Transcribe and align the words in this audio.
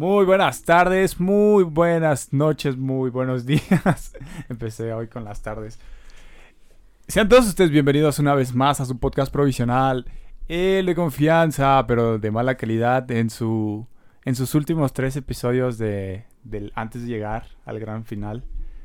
Muy 0.00 0.24
buenas 0.24 0.62
tardes, 0.62 1.20
muy 1.20 1.62
buenas 1.62 2.32
noches, 2.32 2.78
muy 2.78 3.10
buenos 3.10 3.44
días. 3.46 4.14
Empecé 4.48 4.94
hoy 4.94 5.08
con 5.08 5.24
las 5.24 5.42
tardes. 5.42 5.78
Sean 7.06 7.28
todos 7.28 7.46
ustedes 7.46 7.70
bienvenidos 7.70 8.18
una 8.18 8.34
vez 8.34 8.54
más 8.54 8.80
a 8.80 8.86
su 8.86 8.98
podcast 8.98 9.30
provisional, 9.30 10.06
el 10.48 10.86
de 10.86 10.94
confianza, 10.94 11.84
pero 11.86 12.18
de 12.18 12.30
mala 12.30 12.54
calidad 12.54 13.10
en 13.10 13.28
su 13.28 13.86
en 14.24 14.36
sus 14.36 14.54
últimos 14.54 14.94
tres 14.94 15.16
episodios 15.16 15.76
de 15.76 16.24
del 16.44 16.72
antes 16.74 17.02
de 17.02 17.08
llegar 17.08 17.48
al 17.66 17.78
gran 17.78 18.06
final, 18.06 18.42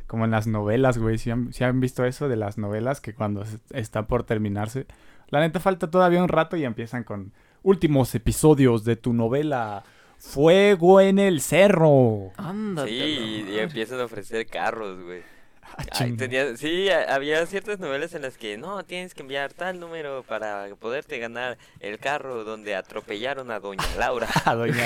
como 0.07 0.25
en 0.25 0.31
las 0.31 0.47
novelas, 0.47 0.97
güey. 0.97 1.17
Si 1.17 1.31
han, 1.31 1.51
han 1.57 1.79
visto 1.79 2.03
eso 2.03 2.27
de 2.27 2.35
las 2.35 2.57
novelas 2.57 2.99
que 2.99 3.13
cuando 3.13 3.45
está 3.69 4.05
por 4.05 4.23
terminarse, 4.23 4.85
la 5.29 5.39
neta 5.39 5.61
falta 5.61 5.89
todavía 5.89 6.21
un 6.21 6.27
rato 6.27 6.57
y 6.57 6.65
empiezan 6.65 7.05
con 7.05 7.31
últimos 7.63 8.13
episodios 8.15 8.83
de 8.83 8.97
tu 8.97 9.13
novela 9.13 9.85
Fuego 10.29 10.99
en 11.01 11.19
el 11.19 11.39
cerro. 11.41 12.31
Ándate. 12.37 12.89
Sí, 12.89 13.45
y 13.49 13.59
empiezan 13.59 13.99
a 13.99 14.05
ofrecer 14.05 14.45
carros, 14.47 15.01
güey. 15.03 15.21
Ah, 15.63 15.75
Ay, 15.77 15.85
chinga. 15.91 16.17
tenía- 16.17 16.57
sí, 16.57 16.89
había 16.89 17.45
ciertas 17.45 17.79
novelas 17.79 18.13
en 18.13 18.21
las 18.21 18.37
que 18.37 18.57
no, 18.57 18.83
tienes 18.83 19.13
que 19.13 19.21
enviar 19.21 19.51
tal 19.53 19.79
número 19.79 20.23
para 20.23 20.67
poderte 20.79 21.19
ganar 21.19 21.57
el 21.79 21.99
carro 21.99 22.43
donde 22.43 22.75
atropellaron 22.75 23.51
a 23.51 23.59
Doña 23.59 23.83
Laura. 23.97 24.27
a 24.45 24.55
doña, 24.55 24.83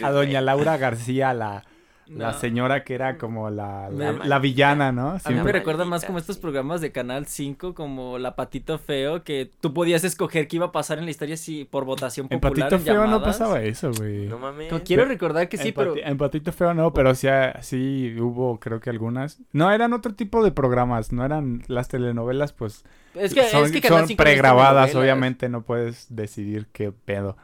La- 0.00 0.08
a 0.08 0.10
doña 0.12 0.40
Laura 0.40 0.76
García, 0.76 1.32
la, 1.32 1.64
la 2.08 2.32
señora 2.34 2.84
que 2.84 2.94
era 2.94 3.18
como 3.18 3.50
la, 3.50 3.88
la, 3.90 4.12
Me- 4.12 4.24
la 4.26 4.38
villana, 4.38 4.92
¿no? 4.92 5.16
A 5.24 5.30
mí 5.30 5.34
me 5.42 5.52
recuerda 5.52 5.84
más 5.84 6.04
como 6.04 6.18
estos 6.18 6.38
programas 6.38 6.80
de 6.80 6.92
Canal 6.92 7.26
5, 7.26 7.74
como 7.74 8.18
La 8.18 8.36
Patito 8.36 8.78
Feo, 8.78 9.24
que 9.24 9.50
tú 9.60 9.74
podías 9.74 10.04
escoger 10.04 10.46
qué 10.48 10.56
iba 10.56 10.66
a 10.66 10.72
pasar 10.72 10.98
en 10.98 11.04
la 11.04 11.10
historia 11.10 11.36
si 11.36 11.64
por 11.64 11.84
votación 11.84 12.28
En 12.30 12.40
popular. 12.40 12.70
Patito 12.70 12.76
en 12.90 12.96
Feo 12.96 13.06
no 13.06 13.22
pasaba 13.22 13.62
eso, 13.62 13.90
güey. 13.92 14.26
No 14.26 14.38
mames. 14.38 14.70
No, 14.70 14.82
quiero 14.84 15.04
recordar 15.04 15.48
que 15.48 15.56
sí, 15.56 15.68
en, 15.68 15.74
pero... 15.74 15.94
Pati- 15.94 16.02
en 16.04 16.18
Patito 16.18 16.52
Feo 16.52 16.74
no, 16.74 16.92
pero 16.92 17.14
sí, 17.14 17.28
sí 17.62 18.14
hubo, 18.20 18.60
creo 18.60 18.80
que 18.80 18.90
algunas. 18.90 19.40
No, 19.52 19.70
eran 19.72 19.92
otro 19.92 20.14
tipo 20.14 20.44
de 20.44 20.52
programas, 20.52 21.12
no 21.12 21.24
eran 21.24 21.62
las 21.66 21.88
telenovelas, 21.88 22.52
pues 22.52 22.84
Es 23.14 23.34
que, 23.34 23.44
son, 23.48 23.64
es 23.64 23.72
que 23.72 23.80
Canal 23.80 24.00
son 24.00 24.08
5 24.08 24.22
no 24.22 24.28
es 24.28 24.32
pregrabadas, 24.34 24.94
obviamente 24.94 25.48
no 25.48 25.62
puedes 25.62 26.06
decidir 26.14 26.66
qué 26.72 26.92
pedo. 26.92 27.36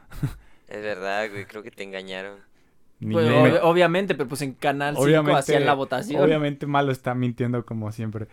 Es 0.68 0.80
verdad, 0.82 1.28
güey, 1.30 1.44
creo 1.46 1.62
que 1.62 1.70
te 1.70 1.82
engañaron. 1.82 2.38
Ni 3.04 3.14
Pues, 3.14 3.26
me- 3.26 3.52
ob- 3.54 3.60
obviamente, 3.64 4.14
pero 4.14 4.28
pues 4.28 4.42
en 4.42 4.52
Canal 4.54 4.94
5 4.94 5.04
obviamente, 5.04 5.38
hacían 5.40 5.66
la 5.66 5.74
votación. 5.74 6.22
obviamente 6.22 6.66
malo 6.66 6.92
está 6.92 7.14
mintiendo 7.14 7.66
como 7.66 7.90
siempre. 7.90 8.28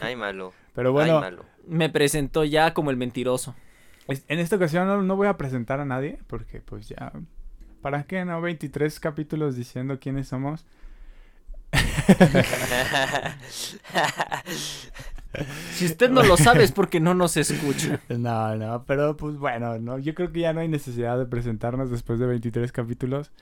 Ay, 0.00 0.16
malo. 0.16 0.52
Pero 0.74 0.88
Ay, 0.88 0.92
bueno, 0.94 1.20
malo. 1.20 1.44
Me 1.66 1.90
presentó 1.90 2.44
ya 2.44 2.72
como 2.74 2.90
el 2.90 2.96
mentiroso. 2.96 3.54
es- 4.08 4.24
en 4.28 4.38
esta 4.38 4.56
ocasión 4.56 4.86
no, 4.86 5.02
no 5.02 5.16
voy 5.16 5.28
a 5.28 5.36
presentar 5.36 5.80
a 5.80 5.84
nadie, 5.84 6.18
porque 6.26 6.60
pues 6.60 6.88
ya... 6.88 7.12
¿Para 7.82 8.04
qué 8.04 8.24
no? 8.24 8.40
23 8.40 8.98
capítulos 9.00 9.56
diciendo 9.56 9.98
quiénes 10.00 10.28
somos. 10.28 10.64
Si 15.72 15.86
usted 15.86 16.10
no 16.10 16.22
lo 16.22 16.36
sabe 16.36 16.62
es 16.62 16.70
porque 16.70 17.00
no 17.00 17.12
nos 17.14 17.36
escucha. 17.36 17.98
No, 18.08 18.54
no, 18.54 18.84
pero 18.86 19.16
pues 19.16 19.36
bueno, 19.36 19.78
no, 19.80 19.98
yo 19.98 20.14
creo 20.14 20.30
que 20.30 20.38
ya 20.40 20.52
no 20.52 20.60
hay 20.60 20.68
necesidad 20.68 21.18
de 21.18 21.26
presentarnos 21.26 21.90
después 21.90 22.20
de 22.20 22.26
23 22.26 22.70
capítulos. 22.70 23.32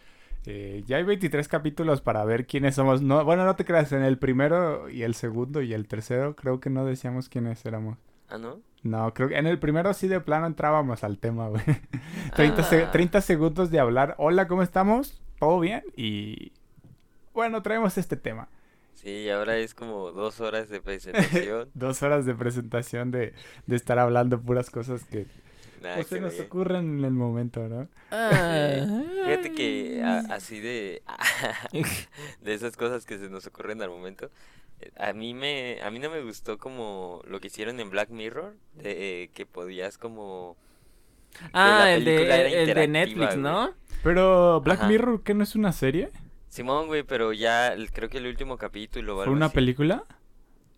Eh, 0.47 0.83
ya 0.87 0.97
hay 0.97 1.05
23 1.05 1.47
capítulos 1.47 2.01
para 2.01 2.25
ver 2.25 2.47
quiénes 2.47 2.75
somos. 2.75 3.01
No, 3.03 3.25
bueno, 3.25 3.45
no 3.45 3.55
te 3.57 3.65
creas, 3.65 3.93
en 3.93 4.03
el 4.03 4.19
primero 4.19 4.89
y 4.91 5.03
el 5.03 5.15
segundo 5.15 5.63
y 5.63 5.73
el 5.73 5.87
tercero 5.87 6.35
creo 6.35 6.59
que 6.61 6.69
no 6.71 6.85
decíamos 6.85 7.29
quiénes 7.29 7.65
éramos. 7.65 7.99
¿Ah, 8.29 8.39
no? 8.39 8.61
No, 8.83 9.15
creo 9.15 9.29
que 9.29 9.37
en 9.39 9.47
el 9.47 9.61
primero 9.61 9.95
sí 9.95 10.09
de 10.09 10.21
plano 10.21 10.47
entrábamos 10.47 11.05
al 11.05 11.19
tema, 11.19 11.49
güey. 11.49 11.63
30, 12.35 12.63
se- 12.65 12.85
Ah. 12.85 12.91
30 12.91 13.21
segundos 13.21 13.71
de 13.71 13.79
hablar, 13.79 14.17
hola, 14.19 14.49
¿cómo 14.49 14.63
estamos? 14.65 15.23
¿Todo 15.39 15.61
bien? 15.61 15.83
Y 15.97 16.53
bueno, 17.33 17.63
traemos 17.63 17.97
este 17.99 18.17
tema. 18.17 18.49
Sí, 18.95 19.29
ahora 19.31 19.57
es 19.59 19.75
como 19.75 20.11
dos 20.13 20.41
horas 20.41 20.69
de 20.69 20.81
presentación. 20.83 21.69
Dos 21.75 22.03
horas 22.03 22.27
de 22.27 22.35
presentación 22.35 23.11
de, 23.13 23.33
de 23.67 23.77
estar 23.77 23.99
hablando 24.01 24.41
puras 24.41 24.71
cosas 24.71 25.05
que 25.05 25.27
Pues, 25.95 26.07
se 26.09 26.21
nos 26.21 26.39
ocurren 26.41 26.99
en 26.99 27.05
el 27.05 27.13
momento, 27.13 27.69
¿no? 27.69 27.89
Fíjate 28.11 29.53
que 29.55 30.03
a- 30.05 30.35
así 30.35 30.61
de 30.61 31.03
de 32.43 32.55
esas 32.55 32.77
cosas 32.77 33.07
que 33.07 33.19
se 33.19 33.29
nos 33.29 33.47
ocurren 33.47 33.83
al 33.83 33.91
momento, 33.91 34.31
eh, 34.81 34.91
a 34.97 35.13
mí 35.13 35.35
me 35.35 35.81
a 35.83 35.91
mí 35.91 35.99
no 35.99 36.11
me 36.11 36.23
gustó 36.23 36.59
como 36.59 37.23
lo 37.27 37.41
que 37.41 37.49
hicieron 37.49 37.81
en 37.81 37.91
Black 37.91 38.11
Mirror, 38.11 38.55
de, 38.75 39.25
eh, 39.25 39.31
que 39.35 39.47
podías 39.47 39.99
como 39.99 40.57
Ah, 41.53 41.91
el 41.91 42.05
de, 42.05 42.17
el 42.23 42.29
de 42.53 42.61
interactiva, 42.61 42.87
Netflix, 42.87 43.29
güey. 43.31 43.39
¿no? 43.39 43.75
Pero 44.03 44.61
Black 44.61 44.81
Ajá. 44.81 44.89
Mirror, 44.89 45.23
¿qué 45.23 45.35
no 45.35 45.45
es 45.45 45.55
una 45.55 45.73
serie? 45.73 46.11
Simón, 46.49 46.87
güey, 46.87 47.03
pero 47.05 47.33
ya 47.33 47.73
el- 47.73 47.91
creo 47.91 48.11
que 48.11 48.19
el 48.19 48.27
último 48.27 48.59
capítulo 48.59 49.15
¿Fue 49.15 49.23
algo 49.25 49.35
una 49.37 49.47
así, 49.47 49.55
película? 49.55 50.05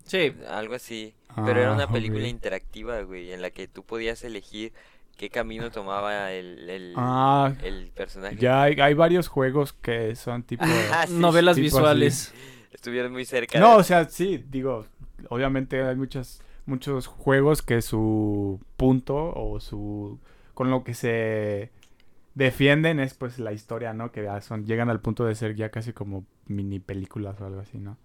Sí. 0.05 0.33
algo 0.47 0.75
así, 0.75 1.13
pero 1.35 1.59
era 1.59 1.71
Ah, 1.71 1.73
una 1.73 1.87
película 1.91 2.27
interactiva, 2.27 3.01
güey, 3.01 3.33
en 3.33 3.41
la 3.41 3.49
que 3.49 3.67
tú 3.67 3.83
podías 3.83 4.23
elegir 4.23 4.71
qué 5.17 5.29
camino 5.29 5.71
tomaba 5.71 6.31
el 6.33 6.69
el, 6.69 6.93
Ah, 6.95 7.53
el 7.61 7.91
personaje. 7.91 8.35
ya 8.37 8.63
hay, 8.63 8.79
hay 8.79 8.93
varios 8.93 9.27
juegos 9.27 9.73
que 9.73 10.15
son 10.15 10.43
tipo... 10.43 10.63
Ah, 10.89 11.07
sí, 11.07 11.13
Novelas 11.13 11.61
tipo 11.61 11.79
así. 11.79 11.95
visuales. 11.97 12.33
Estuvieron 12.71 13.11
muy 13.11 13.25
cerca. 13.25 13.59
No, 13.59 13.71
de- 13.71 13.77
o 13.77 13.83
sea, 13.83 14.05
sí, 14.09 14.43
digo, 14.49 14.85
obviamente 15.29 15.81
hay 15.83 15.95
muchas, 15.95 16.41
muchos 16.65 17.07
juegos 17.07 17.61
que 17.61 17.81
su 17.81 18.59
punto 18.77 19.15
o 19.35 19.59
su... 19.59 20.19
con 20.53 20.69
lo 20.71 20.83
que 20.83 20.93
se 20.93 21.71
defienden 22.33 22.99
es 22.99 23.13
pues 23.13 23.39
la 23.39 23.53
historia, 23.53 23.93
¿no? 23.93 24.11
Que 24.11 24.23
ya 24.23 24.41
son, 24.41 24.65
llegan 24.65 24.89
al 24.89 24.99
punto 25.01 25.25
de 25.25 25.35
ser 25.35 25.55
ya 25.55 25.69
casi 25.69 25.93
como 25.93 26.25
mini 26.47 26.79
películas 26.79 27.39
o 27.41 27.45
algo 27.45 27.61
así, 27.61 27.77
¿no? 27.79 27.97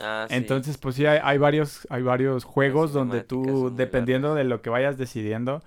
Ah, 0.00 0.26
sí. 0.28 0.34
Entonces, 0.36 0.78
pues 0.78 0.94
sí, 0.96 1.06
hay, 1.06 1.20
hay 1.22 1.38
varios, 1.38 1.86
hay 1.90 2.02
varios 2.02 2.44
juegos 2.44 2.92
donde 2.92 3.22
tú, 3.22 3.72
dependiendo 3.74 4.28
largas. 4.28 4.44
de 4.44 4.48
lo 4.50 4.62
que 4.62 4.70
vayas 4.70 4.98
decidiendo, 4.98 5.62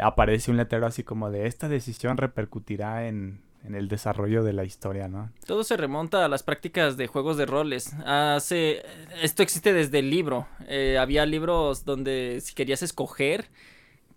aparece 0.00 0.50
un 0.50 0.56
letrero 0.56 0.86
así 0.86 1.02
como 1.02 1.30
de 1.30 1.46
esta 1.46 1.68
decisión 1.68 2.16
repercutirá 2.16 3.06
en, 3.08 3.40
en 3.64 3.74
el 3.74 3.88
desarrollo 3.88 4.42
de 4.42 4.52
la 4.52 4.64
historia, 4.64 5.08
¿no? 5.08 5.30
Todo 5.46 5.64
se 5.64 5.76
remonta 5.76 6.24
a 6.24 6.28
las 6.28 6.42
prácticas 6.42 6.96
de 6.96 7.06
juegos 7.06 7.36
de 7.36 7.46
roles. 7.46 7.92
Hace... 8.06 8.82
Esto 9.22 9.42
existe 9.42 9.72
desde 9.72 9.98
el 10.00 10.10
libro. 10.10 10.46
Eh, 10.68 10.98
había 10.98 11.26
libros 11.26 11.84
donde 11.84 12.40
si 12.42 12.54
querías 12.54 12.82
escoger 12.82 13.46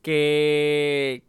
que... 0.01 1.23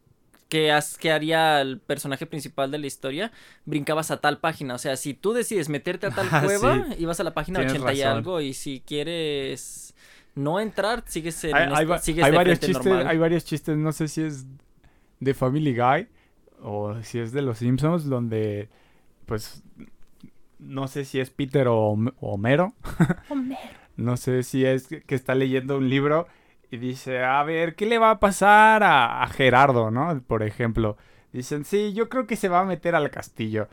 Que, 0.49 0.71
has- 0.71 0.97
que 0.97 1.11
haría 1.11 1.61
el 1.61 1.81
personaje 1.81 2.25
principal 2.25 2.71
de 2.71 2.79
la 2.79 2.87
historia, 2.87 3.33
brincabas 3.65 4.13
a 4.13 4.19
tal 4.21 4.39
página. 4.39 4.75
O 4.75 4.79
sea, 4.79 4.97
si 4.97 5.13
tú 5.13 5.33
decides 5.33 5.69
meterte 5.69 6.07
a 6.07 6.11
tal 6.13 6.29
Ah, 6.31 6.41
cueva, 6.45 6.85
sí. 6.91 7.03
ibas 7.03 7.19
a 7.19 7.25
la 7.25 7.35
página 7.35 7.59
Tienes 7.59 7.75
80 7.75 7.93
y 7.95 8.03
algo. 8.03 8.41
Y 8.41 8.55
si 8.55 8.81
quieres 8.87 9.97
no 10.37 10.61
entrar, 10.61 11.03
sigues 11.07 11.43
en 11.45 11.55
Hay, 11.57 11.65
este- 11.65 11.93
hay 11.95 11.99
sigues 11.99 12.25
hay 12.25 12.31
de 12.31 12.37
varios 12.37 12.61
chistes, 12.61 12.87
normal. 12.87 13.07
hay 13.09 13.19
varios 13.19 13.45
chistes, 13.45 13.77
no 13.77 13.91
sé 13.93 14.07
si 14.09 14.23
es 14.23 14.47
de 15.19 15.35
Family 15.35 15.75
Guy 15.77 16.07
o 16.63 16.95
si 17.03 17.19
es 17.19 17.33
de 17.33 17.43
los 17.43 17.59
Simpsons, 17.59 18.05
donde 18.09 18.69
pues 19.27 19.63
no 20.59 20.87
sé 20.89 21.05
si 21.05 21.21
es 21.21 21.31
Peter 21.31 21.67
o 21.69 21.93
Hom- 21.95 22.15
o 22.21 22.33
Homero. 22.35 22.75
No 23.97 24.17
sé 24.17 24.43
si 24.43 24.65
es 24.65 24.87
que 24.89 25.15
está 25.15 25.35
leyendo 25.35 25.79
un 25.79 25.89
libro 25.89 26.27
y 26.71 26.77
dice, 26.79 27.23
a 27.23 27.43
ver, 27.45 27.75
¿qué 27.77 27.87
le 27.87 27.99
va 27.99 28.11
a 28.11 28.21
pasar 28.21 28.83
a, 28.83 29.23
a 29.23 29.27
Gerardo, 29.29 29.91
no? 29.91 30.21
Por 30.27 30.43
ejemplo. 30.43 30.97
Dicen, 31.33 31.65
sí, 31.65 31.93
yo 31.93 32.09
creo 32.09 32.27
que 32.27 32.37
se 32.37 32.49
va 32.49 32.61
a 32.61 32.65
meter 32.65 32.95
al 32.95 33.11
castillo. 33.11 33.69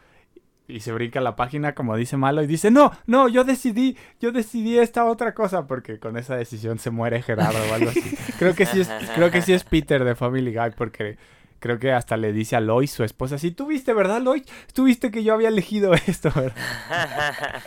Y 0.67 0.79
se 0.79 0.93
brinca 0.93 1.19
la 1.19 1.35
página 1.35 1.75
como 1.75 1.97
dice 1.97 2.15
malo 2.15 2.41
y 2.41 2.47
dice, 2.47 2.71
no, 2.71 2.91
no, 3.05 3.27
yo 3.27 3.43
decidí, 3.43 3.97
yo 4.21 4.31
decidí 4.31 4.77
esta 4.79 5.03
otra 5.05 5.33
cosa 5.33 5.67
porque 5.67 5.99
con 5.99 6.17
esa 6.17 6.37
decisión 6.37 6.79
se 6.79 6.89
muere 6.89 7.21
Gerardo 7.21 7.59
o 7.69 7.73
algo 7.73 7.89
así. 7.89 8.01
creo 8.39 8.55
que 8.55 8.65
sí 8.65 8.79
es, 8.81 8.89
creo 9.15 9.29
que 9.29 9.41
sí 9.41 9.51
es 9.51 9.65
Peter 9.65 10.03
de 10.05 10.15
Family 10.15 10.53
Guy 10.55 10.71
porque 10.77 11.17
creo 11.59 11.79
que 11.79 11.91
hasta 11.91 12.15
le 12.15 12.31
dice 12.31 12.55
a 12.55 12.61
Lois, 12.61 12.91
su 12.91 13.03
esposa, 13.03 13.37
sí, 13.37 13.51
tú 13.51 13.67
viste, 13.67 13.93
¿verdad, 13.93 14.21
Lois? 14.21 14.43
Tú 14.73 14.85
viste 14.85 15.11
que 15.11 15.23
yo 15.23 15.33
había 15.33 15.49
elegido 15.49 15.93
esto, 16.07 16.31
¿verdad? 16.33 16.55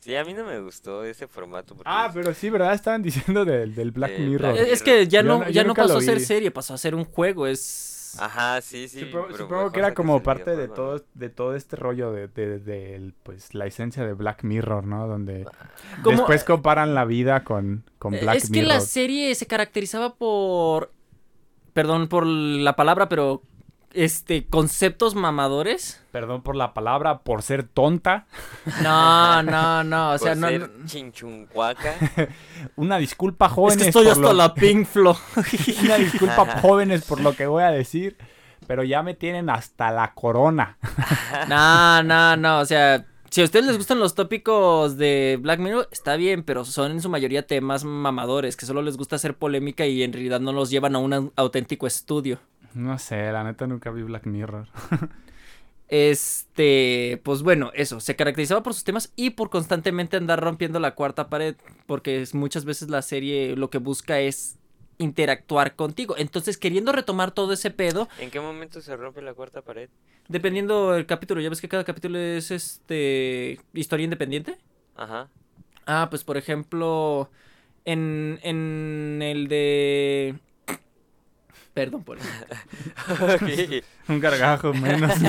Sí, 0.00 0.14
a 0.16 0.22
mí 0.22 0.34
no 0.34 0.44
me 0.44 0.60
gustó 0.60 1.02
ese 1.02 1.26
formato. 1.26 1.74
Ah, 1.86 2.10
pero 2.12 2.34
sí, 2.34 2.50
¿verdad? 2.50 2.74
Estaban 2.74 3.02
diciendo 3.02 3.46
del, 3.46 3.74
del 3.74 3.90
Black 3.90 4.10
Eh, 4.10 4.18
Mirror. 4.18 4.52
Black 4.52 4.66
Es 4.66 4.72
es 4.74 4.82
que 4.82 5.08
ya 5.08 5.22
no, 5.22 5.48
ya 5.48 5.64
no 5.64 5.72
pasó 5.72 5.96
a 5.96 6.02
ser 6.02 6.20
serie, 6.20 6.50
pasó 6.50 6.74
a 6.74 6.78
ser 6.78 6.94
un 6.94 7.06
juego. 7.06 7.46
Es. 7.46 7.93
Ajá, 8.20 8.60
sí, 8.60 8.88
sí. 8.88 9.00
Supongo, 9.00 9.26
pero 9.26 9.38
supongo 9.38 9.56
mejor 9.56 9.72
que 9.72 9.78
era 9.80 9.94
como 9.94 10.22
parte 10.22 10.56
de 10.56 10.68
todo, 10.68 11.04
de 11.14 11.28
todo 11.30 11.54
este 11.54 11.76
rollo 11.76 12.12
de, 12.12 12.28
de, 12.28 12.58
de 12.58 13.12
pues, 13.22 13.54
la 13.54 13.66
esencia 13.66 14.04
de 14.04 14.12
Black 14.14 14.42
Mirror, 14.44 14.84
¿no? 14.86 15.06
Donde 15.06 15.46
Como- 16.02 16.16
después 16.16 16.44
comparan 16.44 16.94
la 16.94 17.04
vida 17.04 17.44
con, 17.44 17.84
con 17.98 18.12
Black 18.12 18.36
es 18.36 18.44
que 18.50 18.60
Mirror. 18.60 18.68
la 18.74 18.80
serie 18.80 19.34
se 19.34 19.46
caracterizaba 19.46 20.14
por. 20.14 20.92
Perdón 21.72 22.08
por 22.08 22.26
la 22.26 22.76
palabra, 22.76 23.08
pero. 23.08 23.42
Este, 23.94 24.46
conceptos 24.46 25.14
mamadores. 25.14 26.02
Perdón 26.10 26.42
por 26.42 26.56
la 26.56 26.74
palabra, 26.74 27.20
por 27.20 27.42
ser 27.42 27.62
tonta. 27.62 28.26
No, 28.82 29.42
no, 29.42 29.84
no. 29.84 30.08
O 30.08 30.18
Por 30.18 30.20
sea, 30.20 30.34
no. 30.34 30.48
ser 30.48 30.68
no- 30.70 30.86
chinchuncuaca. 30.86 31.94
Una 32.76 32.98
disculpa, 32.98 33.46
Es 33.46 33.52
jóvenes. 33.52 33.82
que 33.82 33.88
estoy 33.90 34.04
por 34.04 34.12
hasta 34.12 34.22
lo- 34.28 34.32
la 34.34 34.52
Pink 34.54 34.86
Flow. 34.86 35.16
Una 35.84 35.96
disculpa, 35.96 36.60
jóvenes, 36.60 37.04
por 37.04 37.20
lo 37.20 37.34
que 37.34 37.46
voy 37.46 37.62
a 37.62 37.70
decir. 37.70 38.16
pero 38.66 38.82
ya 38.82 39.02
me 39.02 39.14
tienen 39.14 39.48
hasta 39.50 39.90
la 39.90 40.12
corona. 40.14 40.78
no, 41.48 42.02
no, 42.02 42.36
no, 42.36 42.60
o 42.60 42.64
sea, 42.64 43.04
si 43.30 43.42
a 43.42 43.44
ustedes 43.44 43.66
les 43.66 43.76
gustan 43.76 43.98
los 43.98 44.14
tópicos 44.14 44.96
de 44.96 45.38
Black 45.40 45.60
Mirror, 45.60 45.88
está 45.92 46.16
bien, 46.16 46.42
pero 46.44 46.64
son 46.64 46.92
en 46.92 47.00
su 47.02 47.08
mayoría 47.10 47.46
temas 47.46 47.84
mamadores, 47.84 48.56
que 48.56 48.64
solo 48.66 48.80
les 48.82 48.96
gusta 48.96 49.16
hacer 49.16 49.36
polémica 49.36 49.86
y 49.86 50.02
en 50.02 50.12
realidad 50.12 50.40
no 50.40 50.52
los 50.52 50.70
llevan 50.70 50.96
a 50.96 50.98
un 50.98 51.32
auténtico 51.36 51.86
estudio. 51.86 52.38
No 52.74 52.98
sé, 52.98 53.32
la 53.32 53.44
neta 53.44 53.66
nunca 53.66 53.90
vi 53.90 54.02
Black 54.02 54.26
Mirror. 54.26 54.68
Este, 55.88 57.20
pues 57.24 57.42
bueno, 57.42 57.70
eso, 57.74 58.00
se 58.00 58.16
caracterizaba 58.16 58.62
por 58.62 58.74
sus 58.74 58.84
temas 58.84 59.12
y 59.16 59.30
por 59.30 59.50
constantemente 59.50 60.16
andar 60.16 60.40
rompiendo 60.42 60.80
la 60.80 60.94
cuarta 60.94 61.28
pared, 61.28 61.56
porque 61.86 62.24
muchas 62.32 62.64
veces 62.64 62.88
la 62.88 63.02
serie 63.02 63.54
lo 63.54 63.70
que 63.70 63.78
busca 63.78 64.18
es 64.18 64.58
interactuar 64.98 65.76
contigo. 65.76 66.16
Entonces, 66.16 66.56
queriendo 66.56 66.92
retomar 66.92 67.32
todo 67.32 67.52
ese 67.52 67.70
pedo. 67.70 68.08
¿En 68.18 68.30
qué 68.30 68.40
momento 68.40 68.80
se 68.80 68.96
rompe 68.96 69.22
la 69.22 69.34
cuarta 69.34 69.62
pared? 69.62 69.90
Dependiendo 70.28 70.92
del 70.92 71.06
capítulo, 71.06 71.40
ya 71.40 71.50
ves 71.50 71.60
que 71.60 71.68
cada 71.68 71.84
capítulo 71.84 72.18
es 72.18 72.50
este 72.50 73.60
historia 73.74 74.04
independiente. 74.04 74.56
Ajá. 74.96 75.28
Ah, 75.86 76.06
pues 76.08 76.24
por 76.24 76.38
ejemplo, 76.38 77.30
en, 77.84 78.40
en 78.42 79.20
el 79.22 79.48
de 79.48 80.36
Perdón 81.74 82.04
por 82.04 82.18
eso. 82.18 82.28
Un 84.08 84.20
gargajo 84.20 84.72
menos. 84.72 85.12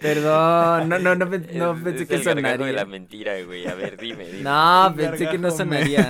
Perdón, 0.00 0.88
no, 0.88 0.98
no, 0.98 1.14
no, 1.16 1.24
no 1.26 1.82
pensé 1.82 2.06
que 2.06 2.22
sonaría. 2.22 2.56
de 2.56 2.72
la 2.72 2.84
mentira, 2.84 3.42
güey. 3.42 3.66
A 3.66 3.74
ver, 3.74 3.96
dime, 3.96 4.26
dime. 4.26 4.42
No, 4.42 4.94
pensé 4.96 5.28
que 5.28 5.38
no 5.38 5.50
sonaría. 5.50 6.06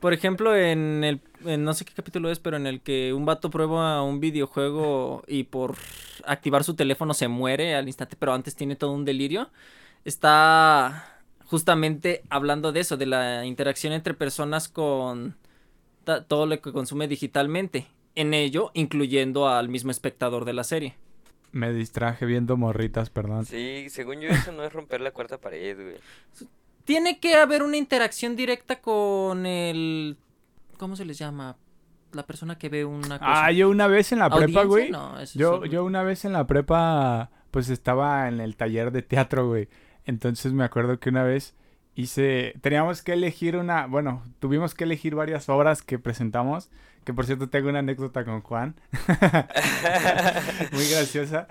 Por 0.00 0.12
ejemplo, 0.12 0.56
en 0.56 1.04
el, 1.04 1.20
no 1.62 1.74
sé 1.74 1.84
qué 1.84 1.92
capítulo 1.92 2.30
es, 2.30 2.40
pero 2.40 2.56
en 2.56 2.66
el 2.66 2.80
que 2.80 3.12
un 3.12 3.24
vato 3.24 3.50
prueba 3.50 4.02
un 4.02 4.18
videojuego 4.18 5.22
y 5.28 5.44
por 5.44 5.76
activar 6.24 6.64
su 6.64 6.74
teléfono 6.74 7.14
se 7.14 7.28
muere 7.28 7.76
al 7.76 7.86
instante, 7.86 8.16
pero 8.18 8.32
antes 8.32 8.56
tiene 8.56 8.74
todo 8.74 8.92
un 8.92 9.04
delirio. 9.04 9.50
Está 10.04 11.20
justamente 11.44 12.22
hablando 12.30 12.72
de 12.72 12.80
eso, 12.80 12.96
de 12.96 13.06
la 13.06 13.44
interacción 13.44 13.92
entre 13.92 14.14
personas 14.14 14.68
con 14.68 15.36
todo 16.26 16.46
lo 16.46 16.60
que 16.60 16.72
consume 16.72 17.08
digitalmente, 17.08 17.86
en 18.14 18.34
ello 18.34 18.70
incluyendo 18.74 19.48
al 19.48 19.68
mismo 19.68 19.90
espectador 19.90 20.44
de 20.44 20.52
la 20.52 20.64
serie. 20.64 20.96
Me 21.52 21.72
distraje 21.72 22.26
viendo 22.26 22.56
morritas, 22.56 23.10
perdón. 23.10 23.46
Sí, 23.46 23.86
según 23.88 24.20
yo 24.20 24.28
eso 24.28 24.52
no 24.52 24.64
es 24.64 24.72
romper 24.72 25.00
la 25.00 25.12
cuarta 25.12 25.38
pared, 25.38 25.76
güey. 25.76 26.48
Tiene 26.84 27.20
que 27.20 27.34
haber 27.34 27.62
una 27.62 27.76
interacción 27.76 28.36
directa 28.36 28.80
con 28.80 29.46
el... 29.46 30.16
¿Cómo 30.78 30.96
se 30.96 31.04
les 31.04 31.18
llama? 31.18 31.56
La 32.12 32.24
persona 32.24 32.58
que 32.58 32.68
ve 32.68 32.84
una 32.84 33.18
cosa. 33.18 33.46
Ah, 33.46 33.52
yo 33.52 33.68
una 33.68 33.86
vez 33.86 34.12
en 34.12 34.20
la 34.20 34.30
prepa, 34.30 34.64
güey. 34.64 34.90
yo, 35.34 35.64
yo 35.66 35.84
una 35.84 36.02
vez 36.02 36.24
en 36.24 36.32
la 36.32 36.46
prepa, 36.46 37.30
pues 37.50 37.68
estaba 37.68 38.28
en 38.28 38.40
el 38.40 38.56
taller 38.56 38.90
de 38.90 39.02
teatro, 39.02 39.48
güey. 39.48 39.68
Entonces 40.04 40.52
me 40.52 40.64
acuerdo 40.64 40.98
que 40.98 41.10
una 41.10 41.22
vez 41.22 41.54
hice, 41.98 42.54
teníamos 42.60 43.02
que 43.02 43.12
elegir 43.12 43.56
una, 43.56 43.86
bueno, 43.86 44.22
tuvimos 44.38 44.72
que 44.72 44.84
elegir 44.84 45.16
varias 45.16 45.48
obras 45.48 45.82
que 45.82 45.98
presentamos, 45.98 46.70
que 47.04 47.12
por 47.12 47.26
cierto 47.26 47.48
tengo 47.48 47.68
una 47.68 47.80
anécdota 47.80 48.24
con 48.24 48.40
Juan, 48.40 48.76
muy 50.72 50.88
graciosa, 50.88 51.48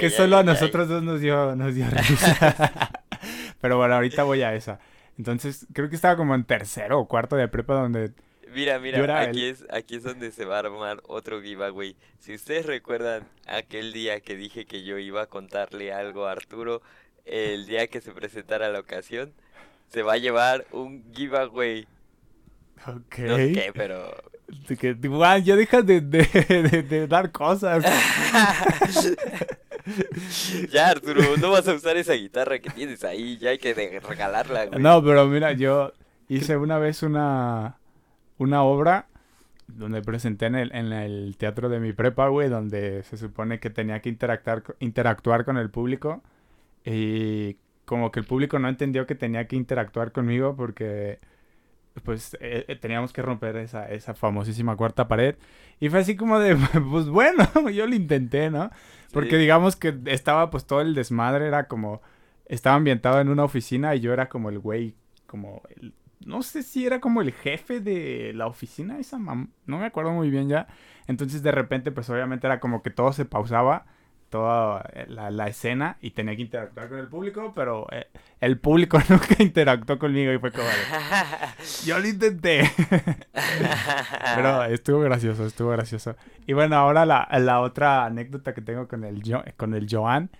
que 0.00 0.08
solo 0.08 0.38
a 0.38 0.42
nosotros 0.42 0.88
dos 0.88 1.02
nos 1.02 1.20
dio, 1.20 1.54
nos 1.54 1.74
dio 1.74 1.86
risa. 1.90 2.90
Pero 3.60 3.76
bueno, 3.76 3.96
ahorita 3.96 4.22
voy 4.22 4.40
a 4.40 4.54
esa. 4.54 4.80
Entonces, 5.18 5.66
creo 5.74 5.90
que 5.90 5.96
estaba 5.96 6.16
como 6.16 6.34
en 6.34 6.44
tercero 6.44 6.98
o 6.98 7.06
cuarto 7.06 7.36
de 7.36 7.48
prepa 7.48 7.74
donde... 7.74 8.12
Mira, 8.54 8.78
mira, 8.78 9.20
aquí, 9.20 9.44
es, 9.44 9.66
aquí 9.70 9.96
es 9.96 10.02
donde 10.02 10.32
se 10.32 10.46
va 10.46 10.56
a 10.56 10.60
armar 10.60 11.02
otro 11.08 11.42
giveaway. 11.42 11.94
Si 12.18 12.34
ustedes 12.34 12.64
recuerdan 12.64 13.28
aquel 13.46 13.92
día 13.92 14.20
que 14.20 14.34
dije 14.34 14.64
que 14.64 14.82
yo 14.82 14.96
iba 14.96 15.22
a 15.22 15.26
contarle 15.26 15.92
algo 15.92 16.26
a 16.26 16.32
Arturo, 16.32 16.80
el 17.26 17.66
día 17.66 17.86
que 17.88 18.00
se 18.00 18.12
presentara 18.12 18.70
la 18.70 18.80
ocasión, 18.80 19.34
se 19.90 20.02
va 20.02 20.14
a 20.14 20.18
llevar 20.18 20.66
un 20.72 21.04
giveaway. 21.12 21.86
Ok. 22.86 23.18
No 23.18 23.36
sé 23.36 23.52
qué, 23.52 23.72
pero. 23.74 24.10
Que, 24.66 24.96
ya 25.44 25.56
dejas 25.56 25.86
de, 25.86 26.00
de, 26.00 26.82
de, 26.82 27.06
dar 27.06 27.30
cosas. 27.30 27.84
ya, 30.72 30.88
Arturo, 30.88 31.36
no 31.38 31.52
vas 31.52 31.68
a 31.68 31.74
usar 31.74 31.96
esa 31.96 32.14
guitarra 32.14 32.58
que 32.58 32.70
tienes 32.70 33.04
ahí, 33.04 33.38
ya 33.38 33.50
hay 33.50 33.58
que 33.58 33.72
regalarla, 33.74 34.66
güey. 34.66 34.80
No, 34.80 35.04
pero 35.04 35.26
mira, 35.26 35.52
yo 35.52 35.92
hice 36.28 36.56
una 36.56 36.78
vez 36.78 37.04
una, 37.04 37.78
una 38.38 38.64
obra 38.64 39.06
donde 39.68 40.02
presenté 40.02 40.46
en 40.46 40.56
el, 40.56 40.74
en 40.74 40.92
el 40.92 41.36
teatro 41.36 41.68
de 41.68 41.78
mi 41.78 41.92
prepa, 41.92 42.26
güey, 42.28 42.48
donde 42.48 43.04
se 43.04 43.16
supone 43.16 43.60
que 43.60 43.70
tenía 43.70 44.00
que 44.00 44.08
interactuar, 44.08 44.64
interactuar 44.80 45.44
con 45.44 45.58
el 45.58 45.70
público. 45.70 46.22
Y 46.84 47.56
como 47.90 48.12
que 48.12 48.20
el 48.20 48.26
público 48.26 48.60
no 48.60 48.68
entendió 48.68 49.04
que 49.04 49.16
tenía 49.16 49.48
que 49.48 49.56
interactuar 49.56 50.12
conmigo 50.12 50.54
porque 50.54 51.18
pues 52.04 52.34
eh, 52.40 52.64
eh, 52.68 52.76
teníamos 52.76 53.12
que 53.12 53.20
romper 53.20 53.56
esa, 53.56 53.90
esa 53.90 54.14
famosísima 54.14 54.76
cuarta 54.76 55.08
pared. 55.08 55.34
Y 55.80 55.88
fue 55.88 55.98
así 55.98 56.14
como 56.14 56.38
de, 56.38 56.54
pues 56.88 57.08
bueno, 57.08 57.48
yo 57.74 57.88
lo 57.88 57.94
intenté, 57.96 58.48
¿no? 58.48 58.70
Porque 59.12 59.38
digamos 59.38 59.74
que 59.74 59.98
estaba 60.06 60.50
pues 60.50 60.66
todo 60.66 60.82
el 60.82 60.94
desmadre, 60.94 61.48
era 61.48 61.66
como, 61.66 62.00
estaba 62.46 62.76
ambientado 62.76 63.20
en 63.20 63.28
una 63.28 63.42
oficina 63.42 63.92
y 63.96 63.98
yo 63.98 64.12
era 64.12 64.28
como 64.28 64.50
el 64.50 64.60
güey, 64.60 64.94
como 65.26 65.62
el, 65.74 65.92
no 66.24 66.44
sé 66.44 66.62
si 66.62 66.86
era 66.86 67.00
como 67.00 67.22
el 67.22 67.32
jefe 67.32 67.80
de 67.80 68.30
la 68.36 68.46
oficina, 68.46 69.00
esa 69.00 69.18
mam 69.18 69.50
no 69.66 69.78
me 69.78 69.86
acuerdo 69.86 70.12
muy 70.12 70.30
bien 70.30 70.48
ya. 70.48 70.68
Entonces 71.08 71.42
de 71.42 71.50
repente 71.50 71.90
pues 71.90 72.08
obviamente 72.08 72.46
era 72.46 72.60
como 72.60 72.84
que 72.84 72.90
todo 72.90 73.12
se 73.12 73.24
pausaba 73.24 73.86
toda 74.30 74.88
eh, 74.94 75.06
la, 75.08 75.48
escena 75.48 75.98
y 76.00 76.12
tenía 76.12 76.34
que 76.36 76.42
interactuar 76.42 76.88
con 76.88 76.98
el 76.98 77.08
público, 77.08 77.52
pero 77.54 77.86
eh, 77.90 78.06
el 78.40 78.58
público 78.58 78.98
nunca 79.08 79.34
interactuó 79.38 79.98
conmigo 79.98 80.32
y 80.32 80.38
fue 80.38 80.52
como... 80.52 80.68
yo 81.84 81.98
lo 81.98 82.08
intenté. 82.08 82.62
pero 84.36 84.64
estuvo 84.64 85.00
gracioso, 85.00 85.44
estuvo 85.44 85.70
gracioso. 85.70 86.16
Y 86.46 86.52
bueno, 86.52 86.76
ahora 86.76 87.04
la, 87.04 87.28
la 87.38 87.60
otra 87.60 88.06
anécdota 88.06 88.54
que 88.54 88.62
tengo 88.62 88.88
con 88.88 89.04
el, 89.04 89.22
con 89.56 89.74
el 89.74 89.86
Joan, 89.90 90.30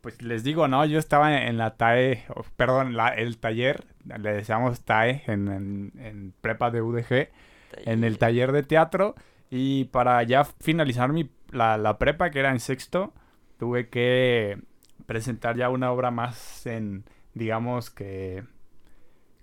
pues 0.00 0.22
les 0.22 0.42
digo, 0.42 0.66
¿no? 0.68 0.84
Yo 0.84 0.98
estaba 0.98 1.42
en 1.42 1.58
la 1.58 1.76
TAE, 1.76 2.24
perdón, 2.56 2.96
la, 2.96 3.08
el 3.08 3.38
taller, 3.38 3.84
le 4.04 4.32
decíamos 4.32 4.80
TAE 4.82 5.24
en, 5.26 5.92
en, 5.98 6.32
prepa 6.40 6.70
de 6.70 6.80
UDG, 6.80 7.28
en 7.84 8.04
el 8.04 8.16
taller 8.18 8.52
de 8.52 8.62
teatro. 8.62 9.14
Y 9.50 9.84
para 9.86 10.22
ya 10.22 10.44
finalizar 10.44 11.12
mi, 11.12 11.30
la, 11.50 11.76
la 11.76 11.98
prepa, 11.98 12.30
que 12.30 12.38
era 12.38 12.50
en 12.50 12.60
sexto, 12.60 13.12
tuve 13.58 13.88
que 13.88 14.58
presentar 15.06 15.56
ya 15.56 15.68
una 15.68 15.90
obra 15.90 16.10
más 16.10 16.66
en, 16.66 17.04
digamos 17.34 17.90
que, 17.90 18.44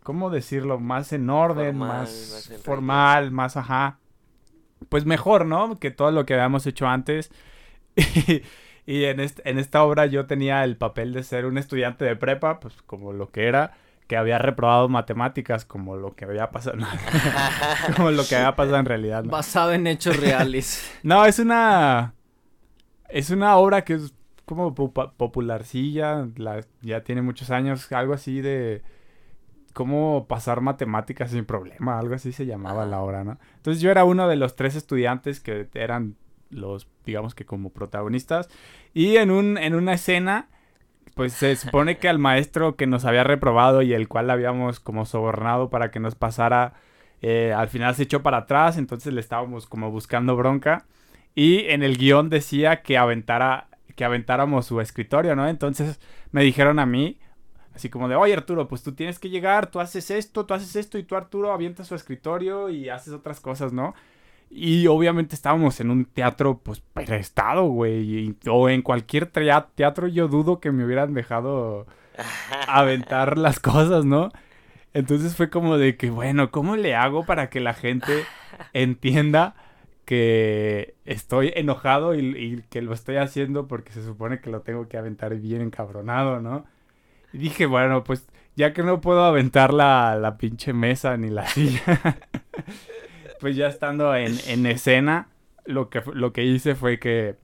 ¿cómo 0.03 0.29
decirlo? 0.29 0.79
Más 0.79 1.13
en 1.13 1.29
orden, 1.29 1.77
más, 1.77 2.51
formal, 2.63 3.31
más 3.31 3.57
ajá. 3.57 3.99
Pues 4.89 5.05
mejor, 5.05 5.45
¿no? 5.45 5.79
Que 5.79 5.91
todo 5.91 6.11
lo 6.11 6.25
que 6.25 6.33
habíamos 6.33 6.67
hecho 6.67 6.87
antes. 6.87 7.31
y, 8.85 9.03
en, 9.05 9.19
en 9.19 9.59
esta 9.59 9.83
obra 9.83 10.05
yo 10.07 10.25
tenía 10.25 10.63
el 10.63 10.77
papel 10.77 11.13
de 11.13 11.23
ser 11.23 11.45
un 11.45 11.57
estudiante 11.57 12.05
de 12.05 12.15
prepa, 12.15 12.59
pues 12.59 12.81
como 12.85 13.13
lo 13.13 13.31
que 13.31 13.47
era 13.47 13.73
que 14.07 14.17
había 14.17 14.37
reprobado 14.37 14.89
matemáticas 14.89 15.65
como 15.65 15.95
lo 15.95 16.13
que 16.15 16.25
había 16.25 16.51
pasado 16.51 16.77
como 17.95 18.11
lo 18.11 18.25
que 18.25 18.35
había 18.35 18.55
pasado 18.55 18.77
en 18.77 18.85
realidad 18.85 19.23
basado 19.23 19.71
en 19.71 19.87
hechos 19.87 20.17
reales 20.17 20.91
no 21.03 21.25
es 21.25 21.39
una 21.39 22.13
es 23.13 23.29
una 23.29 23.57
obra 23.57 23.83
que 23.83 23.93
es 23.93 24.13
como 24.45 24.73
popularcilla, 24.73 26.27
la, 26.35 26.65
ya 26.81 27.03
tiene 27.03 27.21
muchos 27.21 27.51
años, 27.51 27.89
algo 27.91 28.13
así 28.13 28.41
de 28.41 28.81
cómo 29.73 30.25
pasar 30.27 30.61
matemáticas 30.61 31.31
sin 31.31 31.45
problema, 31.45 31.99
algo 31.99 32.15
así 32.15 32.31
se 32.31 32.45
llamaba 32.45 32.85
la 32.85 33.01
obra, 33.01 33.23
¿no? 33.23 33.37
Entonces 33.55 33.81
yo 33.81 33.91
era 33.91 34.03
uno 34.03 34.27
de 34.27 34.35
los 34.35 34.55
tres 34.55 34.75
estudiantes 34.75 35.39
que 35.39 35.67
eran 35.75 36.15
los, 36.49 36.87
digamos 37.05 37.35
que 37.35 37.45
como 37.45 37.69
protagonistas, 37.69 38.49
y 38.93 39.17
en, 39.17 39.29
un, 39.31 39.57
en 39.59 39.75
una 39.75 39.93
escena, 39.93 40.49
pues 41.15 41.33
se 41.33 41.55
supone 41.55 41.97
que 41.97 42.09
al 42.09 42.17
maestro 42.17 42.75
que 42.75 42.87
nos 42.87 43.05
había 43.05 43.23
reprobado 43.23 43.83
y 43.83 43.93
el 43.93 44.07
cual 44.07 44.31
habíamos 44.31 44.79
como 44.79 45.05
sobornado 45.05 45.69
para 45.69 45.91
que 45.91 45.99
nos 45.99 46.15
pasara, 46.15 46.73
eh, 47.21 47.53
al 47.55 47.69
final 47.69 47.93
se 47.93 48.03
echó 48.03 48.23
para 48.23 48.39
atrás, 48.39 48.77
entonces 48.77 49.13
le 49.13 49.21
estábamos 49.21 49.67
como 49.67 49.91
buscando 49.91 50.35
bronca. 50.35 50.85
Y 51.35 51.65
en 51.69 51.83
el 51.83 51.97
guion 51.97 52.29
decía 52.29 52.81
que 52.81 52.97
aventara, 52.97 53.67
que 53.95 54.05
aventáramos 54.05 54.65
su 54.65 54.81
escritorio, 54.81 55.35
¿no? 55.35 55.47
Entonces 55.47 55.99
me 56.31 56.43
dijeron 56.43 56.79
a 56.79 56.85
mí, 56.85 57.19
así 57.75 57.89
como 57.89 58.07
de, 58.07 58.15
oye 58.15 58.33
Arturo, 58.33 58.67
pues 58.67 58.83
tú 58.83 58.93
tienes 58.93 59.19
que 59.19 59.29
llegar, 59.29 59.67
tú 59.67 59.79
haces 59.79 60.11
esto, 60.11 60.45
tú 60.45 60.53
haces 60.53 60.75
esto, 60.75 60.97
y 60.97 61.03
tú 61.03 61.15
Arturo 61.15 61.51
avientas 61.51 61.87
su 61.87 61.95
escritorio 61.95 62.69
y 62.69 62.89
haces 62.89 63.13
otras 63.13 63.39
cosas, 63.39 63.73
¿no? 63.73 63.95
Y 64.55 64.85
obviamente 64.85 65.33
estábamos 65.33 65.79
en 65.79 65.89
un 65.89 66.05
teatro, 66.05 66.59
pues, 66.59 66.79
prestado, 66.79 67.65
güey. 67.65 68.35
O 68.47 68.69
en 68.69 68.83
cualquier 68.83 69.25
teatro 69.25 70.07
yo 70.07 70.27
dudo 70.27 70.59
que 70.59 70.71
me 70.71 70.85
hubieran 70.85 71.15
dejado 71.15 71.87
aventar 72.67 73.39
las 73.39 73.59
cosas, 73.59 74.05
¿no? 74.05 74.31
Entonces 74.93 75.35
fue 75.35 75.49
como 75.49 75.79
de 75.79 75.97
que, 75.97 76.11
bueno, 76.11 76.51
¿cómo 76.51 76.75
le 76.75 76.93
hago 76.93 77.25
para 77.25 77.49
que 77.49 77.59
la 77.61 77.73
gente 77.73 78.25
entienda 78.73 79.55
que 80.05 80.95
estoy 81.05 81.51
enojado 81.55 82.15
y, 82.15 82.63
que 82.69 82.81
lo 82.81 82.93
estoy 82.93 83.17
haciendo 83.17 83.67
porque 83.67 83.91
se 83.93 84.03
supone 84.03 84.39
que 84.41 84.49
lo 84.49 84.61
tengo 84.61 84.87
que 84.87 84.97
aventar 84.97 85.35
bien 85.35 85.61
encabronado, 85.61 86.39
¿no? 86.41 86.65
Y 87.31 87.37
dije, 87.39 87.65
bueno, 87.65 88.03
pues 88.03 88.27
ya 88.55 88.73
que 88.73 88.83
no 88.83 89.01
puedo 89.01 89.23
aventar 89.23 89.73
la, 89.73 90.15
la 90.15 90.37
pinche 90.37 90.73
mesa 90.73 91.17
ni 91.17 91.29
la 91.29 91.47
silla, 91.47 92.19
pues 93.39 93.55
ya 93.55 93.67
estando 93.67 94.15
en, 94.15 94.35
en 94.47 94.65
escena, 94.65 95.29
lo 95.65 95.89
que, 95.89 96.03
lo 96.13 96.33
que 96.33 96.43
hice 96.43 96.75
fue 96.75 96.99
que 96.99 97.37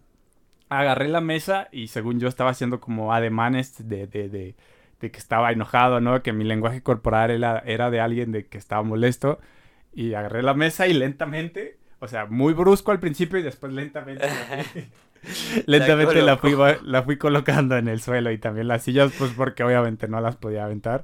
agarré 0.69 1.07
la 1.07 1.21
mesa 1.21 1.67
y 1.71 1.87
según 1.87 2.19
yo 2.19 2.27
estaba 2.27 2.51
haciendo 2.51 2.79
como 2.79 3.13
ademanes 3.13 3.87
de, 3.87 4.07
de, 4.07 4.29
de, 4.29 4.55
de 4.99 5.11
que 5.11 5.17
estaba 5.17 5.51
enojado, 5.51 6.01
¿no? 6.01 6.21
Que 6.21 6.33
mi 6.33 6.43
lenguaje 6.43 6.83
corporal 6.83 7.31
era, 7.31 7.59
era 7.59 7.89
de 7.89 7.99
alguien 7.99 8.31
de 8.31 8.45
que 8.45 8.57
estaba 8.57 8.83
molesto. 8.83 9.39
Y 9.91 10.13
agarré 10.13 10.43
la 10.43 10.53
mesa 10.53 10.87
y 10.87 10.93
lentamente 10.93 11.78
o 11.99 12.07
sea, 12.07 12.25
muy 12.25 12.53
brusco 12.53 12.91
al 12.91 12.99
principio 12.99 13.39
y 13.39 13.43
después 13.43 13.73
lentamente. 13.73 14.27
lentamente 15.65 16.21
la 16.21 16.37
fui, 16.37 16.55
la 16.83 17.03
fui 17.03 17.17
colocando 17.17 17.77
en 17.77 17.87
el 17.87 18.01
suelo 18.01 18.31
y 18.31 18.37
también 18.37 18.67
las 18.67 18.83
sillas, 18.83 19.11
pues 19.17 19.31
porque 19.31 19.63
obviamente 19.63 20.07
no 20.07 20.21
las 20.21 20.37
podía 20.37 20.65
aventar. 20.65 21.03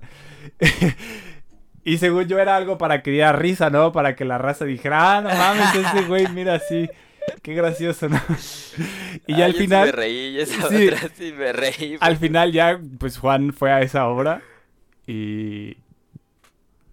y 1.84 1.98
según 1.98 2.26
yo 2.28 2.40
era 2.40 2.56
algo 2.56 2.78
para 2.78 3.02
que 3.02 3.12
diera 3.12 3.34
risa, 3.34 3.70
¿no? 3.70 3.92
Para 3.92 4.16
que 4.16 4.26
la 4.26 4.38
raza 4.38 4.66
dijera, 4.66 5.18
ah, 5.18 5.22
no 5.22 5.30
mames, 5.30 5.76
ese 5.76 6.08
güey, 6.08 6.28
mira 6.30 6.56
así. 6.56 6.90
Qué 7.42 7.56
gracioso, 7.56 8.08
¿no? 8.08 8.22
y 9.26 9.36
ya 9.36 9.46
al 9.46 9.56
final. 9.56 9.88
me 9.88 9.92
reí, 9.92 10.40
esa 10.40 10.70
sí, 10.70 10.90
sí 11.16 11.34
me 11.34 11.52
reí. 11.54 11.98
Al 12.00 12.18
final 12.18 12.52
ya, 12.52 12.80
pues 13.00 13.18
Juan 13.18 13.52
fue 13.52 13.72
a 13.72 13.82
esa 13.82 14.08
obra 14.08 14.44
y, 15.08 15.76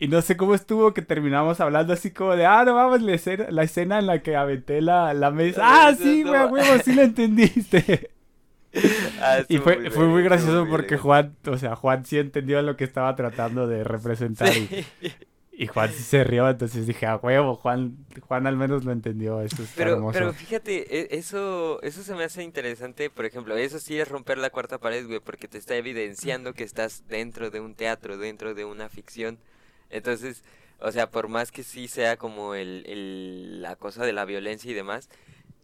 y 0.02 0.08
no 0.08 0.20
sé 0.20 0.36
cómo 0.36 0.56
estuvo 0.56 0.92
que 0.92 1.00
terminamos 1.00 1.60
hablando 1.60 1.92
así 1.92 2.10
como 2.10 2.34
de, 2.34 2.44
ah, 2.44 2.64
no 2.64 2.74
vamos, 2.74 3.02
la 3.02 3.14
escena, 3.14 3.46
la 3.50 3.62
escena 3.62 4.00
en 4.00 4.06
la 4.06 4.20
que 4.20 4.34
aventé 4.34 4.80
la, 4.80 5.14
la 5.14 5.30
mesa. 5.30 5.60
ah, 5.62 5.94
sí, 5.94 6.24
güey, 6.24 6.44
huevo, 6.46 6.82
sí 6.84 6.92
lo 6.92 7.02
entendiste. 7.02 8.10
Ah, 9.20 9.42
y 9.48 9.58
fue 9.58 9.78
muy, 9.78 9.90
fue 9.90 10.06
muy 10.06 10.22
gracioso 10.22 10.66
porque 10.66 10.96
Juan, 10.96 11.36
o 11.46 11.58
sea, 11.58 11.76
Juan 11.76 12.06
sí 12.06 12.18
entendió 12.18 12.62
lo 12.62 12.74
que 12.74 12.84
estaba 12.84 13.14
tratando 13.14 13.66
de 13.66 13.84
representar. 13.84 14.48
Y, 15.52 15.66
Juan 15.66 15.92
sí 15.92 16.02
se 16.02 16.24
rió, 16.24 16.48
entonces 16.48 16.86
dije, 16.86 17.04
a 17.04 17.16
huevo, 17.16 17.54
Juan, 17.54 17.98
Juan 18.22 18.46
al 18.46 18.56
menos 18.56 18.86
lo 18.86 18.92
entendió. 18.92 19.42
Eso 19.42 19.62
está 19.62 19.74
pero, 19.76 19.92
hermoso. 19.92 20.18
pero 20.18 20.32
fíjate, 20.32 21.00
e, 21.00 21.18
eso, 21.18 21.82
eso 21.82 22.02
se 22.02 22.14
me 22.14 22.24
hace 22.24 22.42
interesante, 22.42 23.10
por 23.10 23.26
ejemplo, 23.26 23.54
eso 23.58 23.78
sí 23.78 24.00
es 24.00 24.08
romper 24.08 24.38
la 24.38 24.48
cuarta 24.48 24.78
pared, 24.78 25.06
güey, 25.06 25.20
porque 25.20 25.48
te 25.48 25.58
está 25.58 25.76
evidenciando 25.76 26.54
que 26.54 26.64
estás 26.64 27.04
dentro 27.08 27.50
de 27.50 27.60
un 27.60 27.74
teatro, 27.74 28.16
dentro 28.16 28.54
de 28.54 28.64
una 28.64 28.88
ficción. 28.88 29.38
Entonces, 29.92 30.42
o 30.80 30.90
sea, 30.90 31.10
por 31.10 31.28
más 31.28 31.52
que 31.52 31.62
sí 31.62 31.88
sea 31.88 32.16
como 32.16 32.54
el, 32.54 32.84
el, 32.86 33.62
la 33.62 33.76
cosa 33.76 34.04
de 34.04 34.12
la 34.12 34.24
violencia 34.24 34.70
y 34.70 34.74
demás, 34.74 35.08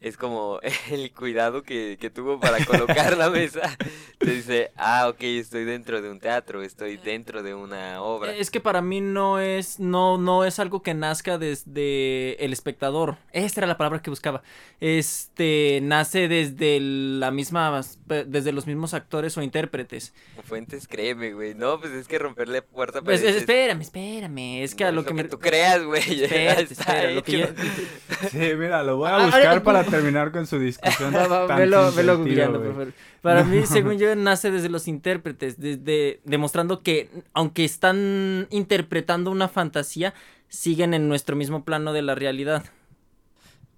es 0.00 0.16
como 0.16 0.60
el 0.90 1.12
cuidado 1.12 1.62
que, 1.62 1.96
que 2.00 2.10
tuvo 2.10 2.38
para 2.38 2.64
colocar 2.64 3.16
la 3.16 3.30
mesa. 3.30 3.76
Te 4.18 4.30
dice, 4.30 4.72
ah, 4.76 5.08
ok, 5.08 5.22
estoy 5.22 5.64
dentro 5.64 6.02
de 6.02 6.10
un 6.10 6.18
teatro, 6.18 6.62
estoy 6.62 6.96
dentro 6.96 7.42
de 7.42 7.54
una 7.54 8.02
obra. 8.02 8.34
Es 8.34 8.50
que 8.50 8.60
para 8.60 8.82
mí 8.82 9.00
no 9.00 9.38
es, 9.38 9.78
no, 9.78 10.18
no 10.18 10.44
es 10.44 10.58
algo 10.58 10.82
que 10.82 10.94
nazca 10.94 11.38
desde 11.38 12.42
el 12.44 12.52
espectador. 12.52 13.16
Esta 13.32 13.60
era 13.60 13.66
la 13.66 13.76
palabra 13.76 14.02
que 14.02 14.10
buscaba. 14.10 14.42
Este, 14.80 15.80
nace 15.82 16.28
desde 16.28 16.78
la 16.80 17.30
misma, 17.30 17.80
desde 18.06 18.52
los 18.52 18.66
mismos 18.66 18.94
actores 18.94 19.36
o 19.36 19.42
intérpretes. 19.42 20.14
Fuentes, 20.44 20.88
créeme, 20.88 21.32
güey. 21.32 21.54
No, 21.54 21.80
pues 21.80 21.92
es 21.92 22.08
que 22.08 22.18
romperle 22.18 22.62
puerta 22.62 23.02
pues, 23.02 23.22
espérame, 23.22 23.82
espérame. 23.82 24.62
Es 24.62 24.74
que 24.74 24.84
a 24.84 24.92
lo, 24.92 25.04
que, 25.04 25.14
me... 25.14 25.24
tú 25.24 25.38
creas, 25.38 25.82
güey. 25.82 26.24
Espera, 26.28 27.10
lo 27.10 27.22
que 27.22 27.48
Sí, 28.30 28.54
mira, 28.56 28.82
lo 28.82 28.96
voy 28.96 29.10
a 29.10 29.24
buscar 29.26 29.62
para 29.62 29.84
terminar 29.90 30.32
con 30.32 30.46
su 30.46 30.58
discusión. 30.58 31.12
Para 33.22 33.44
mí, 33.44 33.62
según 33.66 33.98
yo, 33.98 34.14
nace 34.14 34.50
desde 34.50 34.68
los 34.68 34.88
intérpretes, 34.88 35.58
desde 35.58 36.20
demostrando 36.24 36.82
que 36.82 37.08
aunque 37.32 37.64
están 37.64 38.46
interpretando 38.50 39.30
una 39.30 39.48
fantasía, 39.48 40.14
siguen 40.48 40.94
en 40.94 41.08
nuestro 41.08 41.36
mismo 41.36 41.64
plano 41.64 41.92
de 41.92 42.02
la 42.02 42.14
realidad. 42.14 42.64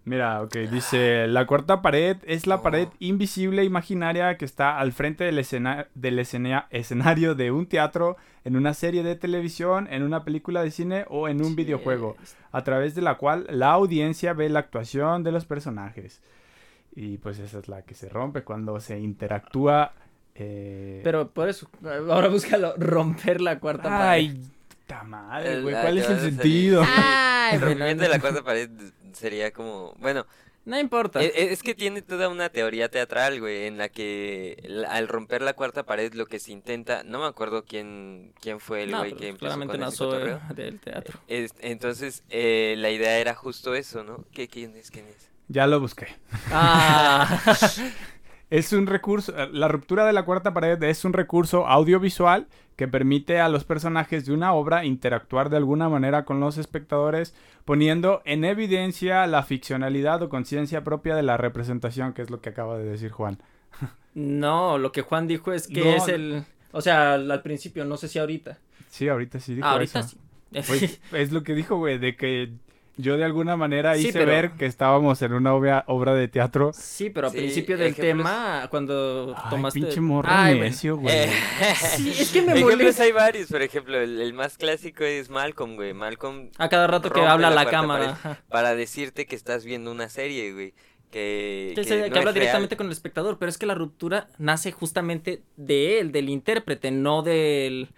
Mira, 0.05 0.43
ok, 0.43 0.57
dice, 0.71 1.27
la 1.29 1.47
cuarta 1.47 1.83
pared 1.83 2.17
es 2.25 2.47
la 2.47 2.63
pared 2.63 2.89
invisible 3.01 3.65
imaginaria 3.65 4.37
que 4.39 4.47
está 4.47 4.79
al 4.79 4.93
frente 4.93 5.25
del, 5.25 5.39
escena 5.39 5.89
del 5.95 6.19
escenario 6.19 7.35
de 7.35 7.51
un 7.51 7.67
teatro, 7.67 8.17
en 8.45 8.57
una 8.57 8.73
serie 8.73 9.03
de 9.03 9.15
televisión, 9.15 9.89
en 9.91 10.03
una 10.03 10.25
película 10.25 10.63
de 10.63 10.71
cine 10.71 11.05
o 11.09 11.29
en 11.29 11.45
un 11.45 11.55
videojuego, 11.55 12.17
a 12.51 12.65
través 12.65 12.95
de 12.95 13.03
la 13.03 13.19
cual 13.19 13.47
la 13.51 13.73
audiencia 13.73 14.33
ve 14.33 14.49
la 14.49 14.61
actuación 14.61 15.23
de 15.23 15.33
los 15.33 15.45
personajes. 15.45 16.23
Y 16.97 17.19
pues 17.19 17.39
esa 17.39 17.59
es 17.59 17.69
la 17.69 17.83
que 17.83 17.95
se 17.95 18.09
rompe 18.09 18.43
cuando 18.43 18.81
se 18.81 18.99
interactúa. 18.99 19.93
Eh... 20.35 21.03
Pero 21.05 21.29
por 21.31 21.51
eso, 21.51 21.69
ahora 21.85 22.29
búscalo, 22.29 22.75
romper 22.79 23.43
la 23.43 23.61
cuarta 23.61 23.91
pared. 23.91 24.09
Ay, 24.09 24.51
madre, 25.05 25.61
güey, 25.61 25.75
¿cuál 25.75 25.99
es 25.99 26.09
el 26.09 26.21
sentido? 26.21 26.83
Ay, 26.85 27.55
el 27.57 27.61
rompimiento 27.61 28.03
de 28.03 28.09
la 28.09 28.19
cuarta 28.19 28.43
pared 28.43 28.71
sería 29.15 29.53
como, 29.53 29.95
bueno, 29.99 30.27
no 30.65 30.79
importa. 30.79 31.23
E, 31.23 31.27
e, 31.27 31.53
es, 31.53 31.63
que 31.63 31.75
tiene 31.75 32.03
toda 32.03 32.29
una 32.29 32.51
teoría 32.51 32.91
teatral, 32.91 33.41
güey, 33.41 33.67
en 33.67 33.79
la 33.79 33.89
que 33.89 34.63
al 34.89 35.09
romper 35.09 35.43
la 35.43 35.55
cuarta 35.55 35.85
pared 35.85 36.13
lo 36.15 36.27
que 36.27 36.39
se 36.39 36.53
intenta, 36.53 37.03
no 37.03 37.21
me 37.21 37.27
acuerdo 37.27 37.65
quién 37.65 38.35
quién 38.41 38.61
fue 38.61 38.83
el 38.83 38.95
güey 38.95 39.15
que 39.15 39.29
empezó 39.29 39.47
claramente 39.47 39.73
con 39.73 39.81
nació 39.81 40.11
del 40.55 40.79
teatro. 40.79 41.19
entonces, 41.29 42.23
eh, 42.29 42.75
la 42.79 42.91
idea 42.91 43.19
era 43.19 43.35
justo 43.35 43.75
eso, 43.75 44.05
¿no? 44.05 44.25
¿Qué, 44.33 44.49
¿Quién 44.49 44.77
es? 44.77 44.91
¿Quién 44.91 45.07
es? 45.07 45.31
Ya 45.49 45.67
lo 45.67 45.81
busqué. 45.81 46.07
Ah. 46.51 47.41
es 48.51 48.73
un 48.73 48.87
recurso, 48.87 49.33
la 49.53 49.69
ruptura 49.69 50.05
de 50.05 50.13
la 50.13 50.25
cuarta 50.25 50.53
pared 50.53 50.83
es 50.83 51.05
un 51.05 51.13
recurso 51.13 51.67
audiovisual 51.67 52.49
que 52.77 52.89
permite 52.89 53.41
a 53.41 53.49
los 53.49 53.65
personajes 53.65 54.27
de 54.27 54.33
una 54.33 54.53
obra 54.53 54.85
interactuar 54.85 55.51
de 55.51 55.57
alguna 55.57 55.89
manera 55.89 56.25
con 56.25 56.41
los 56.41 56.59
espectadores, 56.59 57.35
poniendo 57.65 58.23
en 58.25 58.45
evidencia 58.45 59.27
la 59.27 59.43
ficcionalidad 59.43 60.23
o 60.23 60.29
conciencia 60.29 60.83
propia 60.83 61.15
de 61.15 61.23
la 61.23 61.37
representación, 61.37 62.13
que 62.13 62.23
es 62.23 62.31
lo 62.31 62.41
que 62.41 62.49
acaba 62.49 62.77
de 62.79 62.85
decir 62.85 63.11
Juan. 63.11 63.39
No, 64.15 64.79
lo 64.79 64.91
que 64.91 65.03
Juan 65.03 65.29
dijo 65.29 65.53
es 65.53 65.69
que 65.69 65.97
es 65.97 66.09
el... 66.09 66.45
O 66.73 66.81
sea, 66.81 67.15
al 67.15 67.43
principio, 67.43 67.85
no 67.85 67.97
sé 67.97 68.09
si 68.09 68.19
ahorita. 68.19 68.59
Sí, 68.89 69.09
ahorita 69.09 69.39
sí 69.39 69.55
dijo 69.55 69.67
ah, 69.67 69.73
ahorita 69.73 70.03
sí. 70.03 70.17
Pues, 70.51 71.01
es 71.13 71.33
lo 71.33 71.43
que 71.43 71.55
dijo, 71.55 71.77
güey, 71.77 71.99
de 71.99 72.17
que 72.17 72.53
yo 72.97 73.17
de 73.17 73.25
alguna 73.25 73.57
manera 73.57 73.97
hice 73.97 74.25
ver 74.25 74.53
que 74.53 74.67
estábamos 74.67 75.23
en 75.23 75.33
una 75.33 75.55
obra, 75.55 75.85
obra 75.87 76.15
de 76.15 76.29
teatro. 76.29 76.73
Sí, 76.75 77.11
pero 77.11 77.29
al 77.29 77.33
principio 77.33 77.79
del 77.79 77.95
tema, 77.95 78.67
cuando 78.71 79.35
Ay, 79.37 79.51
tomaste... 79.51 79.81
pinche 79.81 80.01
morro 80.01 80.29
Ay, 80.31 80.59
necio, 80.59 80.97
güey. 80.97 81.15
Eh, 81.15 81.33
sí, 81.97 82.11
es 82.19 82.31
que 82.31 82.43
me 82.43 82.55
molesta. 82.61 83.05
hay 83.05 83.13
varios, 83.13 83.49
por 83.49 83.63
ejemplo, 83.63 83.99
el, 83.99 84.33
más 84.35 84.59
clásico 84.59 85.05
es 85.05 85.31
Malcolm, 85.31 85.77
güey. 85.77 85.95
Malcolm... 85.95 86.51
A 86.59 86.69
cada 86.69 86.87
rato 86.87 87.11
que 87.11 87.21
habla 87.21 87.51
la, 87.51 87.67
cámara. 87.67 88.19
Para 88.49 88.75
decirte 88.75 89.27
que 89.27 89.37
estás 89.37 89.65
viendo 89.65 89.91
una 89.91 90.09
serie, 90.09 90.53
güey. 90.53 90.75
Que, 91.11 91.73
que, 91.75 92.19
habla 92.19 92.33
directamente 92.33 92.77
con 92.77 92.87
el 92.87 92.93
espectador, 92.93 93.39
pero 93.39 93.51
es 93.51 93.59
que 93.59 93.67
la 93.67 93.75
ruptura 93.75 94.29
nace 94.39 94.71
justamente 94.71 95.43
de 95.57 95.99
él, 95.99 96.13
del 96.13 96.29
intérprete, 96.29 96.91
no 96.91 97.23
del... 97.23 97.89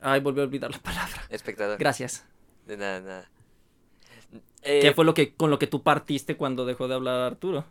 Ay, 0.00 0.20
volví 0.20 0.40
a 0.40 0.44
olvidar 0.44 0.70
la 0.70 0.78
palabra. 0.78 1.22
Espectador. 1.28 1.78
Gracias. 1.78 2.24
De 2.66 2.76
nada, 2.76 3.00
nada. 3.00 3.28
¿Qué 4.68 4.88
eh, 4.88 4.92
fue 4.92 5.06
lo 5.06 5.14
que 5.14 5.32
con 5.32 5.50
lo 5.50 5.58
que 5.58 5.66
tú 5.66 5.82
partiste 5.82 6.36
cuando 6.36 6.66
dejó 6.66 6.88
de 6.88 6.94
hablar 6.94 7.20
Arturo? 7.20 7.64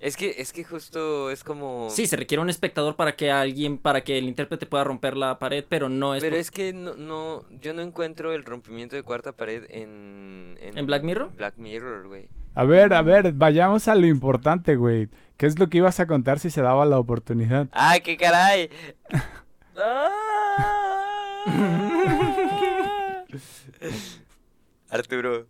Es 0.00 0.16
que, 0.16 0.36
es 0.38 0.52
que 0.52 0.64
justo 0.64 1.30
es 1.30 1.44
como... 1.44 1.88
Sí, 1.90 2.06
se 2.06 2.16
requiere 2.16 2.40
un 2.40 2.48
espectador 2.48 2.94
para 2.94 3.16
que 3.16 3.32
alguien, 3.32 3.78
para 3.78 4.02
que 4.02 4.16
el 4.16 4.28
intérprete 4.28 4.64
pueda 4.64 4.84
romper 4.84 5.16
la 5.16 5.40
pared, 5.40 5.64
pero 5.68 5.88
no 5.88 6.14
es... 6.14 6.22
Pero 6.22 6.36
es 6.36 6.52
que 6.52 6.72
no, 6.72 6.94
no, 6.94 7.44
yo 7.60 7.74
no 7.74 7.82
encuentro 7.82 8.32
el 8.32 8.44
rompimiento 8.44 8.94
de 8.94 9.02
cuarta 9.02 9.32
pared 9.32 9.64
en... 9.68 10.56
¿En, 10.60 10.86
Black 10.86 11.02
Mirror? 11.02 11.32
Black 11.36 11.54
Mirror, 11.56 12.06
güey. 12.06 12.28
A 12.54 12.62
ver, 12.64 12.94
a 12.94 13.02
ver, 13.02 13.32
vayamos 13.32 13.88
a 13.88 13.96
lo 13.96 14.06
importante, 14.06 14.76
güey. 14.76 15.08
¿Qué 15.36 15.46
es 15.46 15.58
lo 15.58 15.68
que 15.68 15.78
ibas 15.78 15.98
a 15.98 16.06
contar 16.06 16.38
si 16.38 16.50
se 16.50 16.62
daba 16.62 16.86
la 16.86 17.00
oportunidad? 17.00 17.66
¡Ay, 17.72 18.00
qué 18.00 18.16
caray! 18.16 18.70
Arturo. 24.90 25.46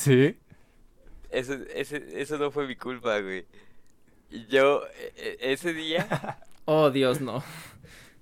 Sí. 0.00 0.36
Eso, 1.28 1.52
ese, 1.74 2.22
eso 2.22 2.38
no 2.38 2.50
fue 2.50 2.66
mi 2.66 2.74
culpa, 2.74 3.20
güey. 3.20 3.44
Yo, 4.48 4.82
e, 5.16 5.36
e, 5.40 5.52
ese 5.52 5.74
día... 5.74 6.38
oh, 6.64 6.90
Dios, 6.90 7.20
no. 7.20 7.44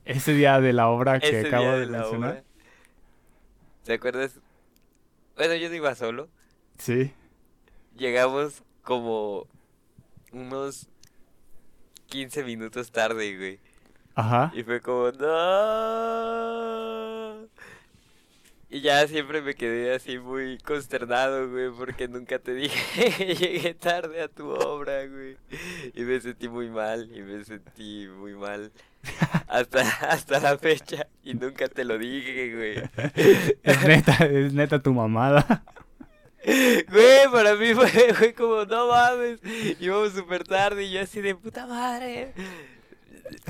Ese 0.04 0.34
día 0.34 0.60
de 0.60 0.72
la 0.72 0.88
obra 0.88 1.20
que 1.20 1.38
acabo 1.38 1.70
de, 1.70 1.86
mencionar. 1.86 2.42
¿Te 3.84 3.92
acuerdas? 3.92 4.40
Bueno, 5.36 5.54
yo 5.54 5.68
no 5.68 5.76
iba 5.76 5.94
solo. 5.94 6.28
Sí. 6.78 7.12
Llegamos 7.96 8.64
como 8.82 9.46
unos 10.32 10.88
15 12.06 12.42
minutos 12.42 12.90
tarde, 12.90 13.36
güey. 13.36 13.60
Ajá. 14.16 14.50
Y 14.52 14.64
fue 14.64 14.80
como, 14.80 15.12
no. 15.12 15.28
Y 18.70 18.82
ya 18.82 19.06
siempre 19.06 19.40
me 19.40 19.54
quedé 19.54 19.94
así 19.94 20.18
muy 20.18 20.58
consternado, 20.58 21.48
güey, 21.48 21.70
porque 21.70 22.06
nunca 22.06 22.38
te 22.38 22.52
dije 22.52 23.14
que 23.16 23.34
llegué 23.34 23.72
tarde 23.72 24.20
a 24.20 24.28
tu 24.28 24.50
obra, 24.50 25.06
güey. 25.06 25.38
Y 25.94 26.02
me 26.02 26.20
sentí 26.20 26.48
muy 26.48 26.68
mal, 26.68 27.10
y 27.14 27.22
me 27.22 27.42
sentí 27.44 28.08
muy 28.08 28.34
mal. 28.34 28.70
Hasta, 29.48 29.80
hasta 30.10 30.40
la 30.40 30.58
fecha. 30.58 31.06
Y 31.22 31.32
nunca 31.32 31.68
te 31.68 31.84
lo 31.84 31.96
dije, 31.96 32.54
güey. 32.54 33.14
Es 33.62 33.82
neta, 33.86 34.26
es 34.26 34.52
neta 34.52 34.82
tu 34.82 34.92
mamada. 34.92 35.64
Güey, 36.44 37.30
para 37.32 37.54
mí 37.54 37.72
fue, 37.74 37.88
fue 38.12 38.34
como, 38.34 38.64
no 38.66 38.88
mames. 38.88 39.40
Íbamos 39.80 40.12
súper 40.12 40.44
tarde 40.44 40.84
y 40.84 40.92
yo 40.92 41.00
así 41.00 41.20
de 41.22 41.34
puta 41.34 41.66
madre. 41.66 42.34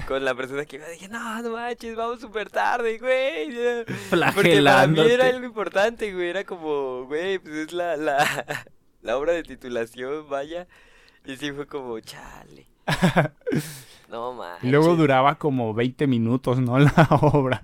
Con 0.07 0.25
la 0.25 0.35
persona 0.35 0.65
que 0.65 0.77
iba 0.77 0.89
dije, 0.89 1.09
no, 1.09 1.43
no 1.43 1.51
manches, 1.51 1.97
vamos 1.97 2.21
súper 2.21 2.51
tarde, 2.51 2.99
güey. 2.99 3.85
Porque 4.35 4.63
para 4.63 4.87
mí 4.87 5.01
era 5.01 5.27
algo 5.27 5.45
importante, 5.47 6.13
güey. 6.13 6.29
Era 6.29 6.45
como, 6.45 7.05
güey, 7.05 7.39
pues 7.39 7.55
es 7.55 7.73
la, 7.73 7.97
la, 7.97 8.19
la 9.03 9.17
obra 9.17 9.33
de 9.33 9.43
titulación, 9.43 10.29
vaya. 10.29 10.67
Y 11.25 11.37
sí 11.37 11.53
fue 11.53 11.67
como, 11.67 11.99
chale. 12.01 12.67
No 14.09 14.33
manches. 14.33 14.65
Y 14.65 14.71
luego 14.71 14.97
duraba 14.97 15.35
como 15.35 15.75
20 15.75 16.07
minutos, 16.07 16.59
¿no? 16.59 16.79
La 16.79 17.09
obra. 17.11 17.63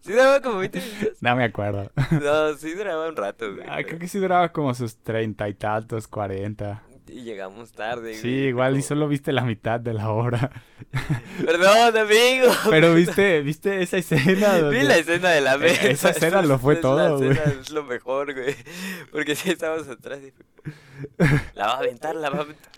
¿Sí 0.00 0.10
duraba 0.10 0.40
como 0.40 0.58
20 0.58 0.80
minutos? 0.80 1.22
No 1.22 1.36
me 1.36 1.44
acuerdo. 1.44 1.88
No, 2.10 2.54
sí 2.54 2.74
duraba 2.74 3.08
un 3.08 3.14
rato, 3.14 3.54
güey. 3.54 3.64
Ah, 3.68 3.80
creo 3.84 4.00
que 4.00 4.08
sí 4.08 4.18
duraba 4.18 4.50
como 4.50 4.74
sus 4.74 4.96
treinta 4.96 5.48
y 5.48 5.54
tantos, 5.54 6.08
cuarenta. 6.08 6.82
Y 7.08 7.22
llegamos 7.24 7.72
tarde, 7.72 8.14
Sí, 8.14 8.20
güey. 8.28 8.48
igual 8.48 8.76
y 8.78 8.82
solo 8.82 9.08
viste 9.08 9.32
la 9.32 9.42
mitad 9.42 9.80
de 9.80 9.92
la 9.92 10.10
obra. 10.10 10.50
Perdón, 11.44 11.96
amigo. 11.96 12.52
Pero 12.70 12.94
viste, 12.94 13.40
viste 13.42 13.82
esa 13.82 13.98
escena 13.98 14.58
donde... 14.58 14.78
Vi 14.78 14.84
la 14.84 14.96
escena 14.96 15.30
de 15.30 15.40
la 15.40 15.58
mesa. 15.58 15.82
Esa 15.88 16.10
escena 16.10 16.42
lo 16.42 16.58
fue 16.58 16.74
Es 16.74 16.80
todo, 16.80 17.18
güey. 17.18 17.30
escena 17.32 17.60
Es 17.60 17.70
lo 17.70 17.82
mejor, 17.84 18.32
güey. 18.34 18.54
Porque 19.10 19.34
si 19.34 19.50
estábamos 19.50 19.88
atrás 19.88 20.20
y 20.22 20.32
La 21.54 21.66
va 21.66 21.72
a 21.74 21.78
aventar, 21.78 22.14
la 22.14 22.30
va 22.30 22.38
a 22.38 22.40
aventar. 22.42 22.72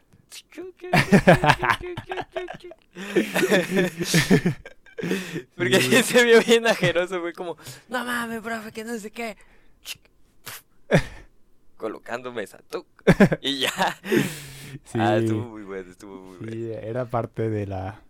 Porque 5.57 5.81
Sí. 5.81 6.02
se 6.02 6.25
vio 6.25 6.40
bien 6.43 6.66
ajeroso, 6.66 7.21
güey, 7.21 7.33
como, 7.33 7.57
no 7.88 8.04
mames, 8.04 8.40
profe, 8.40 8.73
que 8.73 8.85
no 8.85 8.99
sé 8.99 9.11
qué. 9.11 9.37
Colocando 11.85 12.33
mesa, 12.33 12.61
tuc, 12.71 12.87
y 13.43 13.59
ya. 13.59 13.71
Sí, 14.85 14.99
Ah, 14.99 15.19
estuvo 15.19 15.45
muy 15.45 15.64
bueno, 15.64 15.91
estuvo 15.91 16.17
muy 16.17 16.38
bueno. 16.38 16.50
sí, 16.50 16.73
era 16.73 17.05
parte 17.05 17.50
de 17.50 17.67
la... 17.67 18.00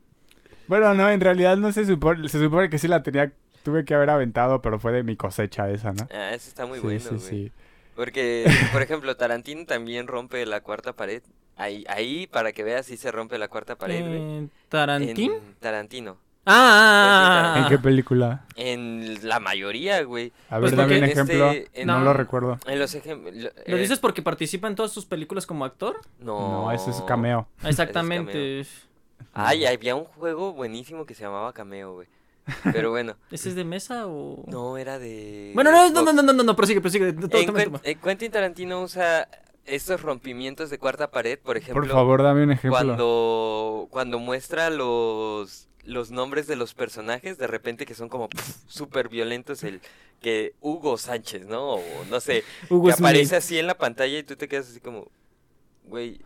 Bueno, 0.69 0.95
no, 0.95 1.11
en 1.11 1.21
realidad 1.21 1.57
no 1.57 1.73
se 1.73 1.85
supone... 1.85 2.29
Se 2.29 2.39
supone 2.39 2.71
que 2.71 2.79
sí 2.79 2.87
la 2.87 3.03
tenía... 3.03 3.33
Tuve 3.65 3.85
que 3.85 3.95
haber 3.95 4.11
aventado, 4.11 4.63
pero 4.63 4.79
fue 4.79 4.93
de 4.93 5.03
mi 5.03 5.17
cosecha 5.17 5.69
esa, 5.71 5.93
¿no? 5.93 6.07
Ah, 6.13 6.31
eso 6.35 6.49
está 6.49 6.67
muy 6.67 6.79
sí, 6.79 6.85
bueno, 6.85 7.01
sí, 7.01 7.09
güey. 7.09 7.21
sí. 7.21 7.53
Porque, 7.97 8.47
por 8.73 8.81
ejemplo, 8.83 9.17
Tarantino 9.17 9.67
también 9.67 10.07
rompe 10.07 10.47
la 10.47 10.61
cuarta 10.61 10.93
pared. 10.93 11.23
Ahí, 11.57 11.85
ahí 11.89 12.29
para 12.29 12.53
que 12.53 12.63
veas, 12.63 12.87
sí 12.87 12.97
se 12.97 13.11
rompe 13.11 13.39
la 13.39 13.49
cuarta 13.49 13.77
pared, 13.77 14.07
güey. 14.07 14.49
¿Tarantín? 14.69 15.33
En 15.33 15.55
Tarantino. 15.59 16.17
Ah, 16.47 16.53
ah, 16.53 17.55
ah, 17.55 17.59
¿En 17.59 17.65
ah, 17.65 17.69
qué 17.69 17.75
ah. 17.77 17.83
película? 17.83 18.45
En 18.57 19.27
la 19.27 19.41
mayoría, 19.41 20.03
güey. 20.05 20.33
A 20.51 20.59
Pues 20.59 20.73
ver, 20.73 20.81
dame 20.81 20.95
un 20.95 21.01
porque 21.01 21.13
ejemplo. 21.13 21.51
este, 21.51 21.85
no, 21.87 21.99
no. 21.99 22.05
lo 22.05 22.13
recuerdo. 22.13 22.59
En 22.67 22.79
los 22.79 22.95
ejemplos. 22.95 23.35
¿Lo 23.67 23.77
dices 23.77 23.99
porque 23.99 24.21
participa 24.23 24.69
en 24.69 24.75
todas 24.75 24.93
sus 24.93 25.07
películas 25.07 25.47
como 25.47 25.65
actor? 25.65 26.01
No. 26.19 26.65
No, 26.65 26.73
ese 26.73 26.91
es 26.91 27.01
cameo. 27.03 27.49
Exactamente. 27.65 28.67
Ay, 29.33 29.65
había 29.67 29.95
un 29.97 30.05
juego 30.05 30.53
buenísimo 30.53 31.07
que 31.07 31.15
se 31.15 31.23
llamaba 31.25 31.53
Cameo, 31.53 31.95
güey. 31.95 32.09
Pero 32.73 32.91
bueno, 32.91 33.17
¿Ese 33.31 33.49
es 33.49 33.55
de 33.55 33.65
mesa 33.65 34.07
o...? 34.07 34.45
no 34.47 34.77
era 34.77 34.99
de. 34.99 35.53
Bueno, 35.55 35.73
no, 35.73 35.89
no, 35.91 36.03
no, 36.03 36.13
no, 36.13 36.23
no, 36.23 36.33
no, 36.35 36.43
no, 36.43 36.57
prosigue, 36.57 36.81
prosigue. 36.83 37.09
En 37.09 37.17
Toma, 37.29 37.29
toma, 37.47 37.59
Quen- 37.59 37.65
toma. 37.65 37.81
en 37.83 37.99
Quentin 38.01 38.31
Tarantino 38.31 38.83
usa 38.83 39.27
estos 39.65 40.03
rompimientos 40.03 40.69
de 40.69 40.79
cuarta 40.79 41.11
pared, 41.11 41.39
por 41.39 41.57
ejemplo. 41.57 41.83
Por 41.83 41.91
favor, 41.91 42.23
dame 42.23 42.43
un 42.43 42.53
ejemplo. 42.53 42.71
cuando 42.79 43.89
cuando 43.91 44.19
muestra 44.19 44.69
los 44.69 45.69
los 45.85 46.11
nombres 46.11 46.47
de 46.47 46.57
los 46.57 46.75
personajes 46.75 47.39
de 47.39 47.47
repente 47.47 47.87
que 47.87 47.95
son 47.95 48.09
como 48.09 48.31
súper 48.67 49.09
violentos 49.09 49.65
el 49.65 49.81
que 50.21 50.55
Hugo 50.61 50.99
Sánchez 50.99 51.47
no 51.47 51.75
o 51.77 52.05
no 52.07 52.21
sé 52.21 52.45
Hugo 52.69 52.91
que 52.91 52.93
Smith. 52.93 52.99
aparece 53.01 53.37
así 53.37 53.59
en 53.59 53.67
la 53.67 53.77
pantalla 53.79 54.19
y 54.19 54.23
tú 54.25 54.37
te 54.37 54.49
quedas 54.49 54.69
así 54.71 54.81
como 54.81 55.11
güey 55.85 56.21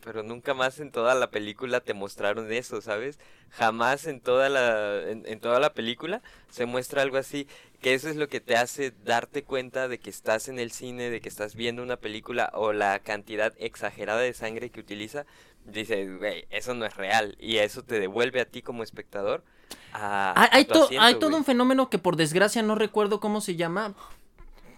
pero 0.00 0.22
nunca 0.22 0.54
más 0.54 0.80
en 0.80 0.90
toda 0.92 1.14
la 1.14 1.30
película 1.30 1.80
te 1.80 1.92
mostraron 1.92 2.50
eso, 2.52 2.80
¿sabes? 2.80 3.18
Jamás 3.50 4.06
en 4.06 4.20
toda 4.20 4.48
la 4.48 5.10
en, 5.10 5.24
en 5.26 5.40
toda 5.40 5.60
la 5.60 5.74
película 5.74 6.22
se 6.48 6.64
muestra 6.66 7.02
algo 7.02 7.18
así, 7.18 7.46
que 7.82 7.92
eso 7.94 8.08
es 8.08 8.16
lo 8.16 8.28
que 8.28 8.40
te 8.40 8.56
hace 8.56 8.92
darte 9.04 9.42
cuenta 9.44 9.88
de 9.88 9.98
que 9.98 10.08
estás 10.10 10.48
en 10.48 10.58
el 10.58 10.70
cine, 10.72 11.10
de 11.10 11.20
que 11.20 11.28
estás 11.28 11.54
viendo 11.54 11.82
una 11.82 11.98
película 11.98 12.50
o 12.54 12.72
la 12.72 12.98
cantidad 13.00 13.52
exagerada 13.58 14.20
de 14.20 14.32
sangre 14.32 14.70
que 14.70 14.80
utiliza, 14.80 15.26
dices, 15.64 16.18
güey, 16.18 16.46
eso 16.50 16.74
no 16.74 16.84
es 16.86 16.96
real 16.96 17.36
y 17.38 17.58
eso 17.58 17.82
te 17.82 18.00
devuelve 18.00 18.40
a 18.40 18.44
ti 18.44 18.62
como 18.62 18.82
espectador 18.82 19.44
a, 19.92 20.32
Hay, 20.36 20.48
hay 20.52 20.64
tu 20.64 20.74
to- 20.74 20.84
asiento, 20.84 21.04
hay 21.04 21.14
todo 21.16 21.36
un 21.36 21.44
fenómeno 21.44 21.90
que 21.90 21.98
por 21.98 22.16
desgracia 22.16 22.62
no 22.62 22.74
recuerdo 22.74 23.20
cómo 23.20 23.40
se 23.40 23.56
llama. 23.56 23.94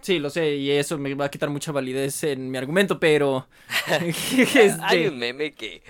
Sí, 0.01 0.19
lo 0.19 0.31
sé, 0.31 0.57
y 0.57 0.71
eso 0.71 0.99
me 0.99 1.15
va 1.15 1.27
a 1.27 1.31
quitar 1.31 1.49
mucha 1.49 1.71
validez 1.71 2.25
en 2.25 2.51
mi 2.51 2.59
argumento, 2.59 2.99
pero... 2.99 3.47
este, 3.89 4.77
Hay 4.83 5.07
un 5.07 5.19
meme 5.19 5.53
que 5.53 5.83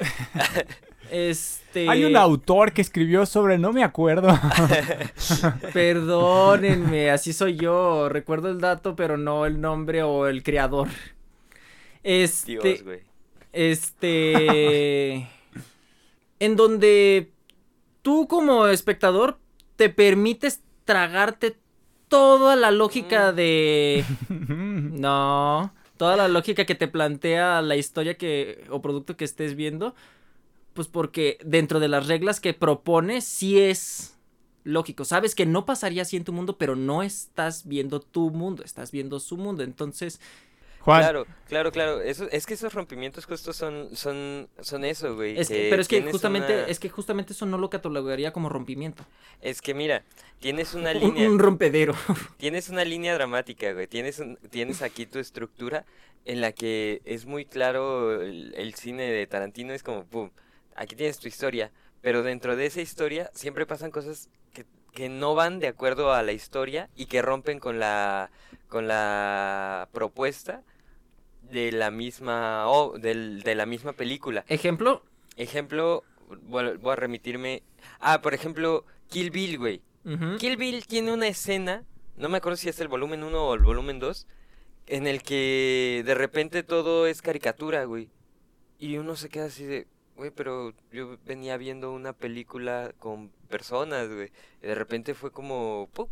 este, 1.11 1.89
Hay 1.89 2.05
un 2.05 2.17
autor 2.17 2.73
que 2.73 2.83
escribió 2.83 3.25
sobre, 3.25 3.59
no 3.59 3.73
me 3.73 3.83
acuerdo. 3.83 4.39
Perdónenme, 5.73 7.11
así 7.11 7.33
soy 7.33 7.57
yo. 7.57 8.09
Recuerdo 8.11 8.51
el 8.51 8.61
dato, 8.61 8.95
pero 8.97 9.17
no 9.17 9.47
el 9.47 9.61
nombre 9.61 10.03
o 10.03 10.27
el 10.27 10.43
creador. 10.43 10.89
Este... 12.03 12.53
Dios, 12.53 12.83
güey. 12.83 13.12
Este. 13.53 15.29
en 16.41 16.57
donde 16.57 17.33
tú 18.03 18.27
como 18.29 18.67
espectador 18.67 19.39
te 19.77 19.89
permites 19.91 20.61
tragarte 20.85 21.57
toda 22.09 22.57
la 22.57 22.71
lógica 22.71 23.33
Mm. 23.33 23.37
de. 23.37 24.05
No. 24.29 25.73
Toda 25.97 26.17
la 26.17 26.27
lógica 26.29 26.65
que 26.65 26.75
te 26.75 26.89
plantea 26.89 27.63
la 27.63 27.77
historia 27.77 28.17
que. 28.17 28.65
o 28.71 28.83
producto 28.83 29.17
que 29.17 29.25
estés 29.25 29.55
viendo. 29.55 29.95
Pues 30.75 30.89
porque 30.89 31.39
dentro 31.45 31.81
de 31.81 31.89
las 31.89 32.07
reglas 32.07 32.41
que 32.41 32.55
propone, 32.55 33.21
sí 33.21 33.61
es 33.61 34.17
lógico. 34.65 35.05
Sabes 35.05 35.35
que 35.35 35.45
no 35.45 35.67
pasaría 35.67 36.03
así 36.03 36.17
en 36.17 36.25
tu 36.25 36.33
mundo, 36.33 36.57
pero 36.57 36.77
no 36.77 37.03
estás 37.03 37.67
viendo 37.67 38.01
tu 38.01 38.31
mundo, 38.31 38.63
estás 38.65 38.91
viendo 38.91 39.21
su 39.21 39.37
mundo. 39.37 39.63
Entonces. 39.63 40.21
Juan, 40.85 41.01
Claro, 41.01 41.27
claro, 41.49 41.71
claro. 41.73 42.01
Eso, 42.01 42.27
es 42.33 42.45
que 42.45 42.55
esos 42.55 42.75
rompimientos 42.75 43.25
justos 43.27 43.57
son, 43.57 43.95
son, 43.97 44.49
son 44.61 44.85
eso, 44.85 45.15
güey. 45.15 45.39
Es 45.39 45.49
que- 45.49 45.69
pero 45.71 45.81
es 45.83 45.89
que 45.89 46.03
justamente, 46.03 46.53
una- 46.55 46.67
es 46.67 46.79
que 46.81 46.89
justamente 46.89 47.33
eso 47.35 47.47
no 47.47 47.57
lo 47.59 47.71
catalogaría 47.71 48.33
como 48.33 48.49
rompimiento. 48.49 49.05
Es 49.41 49.63
que 49.63 49.75
mira, 49.75 50.03
tienes 50.41 50.75
una 50.75 50.91
Un, 50.93 50.99
línea, 51.01 51.29
un 51.31 51.39
rompedero. 51.39 51.95
tienes 52.37 52.69
una 52.69 52.85
línea 52.85 53.15
dramática, 53.15 53.73
güey. 53.73 53.87
Tienes, 53.87 54.19
un- 54.19 54.37
tienes 54.51 54.83
aquí 54.83 55.07
tu 55.07 55.19
estructura 55.21 55.85
en 56.25 56.41
la 56.41 56.53
que 56.53 57.01
es 57.05 57.27
muy 57.27 57.45
claro 57.45 58.21
el, 58.21 58.53
el 58.57 58.75
cine 58.75 59.05
de 59.05 59.27
Tarantino. 59.27 59.73
Es 59.73 59.83
como, 59.85 60.05
pum, 60.05 60.31
aquí 60.75 60.97
tienes 60.97 61.19
tu 61.19 61.29
historia. 61.29 61.71
Pero 62.01 62.25
dentro 62.25 62.57
de 62.57 62.67
esa 62.67 62.81
historia 62.81 63.31
siempre 63.35 63.67
pasan 63.67 63.93
cosas 63.93 64.29
que, 64.53 64.67
que 64.93 65.09
no 65.09 65.37
van 65.37 65.61
de 65.61 65.69
acuerdo 65.69 66.13
a 66.13 66.23
la 66.25 66.33
historia 66.33 66.91
y 66.97 67.07
que 67.07 67.23
rompen 67.23 67.61
con 67.61 67.79
la, 67.79 68.33
con 68.69 68.89
la 68.89 69.89
propuesta 69.93 70.63
de 71.53 71.71
la 71.71 71.91
misma, 71.91 72.67
del, 72.99 73.43
de 73.43 73.55
la 73.55 73.67
misma 73.67 73.93
película. 73.93 74.45
Ejemplo. 74.49 75.03
Ejemplo, 75.37 76.03
voy, 76.49 76.79
a 76.85 76.97
remitirme. 76.97 77.63
Ah, 78.01 78.21
por 78.23 78.35
ejemplo, 78.35 78.85
Kill 79.09 79.31
Bill, 79.31 79.59
güey. 79.59 79.83
Kill 80.39 80.57
Bill 80.57 80.85
tiene 80.87 81.13
una 81.13 81.29
escena, 81.29 81.85
no 82.17 82.29
me 82.29 82.39
acuerdo 82.39 82.57
si 82.57 82.69
es 82.69 82.81
el 82.81 82.89
volumen 82.89 83.23
1 83.23 83.41
o 83.41 83.55
el 83.55 83.63
volumen 83.63 84.01
2, 84.01 84.27
en 84.89 85.07
el 85.07 85.23
que 85.23 86.03
de 86.05 86.15
repente 86.15 86.65
todo 86.65 87.07
es 87.07 87.23
caricatura, 87.23 87.85
güey. 87.85 88.11
Y 88.81 88.97
uno 88.97 89.15
se 89.15 89.29
queda 89.29 89.45
así 89.45 89.65
de, 89.65 89.87
güey, 90.17 90.33
pero 90.33 90.75
yo 90.91 91.19
venía 91.25 91.57
viendo 91.57 91.93
una 91.93 92.15
película 92.15 92.93
con 92.99 93.31
personas, 93.49 94.09
güey. 94.09 94.33
Y 94.61 94.67
de 94.67 94.75
repente 94.75 95.15
fue 95.15 95.31
como, 95.31 95.89
¡pum! 95.93 96.09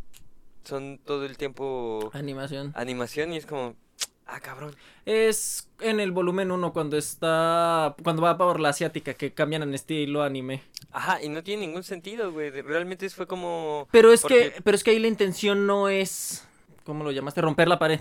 Son 0.62 0.98
todo 0.98 1.24
el 1.24 1.37
tiempo 1.37 2.11
Animación. 2.12 2.72
animación 2.76 3.33
y 3.33 3.38
es 3.38 3.46
como, 3.46 3.74
ah, 4.31 4.40
cabrón. 4.40 4.75
Es 5.07 5.69
en 5.81 6.01
el 6.01 6.12
volumen 6.12 6.51
1 6.51 6.73
cuando 6.73 6.97
está. 6.97 7.95
Cuando 8.03 8.23
va 8.23 8.37
por 8.38 8.61
la 8.61 8.71
asiática, 8.71 9.14
que 9.14 9.33
cambian 9.33 9.62
en 9.62 9.75
estilo 9.75 10.23
anime. 10.23 10.62
Ajá, 10.93 11.23
y 11.23 11.29
no 11.29 11.43
tiene 11.43 11.66
ningún 11.66 11.83
sentido, 11.85 12.33
güey. 12.33 12.51
Realmente 12.51 13.09
fue 13.11 13.27
como... 13.27 13.88
Pero 13.90 14.12
es 14.12 14.23
Porque- 14.23 14.53
que. 14.55 14.62
Pero 14.62 14.75
es 14.75 14.85
que 14.85 14.90
ahí 14.90 14.99
la 14.99 15.09
intención 15.09 15.66
no 15.66 15.88
es. 15.88 16.47
¿Cómo 16.85 17.05
lo 17.05 17.12
llamaste? 17.12 17.40
Romper 17.40 17.69
la 17.69 17.79
pared. 17.79 18.01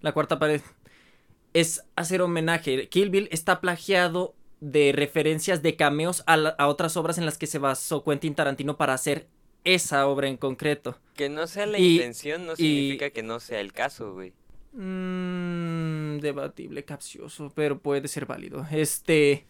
La 0.00 0.12
cuarta 0.12 0.38
pared. 0.38 0.60
Es 1.54 1.82
hacer 1.96 2.20
homenaje. 2.22 2.88
Kill 2.88 3.10
Bill 3.10 3.28
está 3.32 3.60
plagiado 3.60 4.34
de 4.60 4.92
referencias 4.94 5.62
de 5.62 5.76
cameos 5.76 6.22
a, 6.26 6.36
la- 6.36 6.50
a 6.50 6.66
otras 6.68 6.96
obras 6.96 7.18
en 7.18 7.24
las 7.26 7.38
que 7.38 7.46
se 7.46 7.58
basó 7.58 8.04
Quentin 8.04 8.34
Tarantino 8.34 8.76
para 8.76 8.94
hacer 8.94 9.28
esa 9.64 10.06
obra 10.06 10.28
en 10.28 10.36
concreto. 10.36 10.98
Que 11.14 11.28
no 11.28 11.46
sea 11.46 11.66
la 11.66 11.78
Y- 11.78 11.96
intención 11.96 12.46
no 12.46 12.52
y- 12.52 12.56
significa 12.56 13.10
que 13.10 13.22
no 13.22 13.40
sea 13.40 13.60
el 13.60 13.72
caso, 13.72 14.12
güey. 14.14 14.32
Mmm, 14.72 16.18
debatible, 16.20 16.84
capcioso, 16.84 17.50
pero 17.54 17.78
puede 17.80 18.08
ser 18.08 18.26
válido. 18.26 18.66
Este, 18.70 19.46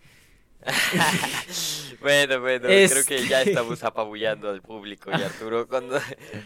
Bueno, 2.00 2.40
bueno, 2.40 2.66
creo 2.68 3.04
que 3.04 3.26
ya 3.26 3.40
Este- 3.40 3.50
estamos 3.50 3.82
apabullando 3.82 4.50
al 4.50 4.62
público 4.62 5.10
y 5.10 5.14
Arturo 5.22 5.66
con, 5.66 5.88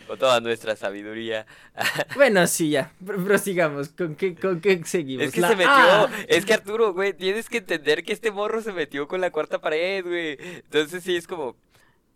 con 0.06 0.18
toda 0.18 0.40
nuestra 0.40 0.76
sabiduría. 0.76 1.46
bueno, 2.14 2.46
sí, 2.46 2.70
ya, 2.70 2.92
pr- 3.04 3.22
prosigamos. 3.24 3.90
¿Con 3.90 4.14
qué, 4.16 4.34
con 4.34 4.60
qué 4.60 4.82
seguimos? 4.84 5.26
Es 5.26 5.32
que 5.32 5.40
La- 5.42 5.48
se 5.48 5.56
metió, 5.56 5.70
¡Ah! 5.72 6.10
es 6.28 6.46
que 6.46 6.54
Arturo, 6.54 6.92
güey, 6.94 7.12
tienes 7.14 7.48
que 7.48 7.58
entender 7.58 8.02
que 8.04 8.12
este 8.12 8.30
morro 8.30 8.62
se 8.62 8.72
metió 8.72 9.06
con 9.08 9.20
la 9.20 9.30
cuarta 9.30 9.60
pared, 9.60 10.04
güey. 10.04 10.36
Entonces 10.40 11.02
sí 11.04 11.16
es 11.16 11.26
como, 11.26 11.56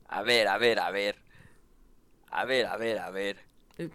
a 0.09 0.23
ver, 0.23 0.49
a 0.49 0.57
ver, 0.59 0.79
a 0.79 0.91
ver. 0.91 1.17
A 2.31 2.45
ver, 2.45 2.67
a 2.67 2.77
ver, 2.77 2.99
a 2.99 3.11
ver. 3.11 3.39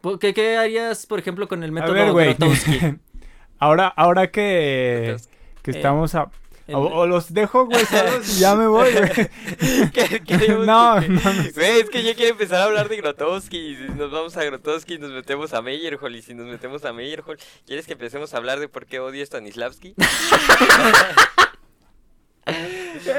¿Por 0.01 0.19
¿Qué, 0.19 0.33
qué 0.33 0.57
harías, 0.57 1.05
por 1.05 1.19
ejemplo, 1.19 1.47
con 1.47 1.63
el 1.63 1.69
A 1.69 1.73
método 1.73 1.93
ver, 1.93 2.11
güey. 2.11 2.27
Grotowski? 2.35 2.79
ahora, 3.59 3.87
ahora 3.87 4.29
que, 4.31 5.17
que 5.63 5.71
eh, 5.71 5.73
estamos 5.75 6.13
a... 6.15 6.29
el- 6.67 6.75
O, 6.75 6.81
o 6.81 7.07
los 7.07 7.33
dejo, 7.33 7.65
güey, 7.65 7.83
ya 8.37 8.55
me 8.55 8.67
voy, 8.67 8.91
güey. 8.93 9.89
¿qué- 9.91 10.21
queremos 10.25 10.67
No, 10.67 10.97
que- 11.01 11.09
no, 11.09 11.19
no. 11.33 11.43
Güey, 11.55 11.79
es 11.81 11.89
que 11.89 12.03
yo 12.03 12.13
quiero 12.15 12.31
empezar 12.31 12.59
a 12.61 12.63
hablar 12.65 12.89
de 12.89 12.97
Grotowski. 12.97 13.57
y 13.57 13.75
Si 13.75 13.83
nos 13.93 14.11
vamos 14.11 14.37
a 14.37 14.43
Grotowski, 14.43 14.99
nos 14.99 15.11
metemos 15.11 15.51
a 15.53 15.61
Meyerhold. 15.63 16.15
Y 16.15 16.21
si 16.21 16.33
nos 16.35 16.45
metemos 16.45 16.85
a 16.85 16.93
Meyerhold, 16.93 17.39
¿quieres 17.65 17.87
que 17.87 17.93
empecemos 17.93 18.33
a 18.33 18.37
hablar 18.37 18.59
de 18.59 18.67
por 18.69 18.85
qué 18.85 18.99
odio 18.99 19.23
a 19.23 19.25
Stanislavski? 19.25 19.95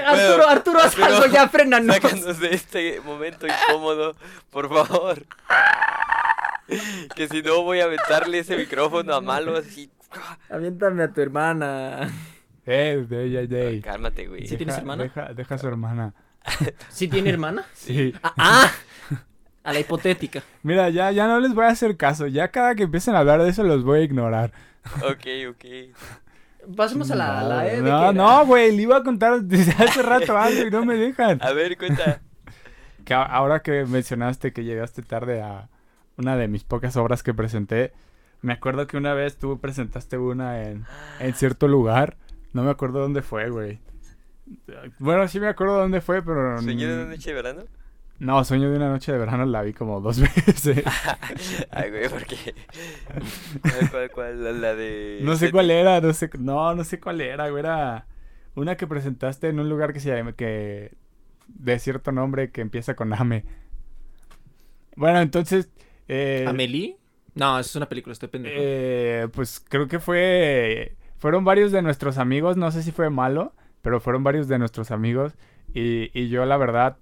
Arturo, 0.07 0.48
Arturo, 0.48 0.79
haz 0.81 0.98
algo, 0.98 1.27
ya 1.27 1.48
frénanos. 1.48 1.96
Sácanos 1.96 2.38
de 2.40 2.55
este 2.55 3.01
momento 3.01 3.46
incómodo, 3.46 4.14
por 4.51 4.68
favor. 4.68 5.25
Que 7.16 7.28
si 7.28 7.42
no 7.42 7.62
voy 7.62 7.80
a 7.80 7.85
aventarle 7.85 8.38
ese 8.40 8.56
micrófono 8.56 9.14
a 9.14 9.20
malo 9.20 9.56
así. 9.56 9.90
Aviéntame 10.50 11.02
a 11.04 11.12
tu 11.12 11.20
hermana. 11.20 12.11
Eh, 12.66 13.04
de, 13.08 13.28
de, 13.28 13.46
de. 13.46 13.80
Cálmate, 13.80 14.26
güey. 14.28 14.46
¿Sí 14.46 14.56
tienes 14.56 14.74
Deja- 14.76 14.80
hermana? 14.80 15.02
Deja, 15.04 15.35
deja 15.35 15.54
a 15.54 15.58
su 15.58 15.66
hermana. 15.68 16.14
¿Sí 16.88 17.08
tiene 17.08 17.30
hermana? 17.30 17.64
Sí. 17.74 18.14
Ah, 18.22 18.32
ah, 18.37 18.72
a 19.64 19.72
la 19.72 19.80
hipotética. 19.80 20.42
Mira, 20.62 20.88
ya, 20.90 21.11
ya 21.12 21.26
no 21.28 21.40
les 21.40 21.54
voy 21.54 21.64
a 21.64 21.68
hacer 21.68 21.96
caso. 21.96 22.26
Ya 22.26 22.48
cada 22.48 22.74
que 22.74 22.82
empiecen 22.85 23.14
a 23.14 23.20
hablar 23.20 23.42
de 23.42 23.48
eso 23.50 23.62
los 23.62 23.85
voy 23.85 24.00
a 24.00 24.02
ignorar. 24.02 24.52
Ok, 25.04 25.26
ok. 25.50 26.74
Pasemos 26.76 27.11
a 27.11 27.16
la, 27.16 27.40
a 27.40 27.44
la 27.44 27.66
E. 27.72 27.80
¿de 27.80 27.90
no, 27.90 28.12
no, 28.12 28.46
güey, 28.46 28.74
le 28.74 28.82
iba 28.82 28.96
a 28.96 29.02
contar 29.02 29.40
desde 29.42 29.72
hace 29.85 30.02
rato 30.02 30.37
algo 30.37 30.66
y 30.66 30.70
no 30.70 30.85
me 30.85 30.94
dejan. 30.94 31.40
A 31.42 31.52
ver, 31.52 31.76
cuenta. 31.76 32.20
Que 33.04 33.14
ahora 33.14 33.62
que 33.62 33.85
mencionaste 33.85 34.52
que 34.52 34.62
llegaste 34.62 35.02
tarde 35.02 35.42
a 35.42 35.68
una 36.16 36.37
de 36.37 36.48
mis 36.48 36.64
pocas 36.64 36.96
obras 36.96 37.22
que 37.22 37.35
presenté, 37.35 37.92
me 38.40 38.53
acuerdo 38.53 38.87
que 38.87 38.96
una 38.96 39.14
vez 39.14 39.37
tú 39.37 39.59
presentaste 39.61 40.18
una 40.18 40.62
en, 40.62 40.85
en 41.20 41.35
cierto 41.35 41.68
lugar. 41.68 42.16
No 42.53 42.62
me 42.62 42.70
acuerdo 42.70 43.01
dónde 43.01 43.22
fue, 43.22 43.48
güey. 43.51 43.81
Bueno, 44.98 45.27
sí 45.29 45.40
me 45.40 45.48
acuerdo 45.48 45.79
dónde 45.79 46.01
fue, 46.01 46.22
pero... 46.22 46.61
¿Sueño 46.61 46.88
de 46.88 46.94
una 47.03 47.11
noche 47.11 47.31
de 47.31 47.35
verano? 47.35 47.62
No, 48.18 48.44
Sueño 48.44 48.70
de 48.70 48.77
una 48.77 48.88
noche 48.88 49.11
de 49.11 49.18
verano 49.18 49.44
la 49.46 49.62
vi 49.62 49.72
como 49.72 50.01
dos 50.01 50.20
veces. 50.46 50.85
Ay, 51.70 51.90
güey, 51.90 52.09
porque. 52.09 52.55
¿Cuál, 53.61 53.90
cuál, 53.90 54.11
cuál? 54.12 54.44
La, 54.44 54.53
la 54.53 54.75
de. 54.77 55.18
No 55.22 55.35
sé 55.35 55.51
cuál 55.51 55.72
era, 55.72 56.01
no 56.01 56.12
sé, 56.12 56.31
no, 56.38 56.72
no 56.72 56.85
sé 56.85 57.01
cuál 57.01 57.20
era, 57.20 57.48
güey, 57.48 57.61
era 57.61 58.07
una 58.55 58.77
que 58.77 58.87
presentaste 58.87 59.48
en 59.48 59.59
un 59.59 59.68
lugar 59.68 59.92
que 59.92 59.98
se 59.98 60.14
llama, 60.14 60.35
que, 60.35 60.92
de 61.48 61.79
cierto 61.81 62.12
nombre 62.12 62.53
que 62.53 62.61
empieza 62.61 62.94
con 62.94 63.12
Ame. 63.12 63.44
Bueno, 64.94 65.20
entonces, 65.20 65.68
eh, 66.12 66.44
¿Amelie? 66.46 66.96
No, 67.35 67.59
eso 67.59 67.70
es 67.70 67.77
una 67.77 67.88
película, 67.88 68.12
estoy 68.12 68.29
pendejo. 68.29 68.55
eh, 68.59 69.29
pues 69.33 69.64
creo 69.66 69.88
que 69.88 69.98
fue, 69.98 70.96
fueron 71.16 71.44
varios 71.44 71.72
de 71.72 71.81
nuestros 71.83 72.18
amigos, 72.18 72.57
no 72.57 72.70
sé 72.70 72.83
si 72.83 72.92
fue 72.92 73.09
malo, 73.11 73.55
pero 73.81 74.01
fueron 74.01 74.22
varios 74.22 74.48
de 74.48 74.59
nuestros 74.59 74.90
amigos 74.90 75.33
y, 75.72 76.11
y 76.12 76.29
yo 76.29 76.44
la 76.44 76.57
verdad, 76.59 76.98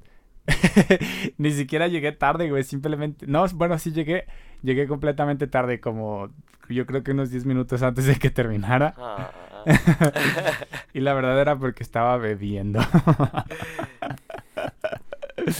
ni 1.38 1.50
siquiera 1.52 1.88
llegué 1.88 2.12
tarde, 2.12 2.48
güey, 2.48 2.62
simplemente, 2.64 3.26
no, 3.26 3.44
bueno, 3.54 3.78
sí 3.78 3.92
llegué, 3.92 4.26
llegué 4.62 4.86
completamente 4.86 5.46
tarde, 5.48 5.80
como 5.80 6.30
yo 6.68 6.86
creo 6.86 7.02
que 7.02 7.10
unos 7.10 7.30
10 7.30 7.46
minutos 7.46 7.82
antes 7.82 8.06
de 8.06 8.14
que 8.16 8.30
terminara. 8.30 8.94
Ah, 8.96 9.30
Y 10.94 11.00
la 11.00 11.12
verdad 11.14 11.40
era 11.40 11.56
porque 11.58 11.82
estaba 11.82 12.16
bebiendo. 12.16 12.80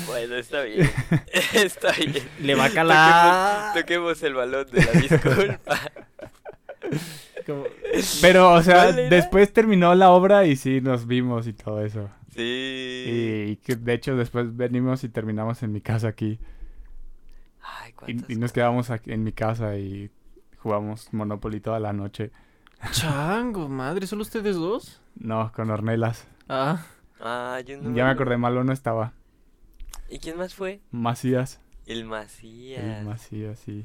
bueno, 0.07 0.35
está 0.37 0.63
bien. 0.63 0.91
Está 1.55 1.93
bien. 1.93 2.29
Le 2.41 2.55
va 2.55 2.65
a 2.67 2.71
calar. 2.71 3.75
Toquemos, 3.75 4.19
toquemos 4.19 4.23
el 4.23 4.35
balón 4.35 4.67
de 4.71 4.85
la 4.85 4.93
disculpa. 4.93 5.81
Como- 7.47 7.65
Pero, 8.21 8.53
o 8.53 8.63
sea, 8.63 8.93
después 8.93 9.53
terminó 9.53 9.95
la 9.95 10.11
obra 10.11 10.45
y 10.47 10.57
sí 10.57 10.81
nos 10.81 11.07
vimos 11.07 11.47
y 11.47 11.53
todo 11.53 11.85
eso. 11.85 12.09
Sí. 12.35 13.05
Y 13.49 13.57
que 13.57 13.77
de 13.77 13.93
hecho 13.95 14.17
después 14.17 14.57
venimos 14.57 15.03
y 15.05 15.09
terminamos 15.09 15.63
en 15.63 15.73
mi 15.73 15.81
casa 15.81 16.09
aquí. 16.09 16.39
Ay, 17.63 17.95
Y, 18.07 18.33
y 18.35 18.37
nos 18.37 18.53
quedamos 18.53 18.91
aquí 18.91 19.13
en 19.13 19.25
mi 19.25 19.33
casa 19.33 19.77
y 19.77 20.11
jugamos 20.59 21.13
Monopoly 21.13 21.61
toda 21.61 21.81
la 21.81 21.93
noche. 21.93 22.31
Chango, 22.93 23.69
madre, 23.69 24.07
¿solo 24.07 24.23
ustedes 24.23 24.57
dos? 24.57 25.01
No, 25.17 25.53
con 25.53 25.71
Ornelas. 25.71 26.27
Ah, 26.49 26.83
Ah, 27.23 27.61
yo 27.67 27.77
no 27.83 27.95
ya 27.95 28.05
me 28.07 28.11
acordé, 28.13 28.39
malo 28.39 28.65
no 28.65 28.73
estaba. 28.73 29.13
¿Y 30.11 30.19
quién 30.19 30.37
más 30.37 30.55
fue? 30.55 30.81
Macías. 30.91 31.61
El 31.87 31.99
El 32.01 32.05
Macías. 32.07 33.05
Macías, 33.05 33.59
sí. 33.61 33.85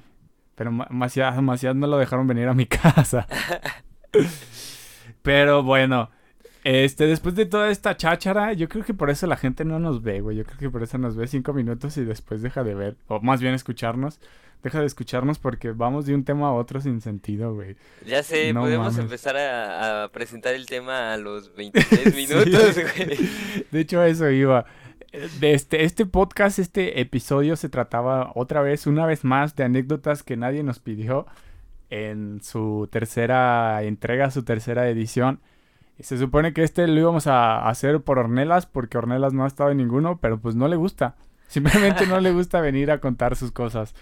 Pero 0.55 0.71
Ma- 0.71 0.87
Macías, 0.89 1.41
Macías 1.41 1.75
no 1.75 1.87
lo 1.87 1.97
dejaron 1.97 2.27
venir 2.27 2.47
a 2.47 2.53
mi 2.53 2.65
casa. 2.67 3.27
Pero 5.21 5.63
bueno, 5.63 6.09
este, 6.63 7.07
después 7.07 7.35
de 7.35 7.45
toda 7.45 7.69
esta 7.69 7.97
cháchara, 7.97 8.53
yo 8.53 8.69
creo 8.69 8.83
que 8.83 8.93
por 8.93 9.09
eso 9.09 9.27
la 9.27 9.37
gente 9.37 9.65
no 9.65 9.79
nos 9.79 10.01
ve, 10.01 10.21
güey. 10.21 10.37
Yo 10.37 10.43
creo 10.45 10.57
que 10.57 10.69
por 10.69 10.83
eso 10.83 10.97
nos 10.97 11.15
ve 11.15 11.27
cinco 11.27 11.53
minutos 11.53 11.97
y 11.97 12.05
después 12.05 12.41
deja 12.41 12.63
de 12.63 12.75
ver, 12.75 12.95
o 13.07 13.19
más 13.21 13.41
bien 13.41 13.53
escucharnos. 13.53 14.19
Deja 14.63 14.79
de 14.79 14.87
escucharnos 14.87 15.37
porque 15.37 15.71
vamos 15.73 16.07
de 16.07 16.15
un 16.15 16.23
tema 16.23 16.47
a 16.47 16.53
otro 16.53 16.81
sin 16.81 16.99
sentido, 16.99 17.53
güey. 17.53 17.75
Ya 18.03 18.23
sé, 18.23 18.51
No 18.51 18.61
podemos 18.61 18.93
mames. 18.93 18.99
empezar 19.03 19.37
a, 19.37 20.05
a 20.05 20.11
presentar 20.11 20.55
el 20.55 20.65
tema 20.65 21.13
a 21.13 21.17
los 21.17 21.53
23 21.55 22.15
minutos, 22.15 22.73
Sí. 22.75 22.81
güey. 22.81 23.19
De 23.71 23.79
hecho, 23.79 23.99
a 23.99 24.07
eso 24.07 24.27
iba. 24.31 24.65
De 25.39 25.53
este, 25.53 25.83
este 25.83 26.05
podcast, 26.05 26.59
este 26.59 26.99
episodio 26.99 27.55
se 27.55 27.69
trataba 27.69 28.31
otra 28.35 28.61
vez, 28.61 28.87
una 28.87 29.05
vez 29.05 29.23
más, 29.23 29.55
de 29.55 29.63
anécdotas 29.63 30.23
que 30.23 30.35
nadie 30.35 30.63
nos 30.63 30.79
pidió 30.79 31.25
en 31.89 32.41
su 32.41 32.89
tercera 32.91 33.81
entrega, 33.83 34.31
su 34.31 34.43
tercera 34.43 34.89
edición. 34.89 35.39
Se 35.99 36.17
supone 36.17 36.53
que 36.53 36.63
este 36.63 36.87
lo 36.87 36.99
íbamos 36.99 37.27
a 37.27 37.69
hacer 37.69 38.01
por 38.01 38.19
Ornelas, 38.19 38.65
porque 38.65 38.97
Ornelas 38.97 39.33
no 39.33 39.45
ha 39.45 39.47
estado 39.47 39.71
en 39.71 39.77
ninguno, 39.77 40.19
pero 40.19 40.39
pues 40.39 40.55
no 40.55 40.67
le 40.67 40.75
gusta. 40.75 41.15
Simplemente 41.47 42.07
no 42.07 42.19
le 42.19 42.31
gusta 42.31 42.59
venir 42.59 42.91
a 42.91 42.99
contar 42.99 43.35
sus 43.35 43.51
cosas. 43.51 43.95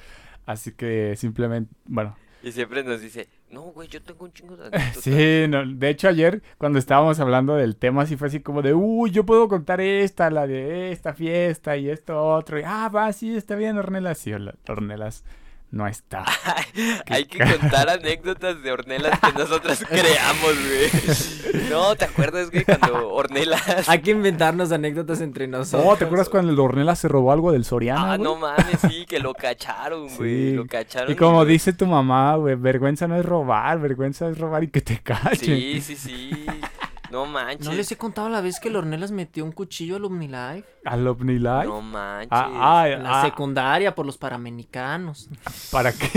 Así 0.46 0.72
que 0.72 1.16
simplemente, 1.16 1.74
bueno, 1.86 2.16
Y 2.42 2.52
siempre 2.52 2.84
nos 2.84 3.02
dice, 3.02 3.28
no, 3.54 3.62
güey, 3.72 3.88
yo 3.88 4.02
tengo 4.02 4.26
un 4.26 4.34
chingo 4.34 4.58
de 4.58 4.68
anécdotas". 4.74 5.04
Sí, 5.04 5.46
no, 5.48 5.66
de 5.66 5.90
hecho 5.90 6.10
ayer 6.10 6.42
cuando 6.58 6.80
estábamos 6.80 7.20
hablando 7.20 7.56
del 7.56 7.76
tema 7.76 8.06
sí 8.06 8.18
fue 8.18 8.28
así 8.28 8.40
como 8.40 8.62
de, 8.62 8.74
uy, 8.74 9.12
yo 9.12 9.26
puedo 9.26 9.48
contar 9.48 9.80
esta, 9.82 10.30
la 10.30 10.48
de 10.48 10.92
esta 10.92 11.14
fiesta 11.14 11.78
y 11.78 11.90
esto 11.90 12.22
otro. 12.22 12.60
Y, 12.60 12.64
ah, 12.66 12.90
va, 12.90 13.14
sí, 13.14 13.36
está 13.36 13.56
bien, 13.56 13.78
Ornelas. 13.78 14.18
Sí, 14.18 14.34
Ornelas 14.68 15.24
no 15.74 15.88
está. 15.88 16.24
Hay 17.10 17.26
que 17.26 17.40
contar 17.40 17.90
anécdotas 17.90 18.62
de 18.62 18.72
Ornelas 18.72 19.20
que 19.20 19.32
nosotros 19.34 19.84
creamos, 19.90 20.54
güey. 20.54 21.70
No, 21.70 21.96
¿te 21.96 22.06
acuerdas, 22.06 22.52
güey, 22.52 22.64
cuando 22.64 23.10
Ornelas... 23.12 23.90
hay 23.90 24.02
que 24.02 24.12
inventarnos 24.12 24.72
anécdotas 24.72 25.20
entre 25.22 25.48
nosotros. 25.48 25.92
Oh, 25.92 25.98
¿te 25.98 26.06
acuerdas 26.06 26.30
cuando 26.30 26.52
el 26.52 26.60
Ornelas 26.60 27.00
se 27.00 27.08
robó 27.08 27.32
algo 27.32 27.52
del 27.52 27.66
Soriana, 27.66 28.14
Ah, 28.14 28.18
güey? 28.18 28.24
no 28.24 28.36
mames, 28.36 28.78
sí, 28.88 29.06
que 29.08 29.18
lo 29.20 29.34
cacharon, 29.34 30.08
güey. 30.16 30.52
Sí. 30.52 30.52
Lo 30.54 30.68
cacharon. 30.68 31.12
Y 31.12 31.16
como 31.16 31.44
dice 31.44 31.74
tu 31.74 31.88
mamá, 31.88 32.36
güey, 32.36 32.54
vergüenza 32.56 33.08
no 33.08 33.16
es 33.18 33.26
robar, 33.26 33.80
vergüenza 33.80 34.30
es 34.30 34.38
robar 34.38 34.64
y 34.64 34.68
que 34.68 34.82
te 34.82 35.00
cachen. 35.00 35.38
Sí, 35.40 35.82
sí, 35.82 35.96
sí. 35.96 36.46
No 37.14 37.28
manches. 37.28 37.66
¿No 37.68 37.74
les 37.74 37.92
he 37.92 37.96
contado 37.96 38.28
la 38.28 38.42
vez 38.42 38.60
que 38.60 38.70
el 38.70 38.76
Ornelas 38.76 39.12
metió 39.12 39.46
un 39.46 39.52
cuchillo 39.52 39.98
al 39.98 40.06
OmniLife? 40.06 40.64
Al 40.84 41.08
OVNILife. 41.08 41.66
No 41.66 41.80
manches. 41.82 42.30
Ah, 42.32 42.82
ah, 42.82 42.88
la 42.90 43.22
ah, 43.22 43.26
secundaria 43.26 43.94
por 43.94 44.06
los 44.08 44.18
paramericanos. 44.18 45.30
¿Para 45.72 45.94
qué? 45.94 46.08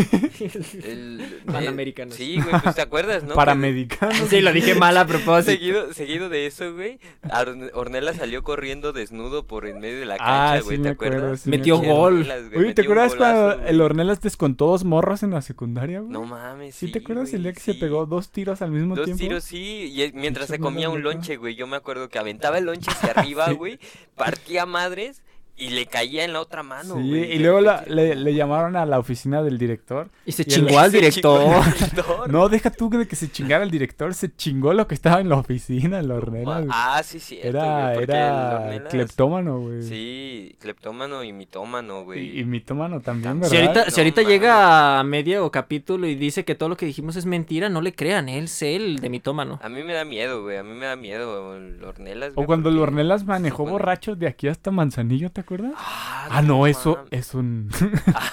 El- 0.83 1.43
Panamericanos. 1.47 2.15
eh, 2.15 2.17
sí, 2.17 2.41
güey, 2.41 2.61
pues 2.63 2.75
te 2.75 2.81
acuerdas, 2.83 3.23
¿no? 3.25 3.35
Paramericano. 3.35 4.27
Sí, 4.29 4.41
lo 4.41 4.53
dije 4.53 4.75
mal 4.75 4.97
a 4.97 5.07
propósito. 5.07 5.53
Seguido, 5.53 5.93
seguido 5.93 6.29
de 6.31 6.47
eso, 6.47 6.73
güey, 6.75 6.99
Orne- 7.25 7.71
Ornella 7.75 8.15
salió 8.15 8.43
corriendo 8.43 8.93
desnudo 8.93 9.47
por 9.47 9.67
en 9.67 9.79
medio 9.81 10.01
de 10.01 10.07
la 10.07 10.15
Ah, 10.15 10.55
cancha, 10.55 10.59
sí 10.61 10.65
güey, 10.65 10.79
me 10.79 10.83
¿te 10.85 10.89
acuerdo, 10.91 11.17
acuerdas? 11.19 11.41
sí 11.41 11.51
me 11.51 11.59
Metió 11.59 11.77
gol. 11.79 12.15
Ornelas, 12.21 12.49
güey, 12.51 12.65
Oye, 12.65 12.75
¿te 12.75 12.83
acuerdas 12.83 13.15
cuando 13.15 13.53
el. 13.67 13.81
Ornelas 13.83 14.21
descontó 14.23 14.67
dos 14.69 14.85
morros 14.85 15.23
en 15.23 15.31
la 15.31 15.43
secundaria, 15.43 16.01
güey? 16.01 16.11
No 16.11 16.25
mames, 16.25 16.75
¿Sí, 16.75 16.87
sí, 16.87 16.93
te 16.93 17.01
acuerdas 17.01 17.33
el 17.35 17.43
día 17.43 17.53
que 17.53 17.61
se 17.61 17.75
sí. 17.75 17.79
pegó 17.79 18.07
dos 18.07 18.31
tiros 18.31 18.63
al 18.63 18.71
mismo 18.73 18.97
Dos 18.97 19.05
tiempo? 19.05 19.21
tiros, 19.21 19.45
sí, 19.45 19.93
y 19.95 20.03
eh, 20.03 20.13
mientras 20.15 20.47
se 20.49 20.55
Pinche 20.55 20.65
un 20.89 21.03
lonche, 21.03 21.37
güey, 21.37 21.55
yo 21.55 21.67
me 21.67 21.77
acuerdo 21.77 22.09
que 22.09 22.19
aventaba 22.19 22.59
el 22.59 22.65
lonche 22.65 22.91
hacia 22.91 23.11
arriba, 23.17 23.47
Sí. 23.49 23.55
güey, 23.55 23.79
partía 24.15 24.67
madres 24.67 25.23
y 25.59 25.71
le 25.71 25.87
caía 25.87 26.25
en 26.25 26.33
la 26.35 26.41
otra 26.41 26.63
mano. 26.63 26.97
Sí, 26.97 27.09
güey, 27.09 27.33
y 27.33 27.39
luego 27.39 27.61
la- 27.61 27.83
le, 27.87 28.15
le 28.15 28.35
llamaron 28.35 28.77
a 28.77 28.85
la 28.85 28.99
oficina 28.99 29.43
del 29.43 29.57
director. 29.59 30.09
Y 30.27 30.33
se 30.33 30.43
Y 30.43 30.47
el- 30.47 30.51
chingó 30.53 30.79
al 30.79 30.93
director. 30.93 31.65
director. 31.75 32.31
No, 32.31 32.49
deja 32.49 32.71
tú 32.71 32.91
de 32.91 33.07
que 33.09 33.17
se 33.17 33.31
chingara 33.31 33.65
el 33.65 33.71
director, 33.71 34.13
se 34.15 34.35
chingó 34.35 34.73
lo 34.75 34.87
que 34.87 34.95
estaba 34.95 35.21
en 35.21 35.29
la 35.31 35.37
oficina, 35.37 35.99
en 35.99 36.09
la 36.09 36.15
hornera. 36.17 36.57
güey. 36.59 36.69
Ah, 36.71 37.01
sí, 37.05 37.19
sí. 37.21 37.39
era 37.43 37.95
era 37.95 38.83
cleptómano, 38.91 39.61
güey. 39.61 39.83
Sí, 39.83 40.57
cleptómano 40.61 41.25
y 41.25 41.33
mitómano, 41.33 42.05
güey. 42.05 42.37
Y, 42.37 42.41
y 42.41 42.45
mitómano 42.45 43.01
también, 43.01 43.43
Si 43.45 43.57
¿verdad? 43.57 43.77
ahorita, 43.79 43.91
si 43.91 43.97
No 43.97 44.03
ahorita 44.03 44.21
mames. 44.23 44.35
llega 44.35 44.99
a 45.01 45.05
medio 45.05 45.51
capítulo 45.51 46.07
y 46.07 46.15
dice 46.15 46.45
que 46.45 46.55
todo 46.55 46.69
lo 46.69 46.77
que 46.77 46.87
dijimos 46.87 47.17
es 47.17 47.27
mentira, 47.27 47.69
no 47.69 47.81
le 47.81 47.95
crean, 47.95 48.29
él 48.29 48.45
es 48.45 48.63
el 48.63 48.99
de 48.99 49.09
mitómano. 49.11 49.59
A 49.63 49.69
mí 49.69 49.83
me 49.83 49.95
da 49.95 50.05
miedo, 50.05 50.43
güey. 50.43 50.57
A 50.59 50.63
mí 50.63 50.75
me 50.75 50.87
da 50.87 50.97
miedo 50.97 51.57
el 51.57 51.83
Ornelas. 51.83 52.31
O 52.33 52.35
güey, 52.35 52.47
cuando 52.47 52.69
el 52.69 52.77
porque 52.77 52.91
Ornelas 52.91 53.25
manejó 53.25 53.57
se 53.59 53.63
pone- 53.65 53.73
borracho 53.73 54.17
de 54.17 54.27
aquí 54.27 54.49
hasta 54.49 54.71
Manzanillo, 54.71 55.31
¿te 55.31 55.46
acuerdas? 55.47 55.73
Ah, 55.77 56.29
Ah, 56.31 56.43
no, 56.43 56.67
eso 56.67 57.05
es 57.11 57.33
un... 57.35 57.71
Ah, 58.15 58.31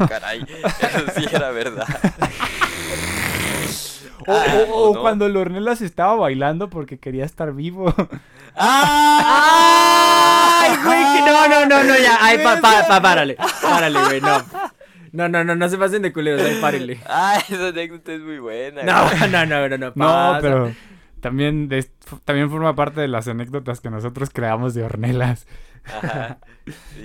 caray, 0.08 0.40
eso 0.42 1.04
sí 1.16 1.26
era 1.30 1.50
verdad. 1.50 1.86
O, 4.26 4.32
Ah, 4.32 4.44
o- 4.68 4.72
o 4.72 4.90
¿o 4.90 4.94
no? 4.94 5.00
cuando 5.02 5.26
el 5.26 5.36
Ornelas 5.36 5.82
estaba 5.82 6.14
bailando 6.16 6.70
porque 6.70 6.98
quería 6.98 7.24
estar 7.26 7.52
vivo. 7.52 7.92
¡Ay, 9.46 10.76
güey! 10.84 11.04
que 11.14 11.20
No, 11.30 11.48
no, 11.48 11.66
no, 11.66 11.84
no, 11.84 11.94
ya. 11.98 12.18
Ay, 12.20 12.38
pa, 12.38 12.60
pa, 12.60 12.86
pa, 12.88 13.00
párale. 13.02 13.36
Párale, 13.62 14.02
güey, 14.04 14.20
no. 14.20 14.38
No, 15.12 15.28
no, 15.28 15.44
no, 15.44 15.54
no 15.54 15.68
se 15.68 15.76
pasen 15.78 16.02
de 16.02 16.12
culeros, 16.12 16.40
ahí 16.42 16.58
párenle. 16.60 17.00
Ah, 17.06 17.38
esa 17.48 17.68
anécdota 17.68 18.12
es 18.12 18.20
muy 18.20 18.38
buena. 18.38 18.82
No, 18.82 19.04
güey. 19.08 19.30
no, 19.30 19.46
no, 19.46 19.68
no, 19.68 19.76
no. 19.78 19.92
No, 19.94 20.38
pero 20.40 20.72
también, 21.20 21.68
de- 21.68 21.88
también 22.24 22.50
forma 22.50 22.74
parte 22.74 23.00
de 23.00 23.08
las 23.08 23.28
anécdotas 23.28 23.80
que 23.80 23.90
nosotros 23.90 24.30
creamos 24.32 24.74
de 24.74 24.82
Ornelas. 24.84 25.46
Ajá. 25.84 26.38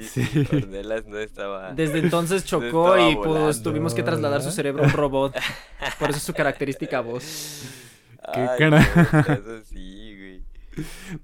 Sí, 0.02 0.24
sí, 0.24 0.46
Sí. 0.46 0.56
Ornelas 0.56 1.06
no 1.06 1.18
estaba. 1.20 1.74
Desde 1.74 2.00
entonces 2.04 2.46
chocó 2.46 2.98
y 2.98 3.16
pues 3.18 3.62
tuvimos 3.62 3.94
que 3.94 4.04
trasladar 4.04 4.42
su 4.42 4.52
cerebro 4.52 4.84
a 4.84 4.88
un 4.88 4.94
robot. 4.94 5.36
Por 6.00 6.10
eso 6.12 6.18
es 6.18 6.24
su 6.24 6.34
característica 6.34 7.02
voz. 7.02 7.64
Qué 8.34 8.40
Ay, 8.40 8.58
cara. 8.58 8.80
no, 8.80 9.34
eso 9.34 9.64
sí, 9.66 10.16
güey. 10.18 10.44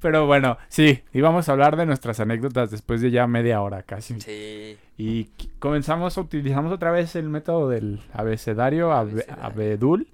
Pero 0.01 0.25
bueno, 0.25 0.57
sí, 0.67 1.03
íbamos 1.13 1.47
a 1.47 1.53
hablar 1.53 1.77
de 1.77 1.85
nuestras 1.85 2.19
anécdotas 2.19 2.71
después 2.71 2.99
de 2.99 3.11
ya 3.11 3.25
media 3.25 3.61
hora 3.61 3.83
casi. 3.83 4.19
Sí. 4.19 4.77
Y 4.97 5.29
comenzamos, 5.59 6.17
utilizamos 6.17 6.73
otra 6.73 6.91
vez 6.91 7.15
el 7.15 7.29
método 7.29 7.69
del 7.69 8.01
abecedario, 8.11 8.91
abe- 8.91 9.11
Abecedario. 9.29 9.43
abedul. 9.45 10.07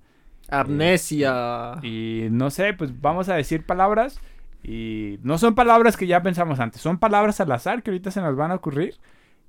Amnesia. 0.50 1.78
Y 1.82 2.28
no 2.30 2.52
sé, 2.52 2.74
pues 2.74 3.00
vamos 3.02 3.30
a 3.30 3.36
decir 3.36 3.66
palabras. 3.66 4.20
Y 4.64 5.18
no 5.24 5.38
son 5.38 5.56
palabras 5.56 5.98
que 5.98 6.06
ya 6.08 6.22
pensamos 6.22 6.60
antes, 6.60 6.82
son 6.82 6.98
palabras 7.00 7.40
al 7.42 7.52
azar 7.52 7.82
que 7.82 7.90
ahorita 7.92 8.12
se 8.12 8.22
nos 8.22 8.36
van 8.36 8.52
a 8.52 8.56
ocurrir. 8.56 8.96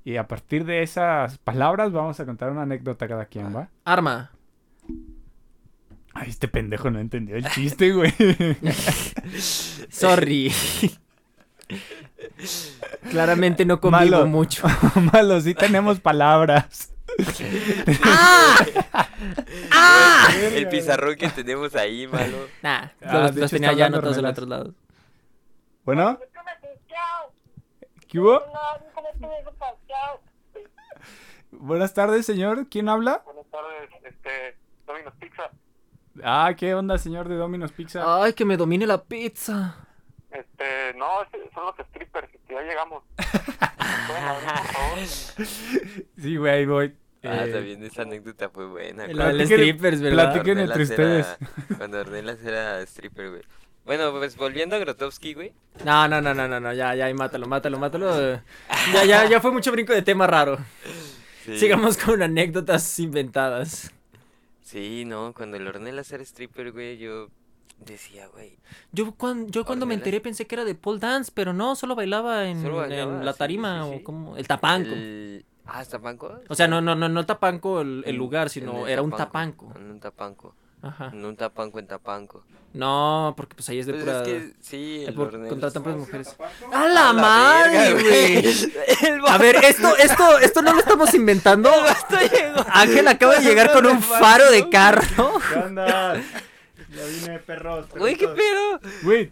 Y 0.04 0.16
a 0.16 0.26
partir 0.26 0.64
de 0.64 0.82
esas 0.82 1.38
palabras 1.38 1.92
vamos 1.92 2.18
a 2.18 2.24
contar 2.26 2.50
una 2.50 2.62
anécdota 2.62 3.06
cada 3.06 3.26
quien, 3.26 3.54
¿va? 3.54 3.68
Arma. 3.84 4.30
Ay, 6.14 6.28
este 6.28 6.48
pendejo 6.48 6.90
no 6.90 6.98
entendió 6.98 7.36
el 7.36 7.46
chiste, 7.48 7.92
güey. 7.92 8.12
Sorry. 9.90 10.52
Claramente 13.10 13.64
no 13.64 13.80
convivo 13.80 14.10
Malo. 14.18 14.26
mucho. 14.26 14.66
Malo, 15.12 15.40
sí 15.40 15.54
tenemos 15.54 16.00
palabras. 16.00 16.92
El 20.54 20.68
pizarrón 20.68 21.16
que 21.16 21.28
tenemos 21.28 21.74
ahí, 21.74 22.06
malo. 22.06 22.48
Nah, 22.62 22.86
Ah, 23.04 23.22
los, 23.28 23.36
los 23.36 23.50
tenía 23.50 23.72
ya 23.72 23.86
anotados 23.86 24.18
en 24.18 24.24
otros 24.24 24.48
lados. 24.48 24.74
Bueno, 25.84 26.18
¿qué 28.08 28.18
hubo? 28.20 28.40
Buenas 31.50 31.94
tardes, 31.94 32.24
señor. 32.26 32.68
¿Quién 32.68 32.88
habla? 32.88 33.22
Buenas 33.24 33.46
tardes, 33.50 33.90
este, 34.04 34.56
Domino's 34.86 35.14
Pizza. 35.20 35.50
Ah, 36.22 36.52
¿qué 36.56 36.74
onda, 36.74 36.98
señor 36.98 37.28
de 37.28 37.36
Domino's 37.36 37.72
Pizza? 37.72 38.22
Ay, 38.22 38.32
que 38.34 38.44
me 38.44 38.56
domine 38.56 38.86
la 38.86 39.02
pizza. 39.02 39.76
Este, 40.30 40.94
no, 40.96 41.06
son 41.54 41.64
los 41.66 41.86
strippers, 41.88 42.28
que 42.46 42.54
ya 42.54 42.62
llegamos. 42.62 43.02
Sí, 46.16 46.36
güey, 46.36 46.52
ahí 46.52 46.66
voy. 46.66 46.96
Ah, 47.24 47.44
Eh, 47.46 47.52
también 47.52 47.82
esa 47.84 48.02
anécdota 48.02 48.48
fue 48.50 48.66
buena. 48.66 49.04
El 49.06 49.16
Platiquen- 49.16 49.44
strippers, 49.46 50.00
¿verdad? 50.00 50.32
platiquen 50.32 50.58
entre 50.58 50.82
ustedes. 50.82 51.26
era- 51.40 51.76
Cuando 51.78 52.00
Ornelas 52.00 52.44
era 52.44 52.80
stripper, 52.82 53.30
güey. 53.30 53.42
Bueno, 53.84 54.12
pues 54.12 54.36
volviendo 54.36 54.76
a 54.76 54.78
Grotowski, 54.78 55.34
güey. 55.34 55.52
No, 55.84 56.06
no, 56.06 56.20
no, 56.20 56.34
no, 56.34 56.46
no, 56.46 56.60
no, 56.60 56.72
ya, 56.72 56.94
ya, 56.94 57.12
mátalo, 57.14 57.46
mátalo, 57.46 57.78
mátalo. 57.78 58.40
Ya, 58.92 59.04
ya, 59.04 59.28
ya 59.28 59.40
fue 59.40 59.50
mucho 59.50 59.72
brinco 59.72 59.92
de 59.92 60.02
tema 60.02 60.26
raro. 60.26 60.58
Sí. 61.44 61.58
Sigamos 61.58 61.96
con 61.96 62.22
anécdotas 62.22 62.98
inventadas. 63.00 63.90
Sí, 64.62 65.04
no, 65.04 65.34
cuando 65.34 65.56
el 65.56 65.66
Ornelas 65.66 66.12
era 66.12 66.22
stripper, 66.22 66.70
güey, 66.72 66.96
yo 66.98 67.28
decía, 67.84 68.28
güey. 68.28 68.56
Yo, 68.92 69.12
cuan- 69.16 69.50
yo 69.50 69.64
cuando 69.64 69.84
me 69.84 69.94
enteré 69.94 70.20
pensé 70.20 70.46
que 70.46 70.54
era 70.54 70.64
de 70.64 70.76
pole 70.76 71.00
dance, 71.00 71.32
pero 71.34 71.52
no, 71.52 71.74
solo 71.74 71.96
bailaba 71.96 72.48
en, 72.48 72.62
Solo 72.62 72.76
bailaba, 72.76 73.18
en 73.18 73.24
la 73.24 73.34
tarima 73.34 73.82
sí, 73.84 73.90
sí. 73.90 73.96
o 73.96 74.04
como 74.04 74.36
el 74.36 74.46
tapanco. 74.46 74.90
El... 74.90 75.44
Ah, 75.66 75.82
¿es 75.82 75.88
tapanco? 75.88 76.40
O 76.48 76.54
sea, 76.54 76.68
no, 76.68 76.80
no, 76.80 76.94
no, 76.94 77.08
no 77.08 77.26
tapanco 77.26 77.80
el, 77.80 78.16
lugar, 78.16 78.48
sino 78.50 78.86
el 78.86 78.92
era 78.92 79.02
un 79.02 79.10
tapanco. 79.10 79.72
En 79.76 79.90
un 79.90 80.00
tapanco. 80.00 80.54
Ajá. 80.82 81.10
En 81.12 81.24
un 81.24 81.36
tapanco 81.36 81.78
en 81.78 81.86
tapanco. 81.86 82.44
No, 82.74 83.34
porque 83.36 83.54
pues 83.54 83.68
ahí 83.68 83.78
es 83.78 83.86
de 83.86 83.92
Pues 83.92 84.04
pura... 84.04 84.18
es 84.22 84.24
que 84.28 84.52
sí, 84.60 85.04
el 85.06 85.14
por- 85.14 85.30
contratan 85.48 85.82
puras 85.82 85.98
mujeres. 85.98 86.36
¡A 86.72 86.82
¡A 86.82 86.88
la 86.88 87.12
madre, 87.12 87.92
güey! 87.92 88.72
A 89.28 89.38
ver, 89.38 89.56
esto, 89.64 89.94
esto, 89.96 90.38
esto 90.38 90.62
no 90.62 90.72
lo 90.72 90.80
estamos 90.80 91.12
inventando. 91.14 91.70
Ángel 92.70 93.06
acaba 93.08 93.36
de 93.38 93.44
llegar 93.44 93.72
con 93.72 93.86
un 93.86 94.02
faro 94.02 94.50
de 94.50 94.68
carro. 94.70 95.34
¿Qué 95.52 95.58
onda? 95.58 96.14
Ya 96.16 97.04
vine, 97.06 97.38
perros. 97.40 97.86
Güey, 97.96 98.16
qué 98.16 98.28
pedo. 98.28 98.80
Güey, 99.02 99.30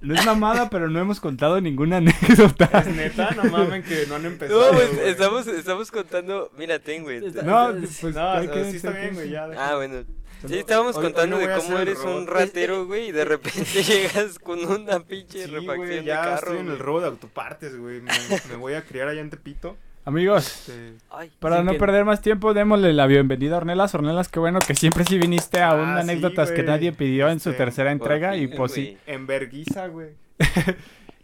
no 0.00 0.14
es 0.14 0.24
mamada, 0.26 0.68
pero 0.70 0.88
no 0.88 1.00
hemos 1.00 1.20
contado 1.20 1.60
ninguna 1.60 1.96
anécdota. 1.98 2.84
Neta, 2.84 3.30
no 3.32 3.44
mamen 3.50 3.82
que 3.82 4.06
no 4.08 4.14
han 4.16 4.22
No, 4.22 4.28
empezado. 4.28 4.72
pues 4.72 4.94
güey. 4.94 5.08
estamos, 5.08 5.46
estamos 5.46 5.90
contando. 5.90 6.50
Mira, 6.56 6.78
ten, 6.78 7.02
güey. 7.02 7.20
No, 7.20 7.72
pues 7.80 8.14
No, 8.14 8.40
sí 8.42 8.76
está 8.76 8.90
bien, 8.90 9.14
güey, 9.14 9.30
ya. 9.30 9.48
Ah, 9.56 9.76
bueno. 9.76 10.04
Sí, 10.46 10.58
estábamos 10.58 10.96
Hoy- 10.96 11.04
contando 11.04 11.38
de 11.38 11.48
cómo 11.56 11.78
eres 11.78 11.98
un 12.00 12.26
ratero, 12.26 12.86
güey, 12.86 13.08
y 13.08 13.12
de 13.12 13.24
repente 13.24 13.64
llegas 13.82 14.38
con 14.38 14.64
una 14.64 15.00
pinche 15.00 15.44
Sí, 15.46 15.50
refacción 15.50 15.88
de 15.88 16.04
ya 16.04 16.22
carro. 16.22 16.34
estoy 16.36 16.58
en 16.58 16.68
el 16.68 16.78
robo 16.78 17.00
de 17.00 17.06
autopartes, 17.08 17.76
güey. 17.78 18.00
Me, 18.00 18.12
me 18.50 18.56
voy 18.56 18.74
a 18.74 18.82
criar 18.84 19.08
allá 19.08 19.20
en 19.20 19.30
Tepito. 19.30 19.76
Amigos, 20.04 20.46
Este, 20.68 20.94
Ay, 21.10 21.30
para 21.38 21.58
Sí 21.58 21.64
no 21.64 21.72
que- 21.72 21.78
perder 21.78 22.04
más 22.06 22.22
tiempo, 22.22 22.54
démosle 22.54 22.94
la 22.94 23.06
bienvenida 23.06 23.56
a 23.56 23.58
Ornelas. 23.58 23.94
Ornelas, 23.94 24.28
qué 24.28 24.38
bueno 24.40 24.58
que 24.60 24.74
siempre 24.74 25.04
sí 25.04 25.18
viniste 25.18 25.60
a 25.60 25.70
Ah, 25.72 25.74
unas 25.74 26.04
sí, 26.04 26.10
anécdotas 26.10 26.50
que 26.50 26.62
nadie 26.62 26.92
pidió 26.92 27.28
en 27.28 27.40
su 27.40 27.50
Este, 27.50 27.64
tercera 27.64 27.92
entrega. 27.92 28.34
Y 28.36 28.46
pues 28.46 28.72
sí, 28.72 28.96
en 29.06 29.26
Berguisa, 29.26 29.88
güey. 29.88 30.10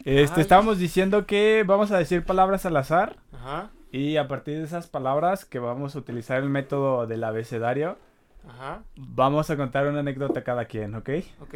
este, 0.05 0.35
Ay. 0.35 0.41
estábamos 0.41 0.77
diciendo 0.77 1.25
que 1.25 1.63
vamos 1.65 1.91
a 1.91 1.97
decir 1.97 2.23
palabras 2.23 2.65
al 2.65 2.77
azar. 2.77 3.17
Ajá, 3.33 3.71
Y 3.91 4.17
a 4.17 4.27
partir 4.27 4.57
de 4.59 4.65
esas 4.65 4.87
palabras 4.87 5.45
que 5.45 5.57
vamos 5.59 5.95
a 5.95 5.99
utilizar 5.99 6.37
el 6.43 6.49
método 6.49 7.07
del 7.07 7.23
abecedario, 7.23 7.97
ajá, 8.47 8.83
vamos 8.95 9.49
a 9.49 9.57
contar 9.57 9.87
una 9.87 9.99
anécdota 9.99 10.43
cada 10.43 10.65
quien, 10.65 10.95
¿ok? 10.95 11.09
ok. 11.41 11.55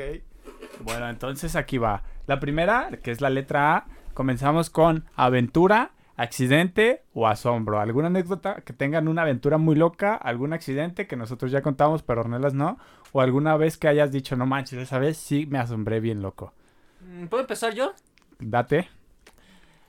Bueno, 0.81 1.09
entonces 1.09 1.55
aquí 1.55 1.77
va. 1.77 2.03
La 2.27 2.39
primera, 2.39 2.89
que 3.03 3.11
es 3.11 3.21
la 3.21 3.29
letra 3.29 3.75
A, 3.75 3.85
comenzamos 4.13 4.69
con 4.69 5.05
aventura, 5.15 5.91
accidente 6.15 7.03
o 7.13 7.27
asombro. 7.27 7.79
¿Alguna 7.79 8.07
anécdota 8.07 8.61
que 8.61 8.73
tengan 8.73 9.07
una 9.07 9.21
aventura 9.23 9.57
muy 9.57 9.75
loca? 9.75 10.15
¿Algún 10.15 10.53
accidente 10.53 11.07
que 11.07 11.15
nosotros 11.15 11.51
ya 11.51 11.61
contamos, 11.61 12.03
pero 12.03 12.21
Ornelas 12.21 12.53
no? 12.53 12.77
¿O 13.11 13.21
alguna 13.21 13.57
vez 13.57 13.77
que 13.77 13.87
hayas 13.87 14.11
dicho, 14.11 14.35
no 14.35 14.45
manches, 14.45 14.79
esa 14.79 14.99
vez 14.99 15.17
sí 15.17 15.45
me 15.47 15.59
asombré 15.59 15.99
bien 15.99 16.21
loco? 16.21 16.53
Mm, 16.99 17.27
¿Puedo 17.27 17.41
empezar 17.41 17.73
yo? 17.73 17.93
Date. 18.39 18.89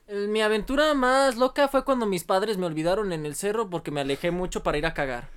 Eh, 0.08 0.26
Mi 0.28 0.40
aventura 0.42 0.94
más 0.94 1.36
loca 1.36 1.68
fue 1.68 1.84
cuando 1.84 2.06
mis 2.06 2.24
padres 2.24 2.58
me 2.58 2.66
olvidaron 2.66 3.12
en 3.12 3.26
el 3.26 3.34
cerro 3.34 3.70
porque 3.70 3.90
me 3.90 4.00
alejé 4.00 4.30
mucho 4.30 4.62
para 4.62 4.78
ir 4.78 4.86
a 4.86 4.94
cagar. 4.94 5.28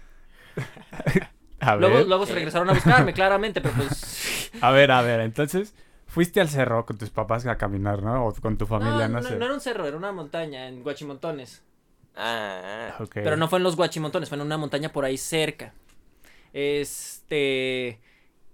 A 1.60 1.76
Luego, 1.76 1.96
ver, 1.96 2.08
luego 2.08 2.26
se 2.26 2.34
regresaron 2.34 2.70
a 2.70 2.74
buscarme, 2.74 3.14
claramente, 3.16 3.62
pero 3.62 3.74
pues... 3.76 4.52
a 4.62 4.72
ver, 4.72 4.92
a 4.92 5.02
ver. 5.02 5.22
Entonces, 5.22 5.74
fuiste 6.08 6.42
al 6.42 6.50
cerro 6.50 6.86
con 6.86 6.98
tus 6.98 7.10
papás 7.10 7.46
a 7.46 7.58
caminar, 7.58 8.04
¿no? 8.04 8.28
O 8.28 8.34
con 8.34 8.58
tu 8.58 8.66
familia, 8.66 9.08
no, 9.08 9.22
no, 9.22 9.28
sé. 9.28 9.36
no 9.38 9.46
era 9.46 9.54
un 9.54 9.62
cerro, 9.62 9.88
era 9.88 9.98
una 9.98 10.12
montaña 10.12 10.68
en 10.68 10.84
Guachimontones. 10.84 11.64
Ah, 12.16 12.92
ah. 12.98 13.04
Ok. 13.04 13.14
Pero 13.16 13.38
no 13.38 13.48
fue 13.48 13.60
en 13.60 13.64
los 13.64 13.76
Guachimontones, 13.76 14.30
fue 14.30 14.38
en 14.38 14.44
una 14.44 14.58
montaña 14.58 14.90
por 14.90 15.06
ahí 15.06 15.18
cerca. 15.18 15.74
Este... 16.54 18.00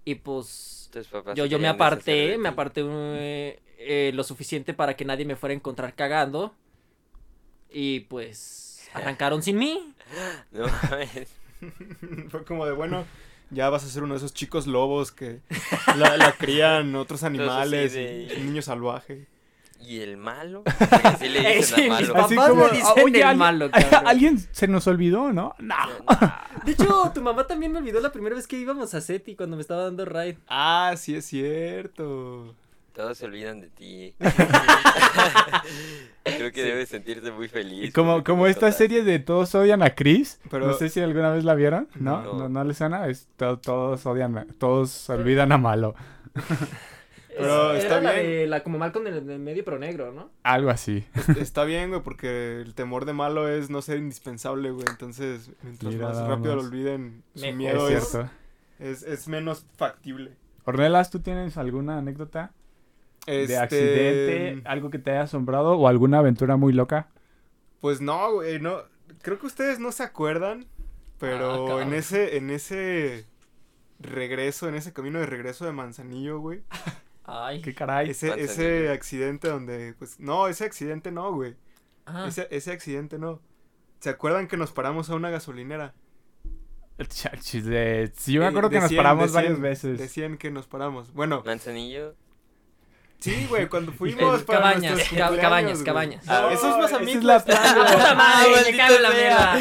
Y 0.04 0.14
pues... 0.16 0.88
Tus 0.92 1.06
papás 1.08 1.36
Yo, 1.36 1.46
yo 1.46 1.58
me 1.58 1.68
aparté, 1.68 2.38
me 2.38 2.48
aparté 2.48 2.82
eh, 2.84 3.60
eh, 3.78 4.10
lo 4.14 4.24
suficiente 4.24 4.74
para 4.74 4.94
que 4.94 5.04
nadie 5.04 5.24
me 5.24 5.36
fuera 5.36 5.52
a 5.52 5.56
encontrar 5.56 5.94
cagando. 5.94 6.54
Y 7.70 8.00
pues 8.00 8.88
arrancaron 8.92 9.42
sin 9.42 9.58
mí. 9.58 9.94
No 10.50 10.66
mames. 10.66 11.39
Fue 12.30 12.44
como 12.44 12.66
de, 12.66 12.72
bueno, 12.72 13.04
ya 13.50 13.68
vas 13.70 13.84
a 13.84 13.88
ser 13.88 14.02
uno 14.02 14.14
de 14.14 14.18
esos 14.18 14.32
chicos 14.34 14.66
lobos 14.66 15.12
que 15.12 15.40
la, 15.96 16.16
la 16.16 16.32
crían 16.32 16.94
otros 16.96 17.22
animales, 17.24 17.92
de- 17.94 18.28
y 18.34 18.40
un 18.40 18.46
niño 18.46 18.62
salvaje. 18.62 19.26
¿y 19.82 20.00
el 20.00 20.18
malo? 20.18 20.62
Porque 20.78 21.08
así 21.08 21.28
le 21.30 21.40
dicen 21.56 21.62
sí, 21.62 21.74
al 21.74 21.80
mis 21.80 21.88
malo. 21.88 22.12
papás 22.12 22.24
Así 22.26 22.34
me 22.36 22.46
como, 22.48 22.68
dicen 22.68 22.86
"Ah, 22.86 22.94
oye, 23.02 23.16
el 23.18 23.22
alguien- 23.24 23.38
malo, 23.38 23.70
cabrón". 23.70 24.06
¿Alguien 24.06 24.38
se 24.52 24.68
nos 24.68 24.86
olvidó, 24.86 25.32
no? 25.32 25.54
No. 25.58 25.74
De 26.66 26.72
hecho, 26.72 27.10
tu 27.14 27.22
mamá 27.22 27.46
también 27.46 27.72
me 27.72 27.78
olvidó 27.78 27.98
la 28.00 28.12
primera 28.12 28.36
vez 28.36 28.46
que 28.46 28.58
íbamos 28.58 28.92
a 28.92 29.00
SETI 29.00 29.36
cuando 29.36 29.56
me 29.56 29.62
estaba 29.62 29.84
dando 29.84 30.04
ride. 30.04 30.36
Ah, 30.48 30.92
sí 30.98 31.14
es 31.16 31.24
cierto. 31.24 32.54
Todos 32.94 33.18
se 33.18 33.24
olvidan 33.26 33.60
de 33.60 33.68
ti. 33.68 34.14
Creo 36.24 36.52
que 36.52 36.62
debes 36.62 36.88
sentirte 36.88 37.30
muy 37.30 37.48
feliz. 37.48 37.84
Y 37.88 37.92
como, 37.92 38.22
como 38.24 38.46
esta 38.46 38.70
serie 38.72 39.02
de 39.04 39.18
Todos 39.18 39.54
odian 39.54 39.82
a 39.82 39.94
Chris, 39.94 40.40
Pero- 40.50 40.66
no 40.66 40.74
sé 40.74 40.88
si 40.88 41.00
alguna 41.00 41.30
vez 41.30 41.44
la 41.44 41.54
vieron, 41.54 41.88
¿no? 41.94 42.22
No. 42.22 42.34
¿No, 42.34 42.48
no 42.48 42.64
les 42.64 42.76
suena? 42.78 43.06
Es 43.08 43.28
to- 43.36 43.58
todos 43.58 44.04
odian, 44.06 44.36
a- 44.38 44.46
todos 44.58 45.08
olvidan 45.10 45.52
a 45.52 45.58
Malo, 45.58 45.94
Pero 47.36 47.72
está 47.74 47.98
era 47.98 48.00
la 48.02 48.12
bien. 48.12 48.26
de 48.26 48.46
la 48.48 48.62
como 48.62 48.76
Malcolm 48.78 49.06
en 49.06 49.14
el, 49.30 49.38
medio 49.38 49.64
pero 49.64 49.78
negro, 49.78 50.12
¿no? 50.12 50.30
algo 50.42 50.68
así. 50.68 51.06
Está 51.40 51.64
bien, 51.64 51.88
güey, 51.88 52.02
porque 52.02 52.60
el 52.60 52.74
temor 52.74 53.04
de 53.06 53.12
malo 53.14 53.48
es 53.48 53.70
no 53.70 53.80
ser 53.82 53.96
indispensable, 53.98 54.70
güey. 54.72 54.84
Entonces, 54.90 55.50
mientras 55.62 55.94
Mira 55.94 56.08
más 56.08 56.18
rápido 56.26 56.56
lo 56.56 56.62
olviden, 56.62 57.22
su 57.34 57.50
miedo 57.52 57.88
es 57.88 58.18
es, 58.78 59.02
es 59.04 59.28
menos 59.28 59.64
factible. 59.76 60.32
Ornelas, 60.64 61.10
¿tú 61.10 61.20
tienes 61.20 61.56
alguna 61.56 61.98
anécdota 61.98 62.52
de 63.26 63.42
Este, 63.42 63.56
accidente, 63.58 64.62
algo 64.68 64.90
que 64.90 64.98
te 64.98 65.10
haya 65.12 65.22
asombrado 65.22 65.72
o 65.78 65.88
alguna 65.88 66.18
aventura 66.18 66.56
muy 66.56 66.72
loca? 66.72 67.08
Pues 67.80 68.00
no, 68.00 68.32
güey, 68.34 68.60
no. 68.60 68.78
Creo 69.22 69.38
que 69.38 69.46
ustedes 69.46 69.78
no 69.78 69.92
se 69.92 70.02
acuerdan, 70.02 70.66
pero 71.18 71.78
Ah, 71.78 71.82
en 71.82 71.92
ese, 71.94 72.36
en 72.36 72.50
ese 72.50 73.26
regreso, 73.98 74.68
en 74.68 74.74
ese 74.74 74.92
camino 74.92 75.18
de 75.20 75.26
regreso 75.26 75.64
de 75.66 75.72
Manzanillo, 75.72 76.40
güey. 76.40 76.62
Ay. 77.24 77.60
¿Qué 77.62 77.74
caray? 77.74 78.10
Ese, 78.10 78.40
ese 78.40 78.90
accidente 78.90 79.48
donde, 79.48 79.94
pues, 79.98 80.18
no, 80.18 80.48
ese 80.48 80.64
accidente 80.64 81.12
no, 81.12 81.32
güey. 81.32 81.56
Ah, 82.06 82.24
Ese, 82.26 82.48
ese 82.50 82.72
accidente 82.72 83.18
no. 83.18 83.40
¿Se 84.00 84.08
acuerdan 84.10 84.48
que 84.48 84.56
nos 84.56 84.72
paramos 84.72 85.10
a 85.10 85.14
una 85.14 85.30
gasolinera? 85.30 85.94
Chachis, 87.08 87.64
de- 87.66 88.10
Sí, 88.16 88.32
yo 88.32 88.40
me 88.40 88.46
Eh, 88.46 88.48
acuerdo 88.50 88.70
que 88.70 88.80
nos 88.80 88.92
paramos 88.92 89.32
varias 89.32 89.60
veces. 89.60 89.98
Decían 89.98 90.36
que 90.38 90.50
nos 90.50 90.66
paramos. 90.66 91.12
Bueno, 91.12 91.42
Manzanillo. 91.46 92.14
Sí, 93.20 93.46
güey, 93.48 93.68
cuando 93.68 93.92
fuimos 93.98 94.42
para 94.42 94.58
cabañas, 94.60 94.92
nuestros 94.92 95.18
ca- 95.18 95.28
cumpleaños, 95.28 95.82
cabañas, 95.82 95.82
cabañas. 95.82 96.28
Ah, 96.28 96.48
eso 96.52 96.68
es 96.68 96.72
esa 96.86 96.98
Mazamitla. 96.98 97.36
es 97.36 97.46
la 97.46 97.54
¡Puta 97.84 98.14
madre! 98.14 98.50
maldita 98.54 98.70
¡Me 98.70 98.76
cago 98.76 98.94
en 98.96 99.02
la 99.02 99.10
mierda! 99.10 99.58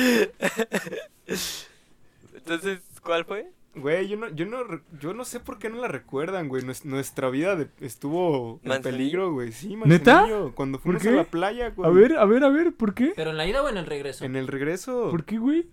Entonces, 2.34 2.80
¿cuál 3.04 3.26
fue? 3.26 3.52
Güey, 3.76 4.08
yo 4.08 4.18
no, 4.18 4.28
yo 4.30 4.46
no, 4.46 4.58
yo 5.00 5.14
no 5.14 5.24
sé 5.24 5.40
por 5.40 5.60
qué 5.60 5.70
no 5.70 5.78
la 5.78 5.88
recuerdan, 5.88 6.48
güey. 6.50 6.64
Nues- 6.64 6.84
nuestra 6.86 7.30
vida 7.30 7.56
de- 7.56 7.70
estuvo 7.82 8.60
en 8.64 8.82
peligro, 8.82 9.32
güey. 9.32 9.52
Sí, 9.52 9.76
¿Neta? 9.86 10.26
Cuando 10.56 10.80
fuimos 10.80 11.06
a 11.06 11.12
la 11.12 11.24
playa, 11.24 11.70
güey. 11.70 11.90
A 11.90 11.94
ver, 11.94 12.18
a 12.18 12.26
ver, 12.26 12.44
a 12.44 12.50
ver, 12.50 12.74
¿por 12.74 12.94
qué? 12.94 13.14
¿Pero 13.16 13.30
en 13.30 13.38
la 13.38 13.46
ida 13.46 13.62
o 13.62 13.70
en 13.70 13.78
el 13.78 13.86
regreso? 13.86 14.26
En 14.26 14.36
el 14.36 14.48
regreso. 14.48 15.10
¿Por 15.12 15.24
qué, 15.24 15.38
güey? 15.38 15.68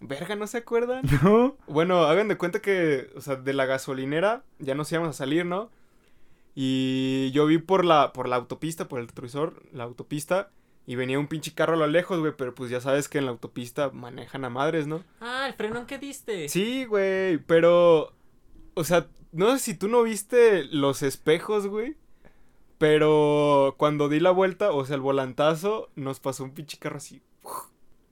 Verga, 0.00 0.36
¿no 0.36 0.46
se 0.46 0.58
acuerdan? 0.58 1.02
No. 1.22 1.56
Bueno, 1.66 2.04
hagan 2.04 2.28
de 2.28 2.36
cuenta 2.36 2.60
que, 2.60 3.10
o 3.16 3.20
sea, 3.20 3.36
de 3.36 3.52
la 3.52 3.66
gasolinera 3.66 4.44
ya 4.58 4.74
nos 4.74 4.90
íbamos 4.92 5.10
a 5.10 5.12
salir, 5.12 5.44
¿no? 5.44 5.70
Y 6.54 7.30
yo 7.32 7.46
vi 7.46 7.58
por 7.58 7.84
la, 7.84 8.12
por 8.12 8.28
la 8.28 8.36
autopista, 8.36 8.88
por 8.88 9.00
el 9.00 9.08
retrovisor, 9.08 9.62
la 9.72 9.84
autopista, 9.84 10.50
y 10.86 10.96
venía 10.96 11.18
un 11.18 11.28
pinche 11.28 11.54
carro 11.54 11.74
a 11.74 11.78
lo 11.78 11.86
lejos, 11.86 12.20
güey, 12.20 12.32
pero 12.36 12.54
pues 12.54 12.70
ya 12.70 12.80
sabes 12.80 13.08
que 13.08 13.18
en 13.18 13.26
la 13.26 13.30
autopista 13.30 13.90
manejan 13.90 14.44
a 14.44 14.50
madres, 14.50 14.86
¿no? 14.86 15.04
Ah, 15.20 15.46
el 15.46 15.54
frenón 15.54 15.86
que 15.86 15.98
diste. 15.98 16.48
Sí, 16.48 16.84
güey, 16.84 17.38
pero, 17.38 18.12
o 18.74 18.84
sea, 18.84 19.06
no 19.30 19.52
sé 19.52 19.58
si 19.60 19.74
tú 19.74 19.88
no 19.88 20.02
viste 20.02 20.64
los 20.64 21.02
espejos, 21.02 21.66
güey, 21.66 21.96
pero 22.78 23.76
cuando 23.78 24.08
di 24.08 24.20
la 24.20 24.32
vuelta, 24.32 24.72
o 24.72 24.84
sea, 24.84 24.96
el 24.96 25.00
volantazo, 25.00 25.90
nos 25.94 26.20
pasó 26.20 26.44
un 26.44 26.52
pinche 26.52 26.78
carro 26.78 26.96
así. 26.96 27.22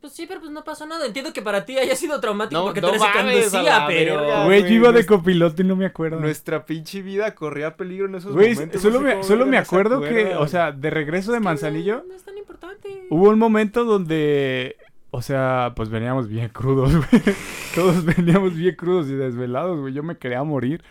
Pues 0.00 0.14
sí, 0.14 0.24
pero 0.26 0.40
pues 0.40 0.50
no 0.50 0.64
pasó 0.64 0.86
nada. 0.86 1.06
Entiendo 1.06 1.32
que 1.32 1.42
para 1.42 1.66
ti 1.66 1.78
haya 1.78 1.94
sido 1.94 2.18
traumático 2.20 2.58
No, 2.58 2.66
porque 2.66 2.80
no 2.80 2.88
tú 2.88 2.94
eres 2.94 3.06
el 3.06 3.12
que 3.12 3.18
mames, 3.18 3.46
a 3.48 3.50
conducía, 3.50 3.84
pero... 3.86 4.44
Güey, 4.46 4.62
yo 4.62 4.68
iba 4.68 4.92
de 4.92 5.04
copiloto 5.04 5.60
y 5.60 5.64
no 5.66 5.76
me 5.76 5.84
acuerdo. 5.84 6.18
Nuestra 6.18 6.64
pinche 6.64 7.02
vida 7.02 7.34
corría 7.34 7.76
peligro 7.76 8.06
en 8.06 8.14
esos 8.14 8.34
momentos. 8.34 8.80
solo 8.80 9.00
no 9.00 9.08
sé 9.08 9.16
me, 9.16 9.22
solo 9.22 9.46
me 9.46 9.58
acuerdo 9.58 10.00
que, 10.00 10.34
o 10.36 10.48
sea, 10.48 10.72
de 10.72 10.88
regreso 10.88 11.32
de 11.32 11.36
Es 11.36 11.42
que 11.42 11.44
Manzanillo, 11.44 11.96
No, 11.98 12.08
no 12.08 12.14
es 12.14 12.22
tan 12.22 12.38
importante. 12.38 13.06
hubo 13.10 13.28
un 13.28 13.38
momento 13.38 13.84
donde, 13.84 14.76
o 15.10 15.20
sea, 15.20 15.74
pues 15.76 15.90
veníamos 15.90 16.28
bien 16.28 16.48
crudos, 16.48 16.94
güey. 16.96 17.22
Todos 17.74 18.02
veníamos 18.04 18.54
bien 18.54 18.76
crudos 18.76 19.06
y 19.08 19.14
desvelados, 19.14 19.80
güey. 19.80 19.92
Yo 19.92 20.02
me 20.02 20.16
quería 20.16 20.42
morir. 20.44 20.82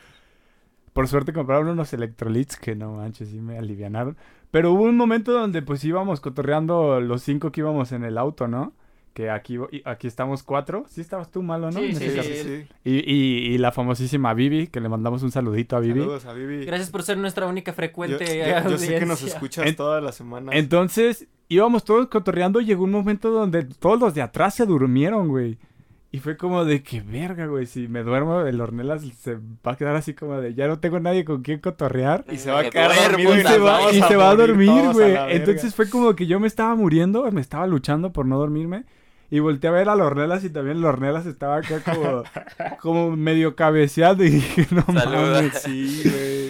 Por 0.94 1.08
suerte 1.08 1.34
compraron 1.34 1.68
unos 1.70 1.94
electrolits 1.94 2.58
que 2.58 2.76
no 2.76 2.94
manches, 2.94 3.30
sí 3.30 3.42
me 3.42 3.58
alivianaron. 3.58 4.18
Pero 4.52 4.72
hubo 4.72 4.84
un 4.84 4.98
momento 4.98 5.32
donde 5.32 5.64
pues 5.64 5.84
íbamos 5.84 6.22
cotorreando 6.22 7.00
los 7.02 7.24
cinco 7.24 7.52
que 7.52 7.62
íbamos 7.62 7.92
en 7.92 8.04
el 8.04 8.18
auto, 8.18 8.48
¿no? 8.48 8.74
Que 9.20 9.30
aquí, 9.30 9.58
aquí 9.84 10.08
estamos 10.08 10.44
cuatro. 10.44 10.86
Sí 10.88 11.02
estabas 11.02 11.30
tú 11.30 11.44
malo, 11.44 11.72
¿no? 11.72 11.80
Sí, 11.82 11.94
sí, 11.94 12.10
Sí, 12.10 12.16
caso. 12.16 12.30
sí, 12.30 12.36
sí. 12.42 12.68
Y, 12.86 13.00
y, 13.14 13.54
y 13.54 13.58
la 13.58 13.74
famosísima 13.74 14.34
Vivi, 14.34 14.68
que 14.68 14.80
le 14.80 14.88
mandamos 14.88 15.24
un 15.24 15.32
saludito 15.32 15.76
a 15.76 15.82
Vivi. 15.82 16.00
Saludos 16.00 16.26
a 16.26 16.32
Vivi. 16.32 16.64
Gracias 16.64 16.90
por 16.90 17.04
ser 17.04 17.18
nuestra 17.18 17.46
única 17.46 17.74
frecuente 17.74 18.24
yo- 18.64 18.70
yo 18.70 18.78
sé 18.78 18.98
que 18.98 19.06
nos 19.06 19.22
escuchas 19.22 19.68
En- 19.68 19.76
todas 19.76 20.02
las 20.02 20.16
semanas. 20.16 20.56
Entonces, 20.56 21.28
íbamos 21.50 21.84
todos 21.84 22.08
cotorreando 22.08 22.62
y 22.62 22.66
llegó 22.66 22.86
un 22.86 22.92
momento 22.92 23.30
donde 23.30 23.66
todos 23.66 24.00
los 24.00 24.14
de 24.14 24.22
atrás 24.22 24.56
se 24.56 24.66
durmieron, 24.66 25.28
güey. 25.28 25.58
Y 26.14 26.20
fue 26.20 26.38
como 26.38 26.64
de 26.64 26.82
que 26.82 27.02
verga, 27.02 27.46
güey, 27.48 27.66
si 27.66 27.90
me 27.90 28.04
duermo, 28.04 28.40
el 28.44 28.62
Ornelas 28.62 29.02
se 29.20 29.36
va 29.36 29.74
a 29.74 29.76
quedar 29.76 29.98
así 29.98 30.14
como 30.14 30.40
de 30.40 30.54
ya 30.54 30.70
no 30.70 30.80
tengo 30.80 31.02
nadie 31.02 31.26
con 31.26 31.42
quien 31.42 31.60
cotorrear. 31.60 32.24
y 32.32 32.38
se 32.38 32.52
va 32.52 32.62
a 32.62 32.70
quedar 32.70 32.96
dormido 33.12 33.36
y, 33.38 33.42
se 33.44 33.58
va, 33.60 33.92
y 33.92 34.02
se 34.02 34.16
va 34.16 34.30
a 34.30 34.36
dormir, 34.38 34.94
güey. 34.94 35.14
Entonces 35.36 35.76
fue 35.76 35.90
como 35.90 36.16
que 36.16 36.26
yo 36.26 36.40
me 36.40 36.48
estaba 36.48 36.74
muriendo, 36.76 37.30
me 37.34 37.42
estaba 37.42 37.68
luchando 37.68 38.14
por 38.14 38.26
no 38.26 38.40
dormirme. 38.40 38.86
Y 39.32 39.40
volteé 39.40 39.70
a 39.70 39.74
ver 39.74 39.90
a 39.90 39.96
Lornelas 39.96 40.44
y 40.44 40.50
también 40.50 40.82
Lornelas 40.82 41.26
estaba 41.28 41.58
acá 41.58 41.82
como, 41.84 42.24
como 42.82 43.16
medio 43.16 43.56
cabeceado 43.56 44.24
y 44.24 44.30
dije, 44.32 44.68
no 44.72 44.84
Saluda. 44.86 45.42
mames. 45.42 45.62
Sí, 45.62 46.02
güey. 46.04 46.50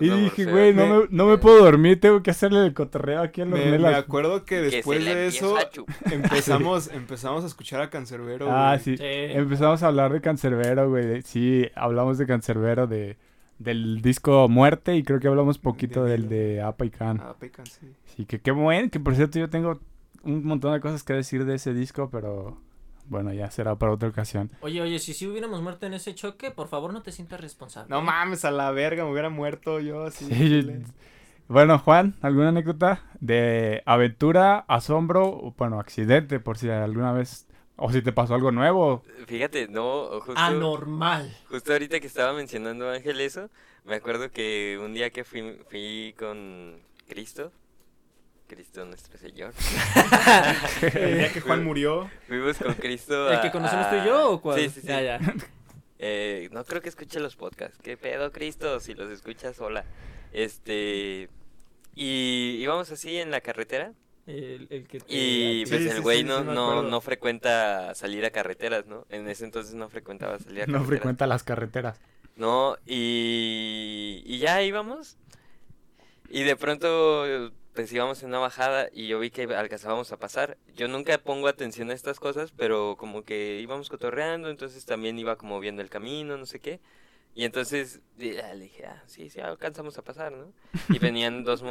Y 0.00 0.08
dije, 0.10 0.44
güey, 0.46 0.72
no 0.74 0.86
Me- 0.86 0.98
me, 1.00 1.06
no 1.10 1.26
me 1.26 1.38
puedo 1.38 1.62
dormir, 1.64 2.00
tengo 2.00 2.22
que 2.22 2.30
hacerle 2.30 2.64
el 2.64 2.72
cotorreo 2.74 3.20
aquí 3.22 3.42
a 3.42 3.44
Me, 3.44 3.52
me 3.56 3.64
Lornelas. 3.66 3.94
acuerdo 3.96 4.44
que 4.44 4.60
después 4.62 5.04
de 5.04 5.26
eso 5.26 5.56
empezamos, 6.10 6.88
empezamos 6.92 7.44
a 7.44 7.46
escuchar 7.46 7.80
a 7.82 7.90
Cancerbero. 7.90 8.48
Ah, 8.50 8.72
güey. 8.72 8.80
sí. 8.84 8.96
Sí. 8.96 9.04
Empezamos 9.04 9.82
a 9.82 9.88
hablar 9.88 10.12
de 10.12 10.20
Cancerbero, 10.20 10.88
güey. 10.88 11.22
Sí, 11.22 11.66
hablamos 11.74 12.18
de 12.18 12.26
Cancerbero, 12.26 12.86
de, 12.86 13.16
del 13.58 14.00
disco 14.02 14.48
Muerte 14.48 14.96
y 14.96 15.02
creo 15.02 15.20
que 15.20 15.28
hablamos 15.28 15.58
poquito 15.58 16.04
De 16.04 16.12
del 16.12 16.28
de 16.28 16.62
Apa 16.62 16.84
y 16.84 16.90
Can. 16.90 17.20
Ah, 17.22 17.34
pecan, 17.38 17.66
sí. 17.66 17.86
Sí, 18.16 18.24
que 18.24 18.40
qué 18.40 18.50
buen, 18.50 18.88
que 18.90 19.00
por 19.00 19.14
cierto 19.14 19.38
yo 19.38 19.48
tengo 19.50 19.80
un 20.26 20.44
montón 20.44 20.72
de 20.74 20.80
cosas 20.80 21.02
que 21.02 21.12
decir 21.14 21.44
de 21.44 21.54
ese 21.54 21.72
disco, 21.72 22.10
pero 22.10 22.60
bueno, 23.08 23.32
ya 23.32 23.50
será 23.50 23.76
para 23.76 23.92
otra 23.92 24.08
ocasión. 24.08 24.50
Oye, 24.60 24.80
oye, 24.82 24.98
si 24.98 25.14
sí 25.14 25.26
hubiéramos 25.26 25.62
muerto 25.62 25.86
en 25.86 25.94
ese 25.94 26.14
choque, 26.14 26.50
por 26.50 26.68
favor 26.68 26.92
no 26.92 27.02
te 27.02 27.12
sientas 27.12 27.40
responsable. 27.40 27.88
No 27.88 28.02
mames, 28.02 28.44
a 28.44 28.50
la 28.50 28.70
verga, 28.72 29.04
me 29.04 29.12
hubiera 29.12 29.30
muerto 29.30 29.80
yo 29.80 30.04
así. 30.04 30.26
Sí. 30.26 30.82
Bueno, 31.48 31.78
Juan, 31.78 32.16
¿alguna 32.22 32.48
anécdota 32.48 33.04
de 33.20 33.82
aventura, 33.86 34.64
asombro, 34.66 35.28
o, 35.28 35.54
bueno, 35.56 35.78
accidente, 35.78 36.40
por 36.40 36.58
si 36.58 36.68
alguna 36.68 37.12
vez, 37.12 37.46
o 37.76 37.92
si 37.92 38.02
te 38.02 38.12
pasó 38.12 38.34
algo 38.34 38.50
nuevo? 38.50 39.04
Fíjate, 39.28 39.68
no, 39.68 40.20
justo, 40.22 40.40
Anormal. 40.40 41.32
justo 41.48 41.72
ahorita 41.72 42.00
que 42.00 42.08
estaba 42.08 42.32
mencionando 42.32 42.90
Ángel 42.90 43.20
eso, 43.20 43.48
me 43.84 43.94
acuerdo 43.94 44.32
que 44.32 44.80
un 44.82 44.92
día 44.92 45.10
que 45.10 45.22
fui, 45.22 45.56
fui 45.70 46.16
con 46.18 46.80
Cristo, 47.08 47.52
Cristo 48.46 48.84
nuestro 48.84 49.18
Señor, 49.18 49.52
El 50.94 51.18
día 51.18 51.32
que 51.32 51.40
Juan 51.40 51.64
murió. 51.64 52.10
fuimos 52.28 52.56
con 52.58 52.74
Cristo 52.74 53.30
¿El 53.30 53.40
que 53.40 53.50
conocemos 53.50 53.86
a- 53.86 53.90
tú 53.90 53.96
y 53.96 54.04
yo 54.06 54.30
o 54.32 54.40
cuál? 54.40 54.60
Sí, 54.60 54.68
sí, 54.70 54.80
sí. 54.80 54.86
Ya, 54.86 55.00
ya. 55.02 55.20
Eh, 55.98 56.48
no 56.52 56.64
creo 56.64 56.82
que 56.82 56.88
escuche 56.90 57.20
los 57.20 57.36
podcasts. 57.36 57.78
¿Qué 57.82 57.96
pedo, 57.96 58.30
Cristo? 58.30 58.80
Si 58.80 58.94
los 58.94 59.10
escuchas 59.10 59.56
sola. 59.56 59.84
Este. 60.32 61.28
Y 61.94 62.58
íbamos 62.60 62.90
así 62.92 63.16
en 63.18 63.30
la 63.30 63.40
carretera. 63.40 63.92
El, 64.26 64.66
el 64.70 64.86
que 64.86 65.00
te- 65.00 65.06
Y 65.08 65.64
pues 65.66 65.82
sí, 65.82 65.88
el 65.88 66.02
güey 66.02 66.18
sí, 66.18 66.24
no, 66.24 66.42
no, 66.44 66.82
no 66.82 67.00
frecuenta 67.00 67.94
salir 67.94 68.24
a 68.26 68.30
carreteras, 68.30 68.86
¿no? 68.86 69.06
En 69.08 69.28
ese 69.28 69.44
entonces 69.44 69.74
no 69.74 69.88
frecuentaba 69.88 70.38
salir 70.38 70.62
a 70.62 70.66
No 70.66 70.72
carreteras. 70.74 70.86
frecuenta 70.88 71.26
las 71.26 71.42
carreteras. 71.44 72.00
No, 72.36 72.76
y, 72.84 74.22
y 74.26 74.38
ya 74.38 74.62
íbamos. 74.62 75.16
Y 76.28 76.42
de 76.42 76.56
pronto, 76.56 77.24
pues 77.76 77.92
íbamos 77.92 78.22
en 78.22 78.30
una 78.30 78.38
bajada 78.40 78.88
y 78.92 79.06
yo 79.06 79.20
vi 79.20 79.30
que 79.30 79.42
alcanzábamos 79.44 80.10
a 80.10 80.16
pasar. 80.18 80.56
Yo 80.74 80.88
nunca 80.88 81.18
pongo 81.18 81.46
atención 81.46 81.90
a 81.90 81.94
estas 81.94 82.18
cosas, 82.18 82.50
pero 82.56 82.96
como 82.98 83.22
que 83.22 83.60
íbamos 83.60 83.88
cotorreando, 83.88 84.50
entonces 84.50 84.84
también 84.86 85.18
iba 85.18 85.36
como 85.36 85.60
viendo 85.60 85.82
el 85.82 85.90
camino, 85.90 86.36
no 86.36 86.46
sé 86.46 86.58
qué. 86.58 86.80
Y 87.34 87.44
entonces 87.44 88.00
le 88.16 88.56
dije, 88.56 88.86
ah, 88.86 89.02
sí, 89.06 89.30
sí, 89.30 89.40
alcanzamos 89.40 89.98
a 89.98 90.02
pasar, 90.02 90.32
¿no? 90.32 90.52
Y 90.90 90.98
venían 90.98 91.44
dos, 91.44 91.62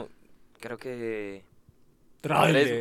creo 0.60 0.78
que 0.78 1.44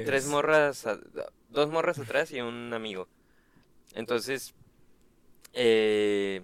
tres, 0.05 0.27
morras, 0.27 0.87
a- 0.87 1.01
dos 1.49 1.71
morras 1.71 1.99
atrás 1.99 2.31
y 2.31 2.41
un 2.43 2.73
amigo. 2.75 3.09
Entonces, 3.95 4.55
eh, 5.55 6.43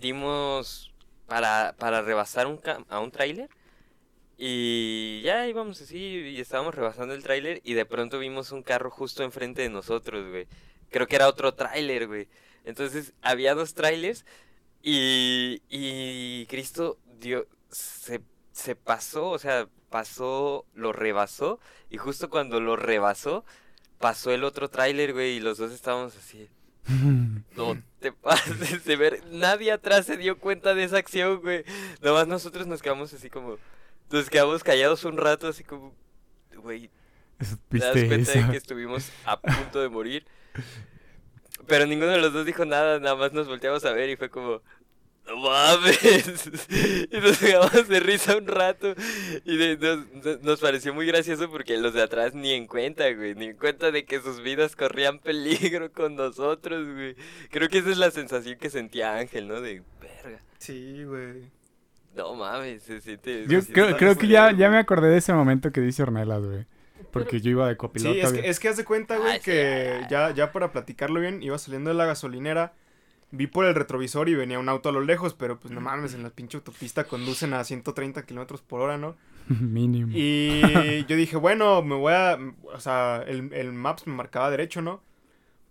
dimos 0.00 0.92
para, 1.26 1.74
para 1.78 2.02
rebasar 2.02 2.46
un, 2.46 2.60
a 2.88 3.00
un 3.00 3.10
tráiler 3.10 3.48
Y 4.42 5.20
ya 5.20 5.46
íbamos 5.46 5.82
así 5.82 5.98
y 5.98 6.40
estábamos 6.40 6.74
rebasando 6.74 7.12
el 7.12 7.22
tráiler 7.22 7.60
y 7.62 7.74
de 7.74 7.84
pronto 7.84 8.18
vimos 8.18 8.52
un 8.52 8.62
carro 8.62 8.90
justo 8.90 9.22
enfrente 9.22 9.60
de 9.60 9.68
nosotros, 9.68 10.30
güey. 10.30 10.46
Creo 10.88 11.06
que 11.06 11.16
era 11.16 11.28
otro 11.28 11.52
tráiler, 11.52 12.06
güey. 12.06 12.26
Entonces 12.64 13.12
había 13.20 13.54
dos 13.54 13.74
trailers 13.74 14.24
y, 14.82 15.60
y 15.68 16.46
Cristo 16.46 16.96
dio, 17.20 17.46
se, 17.68 18.22
se 18.52 18.74
pasó, 18.76 19.28
o 19.28 19.38
sea, 19.38 19.68
pasó, 19.90 20.64
lo 20.72 20.94
rebasó 20.94 21.60
y 21.90 21.98
justo 21.98 22.30
cuando 22.30 22.60
lo 22.60 22.76
rebasó, 22.76 23.44
pasó 23.98 24.32
el 24.32 24.44
otro 24.44 24.70
tráiler, 24.70 25.12
güey, 25.12 25.36
y 25.36 25.40
los 25.40 25.58
dos 25.58 25.70
estábamos 25.70 26.16
así. 26.16 26.48
No 27.56 27.76
te 27.98 28.12
pases 28.12 28.86
de 28.86 28.96
ver. 28.96 29.22
Nadie 29.30 29.72
atrás 29.72 30.06
se 30.06 30.16
dio 30.16 30.38
cuenta 30.38 30.72
de 30.74 30.84
esa 30.84 30.96
acción, 30.96 31.42
güey. 31.42 31.62
Nomás 32.00 32.26
nosotros 32.26 32.66
nos 32.66 32.80
quedamos 32.80 33.12
así 33.12 33.28
como. 33.28 33.58
Nos 34.10 34.28
quedamos 34.30 34.62
callados 34.64 35.04
un 35.04 35.16
rato, 35.16 35.48
así 35.48 35.64
como. 35.64 35.94
Güey, 36.56 36.90
te 37.68 37.78
das 37.78 37.92
cuenta 38.08 38.32
de 38.32 38.50
que 38.50 38.56
estuvimos 38.56 39.10
a 39.24 39.40
punto 39.40 39.80
de 39.80 39.88
morir. 39.88 40.26
Pero 41.66 41.86
ninguno 41.86 42.10
de 42.12 42.18
los 42.20 42.32
dos 42.32 42.44
dijo 42.46 42.64
nada, 42.64 42.98
nada 42.98 43.14
más 43.16 43.32
nos 43.32 43.46
volteamos 43.46 43.84
a 43.84 43.92
ver 43.92 44.10
y 44.10 44.16
fue 44.16 44.28
como. 44.30 44.62
¡No 45.26 45.36
mames! 45.36 45.98
Y 47.12 47.16
nos 47.20 47.38
quedamos 47.38 47.86
de 47.88 48.00
risa 48.00 48.36
un 48.36 48.46
rato. 48.48 48.94
Y 49.44 49.56
de- 49.56 49.76
nos, 49.76 50.24
nos- 50.24 50.40
nos 50.42 50.60
pareció 50.60 50.92
muy 50.92 51.06
gracioso 51.06 51.48
porque 51.50 51.76
los 51.76 51.94
de 51.94 52.02
atrás 52.02 52.34
ni 52.34 52.52
en 52.52 52.66
cuenta, 52.66 53.08
güey. 53.12 53.34
Ni 53.36 53.46
en 53.46 53.56
cuenta 53.56 53.92
de 53.92 54.04
que 54.04 54.20
sus 54.20 54.42
vidas 54.42 54.74
corrían 54.74 55.18
peligro 55.20 55.92
con 55.94 56.16
nosotros, 56.16 56.84
güey. 56.92 57.14
Creo 57.50 57.68
que 57.68 57.78
esa 57.78 57.90
es 57.90 57.98
la 57.98 58.10
sensación 58.10 58.58
que 58.58 58.70
sentía 58.70 59.14
Ángel, 59.16 59.46
¿no? 59.46 59.60
De 59.60 59.82
verga. 60.00 60.40
Sí, 60.58 61.04
güey. 61.04 61.44
No 62.14 62.34
mames, 62.34 62.82
se 62.82 63.00
siente. 63.00 63.46
Yo 63.46 63.60
se 63.62 63.72
creo, 63.72 63.96
creo 63.96 64.16
que 64.16 64.26
ya, 64.26 64.52
ya 64.52 64.70
me 64.70 64.78
acordé 64.78 65.08
de 65.08 65.18
ese 65.18 65.32
momento 65.32 65.70
que 65.72 65.80
dice 65.80 66.02
Ornelas, 66.02 66.44
güey. 66.44 66.66
Porque 67.12 67.40
yo 67.40 67.50
iba 67.50 67.68
de 67.68 67.76
copiloto. 67.76 68.14
Sí, 68.14 68.20
es 68.20 68.32
que, 68.32 68.48
es 68.48 68.60
que 68.60 68.68
haz 68.68 68.76
de 68.76 68.84
cuenta, 68.84 69.16
güey, 69.16 69.32
Ay, 69.32 69.38
sí, 69.38 69.44
que 69.44 70.06
ya, 70.08 70.32
ya 70.32 70.52
para 70.52 70.70
platicarlo 70.72 71.20
bien, 71.20 71.42
iba 71.42 71.58
saliendo 71.58 71.90
de 71.90 71.94
la 71.94 72.06
gasolinera, 72.06 72.74
vi 73.30 73.46
por 73.46 73.64
el 73.64 73.74
retrovisor 73.74 74.28
y 74.28 74.34
venía 74.34 74.58
un 74.58 74.68
auto 74.68 74.88
a 74.88 74.92
lo 74.92 75.00
lejos, 75.00 75.34
pero 75.34 75.58
pues 75.58 75.72
no 75.72 75.80
mames, 75.80 76.14
en 76.14 76.22
la 76.22 76.30
pinche 76.30 76.56
autopista 76.58 77.04
conducen 77.04 77.52
a 77.54 77.64
130 77.64 78.24
kilómetros 78.26 78.60
por 78.60 78.80
hora, 78.80 78.96
¿no? 78.98 79.16
Mínimo. 79.48 80.12
Y 80.14 81.04
yo 81.08 81.16
dije, 81.16 81.36
bueno, 81.36 81.82
me 81.82 81.94
voy 81.94 82.12
a. 82.12 82.38
O 82.72 82.80
sea, 82.80 83.24
el, 83.26 83.52
el 83.52 83.72
Maps 83.72 84.06
me 84.06 84.14
marcaba 84.14 84.50
derecho, 84.50 84.82
¿no? 84.82 85.02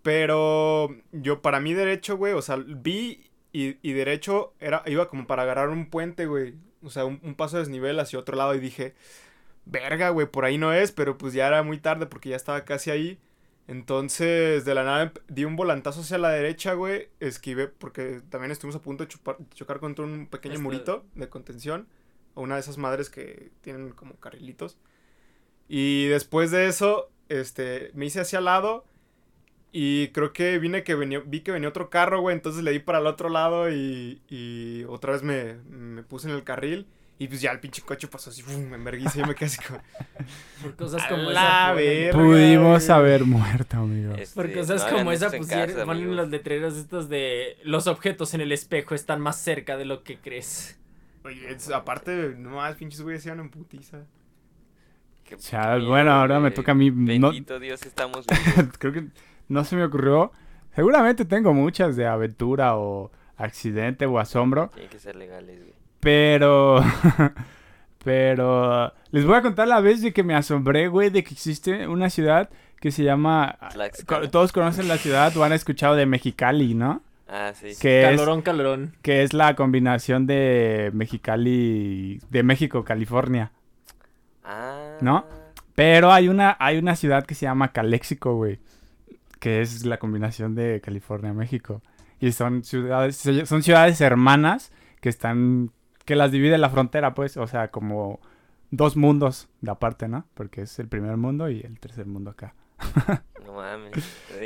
Pero 0.01 0.95
yo, 1.11 1.41
para 1.41 1.59
mí, 1.59 1.73
derecho, 1.73 2.17
güey, 2.17 2.33
o 2.33 2.41
sea, 2.41 2.57
vi 2.57 3.28
y, 3.51 3.77
y 3.87 3.93
derecho 3.93 4.53
era, 4.59 4.83
iba 4.85 5.09
como 5.09 5.25
para 5.27 5.43
agarrar 5.43 5.69
un 5.69 5.89
puente, 5.89 6.25
güey. 6.25 6.55
O 6.83 6.89
sea, 6.89 7.05
un, 7.05 7.19
un 7.23 7.35
paso 7.35 7.57
de 7.57 7.63
desnivel 7.63 7.99
hacia 7.99 8.19
otro 8.19 8.35
lado 8.37 8.55
y 8.55 8.59
dije, 8.59 8.93
verga, 9.65 10.09
güey, 10.09 10.27
por 10.27 10.45
ahí 10.45 10.57
no 10.57 10.73
es, 10.73 10.91
pero 10.91 11.17
pues 11.17 11.33
ya 11.33 11.47
era 11.47 11.61
muy 11.63 11.77
tarde 11.79 12.05
porque 12.05 12.29
ya 12.29 12.35
estaba 12.35 12.63
casi 12.65 12.91
ahí. 12.91 13.19
Entonces, 13.67 14.65
de 14.65 14.73
la 14.73 14.83
nada 14.83 15.13
di 15.27 15.45
un 15.45 15.55
volantazo 15.55 16.01
hacia 16.01 16.17
la 16.17 16.29
derecha, 16.29 16.73
güey. 16.73 17.09
Esquivé, 17.19 17.67
porque 17.67 18.21
también 18.29 18.51
estuvimos 18.51 18.75
a 18.75 18.81
punto 18.81 19.03
de 19.05 19.09
chupar- 19.09 19.37
chocar 19.53 19.79
contra 19.79 20.05
un 20.05 20.25
pequeño 20.27 20.55
Este- 20.55 20.63
murito 20.63 21.05
de 21.15 21.29
contención. 21.29 21.87
O 22.33 22.41
una 22.41 22.55
de 22.55 22.61
esas 22.61 22.77
madres 22.79 23.09
que 23.11 23.51
tienen 23.61 23.91
como 23.91 24.15
carrilitos. 24.15 24.77
Y 25.67 26.07
después 26.07 26.49
de 26.51 26.67
eso, 26.67 27.11
este, 27.27 27.91
me 27.93 28.05
hice 28.07 28.21
hacia 28.21 28.39
al 28.39 28.45
lado. 28.45 28.85
Y 29.71 30.07
creo 30.09 30.33
que 30.33 30.57
vine 30.57 30.83
que 30.83 30.95
venía, 30.95 31.21
vi 31.25 31.41
que 31.41 31.51
venía 31.51 31.69
otro 31.69 31.89
carro, 31.89 32.21
güey. 32.21 32.35
Entonces 32.35 32.63
le 32.63 32.71
di 32.71 32.79
para 32.79 32.99
el 32.99 33.07
otro 33.07 33.29
lado 33.29 33.71
y, 33.71 34.21
y 34.29 34.83
otra 34.87 35.13
vez 35.13 35.21
me, 35.23 35.55
me 35.69 36.03
puse 36.03 36.27
en 36.29 36.35
el 36.35 36.43
carril. 36.43 36.87
Y 37.21 37.27
pues 37.27 37.41
ya 37.41 37.51
el 37.51 37.59
pinche 37.59 37.81
coche 37.81 38.07
pasó 38.07 38.29
así, 38.29 38.41
¡fum! 38.41 38.69
me 38.69 38.77
enverguice 38.77 39.19
y 39.19 39.23
me 39.25 39.35
quedé 39.35 39.47
así 39.47 39.57
como... 39.61 39.81
Por 40.61 40.75
cosas 40.77 41.05
como 41.07 41.29
la 41.31 41.65
esa. 41.65 41.73
verga. 41.73 42.17
Pudimos 42.17 42.85
güey. 42.85 42.97
haber 42.97 43.25
muerto, 43.25 43.75
amigo. 43.77 44.13
Este, 44.15 44.35
Por 44.35 44.53
cosas 44.53 44.89
no 44.89 44.97
como 44.97 45.11
esa 45.11 45.29
pusieron, 45.29 45.85
ponen 45.85 46.15
los 46.15 46.29
letreros 46.29 46.77
estos 46.77 47.09
de 47.09 47.57
los 47.63 47.87
objetos 47.87 48.33
en 48.35 48.39
el 48.41 48.53
espejo 48.53 48.95
están 48.95 49.19
más 49.19 49.35
cerca 49.37 49.75
de 49.75 49.83
lo 49.83 50.01
que 50.03 50.17
crees. 50.17 50.79
Oye, 51.25 51.51
es- 51.51 51.69
aparte, 51.71 52.35
no 52.37 52.51
más, 52.51 52.75
pinches 52.77 53.01
güeyes 53.01 53.21
se 53.21 53.27
iban 53.27 53.41
en 53.41 53.49
putiza. 53.49 54.05
Qué 55.25 55.35
Chal, 55.35 55.85
bueno, 55.85 56.11
ahora 56.13 56.39
me 56.39 56.51
toca 56.51 56.71
a 56.71 56.75
mí. 56.75 56.89
No, 56.89 57.31
Bendito 57.31 57.59
Dios, 57.59 57.81
estamos 57.85 58.25
vivos. 58.25 58.69
creo 58.79 58.93
que 58.93 59.03
no 59.49 59.63
se 59.65 59.75
me 59.75 59.83
ocurrió. 59.83 60.31
Seguramente 60.73 61.25
tengo 61.25 61.53
muchas 61.53 61.95
de 61.95 62.07
aventura 62.07 62.77
o 62.77 63.11
accidente 63.35 64.05
o 64.05 64.19
asombro. 64.19 64.69
Tienen 64.69 64.89
que 64.89 64.99
ser 64.99 65.15
legales, 65.15 65.59
güey. 65.59 65.73
Pero. 65.99 66.81
Pero. 68.03 68.93
Les 69.11 69.25
voy 69.25 69.35
a 69.35 69.41
contar 69.41 69.67
la 69.67 69.81
vez 69.81 70.01
de 70.01 70.13
que 70.13 70.23
me 70.23 70.35
asombré, 70.35 70.87
güey, 70.87 71.09
de 71.09 71.23
que 71.23 71.33
existe 71.33 71.87
una 71.87 72.09
ciudad 72.09 72.49
que 72.79 72.91
se 72.91 73.03
llama. 73.03 73.57
Tlaxcala. 73.71 74.31
Todos 74.31 74.51
conocen 74.51 74.87
la 74.87 74.97
ciudad 74.97 75.35
o 75.35 75.43
han 75.43 75.51
escuchado 75.51 75.95
de 75.95 76.05
Mexicali, 76.05 76.75
¿no? 76.75 77.01
Ah, 77.27 77.51
sí. 77.53 77.71
Que 77.79 78.03
es, 78.03 78.09
Calorón, 78.09 78.41
calorón. 78.41 78.95
que 79.01 79.23
es 79.23 79.33
la 79.33 79.55
combinación 79.55 80.25
de 80.25 80.91
Mexicali. 80.93 82.19
de 82.29 82.43
México, 82.43 82.83
California. 82.83 83.51
Ah. 84.43 84.97
¿No? 85.01 85.25
Pero 85.75 86.11
hay 86.11 86.27
una, 86.27 86.57
hay 86.59 86.77
una 86.77 86.95
ciudad 86.95 87.25
que 87.25 87.35
se 87.35 87.45
llama 87.45 87.71
Calexico, 87.71 88.35
güey. 88.35 88.59
Que 89.39 89.61
es 89.61 89.85
la 89.85 89.97
combinación 89.99 90.55
de 90.55 90.81
California, 90.81 91.33
México. 91.33 91.81
Y 92.19 92.31
son 92.33 92.63
ciudades, 92.63 93.15
son 93.45 93.63
ciudades 93.63 94.01
hermanas 94.01 94.71
que 95.01 95.07
están, 95.09 95.71
que 96.05 96.15
las 96.15 96.31
divide 96.31 96.57
la 96.57 96.69
frontera, 96.69 97.13
pues. 97.13 97.37
O 97.37 97.47
sea, 97.47 97.69
como 97.69 98.19
dos 98.71 98.97
mundos 98.97 99.47
de 99.61 99.71
aparte, 99.71 100.07
¿no? 100.07 100.25
Porque 100.33 100.63
es 100.63 100.77
el 100.79 100.87
primer 100.87 101.15
mundo 101.17 101.49
y 101.49 101.61
el 101.61 101.79
tercer 101.79 102.05
mundo 102.05 102.31
acá. 102.31 102.53
No 103.45 103.55
mames. 103.55 103.93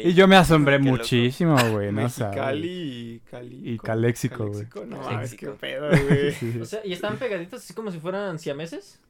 Y 0.02 0.14
yo 0.14 0.30
me 0.30 0.38
asombré 0.38 0.78
Qué 0.78 0.84
muchísimo, 0.84 1.58
güey, 1.72 1.92
¿no? 1.92 2.04
Mexicali 2.04 2.70
y 3.16 3.20
Cali. 3.30 3.72
y 3.74 3.78
Caléxico, 3.78 4.48
güey. 4.48 4.66
Caléxico, 4.66 4.86
No, 4.86 5.02
Caléxico. 5.02 5.12
mames, 5.14 5.36
qué 5.36 5.48
pedo, 5.50 5.90
güey. 5.90 6.32
sí. 6.40 6.60
O 6.62 6.66
sea, 6.66 6.80
¿y 6.86 6.94
están 6.94 7.18
pegaditos 7.18 7.62
así 7.62 7.74
como 7.74 7.92
si 7.92 8.00
fueran 8.00 8.40
siameses? 8.40 9.02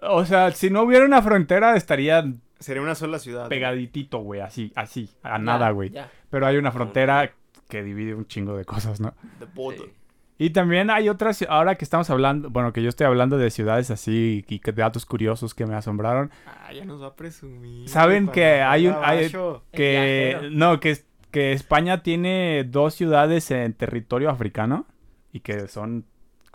O 0.00 0.24
sea, 0.24 0.50
si 0.52 0.70
no 0.70 0.82
hubiera 0.84 1.04
una 1.04 1.20
frontera, 1.20 1.76
estaría 1.76 2.24
Sería 2.60 2.82
una 2.82 2.94
sola 2.94 3.18
ciudad. 3.18 3.48
pegaditito, 3.48 4.18
güey, 4.18 4.40
así, 4.40 4.72
así, 4.76 5.10
a 5.22 5.30
Ya, 5.30 5.38
nada, 5.38 5.70
güey. 5.70 5.92
Pero 6.30 6.46
hay 6.46 6.56
una 6.58 6.70
frontera 6.70 7.32
que 7.68 7.82
divide 7.82 8.14
un 8.14 8.26
chingo 8.26 8.56
de 8.56 8.64
cosas, 8.64 9.00
¿no? 9.00 9.14
The 9.38 9.46
border. 9.54 9.86
Sí. 9.86 9.92
Y 10.42 10.50
también 10.50 10.88
hay 10.90 11.08
otras, 11.10 11.44
ahora 11.50 11.74
que 11.74 11.84
estamos 11.84 12.08
hablando, 12.08 12.48
bueno, 12.48 12.72
que 12.72 12.82
yo 12.82 12.88
estoy 12.88 13.06
hablando 13.06 13.36
de 13.36 13.50
ciudades 13.50 13.90
así 13.90 14.42
y 14.48 14.58
que 14.58 14.72
datos 14.72 15.04
curiosos 15.04 15.54
que 15.54 15.66
me 15.66 15.74
asombraron, 15.74 16.30
Ah, 16.46 16.72
ya 16.72 16.84
nos 16.86 17.02
va 17.02 17.08
a 17.08 17.14
presumir. 17.16 17.86
¿Saben 17.90 18.28
que 18.28 18.62
hay 18.62 18.86
un- 18.88 18.96
hay- 19.02 19.30
que 19.72 20.48
no, 20.52 20.80
que, 20.80 20.96
que 21.30 21.52
España 21.52 22.02
tiene 22.02 22.64
dos 22.64 22.94
ciudades 22.94 23.50
en 23.50 23.74
territorio 23.74 24.30
africano 24.30 24.86
y 25.32 25.40
que 25.40 25.68
son, 25.68 26.06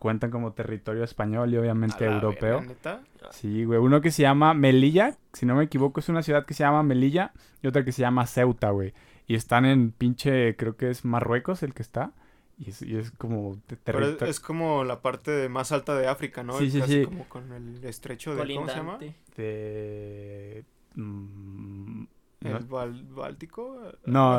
cuentan 0.06 0.30
como 0.30 0.53
territorio 0.53 1.03
español 1.03 1.51
y 1.51 1.58
obviamente 1.58 2.06
A 2.06 2.10
la 2.12 2.16
europeo. 2.18 2.60
verga, 2.60 2.68
¿neta? 2.68 3.01
Sí, 3.32 3.64
güey, 3.66 3.80
uno 3.80 4.01
que 4.01 4.12
se 4.12 4.22
llama 4.22 4.53
Melilla, 4.53 5.18
si 5.34 5.47
no 5.47 5.56
me 5.56 5.64
equivoco, 5.64 5.99
es 5.99 6.10
una 6.10 6.22
ciudad 6.22 6.45
que 6.45 6.53
se 6.53 6.64
llama 6.64 6.84
Melilla 6.84 7.34
y 7.64 7.68
otra 7.68 7.84
que 7.84 7.91
se 7.91 8.01
llama 8.03 8.28
Ceuta, 8.28 8.70
güey. 8.70 8.93
Y 9.26 9.34
están 9.34 9.66
en 9.66 9.91
pinche, 9.91 10.56
creo 10.58 10.76
que 10.78 10.91
es 10.91 11.06
Marruecos 11.06 11.64
el 11.64 11.74
que 11.74 11.82
está. 11.82 12.12
Y 12.60 12.70
es, 12.70 12.84
y 12.84 12.95
es 12.97 13.10
como 13.10 13.58
Pero 13.84 14.08
es, 14.08 14.22
es 14.22 14.39
como 14.39 14.84
la 14.84 15.01
parte 15.01 15.49
más 15.49 15.72
alta 15.72 15.95
de 15.97 16.08
África, 16.08 16.43
¿no? 16.43 16.60
Sí, 16.60 16.70
sí, 16.70 16.80
Casi 16.82 16.99
sí. 16.99 17.06
como 17.06 17.28
con 17.28 17.51
el 17.51 17.84
estrecho 17.84 18.36
de... 18.36 18.56
¿Cómo 18.56 18.70
se 18.70 18.76
llama? 18.76 18.93
Colindante. 18.99 19.20
de... 19.36 20.66
mm, 20.93 22.03
no- 22.41 22.58
¿El 22.58 22.68
Bal- 22.70 23.08
Báltico? 23.10 23.82
No, 24.06 24.38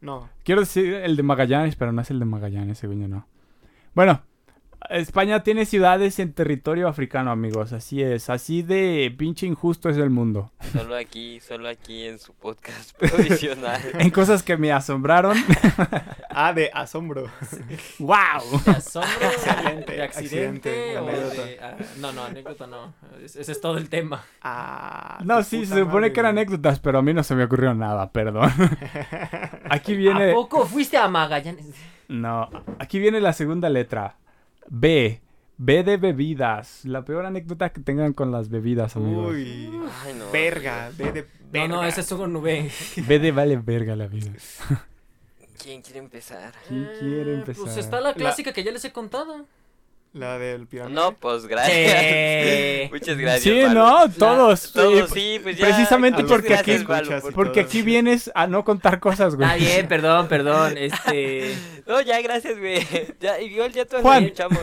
No. 0.00 0.28
quiero 0.44 0.60
decir 0.62 0.94
el 0.94 1.14
de 1.16 1.22
Magallanes, 1.22 1.76
pero 1.76 1.92
no 1.92 2.02
es 2.02 2.10
el 2.10 2.18
de 2.18 2.24
Magallanes, 2.24 2.78
según 2.78 3.00
yo 3.02 3.08
no. 3.08 3.26
Bueno, 3.94 4.22
España 4.90 5.42
tiene 5.42 5.66
ciudades 5.66 6.18
en 6.18 6.32
territorio 6.32 6.88
africano, 6.88 7.30
amigos, 7.30 7.72
así 7.72 8.02
es. 8.02 8.30
Así 8.30 8.62
de 8.62 9.14
pinche 9.16 9.46
injusto 9.46 9.88
es 9.88 9.96
el 9.96 10.10
mundo. 10.10 10.52
Solo 10.72 10.96
aquí, 10.96 11.40
solo 11.40 11.68
aquí 11.68 12.04
en 12.06 12.18
su 12.18 12.32
podcast 12.34 12.92
provisional. 12.98 13.80
En 13.98 14.10
cosas 14.10 14.42
que 14.42 14.56
me 14.56 14.72
asombraron. 14.72 15.36
Ah, 16.38 16.52
de 16.52 16.70
asombro. 16.74 17.30
¡Wow! 17.98 18.60
¿De 18.66 18.70
asombro? 18.72 19.08
Excelente, 19.32 19.92
¿De 19.94 20.02
accidente? 20.02 20.68
accidente, 20.70 20.98
o 20.98 21.08
anécdota. 21.08 21.44
de- 21.46 21.58
ah, 21.62 21.76
no, 21.98 22.12
no, 22.12 22.24
anécdota 22.24 22.66
no. 22.66 22.92
Es- 23.24 23.36
Ese 23.36 23.52
es 23.52 23.60
todo 23.62 23.78
el 23.78 23.88
tema. 23.88 24.22
Ah, 24.42 25.18
No, 25.24 25.42
sí, 25.42 25.64
se 25.64 25.72
supone 25.78 25.92
madre, 25.94 26.12
que 26.12 26.20
eran 26.20 26.36
anécdotas, 26.36 26.78
pero 26.78 26.98
a 26.98 27.02
mí 27.02 27.14
no 27.14 27.22
se 27.22 27.34
me 27.34 27.44
ocurrió 27.44 27.72
nada, 27.72 28.10
perdón. 28.12 28.50
Aquí 29.70 29.96
viene... 29.96 30.32
¿A 30.32 30.34
poco 30.34 30.66
fuiste 30.66 30.98
a 30.98 31.08
Magallanes? 31.08 31.74
No, 32.08 32.50
aquí 32.78 32.98
viene 32.98 33.18
la 33.22 33.32
segunda 33.32 33.70
letra. 33.70 34.16
B. 34.68 35.20
B 35.58 35.82
de 35.84 35.96
bebidas. 35.96 36.84
La 36.84 37.04
peor 37.04 37.26
anécdota 37.26 37.70
que 37.70 37.80
tengan 37.80 38.12
con 38.12 38.30
las 38.30 38.48
bebidas, 38.50 38.96
amigos. 38.96 39.32
Uy. 39.32 39.70
Ay, 40.04 40.14
no. 40.14 40.30
Verga, 40.30 40.90
ve 40.96 41.12
de 41.12 41.22
No, 41.22 41.26
verga. 41.52 41.68
no, 41.68 41.84
ese 41.84 42.00
es 42.02 42.12
un 42.12 42.32
nube. 42.32 42.70
B 43.06 43.18
de 43.18 43.32
vale 43.32 43.56
verga 43.56 43.96
la 43.96 44.06
vida. 44.06 44.32
¿Quién 45.62 45.80
quiere 45.82 45.98
empezar? 46.00 46.52
¿Quién 46.68 46.88
quiere 47.00 47.34
empezar? 47.34 47.64
Pues 47.64 47.76
está 47.78 48.00
la 48.00 48.12
clásica 48.14 48.52
que 48.52 48.62
ya 48.62 48.70
les 48.70 48.84
he 48.84 48.92
contado. 48.92 49.46
La 50.16 50.38
del 50.38 50.66
pirámide. 50.66 50.94
No, 50.94 51.12
pues 51.12 51.46
gracias. 51.46 51.76
Eh. 51.76 52.88
Muchas 52.92 53.18
gracias. 53.18 53.42
Sí, 53.42 53.60
Palo. 53.66 53.74
no, 53.74 54.10
todos. 54.12 54.72
Todos, 54.72 55.10
sí, 55.10 55.38
pues 55.42 55.58
ya. 55.58 55.66
precisamente 55.66 56.24
porque 56.24 56.54
aquí- 56.54 56.78
gracias, 56.78 56.80
escuchas 56.80 57.22
por- 57.22 57.34
Porque 57.34 57.60
aquí 57.60 57.82
vienes 57.82 58.30
a 58.34 58.46
no 58.46 58.64
contar 58.64 58.98
cosas, 58.98 59.34
güey. 59.36 59.46
Está 59.46 59.56
bien, 59.62 59.88
perdón, 59.88 60.28
perdón. 60.28 60.78
Este. 60.78 61.54
No, 61.86 62.00
ya, 62.00 62.20
gracias, 62.22 62.58
güey. 62.58 62.80
Ya, 63.20 63.40
igual 63.40 63.72
ya 63.72 63.84
todos 63.84 64.02
Juan. 64.02 64.22
ahí 64.22 64.28
echamos. 64.28 64.58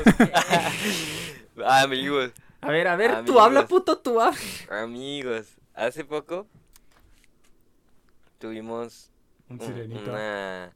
Amigos, 1.65 2.31
A 2.61 2.71
ver, 2.71 2.87
a 2.87 2.95
ver, 2.95 3.11
tú 3.11 3.17
Amigos. 3.17 3.41
habla, 3.43 3.67
puto, 3.67 3.97
tú 3.99 4.19
habla. 4.19 4.39
amigos. 4.71 5.45
Hace 5.75 6.03
poco 6.03 6.47
tuvimos 8.39 9.11
Un 9.49 9.61
un- 9.61 9.67
sirenito. 9.67 10.11
una... 10.11 10.71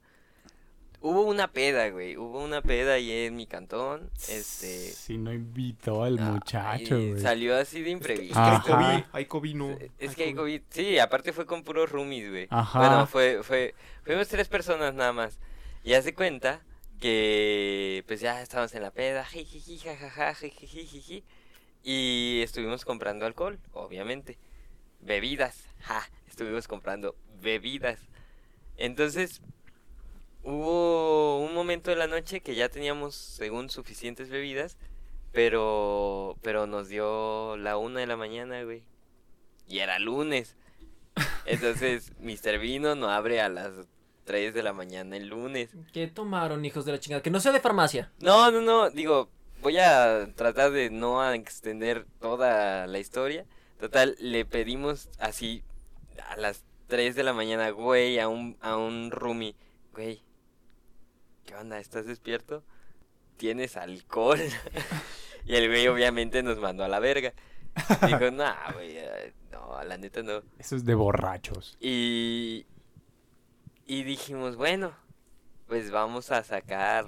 Hubo 1.00 1.22
una 1.22 1.52
peda, 1.52 1.90
güey. 1.90 2.18
Hubo 2.18 2.44
una 2.44 2.62
peda 2.62 2.94
ahí 2.94 3.12
en 3.12 3.36
mi 3.36 3.46
cantón. 3.46 4.10
Este... 4.30 4.92
Si 4.92 5.18
no 5.18 5.32
invitó 5.32 6.04
al 6.04 6.18
ah, 6.20 6.32
muchacho, 6.32 6.96
güey. 6.96 7.20
Salió 7.20 7.56
así 7.56 7.82
de 7.82 7.82
Es 7.82 7.86
que 7.86 7.92
imprevisto. 7.92 8.40
hay 8.40 8.56
Ajá. 8.56 8.64
COVID, 8.64 9.04
hay 9.12 9.26
COVID, 9.26 9.56
no. 9.56 9.78
Es 10.00 10.16
que 10.16 10.24
hay 10.24 10.34
COVID. 10.34 10.62
Sí, 10.70 10.98
aparte 11.00 11.34
fue 11.34 11.46
con 11.46 11.64
puros 11.64 11.92
roomies, 11.92 12.30
güey. 12.30 12.48
Ajá. 12.50 12.80
Bueno, 12.80 13.08
fue, 13.08 13.44
fue, 13.44 13.76
fuimos 14.04 14.28
tres 14.28 14.48
personas 14.48 14.94
nada 14.94 15.14
más. 15.14 15.40
Y 15.84 15.94
hace 15.94 16.14
cuenta 16.14 16.62
que 17.00 18.04
pues 18.08 18.20
ya 18.20 18.42
estábamos 18.42 18.74
en 18.74 18.82
la 18.82 18.92
peda, 18.92 19.24
jijiji, 19.26 19.78
jajaja, 19.78 20.34
jijiji, 20.34 20.86
jiji, 20.86 21.24
y 21.84 22.42
estuvimos 22.44 22.86
comprando 22.86 23.26
alcohol, 23.26 23.60
obviamente. 23.72 24.38
Bebidas, 25.00 25.70
ja, 25.82 26.02
estuvimos 26.28 26.68
comprando 26.68 27.16
bebidas. 27.40 28.00
Entonces, 28.78 29.42
hubo 30.48 31.40
un 31.40 31.54
momento 31.54 31.90
de 31.90 31.98
la 31.98 32.08
noche 32.08 32.40
que 32.40 32.56
ya 32.56 32.70
teníamos, 32.70 33.16
según, 33.16 33.70
suficientes 33.70 34.30
bebidas, 34.30 34.78
pero, 35.34 36.38
pero 36.42 36.68
nos 36.68 36.88
dio 36.88 37.58
la 37.58 37.78
una 37.78 38.00
de 38.00 38.08
la 38.08 38.16
mañana, 38.16 38.64
güey. 38.64 38.84
Y 39.68 39.80
era 39.80 40.00
lunes. 40.00 40.56
Entonces, 41.46 42.14
Mr. 42.20 42.60
Vino 42.60 42.96
no 42.96 43.10
abre 43.10 43.42
a 43.42 43.50
las 43.50 43.74
3 44.24 44.54
de 44.54 44.64
la 44.64 44.72
mañana 44.72 45.18
el 45.18 45.28
lunes. 45.28 45.70
¿Qué 45.92 46.08
tomaron, 46.08 46.64
hijos 46.64 46.86
de 46.86 46.94
la 46.94 47.00
chingada? 47.00 47.22
Que 47.22 47.30
no 47.30 47.42
sea 47.42 47.52
de 47.52 47.60
farmacia. 47.60 48.14
No, 48.20 48.50
no, 48.50 48.62
no, 48.62 48.90
digo, 48.90 49.30
voy 49.62 49.78
a 49.80 50.34
tratar 50.36 50.72
de 50.72 50.90
no 50.90 51.30
extender 51.34 52.06
toda 52.22 52.88
la 52.88 53.00
historia. 53.00 53.46
Total, 53.82 54.16
le 54.20 54.46
pedimos 54.46 55.10
así 55.20 55.62
a 56.30 56.38
las 56.38 56.64
3 56.88 57.16
de 57.16 57.24
la 57.24 57.34
mañana, 57.34 57.70
güey, 57.72 58.18
a 58.20 58.30
un, 58.30 58.58
a 58.62 58.78
un 58.78 59.12
roomie, 59.12 59.56
güey, 59.94 60.24
¿qué 61.48 61.56
onda? 61.56 61.80
¿Estás 61.80 62.06
despierto? 62.06 62.64
¿Tienes 63.38 63.76
alcohol? 63.78 64.40
y 65.46 65.56
el 65.56 65.68
güey 65.70 65.88
obviamente 65.88 66.44
nos 66.44 66.60
mandó 66.60 66.84
a 66.84 66.88
la 66.88 67.00
verga. 67.00 67.34
Dijo, 68.06 68.30
nah, 68.32 68.72
güey, 68.74 68.98
eh, 68.98 69.34
no, 69.52 69.84
la 69.84 69.98
neta 69.98 70.22
no. 70.22 70.44
Eso 70.60 70.76
es 70.76 70.86
de 70.86 70.94
borrachos. 70.94 71.78
Y, 71.80 72.66
y 73.86 74.04
dijimos, 74.04 74.56
bueno, 74.58 74.94
pues 75.68 75.90
vamos 75.90 76.32
a 76.32 76.44
sacar 76.44 77.06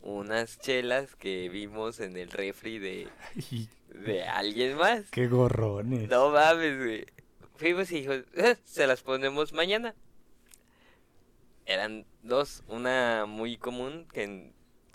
unas 0.00 0.58
chelas 0.60 1.16
que 1.16 1.48
vimos 1.48 2.00
en 2.00 2.16
el 2.16 2.30
refri 2.30 2.78
de, 2.78 3.08
de 3.88 4.22
alguien 4.24 4.76
más. 4.76 5.10
qué 5.10 5.26
gorrones. 5.26 6.08
No 6.08 6.30
mames, 6.30 6.78
güey. 6.78 7.06
Fuimos 7.56 7.90
y 7.90 8.02
dijo, 8.02 8.12
"Eh, 8.12 8.56
se 8.64 8.86
las 8.86 9.02
ponemos 9.02 9.52
mañana. 9.52 9.96
Eran 11.68 12.06
dos, 12.22 12.64
una 12.66 13.26
muy 13.26 13.58
común 13.58 14.06
que, 14.12 14.52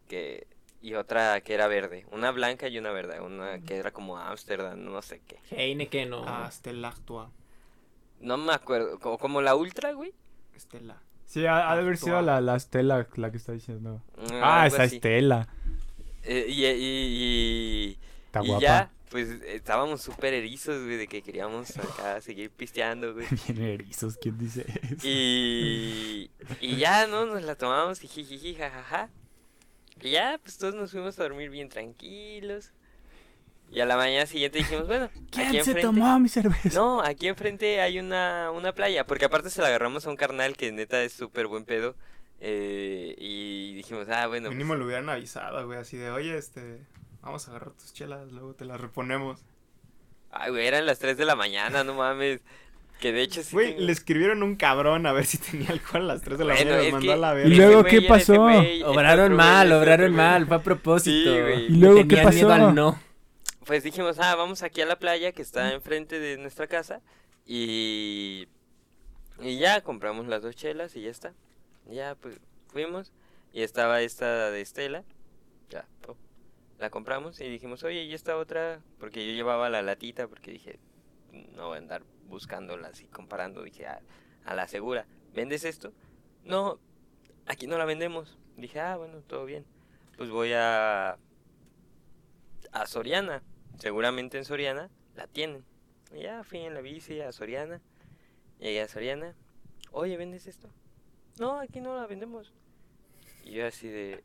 que 0.08 0.48
y 0.82 0.96
otra 0.96 1.40
que 1.42 1.54
era 1.54 1.68
verde. 1.68 2.06
Una 2.12 2.32
blanca 2.32 2.68
y 2.68 2.78
una 2.80 2.92
verde. 2.92 3.22
Una 3.22 3.60
que 3.60 3.76
era 3.78 3.92
como 3.92 4.18
Amsterdam, 4.18 4.84
no 4.84 5.02
sé 5.04 5.22
qué. 5.28 5.38
Heineken 5.52 6.10
no. 6.10 6.26
Ah, 6.28 6.50
Stella 6.52 6.90
Actua. 6.90 7.30
No 8.20 8.38
me 8.38 8.54
acuerdo, 8.54 9.00
como, 9.00 9.18
como 9.20 9.42
la 9.42 9.56
ultra, 9.56 9.94
güey. 9.94 10.14
Estela. 10.56 11.02
Sí, 11.26 11.46
ha, 11.46 11.70
ha 11.72 11.76
de 11.76 11.82
haber 11.84 11.98
sido 11.98 12.22
la, 12.22 12.42
la 12.42 12.56
Estela 12.56 13.08
la 13.16 13.32
que 13.32 13.38
está 13.38 13.52
diciendo. 13.52 14.02
Mm, 14.18 14.40
Ah, 14.42 14.66
esa 14.68 14.84
así. 14.84 14.96
Estela. 14.96 15.48
Eh, 16.24 16.46
y, 16.50 16.66
y, 16.66 16.70
y, 16.72 18.00
Está 18.26 18.44
y 18.44 18.48
guapa. 18.48 18.62
ya, 18.62 18.92
pues 19.14 19.30
estábamos 19.46 20.02
súper 20.02 20.34
erizos, 20.34 20.84
güey, 20.84 20.98
de 20.98 21.08
que 21.08 21.22
queríamos 21.22 21.78
acá 21.78 22.20
seguir 22.20 22.50
pisteando, 22.50 23.14
güey. 23.14 23.28
Bien 23.48 23.62
erizos, 23.62 24.18
¿quién 24.20 24.40
dice 24.40 24.66
eso? 24.82 25.08
Y, 25.08 26.32
y 26.60 26.76
ya, 26.78 27.06
¿no? 27.06 27.28
Nos 27.28 27.44
la 27.44 27.54
tomamos 27.54 28.04
y 28.04 28.08
jijiji, 28.08 28.56
jajaja. 28.56 29.10
Y 30.02 30.10
ya, 30.10 30.40
pues 30.42 30.58
todos 30.58 30.74
nos 30.74 30.90
fuimos 30.92 31.18
a 31.20 31.24
dormir 31.24 31.52
bien 31.52 31.70
tranquilos. 31.70 32.72
Y 33.72 33.82
a 33.82 33.86
la 33.86 33.98
mañana 33.98 34.26
siguiente 34.26 34.58
dijimos, 34.58 34.88
bueno, 34.88 35.06
aquí 35.06 35.28
¿Quién 35.32 35.52
se 35.52 35.58
enfrente... 35.60 35.82
tomó 35.84 36.20
mi 36.20 36.28
cerveza? 36.30 36.70
No, 36.74 37.02
aquí 37.04 37.28
enfrente 37.28 37.82
hay 37.82 38.00
una, 38.00 38.50
una 38.52 38.74
playa, 38.74 39.06
porque 39.06 39.26
aparte 39.26 39.52
se 39.52 39.62
la 39.62 39.68
agarramos 39.68 40.08
a 40.08 40.10
un 40.10 40.16
carnal 40.16 40.58
que 40.58 40.72
neta 40.72 41.04
es 41.04 41.14
súper 41.14 41.46
buen 41.46 41.66
pedo. 41.66 41.96
eh, 42.40 43.16
y 43.20 43.76
dijimos, 43.76 44.08
ah, 44.10 44.26
bueno, 44.28 44.48
pues, 44.50 44.58
Mínimo 44.58 44.76
lo 44.76 44.86
hubieran 44.86 45.08
avisado, 45.10 45.66
güey, 45.68 45.78
así 45.80 45.98
de, 45.98 46.10
oye, 46.12 46.36
este, 46.38 46.82
vamos 47.24 47.48
a 47.48 47.52
agarrar 47.52 47.72
tus 47.74 47.94
chelas, 47.94 48.32
luego 48.32 48.54
te 48.54 48.66
las 48.66 48.80
reponemos. 48.80 49.44
ay, 50.32 50.52
güey, 50.52 50.68
eran 50.68 50.86
las 50.86 51.00
3 51.00 51.18
de 51.18 51.26
la 51.26 51.36
mañana, 51.36 51.84
no 51.84 51.94
mames. 51.96 52.42
Que 53.00 53.12
de 53.12 53.22
hecho 53.24 53.44
sí. 53.44 53.50
Güey, 53.54 53.72
tengo- 53.74 53.82
le 53.88 53.92
escribieron 53.92 54.44
un 54.44 54.56
cabrón 54.56 55.06
a 55.08 55.12
ver 55.14 55.26
si 55.26 55.38
tenía 55.38 55.70
alcohol 55.72 56.04
a 56.04 56.14
las 56.14 56.22
3 56.22 56.38
de 56.38 56.46
la 56.46 56.54
Bueno, 56.54 56.72
mañana 56.72 56.84
y 56.84 56.92
los 56.92 56.94
mandó 56.94 57.08
que 57.08 57.14
a 57.14 57.18
la 57.18 57.32
Y 57.32 57.36
verga. 57.36 57.50
ese 57.54 57.58
luego, 57.66 57.84
¿qué 57.84 58.02
pasó? 58.04 58.42
güey, 58.42 58.84
Obraron 58.84 59.34
mal, 59.34 59.72
obraron 59.74 60.16
mal, 60.16 60.48
fue 60.48 60.56
a 60.58 60.64
propósito. 60.64 61.34
Sí, 61.34 61.42
güey. 61.42 61.66
¿Y 61.66 61.76
luego 61.78 61.98
qué 62.08 62.16
miedo 62.16 62.24
pasó? 62.24 62.52
al 62.54 62.76
no. 62.76 63.00
Pues 63.66 63.84
dijimos, 63.84 64.20
ah, 64.20 64.36
vamos 64.36 64.62
aquí 64.64 64.82
a 64.82 64.86
la 64.86 64.98
playa 65.00 65.32
que 65.32 65.42
está 65.42 65.74
enfrente 65.74 66.20
de 66.20 66.38
nuestra 66.38 66.68
casa. 66.68 67.02
Y. 67.46 68.48
Y 69.42 69.58
ya 69.58 69.82
compramos 69.82 70.28
las 70.28 70.42
dos 70.42 70.56
chelas 70.56 70.96
y 70.96 71.02
ya 71.02 71.10
está. 71.12 71.34
Y 71.90 71.96
Ya, 71.96 72.16
pues 72.16 72.40
fuimos. 72.68 73.12
Y 73.52 73.62
estaba 73.64 74.02
esta 74.02 74.50
de 74.52 74.62
Estela. 74.62 75.04
Ya, 75.70 75.86
po, 76.02 76.16
la 76.84 76.90
compramos 76.90 77.40
y 77.40 77.50
dijimos, 77.50 77.82
oye, 77.84 78.04
¿y 78.04 78.14
esta 78.14 78.36
otra? 78.36 78.82
Porque 79.00 79.26
yo 79.26 79.34
llevaba 79.34 79.70
la 79.70 79.82
latita 79.82 80.28
porque 80.28 80.52
dije, 80.52 80.80
no 81.56 81.70
voy 81.70 81.78
a 81.78 81.80
andar 81.80 82.04
buscándolas 82.28 83.00
y 83.00 83.06
comparando. 83.06 83.64
Dije, 83.64 83.88
a, 83.88 84.02
a 84.44 84.54
la 84.54 84.68
segura, 84.68 85.06
¿vendes 85.34 85.64
esto? 85.64 85.94
No, 86.44 86.80
aquí 87.46 87.68
no 87.68 87.78
la 87.78 87.86
vendemos. 87.86 88.38
Dije, 88.58 88.82
ah, 88.82 88.98
bueno, 88.98 89.22
todo 89.22 89.46
bien. 89.46 89.66
Pues 90.18 90.30
voy 90.30 90.52
a. 90.52 91.18
a 92.74 92.86
Soriana. 92.86 93.42
Seguramente 93.80 94.38
en 94.38 94.44
Soriana 94.44 94.90
la 95.16 95.28
tienen. 95.28 95.64
Y 96.14 96.24
ya 96.24 96.44
fui 96.44 96.60
en 96.60 96.74
la 96.74 96.82
bici 96.82 97.22
a 97.22 97.32
Soriana. 97.32 97.82
Llegué 98.60 98.82
a 98.82 98.90
Soriana. 98.90 99.36
Oye, 99.92 100.18
¿vendes 100.18 100.48
esto? 100.48 100.68
No, 101.40 101.60
aquí 101.62 101.80
no 101.80 101.96
la 101.96 102.08
vendemos. 102.08 102.54
Y 103.46 103.54
yo 103.54 103.68
así 103.68 103.88
de... 103.88 104.22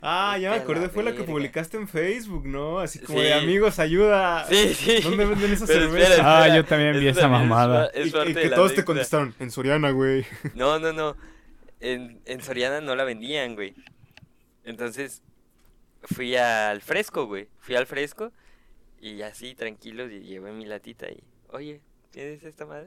Ah, 0.00 0.38
ya 0.38 0.50
me 0.50 0.56
acordé, 0.56 0.88
fue 0.88 1.02
la 1.02 1.12
que 1.12 1.24
publicaste 1.24 1.76
en 1.76 1.88
Facebook, 1.88 2.46
¿no? 2.46 2.78
Así 2.78 3.00
como 3.00 3.18
Sí. 3.18 3.24
de 3.24 3.34
amigos, 3.34 3.78
ayuda. 3.80 4.46
Sí, 4.48 4.72
sí. 4.74 5.00
¿Dónde 5.02 5.24
venden 5.24 5.52
esa 5.52 5.66
Pero 5.66 5.80
cerveza? 5.90 6.08
espera, 6.10 6.42
Ah, 6.44 6.48
yo 6.56 6.64
también 6.64 6.92
vi 7.00 7.08
Eso 7.08 7.18
esa 7.18 7.20
también 7.22 7.48
mamada. 7.48 7.86
es 7.92 8.06
Y, 8.06 8.34
que 8.34 8.48
todos 8.50 8.74
te 8.74 8.84
contestaron, 8.84 9.34
en 9.40 9.50
Soriana, 9.50 9.90
güey. 9.90 10.24
No, 10.54 10.78
no, 10.78 10.92
no. 10.92 11.16
En, 11.80 12.20
en 12.26 12.40
Soriana 12.42 12.80
no 12.80 12.94
la 12.94 13.02
vendían, 13.04 13.56
güey. 13.56 13.74
Entonces 14.64 15.22
fui 16.04 16.36
al 16.36 16.80
fresco, 16.80 17.26
güey. 17.26 17.48
Fui 17.58 17.74
al 17.74 17.86
fresco 17.86 18.32
y 19.00 19.22
así, 19.22 19.54
tranquilo, 19.54 20.08
y 20.10 20.20
llevé 20.20 20.52
mi 20.52 20.64
latita 20.64 21.06
y, 21.08 21.22
oye, 21.50 21.80
¿tienes 22.10 22.42
esta 22.44 22.66
madre? 22.66 22.86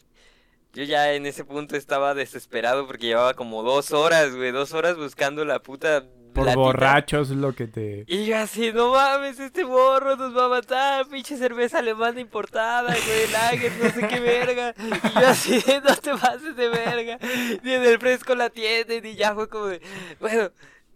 Yo 0.73 0.83
ya 0.83 1.13
en 1.13 1.25
ese 1.25 1.43
punto 1.43 1.75
estaba 1.75 2.13
desesperado 2.13 2.87
porque 2.87 3.07
llevaba 3.07 3.33
como 3.33 3.63
dos 3.63 3.91
horas, 3.91 4.33
güey, 4.35 4.51
dos 4.51 4.73
horas 4.73 4.95
buscando 4.97 5.43
la 5.43 5.59
puta 5.61 6.05
Por 6.33 6.53
borrachos 6.55 7.29
lo 7.29 7.53
que 7.53 7.67
te... 7.67 8.05
Y 8.07 8.25
yo 8.25 8.37
así, 8.37 8.71
no 8.71 8.91
mames, 8.91 9.39
este 9.39 9.65
morro 9.65 10.15
nos 10.15 10.35
va 10.35 10.45
a 10.45 10.49
matar, 10.49 11.07
pinche 11.07 11.37
cerveza 11.37 11.79
alemana 11.79 12.19
importada, 12.19 12.93
güey, 12.93 13.31
lager, 13.31 13.71
no 13.81 13.89
sé 13.89 14.07
qué 14.07 14.19
verga. 14.19 14.73
Y 14.77 15.19
yo 15.19 15.27
así, 15.27 15.63
no 15.83 15.95
te 15.95 16.15
pases 16.15 16.55
de 16.55 16.69
verga. 16.69 17.19
Ni 17.63 17.73
en 17.73 17.83
el 17.83 17.99
fresco 17.99 18.35
la 18.35 18.49
tienen, 18.49 19.05
y 19.05 19.15
ya 19.15 19.33
fue 19.33 19.49
como 19.49 19.65
de, 19.65 19.81
bueno, 20.19 20.51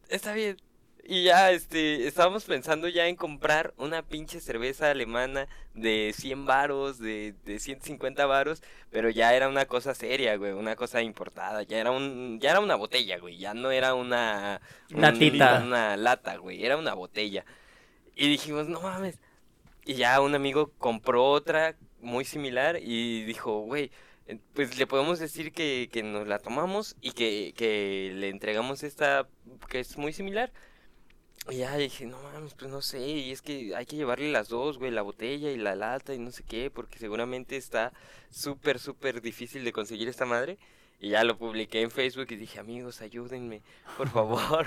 está 0.10 0.34
bien. 0.34 0.58
Y 1.08 1.24
ya, 1.24 1.52
este, 1.52 2.08
estábamos 2.08 2.46
pensando 2.46 2.88
ya 2.88 3.06
en 3.08 3.16
comprar 3.16 3.76
una 3.78 4.02
pinche 4.02 4.40
cerveza 4.40 4.90
alemana 4.90 5.48
de 5.76 6.12
100 6.18 6.48
varos, 6.48 6.98
de, 6.98 7.36
de 7.46 7.60
150 7.60 8.26
varos, 8.26 8.64
pero 8.90 9.12
ya 9.12 9.36
era 9.36 9.48
una 9.48 9.66
cosa 9.68 9.94
seria, 9.94 10.36
güey, 10.36 10.54
una 10.54 10.76
cosa 10.76 11.04
importada, 11.04 11.62
ya 11.62 11.78
era 11.78 11.92
un, 11.92 12.40
ya 12.42 12.50
era 12.52 12.60
una 12.60 12.74
botella, 12.74 13.20
güey, 13.20 13.38
ya 13.38 13.54
no 13.54 13.70
era 13.70 13.94
una, 13.94 14.62
un- 14.92 15.02
Latita. 15.02 15.62
una 15.64 15.96
lata, 15.96 16.38
güey, 16.38 16.66
era 16.66 16.76
una 16.76 16.96
botella. 16.96 17.46
Y 18.16 18.28
dijimos, 18.28 18.68
no 18.68 18.82
mames. 18.82 19.20
Y 19.86 19.94
ya 19.96 20.20
un 20.22 20.34
amigo 20.34 20.72
compró 20.80 21.26
otra 21.30 21.76
muy 22.02 22.26
similar 22.26 22.80
y 22.82 23.24
dijo, 23.26 23.60
güey, 23.60 23.92
eh, 24.28 24.40
pues 24.56 24.80
le 24.80 24.88
podemos 24.88 25.20
decir 25.20 25.52
que, 25.54 25.88
que 25.92 26.02
nos 26.02 26.28
la 26.28 26.40
tomamos 26.40 26.96
y 27.00 27.12
que, 27.12 27.54
que 27.56 28.12
le 28.16 28.30
entregamos 28.30 28.82
esta 28.82 29.28
que 29.70 29.82
es 29.82 29.98
muy 30.00 30.14
similar. 30.14 30.52
Y 31.50 31.58
ya 31.58 31.78
dije, 31.78 32.08
no 32.08 32.18
mames, 32.22 32.56
pues 32.56 32.72
no 32.72 32.82
sé, 32.82 33.00
y 33.00 33.32
es 33.32 33.42
que 33.44 33.76
hay 33.76 33.86
que 33.86 33.96
llevarle 33.96 34.32
las 34.32 34.50
dos, 34.50 34.80
güey, 34.80 34.90
la 34.90 35.04
botella 35.04 35.52
y 35.52 35.58
la 35.58 35.76
lata 35.76 36.16
y 36.16 36.18
no 36.18 36.32
sé 36.32 36.44
qué, 36.44 36.72
porque 36.72 36.98
seguramente 36.98 37.56
está 37.56 37.94
súper, 38.32 38.80
súper 38.80 39.22
difícil 39.22 39.64
de 39.64 39.72
conseguir 39.72 40.08
esta 40.08 40.26
madre. 40.26 40.58
Y 41.00 41.10
ya 41.10 41.24
lo 41.24 41.38
publiqué 41.38 41.82
en 41.82 41.92
Facebook 41.92 42.28
y 42.30 42.36
dije, 42.36 42.60
amigos, 42.60 43.02
ayúdenme, 43.02 43.62
por 43.98 44.10
favor. 44.10 44.66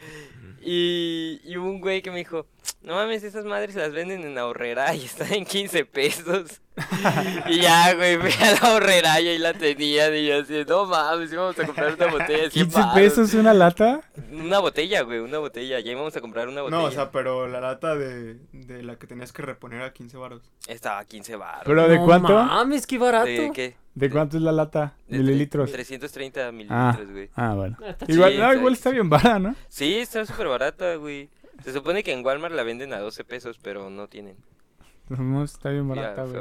y, 0.62 1.40
y 1.44 1.56
hubo 1.56 1.68
un 1.68 1.80
güey 1.80 2.02
que 2.02 2.10
me 2.10 2.18
dijo, 2.18 2.46
no 2.82 2.94
mames, 2.94 3.22
esas 3.22 3.44
madres 3.44 3.74
las 3.76 3.92
venden 3.92 4.24
en 4.24 4.38
ahorrera 4.38 4.94
y 4.96 5.04
están 5.04 5.32
en 5.32 5.44
15 5.44 5.84
pesos. 5.84 6.60
y 7.48 7.60
ya, 7.60 7.94
güey, 7.94 8.16
fui 8.18 8.30
a 8.46 8.52
la 8.52 8.58
ahorrera 8.58 9.20
y 9.20 9.28
ahí 9.28 9.38
la 9.38 9.52
tenía. 9.54 10.14
Y 10.16 10.26
yo 10.26 10.40
así, 10.40 10.64
no 10.68 10.86
mames, 10.86 11.32
íbamos 11.32 11.58
a 11.58 11.66
comprar 11.66 11.94
una 11.94 12.06
botella 12.06 12.42
de 12.44 12.50
100 12.50 12.68
¿15 12.68 12.72
varos". 12.72 12.94
pesos 12.94 13.34
una 13.34 13.54
lata? 13.54 14.00
Una 14.32 14.58
botella, 14.60 15.02
güey, 15.02 15.18
una 15.20 15.38
botella. 15.38 15.80
Ya 15.80 15.92
íbamos 15.92 16.16
a 16.16 16.20
comprar 16.20 16.48
una 16.48 16.62
botella. 16.62 16.80
No, 16.82 16.86
o 16.88 16.90
sea, 16.90 17.10
pero 17.10 17.48
la 17.48 17.60
lata 17.60 17.94
de, 17.96 18.34
de 18.52 18.82
la 18.82 18.96
que 18.96 19.06
tenías 19.06 19.32
que 19.32 19.42
reponer 19.42 19.82
a 19.82 19.92
15 19.92 20.16
baros. 20.16 20.42
Estaba 20.66 20.98
a 21.00 21.04
15 21.04 21.36
baros. 21.36 21.62
¿Pero 21.66 21.88
de 21.88 21.98
No 21.98 22.04
cuánto? 22.04 22.34
mames, 22.34 22.86
qué 22.86 22.98
barato. 22.98 23.26
¿De 23.26 23.50
qué? 23.52 23.76
¿De 23.94 24.10
cuánto 24.10 24.36
es 24.36 24.42
la 24.44 24.52
lata? 24.52 24.94
De 25.08 25.18
Mililitros. 25.18 25.72
330 25.72 26.46
Ah, 26.48 26.52
mililitros, 26.52 27.10
güey. 27.10 27.30
ah, 27.34 27.54
bueno. 27.54 27.76
Ah, 27.84 27.96
Igual, 28.06 28.38
no, 28.38 28.54
igual 28.54 28.72
está 28.74 28.90
bien 28.90 29.08
barata, 29.10 29.38
¿no? 29.40 29.54
Sí, 29.68 29.98
está 29.98 30.24
súper 30.24 30.46
barata, 30.46 30.94
güey. 30.94 31.28
Se 31.64 31.72
supone 31.72 32.04
que 32.04 32.12
en 32.12 32.24
Walmart 32.24 32.54
la 32.54 32.62
venden 32.62 32.92
a 32.92 33.00
12 33.00 33.24
pesos, 33.24 33.58
pero 33.60 33.90
no 33.90 34.06
tienen. 34.06 34.36
No, 35.18 35.44
está 35.44 35.70
bien 35.70 35.88
barata, 35.88 36.24
güey. 36.24 36.36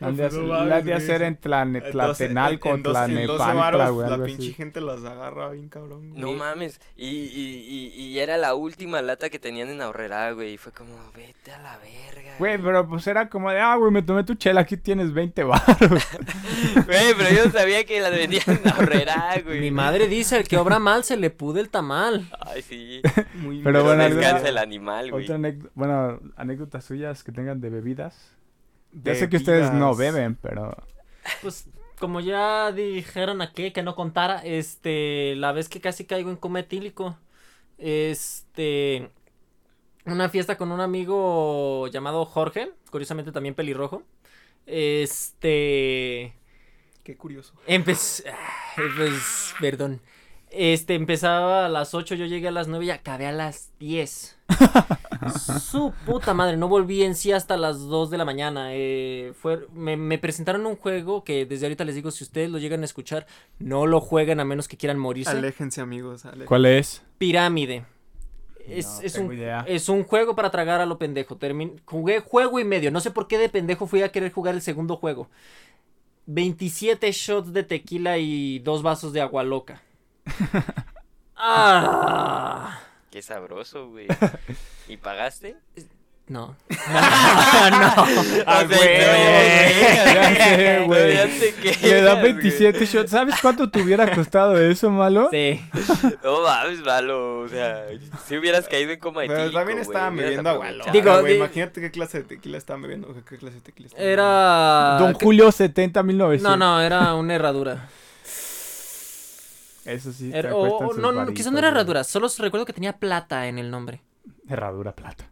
La 0.00 0.12
de 0.12 0.24
hacer- 0.24 0.42
la 0.42 0.80
de 0.82 0.94
hacer 0.94 1.22
en 1.22 1.38
Tlane- 1.40 1.90
Tlatenalco, 1.90 2.70
en 2.74 2.82
doce- 2.82 3.04
en 3.20 3.26
12 3.26 3.36
Tlanepantla, 3.36 3.54
varos, 3.54 3.92
güey, 3.92 4.10
La 4.10 4.24
pinche 4.24 4.42
así. 4.44 4.52
gente 4.54 4.80
las 4.80 5.04
agarra 5.04 5.50
bien 5.50 5.68
cabrón. 5.68 6.10
güey. 6.10 6.20
No 6.20 6.32
mames. 6.32 6.80
Y, 6.96 7.06
y, 7.08 7.92
y, 7.96 8.02
y 8.04 8.18
era 8.18 8.36
la 8.36 8.54
última 8.54 9.02
lata 9.02 9.28
que 9.30 9.38
tenían 9.38 9.68
en 9.68 9.80
Ahorrera, 9.82 10.32
güey. 10.32 10.54
Y 10.54 10.56
fue 10.58 10.72
como, 10.72 10.94
vete 11.14 11.52
a 11.52 11.58
la 11.62 11.78
verga. 11.78 12.34
Güey, 12.38 12.58
pero 12.58 12.86
pues 12.88 13.06
era 13.06 13.28
como 13.28 13.50
de, 13.50 13.60
ah, 13.60 13.76
güey, 13.76 13.90
me 13.90 14.02
tomé 14.02 14.24
tu 14.24 14.34
chela, 14.34 14.62
aquí 14.62 14.76
tienes 14.76 15.12
20 15.12 15.44
baros. 15.44 15.66
Güey, 16.86 17.14
pero 17.16 17.30
yo 17.44 17.50
sabía 17.50 17.84
que 17.84 18.00
la 18.00 18.10
vendían 18.10 18.42
en 18.48 18.68
Ahorrera, 18.68 19.34
güey. 19.44 19.60
Mi 19.60 19.70
madre 19.70 20.08
dice, 20.08 20.36
el 20.38 20.48
que 20.48 20.56
obra 20.56 20.78
mal 20.78 21.04
se 21.04 21.16
le 21.16 21.30
pude 21.30 21.60
el 21.60 21.68
tamal. 21.68 22.26
Ay, 22.40 22.62
sí. 22.62 23.00
Muy 23.34 23.58
Pero 23.62 23.64
Pero 23.80 23.84
bueno, 23.84 24.02
descansa 24.04 24.28
alguna- 24.36 24.48
el 24.48 24.58
animal, 24.58 25.10
güey. 25.10 25.24
Otra 25.24 25.36
anécdota, 25.36 25.70
bueno, 25.74 26.20
anécdotas 26.36 26.84
suyas 26.84 27.22
que 27.24 27.32
tengan 27.32 27.60
de 27.60 27.70
bebidas. 28.92 29.12
Ya 29.12 29.14
sé 29.14 29.28
que 29.28 29.36
ustedes 29.36 29.72
no 29.72 29.94
beben, 29.94 30.36
pero... 30.36 30.76
Pues, 31.42 31.68
como 31.98 32.20
ya 32.20 32.72
dijeron 32.72 33.42
aquí 33.42 33.70
que 33.72 33.82
no 33.82 33.94
contara, 33.94 34.40
este, 34.44 35.34
la 35.36 35.52
vez 35.52 35.68
que 35.68 35.80
casi 35.80 36.04
caigo 36.04 36.30
en 36.30 36.36
coma 36.36 36.60
etílico, 36.60 37.18
este, 37.78 39.10
una 40.04 40.28
fiesta 40.28 40.56
con 40.56 40.72
un 40.72 40.80
amigo 40.80 41.88
llamado 41.88 42.24
Jorge, 42.24 42.72
curiosamente 42.90 43.32
también 43.32 43.54
pelirrojo, 43.54 44.02
este, 44.66 46.34
Qué 47.02 47.16
curioso. 47.16 47.54
empecé, 47.66 48.24
pues, 48.96 49.54
perdón, 49.60 50.00
este, 50.50 50.94
empezaba 50.94 51.66
a 51.66 51.68
las 51.68 51.94
8, 51.94 52.14
yo 52.14 52.24
llegué 52.26 52.48
a 52.48 52.52
las 52.52 52.68
9 52.68 52.84
y 52.86 52.90
acabé 52.90 53.26
a 53.26 53.32
las 53.32 53.70
10. 53.78 54.38
Su 55.60 55.92
puta 56.04 56.34
madre, 56.34 56.56
no 56.56 56.68
volví 56.68 57.02
en 57.02 57.14
sí 57.14 57.32
hasta 57.32 57.56
las 57.56 57.80
2 57.80 58.10
de 58.10 58.18
la 58.18 58.24
mañana. 58.24 58.68
eh, 58.72 59.32
fue, 59.40 59.66
me, 59.74 59.96
me 59.96 60.18
presentaron 60.18 60.64
un 60.66 60.76
juego 60.76 61.24
que 61.24 61.46
desde 61.46 61.66
ahorita 61.66 61.84
les 61.84 61.94
digo, 61.94 62.10
si 62.10 62.22
ustedes 62.24 62.50
lo 62.50 62.58
llegan 62.58 62.82
a 62.82 62.84
escuchar, 62.84 63.26
no 63.58 63.86
lo 63.86 64.00
jueguen 64.00 64.40
a 64.40 64.44
menos 64.44 64.68
que 64.68 64.76
quieran 64.76 64.98
morirse. 64.98 65.30
Aléjense, 65.30 65.80
amigos. 65.80 66.24
aléjense. 66.24 66.46
¿Cuál 66.46 66.66
es? 66.66 67.02
Pirámide. 67.18 67.84
Es, 68.68 68.86
No 68.86 69.00
es 69.02 69.12
tengo 69.12 69.28
un, 69.28 69.34
idea. 69.34 69.64
es 69.68 69.88
un 69.88 70.02
juego 70.04 70.34
para 70.34 70.50
tragar 70.50 70.80
a 70.80 70.86
lo 70.86 70.98
pendejo. 70.98 71.38
Termin- 71.38 71.80
jugué 71.84 72.20
juego 72.20 72.58
y 72.58 72.64
medio. 72.64 72.90
No 72.90 73.00
sé 73.00 73.10
por 73.10 73.28
qué 73.28 73.38
de 73.38 73.48
pendejo 73.48 73.86
fui 73.86 74.02
a 74.02 74.10
querer 74.10 74.32
jugar 74.32 74.54
el 74.54 74.62
segundo 74.62 74.96
juego. 74.96 75.28
27 76.26 77.10
shots 77.12 77.52
de 77.52 77.62
tequila 77.62 78.18
y 78.18 78.58
dos 78.60 78.82
vasos 78.82 79.12
de 79.12 79.20
agua 79.20 79.44
loca. 79.44 79.82
ah, 81.36 82.80
Qué 83.10 83.22
sabroso, 83.22 83.88
güey. 83.88 84.06
¿Y 84.88 84.96
pagaste? 84.96 85.56
no. 86.28 86.56
Ah, 86.88 88.64
güey, 88.66 88.98
no, 88.98 90.14
ya 90.14 90.34
sé, 90.34 90.82
güey. 90.86 91.14
Le 91.14 92.02
da 92.02 92.20
quedas, 92.20 92.20
güey. 92.20 92.32
27 92.34 92.86
shots. 92.86 93.10
¿Sabes 93.10 93.36
cuánto 93.40 93.70
te 93.70 93.80
hubiera 93.80 94.12
costado 94.14 94.58
eso, 94.58 94.90
malo? 94.90 95.28
Sí. 95.30 95.60
No 96.22 96.42
mames, 96.42 96.80
malo. 96.84 97.40
O 97.40 97.48
sea, 97.48 97.86
si 98.26 98.36
hubieras 98.36 98.66
caído 98.68 98.90
en 98.92 98.98
coma 98.98 99.22
Pero 99.22 99.34
etílico, 99.34 99.58
también 99.58 99.78
hubieras 99.78 100.14
bebiendo 100.14 100.50
agua 100.50 100.66
Digo, 100.92 101.20
güey. 101.20 101.36
Imagínate 101.36 101.80
qué 101.80 101.90
clase 101.90 102.18
de 102.18 102.24
tequila 102.24 102.58
estaban 102.58 102.82
bebiendo. 102.82 103.14
¿Qué, 103.14 103.22
qué 103.28 103.38
clase 103.38 103.56
de 103.56 103.60
tequila 103.62 103.86
estaban 103.86 104.06
Era. 104.06 104.96
Don 104.98 105.14
Julio 105.14 105.52
70 105.52 106.02
1900. 106.02 106.42
No, 106.50 106.56
no, 106.56 106.80
era 106.80 107.14
una 107.14 107.34
herradura. 107.34 107.88
Eso 109.86 110.12
sí. 110.12 110.30
Era- 110.32 110.54
o, 110.54 110.92
no, 110.94 111.12
no, 111.12 111.32
quizás 111.32 111.52
no 111.52 111.58
era 111.58 111.68
herradura. 111.68 112.04
Solo 112.04 112.28
recuerdo 112.38 112.66
que 112.66 112.72
tenía 112.72 112.94
plata 112.98 113.46
en 113.48 113.58
el 113.58 113.70
nombre. 113.70 114.02
Herradura 114.48 114.94
plata. 114.94 115.28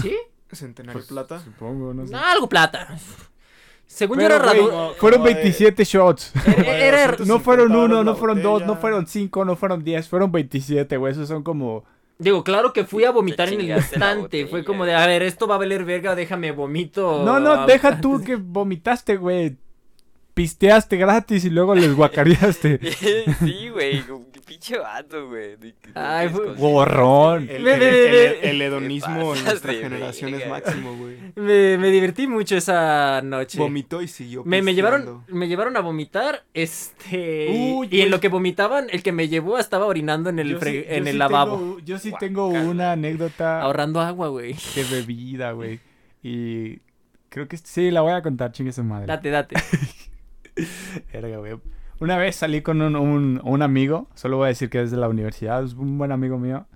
¿Sí? 0.00 0.16
Centenario 0.52 0.98
Pues, 1.00 1.06
Plata. 1.06 1.40
Supongo, 1.40 1.92
no 1.92 2.06
sé. 2.06 2.12
No, 2.12 2.18
algo 2.18 2.48
plata. 2.48 2.96
Según 3.86 4.18
yo 4.18 4.26
era 4.26 4.38
güey, 4.38 4.50
herradura. 4.58 4.94
fueron 4.98 5.20
como 5.20 5.28
de- 5.28 5.34
27 5.34 5.84
shots. 5.84 6.32
Era- 6.46 6.78
era- 6.78 7.16
No 7.24 7.40
fueron 7.40 7.68
250 7.68 7.76
uno, 7.78 8.04
no 8.04 8.16
fueron 8.16 8.42
dos, 8.42 8.66
no 8.66 8.76
fueron 8.76 9.06
cinco, 9.06 9.44
no 9.44 9.56
fueron 9.56 9.84
10, 9.84 10.08
fueron 10.08 10.32
27, 10.32 10.96
güey. 10.96 11.12
Esos 11.12 11.28
son 11.28 11.42
como... 11.42 11.84
Digo, 12.18 12.42
claro 12.42 12.72
que 12.72 12.84
fui 12.84 13.04
a 13.04 13.10
vomitar 13.10 13.48
en 13.52 13.60
el 13.60 13.76
instante. 13.76 14.46
Fue 14.46 14.64
como 14.64 14.86
de, 14.86 14.94
a 14.94 15.06
ver, 15.06 15.22
esto 15.22 15.46
va 15.46 15.56
a 15.56 15.58
valer 15.58 15.84
verga, 15.84 16.14
déjame 16.14 16.50
vomito. 16.50 17.22
No, 17.24 17.38
no, 17.38 17.66
deja 17.66 18.00
tú 18.00 18.22
que 18.24 18.36
vomitaste, 18.36 19.18
güey. 19.18 19.56
Pisteaste 20.36 20.98
gratis 20.98 21.46
y 21.46 21.50
luego 21.50 21.74
les 21.74 21.94
guacareaste. 21.96 22.78
sí, 23.40 23.70
güey, 23.70 24.02
que 24.30 24.40
pinche 24.44 24.76
vato, 24.76 25.28
güey. 25.28 25.56
Ay, 25.94 26.28
Gorrón. 26.58 27.48
El, 27.50 27.66
el- 27.66 28.60
hedonismo 28.60 29.34
en 29.34 29.44
nuestra 29.44 29.72
generación 29.72 30.34
es 30.34 30.46
máximo, 30.46 30.94
güey. 30.94 31.16
Me, 31.36 31.78
me 31.78 31.90
divertí 31.90 32.26
mucho 32.26 32.54
esa 32.54 33.22
noche. 33.22 33.56
Vomitó 33.58 34.02
y 34.02 34.08
siguió 34.08 34.44
Me, 34.44 34.60
me 34.60 34.74
llevaron, 34.74 35.24
me 35.28 35.48
llevaron 35.48 35.74
a 35.78 35.80
vomitar, 35.80 36.44
este, 36.52 37.46
y- 37.50 37.72
Uy, 37.72 37.88
y, 37.90 38.02
en 38.02 38.10
lo 38.10 38.20
que 38.20 38.28
vomitaban, 38.28 38.88
el 38.90 39.02
que 39.02 39.12
me 39.12 39.28
llevó 39.28 39.56
estaba 39.58 39.86
orinando 39.86 40.28
en 40.28 40.38
el, 40.38 40.50
Yo 40.50 40.60
fre- 40.60 40.82
sí- 40.82 40.84
yo 40.86 40.94
en 40.96 41.06
el 41.06 41.12
sí 41.12 41.18
lavabo, 41.18 41.56
tengo- 41.56 41.78
yo 41.80 41.98
sí 41.98 42.12
tengo 42.20 42.48
una 42.48 42.92
anécdota 42.92 43.62
ahorrando 43.62 44.02
agua, 44.02 44.28
güey. 44.28 44.54
de 44.74 44.84
bebida, 44.84 45.52
güey. 45.52 45.80
Y 46.22 46.80
creo 47.30 47.48
que 47.48 47.56
sí, 47.56 47.90
la 47.90 48.02
voy 48.02 48.12
a 48.12 48.20
contar, 48.20 48.52
chingue 48.52 48.72
su 48.72 48.84
madre. 48.84 49.06
Date, 49.06 49.30
date. 49.30 49.56
Una 52.00 52.18
vez 52.18 52.36
salí 52.36 52.62
con 52.62 52.82
un, 52.82 52.96
un- 52.96 53.40
un 53.42 53.62
amigo, 53.62 54.08
solo 54.14 54.36
voy 54.38 54.46
a 54.46 54.48
decir 54.48 54.68
que 54.70 54.82
es 54.82 54.90
de 54.90 54.96
la 54.98 55.08
universidad, 55.08 55.64
es 55.64 55.74
un 55.74 55.96
buen 55.98 56.12
amigo 56.12 56.38
mío. 56.38 56.66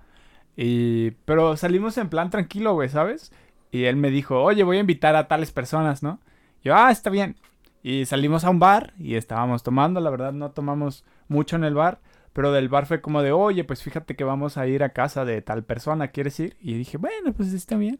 Y, 0.57 1.11
pero 1.25 1.57
salimos 1.57 1.97
en 1.97 2.09
plan 2.09 2.29
tranquilo, 2.31 2.73
güey, 2.73 2.89
¿sabes? 2.89 3.31
Y 3.71 3.85
él 3.85 3.97
me 3.97 4.11
dijo, 4.11 4.41
oye, 4.43 4.63
voy 4.63 4.77
a 4.77 4.81
invitar 4.81 5.15
a 5.15 5.27
tales 5.27 5.51
personas, 5.51 6.03
¿no? 6.03 6.19
Yo, 6.63 6.75
ah, 6.75 6.91
está 6.91 7.09
bien. 7.11 7.37
Y 7.83 8.05
salimos 8.05 8.43
a 8.45 8.51
un 8.51 8.59
bar 8.59 8.93
y 8.99 9.15
estábamos 9.15 9.63
tomando, 9.63 10.01
la 10.01 10.09
verdad 10.11 10.33
no 10.33 10.51
tomamos 10.51 11.05
mucho 11.29 11.55
en 11.57 11.63
el 11.65 11.75
bar, 11.75 11.99
pero 12.33 12.51
del 12.51 12.69
bar 12.69 12.85
fue 12.87 13.01
como 13.01 13.23
de, 13.23 13.31
oye, 13.33 13.63
pues 13.65 13.83
fíjate 13.83 14.15
que 14.15 14.23
vamos 14.25 14.57
a 14.57 14.67
ir 14.67 14.83
a 14.83 14.89
casa 14.91 15.25
de 15.25 15.41
tal 15.41 15.63
persona, 15.65 16.09
¿quieres 16.09 16.39
ir? 16.39 16.57
Y 16.61 16.75
dije, 16.75 16.97
bueno, 16.97 17.33
pues 17.33 17.53
está 17.53 17.77
bien. 17.77 17.99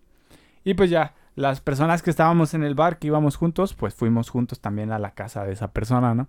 Y 0.64 0.74
pues 0.74 0.90
ya, 0.90 1.14
las 1.36 1.62
personas 1.62 2.02
que 2.02 2.10
estábamos 2.10 2.54
en 2.54 2.64
el 2.64 2.76
bar, 2.76 3.00
que 3.00 3.08
íbamos 3.08 3.36
juntos, 3.36 3.74
pues 3.74 3.94
fuimos 3.94 4.30
juntos 4.30 4.60
también 4.60 4.92
a 4.92 5.00
la 5.00 5.12
casa 5.12 5.46
de 5.46 5.54
esa 5.54 5.72
persona, 5.72 6.14
¿no? 6.14 6.28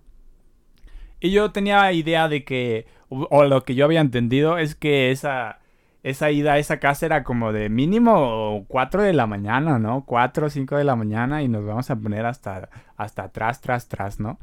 Y 1.19 1.31
yo 1.31 1.51
tenía 1.51 1.91
idea 1.93 2.27
de 2.27 2.43
que, 2.43 2.85
o, 3.09 3.43
lo 3.45 3.63
que 3.63 3.75
yo 3.75 3.85
había 3.85 4.01
entendido 4.01 4.57
es 4.57 4.75
que 4.75 5.11
esa, 5.11 5.59
esa 6.03 6.31
ida 6.31 6.53
a 6.53 6.57
esa 6.57 6.79
casa 6.79 7.05
era 7.05 7.23
como 7.23 7.53
de 7.53 7.69
mínimo 7.69 8.65
4 8.67 9.03
de 9.03 9.13
la 9.13 9.25
mañana, 9.25 9.79
¿no? 9.79 10.03
4 10.05 10.47
o 10.47 10.49
5 10.49 10.75
de 10.75 10.83
la 10.83 10.97
mañana 10.97 11.41
y 11.41 11.47
nos 11.47 11.65
vamos 11.65 11.89
a 11.89 11.95
poner 11.95 12.25
hasta, 12.25 12.69
hasta 12.97 13.23
atrás, 13.23 13.61
tras, 13.61 13.87
tras, 13.87 14.19
¿no? 14.19 14.37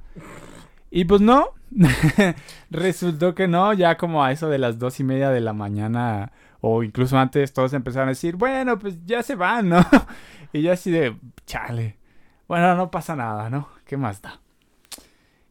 Y 0.90 1.04
pues 1.04 1.20
no, 1.20 1.50
resultó 2.70 3.34
que 3.34 3.46
no, 3.46 3.72
ya 3.74 3.96
como 3.96 4.24
a 4.24 4.32
eso 4.32 4.48
de 4.48 4.58
las 4.58 4.78
dos 4.78 5.00
y 5.00 5.04
media 5.04 5.30
de 5.30 5.40
la 5.40 5.52
mañana 5.52 6.32
o 6.60 6.82
incluso 6.82 7.18
antes 7.18 7.52
todos 7.52 7.72
empezaron 7.72 8.08
a 8.08 8.12
decir, 8.12 8.36
bueno, 8.36 8.78
pues 8.78 9.04
ya 9.04 9.22
se 9.22 9.34
van, 9.34 9.68
¿no? 9.68 9.80
Y 10.52 10.62
yo 10.62 10.72
así 10.72 10.90
de, 10.90 11.16
chale, 11.46 11.96
bueno, 12.48 12.74
no 12.74 12.90
pasa 12.90 13.14
nada, 13.14 13.50
¿no? 13.50 13.68
¿Qué 13.84 13.96
más 13.96 14.20
da? 14.20 14.40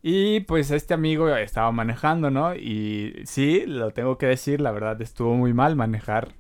Y 0.01 0.41
pues 0.41 0.71
este 0.71 0.93
amigo 0.93 1.33
estaba 1.35 1.71
manejando, 1.71 2.29
¿no? 2.29 2.55
Y 2.55 3.21
sí, 3.25 3.63
lo 3.65 3.91
tengo 3.91 4.17
que 4.17 4.25
decir, 4.25 4.61
la 4.61 4.71
verdad 4.71 5.01
estuvo 5.01 5.35
muy 5.35 5.53
mal 5.53 5.75
manejar. 5.75 6.33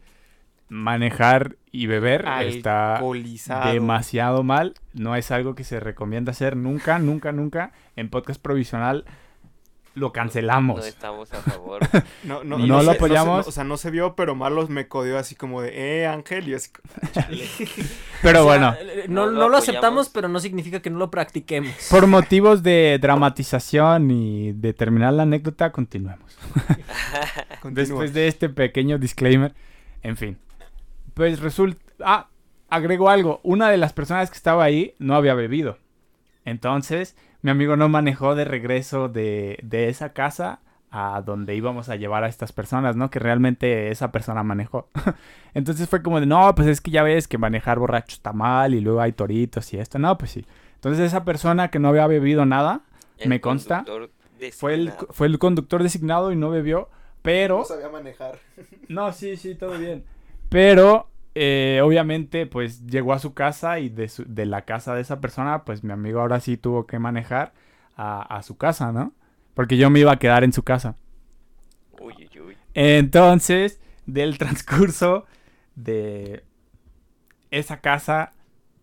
Manejar 0.67 1.55
y 1.71 1.87
beber 1.87 2.25
está 2.41 3.01
demasiado 3.71 4.43
mal. 4.43 4.75
No 4.93 5.15
es 5.15 5.31
algo 5.31 5.55
que 5.55 5.63
se 5.63 5.79
recomienda 5.79 6.31
hacer 6.31 6.55
nunca, 6.55 6.99
nunca, 6.99 7.31
nunca. 7.31 7.71
En 7.95 8.09
podcast 8.09 8.41
provisional 8.41 9.05
lo 9.95 10.11
cancelamos. 10.13 10.79
No 10.79 10.85
estamos 10.85 11.33
a 11.33 11.37
favor. 11.41 11.81
No, 12.23 12.43
no, 12.43 12.57
No 12.59 12.67
no 12.67 12.75
lo 12.75 12.79
se- 12.81 12.85
se- 12.91 12.91
apoyamos. 12.97 13.47
o 13.47 13.51
sea, 13.51 13.63
no 13.63 13.77
se 13.77 13.89
vio, 13.91 14.15
pero 14.15 14.35
Marlos 14.35 14.69
me 14.69 14.87
codió 14.87 15.17
así 15.17 15.35
como 15.35 15.61
de, 15.61 16.01
eh, 16.01 16.07
Ángel, 16.07 16.47
y 16.49 16.53
así, 16.53 16.69
Pero 18.21 18.41
O 18.41 18.43
sea, 18.43 18.43
bueno, 18.43 18.75
eh, 18.79 19.05
No, 19.07 19.25
No 19.25 19.31
lo 19.31 19.39
no 19.41 19.49
lo 19.49 19.57
aceptamos, 19.57 20.09
pero 20.09 20.27
no 20.27 20.39
significa 20.39 20.81
que 20.81 20.89
no 20.89 20.99
lo 20.99 21.09
practiquemos. 21.09 21.71
por 21.89 22.07
motivos 22.07 22.61
de 22.63 22.97
dramatización 23.01 24.11
y 24.11 24.51
de 24.53 24.73
terminar 24.73 25.13
la 25.13 25.23
anécdota, 25.23 25.71
continuemos. 25.71 26.37
Después 27.63 28.13
de 28.13 28.27
este 28.27 28.49
pequeño 28.49 28.97
disclaimer, 28.97 29.53
en 30.03 30.17
fin. 30.17 30.37
Pues 31.13 31.39
resulta... 31.39 31.79
Ah, 32.03 32.27
agrego 32.69 33.09
algo. 33.09 33.39
Una 33.43 33.69
de 33.69 33.77
las 33.77 33.93
personas 33.93 34.29
que 34.29 34.37
estaba 34.37 34.63
ahí 34.63 34.93
no 34.99 35.15
había 35.15 35.33
bebido. 35.33 35.77
Entonces, 36.45 37.15
mi 37.41 37.51
amigo 37.51 37.75
no 37.75 37.89
manejó 37.89 38.35
de 38.35 38.45
regreso 38.45 39.09
de, 39.09 39.59
de 39.63 39.89
esa 39.89 40.13
casa 40.13 40.59
a 40.91 41.21
donde 41.21 41.55
íbamos 41.55 41.89
a 41.89 41.95
llevar 41.95 42.23
a 42.23 42.27
estas 42.27 42.51
personas, 42.51 42.95
¿no? 42.95 43.09
Que 43.09 43.19
realmente 43.19 43.91
esa 43.91 44.11
persona 44.11 44.43
manejó. 44.43 44.87
Entonces 45.53 45.87
fue 45.87 46.01
como 46.01 46.19
de, 46.19 46.25
no, 46.25 46.53
pues 46.55 46.67
es 46.67 46.81
que 46.81 46.91
ya 46.91 47.03
ves 47.03 47.27
que 47.27 47.37
manejar 47.37 47.79
borracho 47.79 48.15
está 48.15 48.33
mal 48.33 48.73
y 48.73 48.81
luego 48.81 49.01
hay 49.01 49.11
toritos 49.11 49.71
y 49.73 49.77
esto. 49.77 49.99
No, 49.99 50.17
pues 50.17 50.31
sí. 50.31 50.45
Entonces 50.75 51.05
esa 51.05 51.23
persona 51.25 51.69
que 51.69 51.79
no 51.79 51.89
había 51.89 52.07
bebido 52.07 52.45
nada, 52.45 52.81
El 53.17 53.29
Me 53.29 53.41
consta. 53.41 53.85
fue 54.53 54.73
el, 54.73 54.91
fue 55.11 55.27
el 55.27 55.37
conductor 55.37 55.83
designado 55.83 56.31
y 56.31 56.35
no 56.35 56.49
bebió, 56.49 56.89
pero... 57.21 57.59
No 57.59 57.65
sabía 57.65 57.89
manejar. 57.89 58.39
No, 58.87 59.11
sí, 59.13 59.37
sí, 59.37 59.53
todo 59.53 59.77
bien. 59.77 60.03
Pero, 60.49 61.08
eh, 61.35 61.81
obviamente, 61.83 62.45
pues 62.47 62.85
llegó 62.87 63.13
a 63.13 63.19
su 63.19 63.33
casa 63.33 63.79
y 63.79 63.89
de, 63.89 64.09
su- 64.09 64.25
de 64.27 64.45
la 64.45 64.63
casa 64.65 64.95
de 64.95 65.01
esa 65.01 65.21
persona, 65.21 65.63
pues 65.65 65.83
mi 65.83 65.93
amigo 65.93 66.19
ahora 66.21 66.39
sí 66.39 66.57
tuvo 66.57 66.87
que 66.87 66.99
manejar 66.99 67.53
a, 67.95 68.21
a 68.37 68.43
su 68.43 68.57
casa, 68.57 68.91
¿no? 68.91 69.13
Porque 69.53 69.77
yo 69.77 69.89
me 69.89 69.99
iba 70.01 70.11
a 70.13 70.19
quedar 70.19 70.43
en 70.43 70.53
su 70.53 70.63
casa. 70.63 70.95
Uy, 71.99 72.15
uy, 72.25 72.39
uy. 72.39 72.57
Entonces, 72.73 73.79
del 74.05 74.37
transcurso 74.37 75.25
de 75.75 76.43
esa 77.51 77.81
casa 77.81 78.33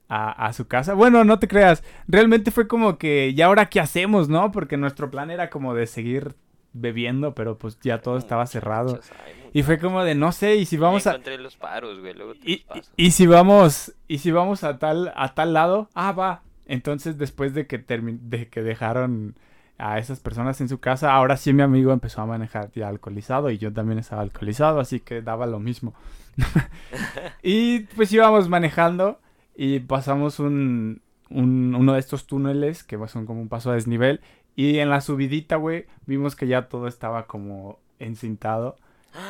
a, 0.09 0.47
a 0.49 0.53
su 0.53 0.69
casa, 0.69 0.95
bueno, 0.95 1.25
no 1.25 1.39
te 1.39 1.49
creas, 1.49 1.85
realmente 2.09 2.51
fue 2.51 2.69
como 2.69 2.99
que, 2.99 3.31
¿y 3.37 3.43
ahora 3.43 3.69
qué 3.71 3.81
hacemos, 3.81 4.29
no? 4.29 4.53
Porque 4.53 4.77
nuestro 4.77 5.11
plan 5.11 5.31
era 5.31 5.51
como 5.51 5.75
de 5.75 5.87
seguir 5.87 6.37
bebiendo, 6.81 7.35
pero 7.35 7.59
pues 7.59 7.79
ya 7.81 8.01
todo 8.01 8.17
estaba 8.19 8.47
cerrado. 8.47 9.01
Ay, 9.25 9.51
Y 9.53 9.63
fue 9.63 9.79
como 9.79 10.05
de, 10.05 10.15
no 10.15 10.33
sé, 10.33 10.57
y 10.57 10.67
si 10.67 10.77
vamos 10.77 11.07
a... 11.07 11.11
encontré 11.11 11.39
los 11.39 11.57
paros, 11.57 12.01
güey, 12.01 12.15
luego 12.15 12.35
te 12.35 12.41
Y, 12.51 12.57
los 12.59 12.65
paso. 12.67 12.93
y- 12.97 13.07
y 13.07 13.11
si 13.13 13.27
vamos, 13.27 13.95
y 14.09 14.19
si 14.19 14.31
vamos 14.31 14.65
a 14.65 14.79
tal, 14.79 15.13
a 15.17 15.35
tal 15.35 15.53
lado, 15.53 15.89
ah, 15.95 16.13
va. 16.13 16.43
Entonces, 16.67 17.17
después 17.19 17.55
de 17.55 17.67
que 17.67 17.79
de 17.79 18.49
que 18.49 18.63
dejaron 18.63 19.37
a 19.79 19.99
esas 19.99 20.21
personas 20.21 20.61
en 20.61 20.69
su 20.69 20.79
casa, 20.81 21.13
ahora 21.13 21.37
sí 21.37 21.53
mi 21.53 21.63
amigo 21.63 21.93
empezó 21.93 22.23
a 22.23 22.27
manejar 22.27 22.71
ya 22.75 22.89
alcoholizado 22.89 23.51
y 23.51 23.59
yo 23.59 23.73
también 23.73 23.99
estaba 23.99 24.23
alcoholizado, 24.23 24.81
así 24.81 25.01
que 25.01 25.21
daba 25.23 25.47
lo 25.47 25.59
mismo. 25.61 25.95
y 27.43 27.81
pues 27.81 28.13
íbamos 28.13 28.49
manejando 28.49 29.21
y 29.55 29.81
pasamos 29.81 30.39
un, 30.39 31.03
un- 31.31 31.75
uno 31.75 31.93
de 31.95 32.01
estos 32.01 32.27
túneles 32.27 32.85
que 32.85 32.99
son 33.09 33.27
como 33.27 33.41
un 33.41 33.49
paso 33.49 33.71
a 33.71 33.75
desnivel 33.75 34.21
y 34.57 34.79
en 34.79 34.89
la 34.89 35.03
subidita, 35.03 35.57
güey, 35.57 35.85
vimos 36.07 36.35
que 36.35 36.49
ya 36.49 36.69
todo 36.69 36.89
estaba 36.89 37.27
como 37.27 37.79
encintado. 37.99 38.77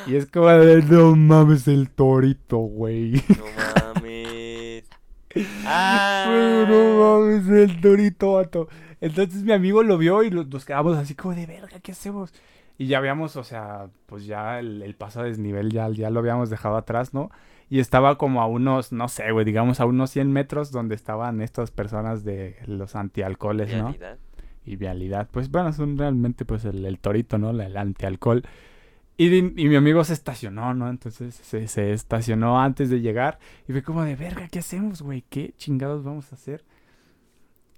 Y 0.07 0.15
es 0.15 0.27
como 0.27 0.49
de, 0.49 0.83
no 0.83 1.17
mames 1.17 1.67
el 1.67 1.91
torito, 1.91 2.59
güey. 2.59 3.23
No 3.37 3.45
mames. 3.95 4.85
Ah. 5.67 6.65
No 6.67 7.19
mames 7.21 7.47
el 7.49 7.81
torito, 7.83 8.35
vato. 8.35 8.69
Entonces 9.03 9.43
mi 9.43 9.53
amigo 9.53 9.83
lo 9.83 9.99
vio 9.99 10.23
y 10.23 10.31
nos 10.31 10.65
quedamos 10.65 10.97
así 10.97 11.15
como 11.15 11.35
de 11.35 11.45
verga, 11.45 11.79
¿qué 11.81 11.93
hacemos? 11.93 12.33
Y 12.79 12.87
ya 12.87 12.99
habíamos, 12.99 13.37
o 13.37 13.45
sea, 13.45 13.89
pues 14.07 14.25
ya 14.25 14.59
el, 14.59 14.81
el 14.81 14.95
paso 14.95 15.21
a 15.21 15.25
desnivel 15.25 15.71
ya, 15.71 15.91
ya 15.91 16.09
lo 16.09 16.21
habíamos 16.21 16.49
dejado 16.49 16.77
atrás, 16.77 17.13
¿no? 17.13 17.31
Y 17.69 17.81
estaba 17.81 18.17
como 18.17 18.41
a 18.41 18.47
unos, 18.47 18.93
no 18.93 19.09
sé, 19.09 19.31
güey, 19.33 19.45
digamos 19.45 19.81
a 19.81 19.85
unos 19.85 20.11
100 20.11 20.33
metros 20.33 20.71
donde 20.71 20.95
estaban 20.95 21.43
estas 21.43 21.71
personas 21.71 22.25
de 22.25 22.57
los 22.67 22.97
antialcoholes, 22.97 23.75
¿no? 23.77 23.89
Realidad. 23.89 24.19
Y 24.67 24.77
vialidad. 24.77 25.29
Pues 25.31 25.51
bueno, 25.51 25.73
son 25.73 25.97
realmente 25.97 26.45
pues 26.45 26.65
el, 26.65 26.85
el 26.85 26.99
torito, 26.99 27.39
¿no? 27.39 27.51
El 27.51 27.77
antialcohol. 27.77 28.43
Y, 29.19 29.35
y 29.39 29.69
mi 29.69 29.77
amigo 29.77 30.05
se 30.05 30.13
estacionó, 30.13 30.75
¿no? 30.75 30.91
Entonces 30.91 31.35
se, 31.35 31.69
se 31.69 31.93
estacionó 31.93 32.61
antes 32.61 32.91
de 32.91 33.01
llegar 33.01 33.39
y 33.67 33.73
fue 33.73 33.83
como 33.83 34.03
de, 34.03 34.15
verga, 34.15 34.49
¿qué 34.49 34.59
hacemos, 34.59 35.01
güey? 35.01 35.25
¿Qué 35.31 35.55
chingados 35.57 36.05
vamos 36.05 36.31
a 36.33 36.35
hacer? 36.37 36.65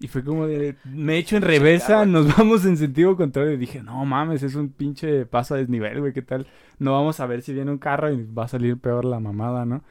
Y 0.01 0.07
fue 0.07 0.23
como 0.23 0.47
de, 0.47 0.77
me 0.85 1.19
echo 1.19 1.37
en 1.37 1.43
reversa, 1.43 2.07
nos 2.07 2.37
vamos 2.37 2.65
en 2.65 2.77
sentido 2.77 3.17
contrario. 3.17 3.53
Y 3.53 3.57
dije, 3.57 3.83
no 3.83 4.05
mames, 4.05 4.43
es 4.43 4.55
un 4.55 4.71
pinche 4.71 5.27
paso 5.27 5.55
a 5.55 5.59
desnivel, 5.59 6.01
güey, 6.01 6.13
¿qué 6.13 6.23
tal? 6.23 6.47
No 6.79 6.93
vamos 6.93 7.21
a 7.21 7.27
ver 7.27 7.43
si 7.43 7.53
viene 7.53 7.71
un 7.71 7.79
carro 7.79 8.13
y 8.13 8.25
va 8.25 8.45
a 8.45 8.49
salir 8.49 8.79
peor 8.79 9.05
la 9.05 9.21
mamada, 9.21 9.65
¿no? 9.65 9.83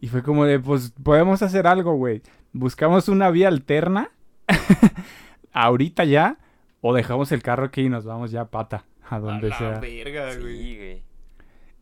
Y 0.00 0.08
fue 0.08 0.22
como 0.22 0.44
de, 0.44 0.60
pues 0.60 0.92
podemos 1.02 1.42
hacer 1.42 1.66
algo, 1.66 1.94
güey. 1.94 2.22
Buscamos 2.52 3.08
una 3.08 3.30
vía 3.30 3.48
alterna 3.48 4.10
ahorita 5.64 6.04
ya 6.04 6.38
o 6.80 6.94
dejamos 6.94 7.32
el 7.32 7.42
carro 7.42 7.66
aquí 7.66 7.82
y 7.82 7.88
nos 7.88 8.04
vamos 8.04 8.30
ya 8.30 8.42
a 8.42 8.50
pata 8.50 8.84
a 9.10 9.18
donde 9.18 9.48
A 9.48 9.50
la 9.50 9.58
sea. 9.58 9.80
verga, 9.80 10.34
güey. 10.36 10.56
Sí, 10.58 10.76
güey. 10.76 11.02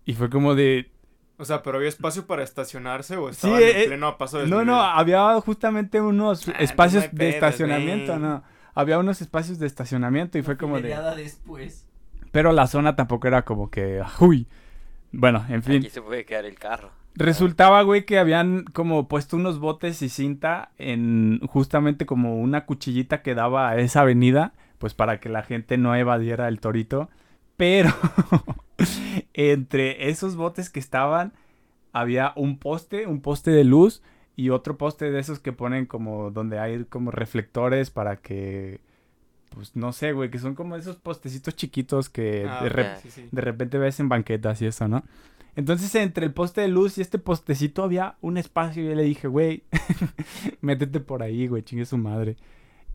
Y 0.05 0.14
fue 0.14 0.31
como 0.31 0.55
de 0.55 0.91
O 1.39 1.45
sea, 1.45 1.62
¿pero 1.62 1.77
había 1.79 1.89
espacio 1.89 2.27
para 2.27 2.43
estacionarse 2.43 3.16
o 3.16 3.29
Sí, 3.29 3.35
estaba 3.35 3.61
en 3.61 3.77
eh, 3.77 3.85
pleno 3.87 4.16
paso 4.18 4.39
de 4.39 4.47
No, 4.47 4.64
no, 4.64 4.81
había 4.81 5.41
justamente 5.41 6.01
unos 6.01 6.49
Ah, 6.49 6.53
no 6.57 6.64
espacios 6.64 7.05
de 7.12 7.29
estacionamiento, 7.31 8.18
no. 8.18 8.43
Había 8.74 8.99
unos 8.99 9.20
espacios 9.22 9.59
de 9.59 9.66
estacionamiento 9.66 10.39
y 10.39 10.43
fue 10.43 10.57
como 10.57 10.81
de 10.81 10.95
después. 11.16 11.87
pero 12.31 12.53
la 12.53 12.66
zona 12.66 12.95
tampoco 12.95 13.27
era 13.27 13.43
como 13.43 13.70
que 13.70 14.03
uy. 14.20 14.47
Bueno, 15.12 15.45
en 15.49 15.62
fin. 15.62 15.79
Aquí 15.79 15.89
se 15.91 16.03
puede 16.03 16.24
quedar 16.27 16.45
el 16.45 16.59
carro. 16.59 16.91
Resultaba, 17.17 17.83
güey, 17.83 18.05
que 18.05 18.19
habían 18.19 18.64
como 18.64 19.09
puesto 19.09 19.37
unos 19.37 19.59
botes 19.59 20.03
y 20.03 20.09
cinta 20.09 20.71
en 20.79 21.41
justamente 21.47 22.05
como 22.05 22.37
una 22.41 22.67
cuchillita 22.67 23.23
que 23.23 23.35
daba 23.35 23.71
a 23.71 23.79
esa 23.79 24.03
avenida, 24.03 24.53
pues 24.79 24.93
para 24.95 25.19
que 25.19 25.29
la 25.31 25.43
gente 25.43 25.79
no 25.79 25.95
evadiera 25.95 26.47
el 26.49 26.61
torito. 26.61 27.09
Pero 27.57 27.91
entre 29.35 30.11
esos 30.11 30.37
botes 30.37 30.71
que 30.71 30.81
estaban 30.81 31.33
había 31.93 32.33
un 32.37 32.59
poste, 32.59 33.07
un 33.07 33.23
poste 33.23 33.51
de 33.51 33.64
luz 33.64 34.03
y 34.37 34.51
otro 34.51 34.77
poste 34.77 35.11
de 35.11 35.19
esos 35.19 35.39
que 35.39 35.53
ponen 35.53 35.87
como 35.87 36.31
donde 36.31 36.59
hay 36.59 36.85
como 36.85 37.11
reflectores 37.11 37.89
para 37.91 38.17
que, 38.17 38.81
pues 39.55 39.75
no 39.75 39.93
sé, 39.93 40.12
güey, 40.12 40.31
que 40.31 40.39
son 40.39 40.55
como 40.55 40.77
esos 40.77 40.97
postecitos 40.97 41.57
chiquitos 41.57 42.11
que 42.11 42.47
Ah, 42.47 42.62
de, 42.62 42.97
sí, 43.01 43.11
sí. 43.11 43.29
de 43.31 43.41
repente 43.41 43.79
ves 43.79 43.99
en 44.01 44.11
banquetas 44.11 44.61
y 44.61 44.67
eso, 44.67 44.89
¿no? 44.89 45.03
Entonces 45.57 45.95
entre 45.95 46.27
el 46.27 46.33
poste 46.33 46.61
de 46.61 46.69
luz 46.69 46.99
y 46.99 47.01
este 47.01 47.19
postecito 47.19 47.83
había 47.83 48.17
un 48.21 48.37
espacio 48.37 48.83
y 48.85 48.89
yo 48.89 48.95
le 48.95 49.03
dije, 49.03 49.27
güey, 49.27 49.65
métete 50.61 51.01
por 51.01 51.23
ahí, 51.23 51.47
güey, 51.49 51.63
chingue 51.63 51.87
su 51.87 51.97
madre. 51.97 52.37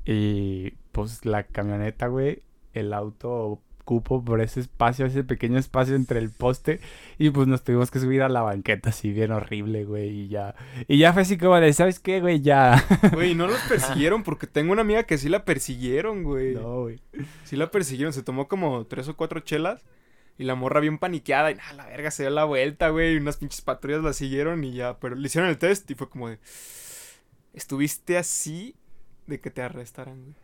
Y 0.05 0.71
pues 0.91 1.25
la 1.25 1.43
camioneta, 1.43 2.07
güey, 2.07 2.43
el 2.73 2.93
auto 2.93 3.61
cupo 3.83 4.23
por 4.23 4.41
ese 4.41 4.59
espacio, 4.59 5.07
ese 5.07 5.23
pequeño 5.23 5.57
espacio 5.57 5.95
entre 5.95 6.19
el 6.19 6.29
poste 6.29 6.79
y 7.17 7.31
pues 7.31 7.47
nos 7.47 7.63
tuvimos 7.63 7.89
que 7.89 7.99
subir 7.99 8.21
a 8.21 8.29
la 8.29 8.41
banqueta 8.41 8.91
así 8.91 9.11
bien 9.11 9.31
horrible, 9.31 9.83
güey, 9.83 10.09
y 10.09 10.27
ya. 10.27 10.53
Y 10.87 10.99
ya 10.99 11.13
fue 11.13 11.23
así 11.23 11.39
como 11.39 11.59
de, 11.59 11.73
¿sabes 11.73 11.99
qué, 11.99 12.21
güey? 12.21 12.41
Ya. 12.41 12.83
Güey, 13.11 13.33
no 13.33 13.47
los 13.47 13.59
persiguieron 13.61 14.21
porque 14.23 14.45
tengo 14.45 14.71
una 14.71 14.81
amiga 14.81 15.03
que 15.03 15.17
sí 15.17 15.29
la 15.29 15.45
persiguieron, 15.45 16.23
güey. 16.23 16.53
no, 16.53 16.81
güey. 16.81 16.99
Sí 17.43 17.55
la 17.55 17.71
persiguieron, 17.71 18.13
se 18.13 18.23
tomó 18.23 18.47
como 18.47 18.85
tres 18.85 19.07
o 19.07 19.17
cuatro 19.17 19.39
chelas 19.39 19.83
y 20.37 20.43
la 20.43 20.55
morra 20.55 20.79
bien 20.79 20.97
paniqueada 20.97 21.51
y 21.51 21.55
nada, 21.55 21.73
la 21.73 21.85
verga 21.85 22.11
se 22.11 22.23
dio 22.23 22.29
la 22.31 22.45
vuelta, 22.45 22.89
güey, 22.89 23.13
y 23.13 23.17
unas 23.17 23.37
pinches 23.37 23.61
patrullas 23.61 24.03
la 24.03 24.13
siguieron 24.13 24.63
y 24.63 24.73
ya, 24.73 24.99
pero 24.99 25.15
le 25.15 25.25
hicieron 25.25 25.49
el 25.49 25.57
test 25.57 25.89
y 25.91 25.95
fue 25.95 26.09
como 26.09 26.29
de 26.29 26.39
estuviste 27.53 28.17
así 28.17 28.75
de 29.27 29.39
que 29.39 29.51
te 29.51 29.61
arrestaran, 29.61 30.21
güey. 30.23 30.35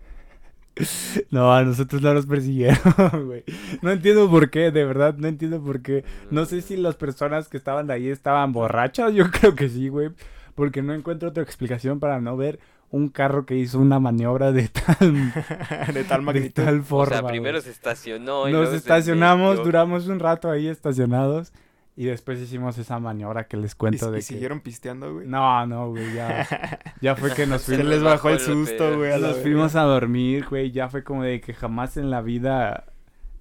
No, 1.32 1.54
a 1.54 1.64
nosotros 1.64 2.02
no 2.02 2.14
nos 2.14 2.26
persiguieron, 2.26 2.78
güey. 3.26 3.44
No 3.82 3.92
entiendo 3.92 4.30
por 4.30 4.50
qué, 4.50 4.72
de 4.72 4.86
verdad, 4.86 5.16
no 5.18 5.28
entiendo 5.28 5.62
por 5.62 5.82
qué. 5.82 6.04
No 6.30 6.46
sé 6.46 6.62
si 6.62 6.78
las 6.78 6.96
personas 6.96 7.50
que 7.50 7.58
estaban 7.58 7.90
ahí 7.92 8.10
estaban 8.10 8.54
borrachas, 8.54 9.14
yo 9.14 9.30
creo 9.32 9.56
que 9.56 9.70
sí, 9.70 9.90
güey. 9.90 10.12
Porque 10.56 10.82
no 10.82 10.94
encuentro 10.94 11.30
otra 11.30 11.44
explicación 11.44 12.00
para 12.00 12.20
no 12.20 12.36
ver 12.36 12.60
un 12.90 13.10
carro 13.10 13.46
que 13.46 13.56
hizo 13.56 13.80
una 13.80 14.00
maniobra 14.00 14.52
de 14.52 14.70
tal, 14.70 15.34
de 15.94 16.04
tal 16.06 16.26
de 16.26 16.50
tal 16.50 16.80
O 16.80 16.84
forma. 16.84 17.18
sea, 17.18 17.28
primero 17.28 17.60
se 17.62 17.70
estacionó 17.72 18.48
y 18.48 18.52
Nos 18.52 18.60
luego 18.62 18.72
se 18.72 18.78
estacionamos, 18.78 19.64
duramos 19.64 20.08
un 20.08 20.20
rato 20.20 20.50
ahí 20.50 20.68
estacionados 20.68 21.52
y 21.96 22.06
después 22.06 22.40
hicimos 22.40 22.78
esa 22.78 23.00
maniobra 23.00 23.48
que 23.48 23.58
les 23.58 23.74
Y, 23.74 23.76
cuento 23.76 24.10
y 24.10 24.12
de 24.12 24.18
que... 24.18 24.22
siguieron 24.22 24.62
pisteando, 24.62 25.14
güey. 25.16 25.28
No, 25.28 25.66
no, 25.66 25.90
güey, 25.90 26.14
ya, 26.14 26.48
ya 27.02 27.16
fue 27.16 27.34
que 27.34 27.46
nos 27.48 27.64
Se 27.64 27.76
fuimos... 27.76 27.94
les 27.94 28.04
bajó 28.04 28.30
el 28.30 28.40
susto, 28.40 28.98
güey. 28.98 29.20
Nos 29.20 29.38
fuimos 29.38 29.76
a 29.76 29.82
dormir, 29.82 30.46
güey. 30.48 30.72
Ya 30.72 30.90
fue 30.90 31.04
como 31.04 31.24
de 31.24 31.42
que 31.42 31.54
jamás 31.54 31.98
en 31.98 32.10
la 32.12 32.22
vida 32.22 32.86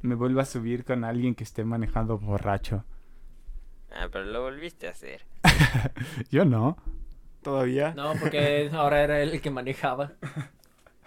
me 0.02 0.14
vuelva 0.14 0.42
a 0.42 0.46
subir 0.46 0.84
con 0.84 1.04
alguien 1.04 1.34
que 1.34 1.44
esté 1.44 1.64
manejando 1.64 2.18
borracho. 2.18 2.84
Ah, 3.92 4.08
pero 4.10 4.24
lo 4.24 4.42
volviste 4.42 4.88
a 4.88 4.90
hacer. 4.90 5.24
Yo 6.30 6.44
no. 6.44 6.76
Todavía. 7.46 7.94
No, 7.94 8.12
porque 8.18 8.68
ahora 8.72 9.04
era 9.04 9.22
él 9.22 9.30
el 9.30 9.40
que 9.40 9.52
manejaba. 9.52 10.14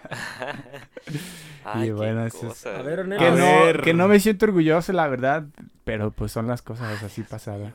Ay, 1.66 1.88
qué 1.88 1.94
bueno, 1.94 2.26
eso 2.26 2.50
es-. 2.50 2.66
A 2.66 2.82
ver. 2.82 3.06
Que 3.10 3.26
A 3.26 3.32
no, 3.32 3.66
ver. 3.66 3.82
que 3.82 3.94
no 3.94 4.08
me 4.08 4.22
siento 4.22 4.46
orgulloso, 4.46 4.94
la 4.94 5.10
verdad, 5.10 5.48
pero 5.84 6.12
pues 6.12 6.32
son 6.32 6.48
las 6.48 6.62
cosas 6.62 7.04
así 7.04 7.24
pasadas. 7.24 7.74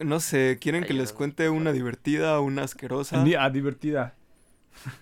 No 0.00 0.20
sé, 0.20 0.58
¿quieren 0.60 0.84
que 0.84 0.92
les 0.92 1.14
cuente 1.14 1.48
una 1.48 1.72
divertida 1.72 2.38
o 2.38 2.42
una 2.42 2.64
asquerosa? 2.64 3.24
Ah, 3.38 3.48
divertida. 3.48 4.14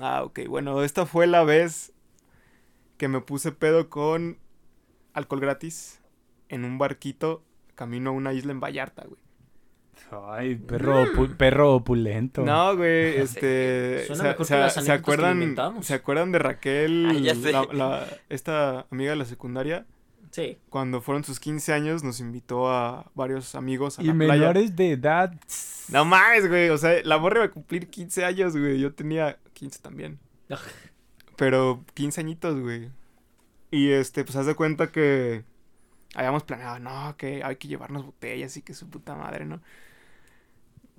Ah, 0.00 0.22
ok, 0.24 0.46
bueno, 0.48 0.82
esta 0.82 1.04
fue 1.04 1.26
la 1.26 1.44
vez 1.44 1.92
que 2.96 3.08
me 3.08 3.20
puse 3.20 3.52
pedo 3.52 3.90
con 3.90 4.38
alcohol 5.12 5.40
gratis 5.40 6.00
en 6.48 6.64
un 6.64 6.78
barquito 6.78 7.44
camino 7.74 8.08
a 8.08 8.12
una 8.14 8.32
isla 8.32 8.52
en 8.52 8.60
Vallarta, 8.60 9.04
güey. 9.04 9.20
Ay, 10.32 10.56
perro, 10.56 11.04
opu- 11.04 11.36
perro 11.36 11.74
opulento. 11.74 12.42
No, 12.42 12.76
güey, 12.76 13.16
este... 13.20 14.04
Suena 14.06 14.22
se- 14.22 14.28
mejor 14.28 14.46
se- 14.46 14.54
que 14.54 14.60
las 14.60 14.74
se 14.74 14.80
anécdotas 14.80 14.96
que 15.04 15.12
acuerdan. 15.12 15.82
¿Se 15.82 15.94
acuerdan 15.94 16.32
de 16.32 16.38
Raquel, 16.38 17.06
Ah, 17.10 17.14
ya 17.14 17.34
sé. 17.34 17.52
la- 17.52 17.68
la- 17.72 18.06
esta 18.28 18.86
amiga 18.90 19.10
de 19.10 19.16
la 19.16 19.24
secundaria? 19.24 19.86
Sí. 20.30 20.56
Cuando 20.70 21.00
fueron 21.02 21.24
sus 21.24 21.38
15 21.40 21.72
años 21.74 22.02
nos 22.02 22.18
invitó 22.20 22.70
a 22.70 23.10
varios 23.14 23.54
amigos 23.54 23.98
a 23.98 24.02
Y 24.02 24.06
la 24.06 24.14
playa. 24.14 24.32
menores 24.32 24.74
de 24.76 24.92
edad. 24.92 25.34
No 25.90 26.04
más, 26.06 26.48
güey, 26.48 26.70
o 26.70 26.78
sea, 26.78 27.02
la 27.04 27.18
morra 27.18 27.36
iba 27.38 27.44
a 27.46 27.50
cumplir 27.50 27.88
15 27.88 28.24
años, 28.24 28.56
güey. 28.56 28.80
Yo 28.80 28.94
tenía 28.94 29.38
15 29.52 29.80
también. 29.80 30.18
Pero 31.36 31.84
15 31.94 32.20
añitos, 32.20 32.58
güey. 32.60 32.90
Y 33.70 33.90
este, 33.90 34.24
pues 34.24 34.36
haz 34.36 34.46
de 34.46 34.54
cuenta 34.54 34.90
que 34.92 35.44
habíamos 36.14 36.44
planeado, 36.44 36.78
no, 36.78 37.14
que 37.16 37.42
hay 37.42 37.56
que 37.56 37.68
llevarnos 37.68 38.04
botellas 38.04 38.56
y 38.56 38.62
que 38.62 38.74
su 38.74 38.88
puta 38.88 39.14
madre, 39.14 39.44
¿no? 39.46 39.60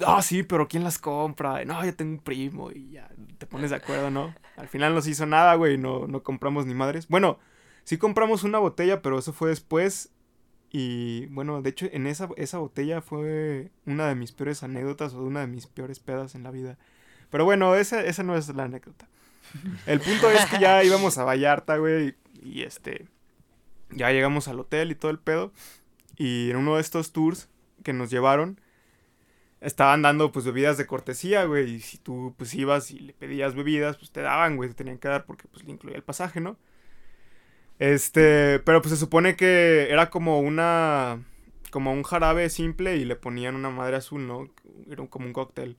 Ah, 0.06 0.22
sí, 0.22 0.44
pero 0.44 0.68
¿quién 0.68 0.84
las 0.84 0.98
compra? 0.98 1.64
No, 1.66 1.84
yo 1.86 1.96
tengo 1.96 2.14
un 2.14 2.20
primo 2.20 2.72
y 2.72 2.92
ya 2.92 3.10
te 3.38 3.46
pones 3.46 3.70
de 3.70 3.76
acuerdo, 3.76 4.10
¿no? 4.10 4.34
Al 4.58 4.68
final 4.68 4.94
no 4.94 5.02
se 5.02 5.12
hizo 5.12 5.26
nada, 5.26 5.56
güey, 5.56 5.78
no, 5.78 6.08
no 6.08 6.24
compramos 6.24 6.66
ni 6.66 6.74
madres. 6.74 7.08
Bueno, 7.08 7.40
sí 7.84 7.98
compramos 7.98 8.44
una 8.44 8.60
botella, 8.60 9.02
pero 9.02 9.20
eso 9.20 9.34
fue 9.34 9.50
después. 9.50 10.12
Y 10.72 11.28
bueno, 11.28 11.62
de 11.62 11.70
hecho, 11.70 11.88
en 11.92 12.08
esa, 12.08 12.30
esa 12.38 12.58
botella 12.58 13.02
fue 13.02 13.72
una 13.86 14.08
de 14.08 14.16
mis 14.16 14.32
peores 14.32 14.64
anécdotas 14.64 15.14
o 15.14 15.22
una 15.24 15.42
de 15.42 15.48
mis 15.48 15.68
peores 15.68 16.00
pedas 16.00 16.34
en 16.34 16.44
la 16.44 16.52
vida. 16.52 16.78
Pero 17.30 17.46
bueno, 17.46 17.76
esa, 17.76 18.04
esa 18.04 18.24
no 18.24 18.36
es 18.36 18.50
la 18.50 18.64
anécdota. 18.64 19.08
El 19.86 20.00
punto 20.00 20.32
es 20.32 20.46
que 20.48 20.60
ya 20.60 20.84
íbamos 20.84 21.18
a 21.18 21.24
Vallarta, 21.24 21.78
güey, 21.78 22.16
y 22.42 22.64
este, 22.64 23.08
ya 23.92 24.12
llegamos 24.12 24.48
al 24.48 24.60
hotel 24.60 24.92
y 24.92 24.96
todo 24.96 25.12
el 25.12 25.20
pedo. 25.20 25.52
Y 26.18 26.50
en 26.50 26.58
uno 26.58 26.76
de 26.76 26.82
estos 26.82 27.12
tours 27.12 27.50
que 27.84 27.94
nos 27.94 28.10
llevaron, 28.10 28.60
estaban 29.64 30.02
dando 30.04 30.32
pues 30.32 30.46
bebidas 30.46 30.78
de 30.78 30.86
cortesía, 30.86 31.46
güey. 31.46 31.76
Y 31.76 31.80
si 31.80 31.98
tú 31.98 32.34
pues 32.38 32.54
ibas 32.54 32.92
y 32.92 33.00
le 33.00 33.14
pedías 33.14 33.56
bebidas, 33.56 33.98
pues 33.98 34.12
te 34.12 34.22
daban, 34.22 34.56
güey, 34.58 34.70
te 34.70 34.76
tenían 34.76 34.98
que 35.00 35.08
dar 35.08 35.26
porque 35.26 35.48
pues 35.48 35.64
le 35.66 35.72
incluía 35.72 35.96
el 35.98 36.04
pasaje, 36.04 36.40
¿no? 36.40 36.58
Este, 37.80 38.60
pero 38.60 38.82
pues 38.82 38.92
se 38.94 38.98
supone 39.00 39.36
que 39.36 39.88
era 39.90 40.10
como 40.10 40.40
una, 40.40 41.24
como 41.72 41.92
un 41.92 42.04
jarabe 42.04 42.50
simple 42.50 42.98
y 42.98 43.06
le 43.06 43.16
ponían 43.16 43.56
una 43.56 43.70
madre 43.70 43.98
azul, 43.98 44.28
¿no? 44.28 44.50
Era 44.90 45.02
un- 45.02 45.08
como 45.08 45.26
un 45.26 45.34
cóctel. 45.34 45.78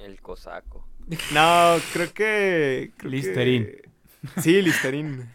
El 0.00 0.20
cosaco. 0.20 0.86
No, 1.32 1.76
creo 1.94 2.12
que... 2.12 2.92
creo 2.98 3.10
Listerine. 3.10 3.66
que- 3.66 3.88
Sí, 4.42 4.60
Listerine. 4.60 5.26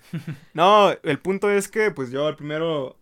No, 0.54 0.92
el 1.04 1.18
punto 1.20 1.50
es 1.50 1.68
que, 1.70 1.90
pues 1.90 2.12
yo 2.12 2.28
al 2.28 2.36
primero... 2.36 2.98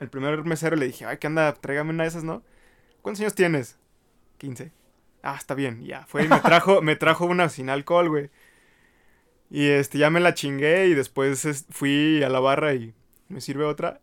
El 0.00 0.10
primer 0.10 0.42
mesero 0.44 0.76
le 0.76 0.86
dije, 0.86 1.06
ay, 1.06 1.16
¿qué 1.18 1.28
anda? 1.28 1.54
Tráigame 1.54 1.90
una 1.90 2.02
de 2.02 2.08
esas, 2.08 2.24
¿no? 2.24 2.42
¿Cuántos 3.04 3.20
años 3.20 3.34
tienes? 3.34 3.76
15. 4.38 4.72
Ah, 5.22 5.36
está 5.38 5.54
bien, 5.54 5.84
ya. 5.84 6.06
Fue 6.06 6.24
y 6.24 6.28
me 6.28 6.40
trajo, 6.40 6.80
me 6.82 6.96
trajo 6.96 7.26
una 7.26 7.50
sin 7.50 7.68
alcohol, 7.68 8.08
güey. 8.08 8.30
Y 9.50 9.68
este, 9.68 9.98
ya 9.98 10.08
me 10.08 10.20
la 10.20 10.32
chingué 10.32 10.86
y 10.86 10.94
después 10.94 11.44
es- 11.44 11.66
fui 11.68 12.22
a 12.22 12.30
la 12.30 12.40
barra 12.40 12.72
y 12.72 12.94
me 13.28 13.42
sirve 13.42 13.64
otra. 13.64 14.00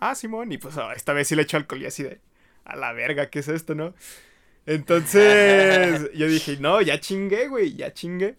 Ah, 0.00 0.16
Simón, 0.16 0.50
y 0.50 0.58
pues 0.58 0.74
esta 0.96 1.12
vez 1.12 1.28
sí 1.28 1.36
le 1.36 1.42
echo 1.42 1.56
alcohol 1.56 1.80
y 1.80 1.86
así 1.86 2.02
de, 2.02 2.20
a 2.64 2.74
la 2.74 2.92
verga, 2.92 3.30
¿qué 3.30 3.38
es 3.38 3.46
esto, 3.46 3.76
no? 3.76 3.94
Entonces, 4.66 6.10
yo 6.14 6.26
dije, 6.26 6.56
no, 6.58 6.82
ya 6.82 6.98
chingué, 6.98 7.46
güey, 7.46 7.76
ya 7.76 7.92
chingué. 7.94 8.36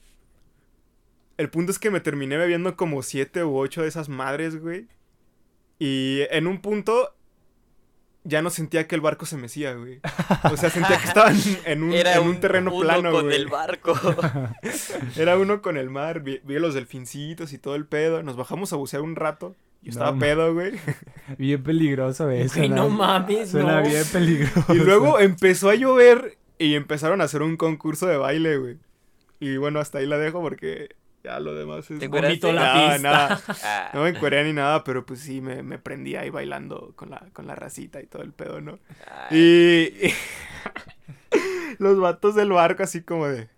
El 1.38 1.50
punto 1.50 1.72
es 1.72 1.80
que 1.80 1.90
me 1.90 2.02
terminé 2.02 2.36
bebiendo 2.36 2.76
como 2.76 3.02
siete 3.02 3.46
u 3.46 3.58
ocho 3.58 3.82
de 3.84 3.88
esas 3.88 4.10
madres, 4.10 4.58
güey. 4.58 4.88
Y 5.80 6.24
en 6.32 6.48
un 6.48 6.62
punto 6.62 7.15
ya 8.26 8.42
no 8.42 8.50
sentía 8.50 8.88
que 8.88 8.96
el 8.96 9.02
barco 9.02 9.26
se 9.26 9.38
mecía, 9.38 9.74
güey. 9.76 10.02
O 10.52 10.58
sea, 10.58 10.70
sentía 10.70 10.98
que 10.98 11.08
estaba 11.08 11.32
en, 11.32 11.38
en 11.66 11.84
un, 11.84 11.94
Era 11.94 12.16
en 12.16 12.28
un 12.28 12.40
terreno 12.42 12.72
uno 12.74 12.82
plano, 12.82 13.12
con 13.12 13.26
güey. 13.26 13.36
el 13.38 13.48
barco. 13.48 13.94
Era 15.16 15.38
uno 15.38 15.62
con 15.62 15.78
el 15.78 15.90
mar, 15.90 16.22
vi, 16.22 16.42
vi 16.44 16.60
los 16.60 16.74
delfincitos 16.74 17.54
y 17.54 17.58
todo 17.58 17.76
el 17.76 17.86
pedo. 17.86 18.24
Nos 18.24 18.36
bajamos 18.36 18.74
a 18.74 18.76
bucear 18.76 19.02
un 19.02 19.16
rato. 19.16 19.56
Yo 19.82 19.92
estaba 19.92 20.12
No, 20.12 20.20
pedo, 20.20 20.54
güey. 20.54 20.74
Bien 21.38 21.62
peligroso 21.62 22.30
eso. 22.32 22.58
Güey, 22.58 22.70
no 22.70 22.90
mames, 22.90 23.52
Suena 23.52 23.82
no. 23.82 23.88
bien 23.88 24.04
peligroso. 24.12 24.74
Y 24.74 24.78
luego 24.80 25.20
empezó 25.20 25.70
a 25.70 25.76
llover 25.76 26.38
y 26.58 26.74
empezaron 26.76 27.22
a 27.22 27.26
hacer 27.26 27.42
un 27.44 27.56
concurso 27.58 28.08
de 28.08 28.18
baile, 28.18 28.58
güey. 28.58 28.78
Y 29.40 29.58
bueno, 29.58 29.80
hasta 29.80 30.00
ahí 30.00 30.08
la 30.08 30.18
dejo 30.18 30.42
porque 30.42 30.96
ya 31.26 31.40
lo 31.40 31.54
demás 31.56 31.90
es... 31.92 32.00
¿Te 32.00 32.08
Bonito 32.08 32.52
la 32.52 32.62
Nada, 32.62 32.94
pista. 32.94 33.10
nada. 33.60 33.92
No 33.94 34.04
me 34.04 34.10
encueré 34.10 34.44
ni 34.44 34.54
nada, 34.54 34.84
pero 34.84 35.06
pues 35.06 35.20
sí, 35.22 35.42
me, 35.42 35.64
me 35.64 35.78
prendí 35.80 36.16
ahí 36.16 36.30
bailando 36.30 36.94
con 36.96 37.10
la, 37.10 37.26
con 37.34 37.48
la 37.48 37.56
racita 37.56 38.02
y 38.02 38.08
todo 38.08 38.22
el 38.22 38.32
pedo, 38.34 38.62
¿no? 38.62 38.80
ay, 39.08 39.38
Y, 39.38 40.08
y 40.08 40.14
los 41.80 42.00
vatos 42.00 42.36
del 42.36 42.52
barco 42.52 42.84
así 42.84 43.02
como 43.04 43.28
de... 43.28 43.50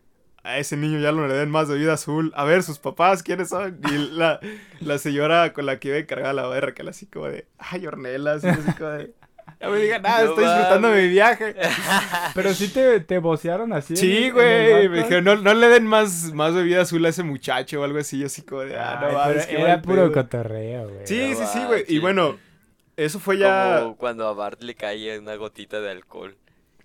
A 0.43 0.59
ese 0.59 0.77
niño 0.77 0.99
ya 0.99 1.11
no 1.11 1.27
le 1.27 1.33
den 1.33 1.51
más 1.51 1.67
bebida 1.67 1.93
azul. 1.93 2.31
A 2.33 2.45
ver, 2.45 2.63
sus 2.63 2.79
papás, 2.79 3.21
¿quiénes 3.21 3.49
son? 3.49 3.81
Y 3.91 3.97
la, 4.15 4.39
la 4.79 4.97
señora 4.97 5.51
con 5.51 5.65
la 5.65 5.77
que 5.77 5.89
iba 5.89 5.97
encargada 5.97 6.31
la 6.31 6.47
verga, 6.47 6.73
que 6.73 6.83
era 6.83 6.91
así 6.91 7.05
como 7.05 7.27
de... 7.27 7.47
Ay, 7.57 7.85
Ornelas, 7.85 8.45
así 8.45 8.71
como 8.77 8.91
de... 8.91 9.13
Ya 9.61 9.69
me 9.69 9.77
digan 9.79 10.01
nada, 10.03 10.23
No 10.23 10.29
estoy 10.29 10.43
disfrutando 10.45 10.87
mames. 10.89 11.03
mi 11.03 11.09
viaje. 11.09 11.55
Pero 12.35 12.53
sí 12.53 12.67
te, 12.67 12.99
te 12.99 13.17
vocearon 13.17 13.73
así. 13.73 13.95
Sí, 13.95 14.29
güey. 14.29 14.87
Me 14.87 14.97
dijeron, 14.99 15.23
no, 15.23 15.35
no 15.35 15.53
le 15.55 15.67
den 15.69 15.87
más, 15.87 16.31
más 16.33 16.53
bebida 16.53 16.81
azul 16.81 17.03
a 17.05 17.09
ese 17.09 17.23
muchacho 17.23 17.81
o 17.81 17.83
algo 17.83 17.97
así. 17.97 18.19
Yo 18.19 18.27
así 18.27 18.43
como 18.43 18.61
de... 18.61 18.77
Ah, 18.77 18.99
no 19.01 19.17
mames, 19.17 19.45
pero 19.47 19.57
qué 19.57 19.63
Era 19.63 19.81
puro 19.81 19.95
pedo". 20.03 20.11
cotorreo, 20.13 20.89
güey. 20.89 21.07
Sí, 21.07 21.29
No 21.31 21.35
sí, 21.37 21.43
sí, 21.53 21.65
güey. 21.65 21.85
Y 21.87 21.97
bueno, 21.99 22.37
eso 22.95 23.19
fue 23.19 23.39
ya... 23.39 23.79
Como 23.81 23.97
cuando 23.97 24.27
a 24.27 24.33
Bart 24.33 24.61
le 24.61 24.75
caía 24.75 25.17
una 25.19 25.35
gotita 25.35 25.79
de 25.81 25.89
alcohol. 25.91 26.35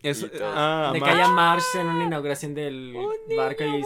Eso, 0.03 0.27
ah, 0.43 0.91
Le 0.93 0.99
ma- 0.99 1.07
cae 1.07 1.23
a 1.23 1.29
Marx 1.29 1.65
en 1.79 1.87
una 1.87 2.05
inauguración 2.05 2.55
del 2.55 2.93
barco 3.37 3.63
y, 3.63 3.69
y 3.69 3.83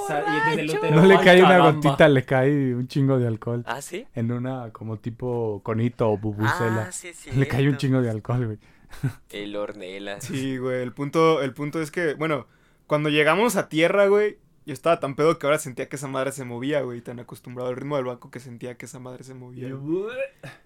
desde 0.48 0.62
el 0.62 0.70
útero. 0.70 0.96
No 0.96 1.04
le 1.04 1.14
¡ay, 1.16 1.24
cae 1.24 1.42
una 1.42 1.58
gotita, 1.58 2.08
le 2.08 2.24
cae 2.24 2.74
un 2.74 2.88
chingo 2.88 3.18
de 3.18 3.26
alcohol. 3.26 3.62
¿Ah, 3.66 3.82
sí? 3.82 4.06
En 4.14 4.32
una 4.32 4.70
como 4.72 4.96
tipo 4.96 5.60
conito 5.62 6.08
o 6.10 6.16
bubucela. 6.16 6.86
Ah, 6.88 6.92
sí, 6.92 7.12
sí. 7.12 7.32
le 7.32 7.46
cae 7.46 7.68
un 7.68 7.76
chingo 7.76 8.00
de 8.00 8.08
alcohol, 8.08 8.46
güey. 8.46 8.58
El 9.30 9.56
Ornelas. 9.56 10.24
Sí, 10.24 10.58
güey, 10.58 10.82
el 10.82 10.92
punto, 10.92 11.42
el 11.42 11.52
punto 11.54 11.80
es 11.80 11.90
que, 11.90 12.14
bueno, 12.14 12.46
cuando 12.86 13.08
llegamos 13.08 13.56
a 13.56 13.68
tierra, 13.68 14.06
güey, 14.06 14.38
yo 14.64 14.72
estaba 14.72 14.98
tan 14.98 15.14
pedo 15.14 15.38
que 15.38 15.46
ahora 15.46 15.58
sentía 15.58 15.88
que 15.88 15.96
esa 15.96 16.08
madre 16.08 16.32
se 16.32 16.44
movía, 16.44 16.80
güey, 16.82 17.00
tan 17.00 17.20
acostumbrado 17.20 17.70
al 17.70 17.76
ritmo 17.76 17.96
del 17.96 18.06
banco 18.06 18.30
que 18.30 18.40
sentía 18.40 18.76
que 18.76 18.86
esa 18.86 18.98
madre 18.98 19.22
se 19.24 19.34
movía. 19.34 19.72
güey. 19.72 20.16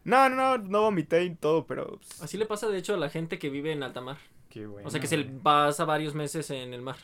No, 0.05 0.29
no, 0.29 0.57
no, 0.57 0.59
no 0.59 0.81
vomité 0.83 1.23
y 1.25 1.35
todo, 1.35 1.67
pero... 1.67 1.99
pues, 1.99 2.23
Así 2.23 2.39
le 2.39 2.47
pasa, 2.47 2.69
de 2.69 2.79
hecho, 2.79 2.95
a 2.95 2.99
la 2.99 3.11
gente 3.11 3.39
que 3.39 3.51
vive 3.51 3.73
en 3.73 3.83
alta 3.83 4.01
mar. 4.01 4.17
Qué 4.49 4.67
bueno. 4.67 4.89
O 4.89 4.91
sea, 4.91 5.01
que 5.01 5.07
se 5.07 5.19
pasa 5.19 5.85
varios 5.85 6.15
meses 6.15 6.51
en 6.51 6.73
el 6.75 6.83
mar. 6.83 6.97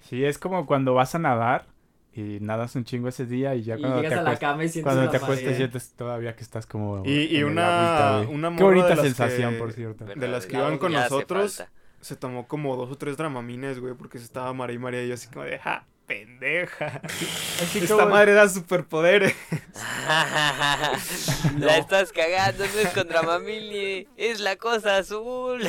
Sí, 0.00 0.24
es 0.24 0.38
como 0.38 0.66
cuando 0.66 0.94
vas 0.94 1.14
a 1.14 1.18
nadar 1.18 1.71
y 2.14 2.38
nadas 2.40 2.74
un 2.76 2.84
chingo 2.84 3.08
ese 3.08 3.24
día 3.26 3.54
y 3.54 3.62
ya 3.62 3.76
y 3.76 3.80
cuando 3.80 3.96
te 3.98 4.02
llegas 4.02 4.18
a 4.18 4.22
la 4.22 4.30
acuestas, 4.32 4.50
cama 4.50 4.64
y 4.64 4.68
sientes 4.68 4.82
cuando 4.82 5.04
la 5.04 5.10
te 5.10 5.16
acuestas 5.16 5.56
sientes 5.56 5.92
todavía 5.94 6.36
que 6.36 6.42
estás 6.42 6.66
como 6.66 7.02
Y- 7.06 7.42
una- 7.42 8.16
agüita, 8.16 8.30
una 8.32 8.56
Qué 8.56 8.62
bonita 8.64 8.96
sensación, 8.96 9.52
que- 9.54 9.58
por 9.58 9.72
cierto. 9.72 10.04
de 10.04 10.28
las 10.28 10.46
que 10.46 10.56
iban 10.56 10.78
con 10.78 10.92
nosotros. 10.92 11.64
se 12.00 12.16
tomó 12.16 12.48
como 12.48 12.76
dos 12.76 12.90
o 12.90 12.96
tres 12.98 13.16
dramamines, 13.16 13.78
güey, 13.78 13.94
porque 13.94 14.18
se 14.18 14.24
estaba 14.24 14.52
María 14.52 14.74
y 14.74 14.78
María 14.80 15.04
y 15.04 15.08
yo 15.08 15.14
así 15.14 15.28
como 15.28 15.44
de, 15.44 15.56
ja, 15.60 15.86
pendeja. 16.06 17.00
Esta 17.74 18.06
madre 18.06 18.32
da 18.32 18.48
superpoderes. 18.48 19.34
La 21.58 21.76
estás 21.78 22.12
cagando, 22.12 22.64
no 22.64 22.80
es 22.80 22.88
contra 22.88 23.22
Mamili, 23.22 24.08
es 24.16 24.40
la 24.40 24.56
cosa 24.56 24.98
azul. 24.98 25.62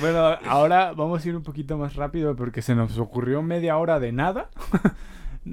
Bueno, 0.00 0.18
ahora 0.46 0.92
vamos 0.92 1.24
a 1.24 1.28
ir 1.28 1.34
un 1.36 1.42
poquito 1.42 1.78
más 1.78 1.94
rápido 1.94 2.36
porque 2.36 2.60
se 2.60 2.74
nos 2.74 2.98
ocurrió 2.98 3.40
media 3.42 3.78
hora 3.78 3.98
de 3.98 4.12
nada. 4.12 4.50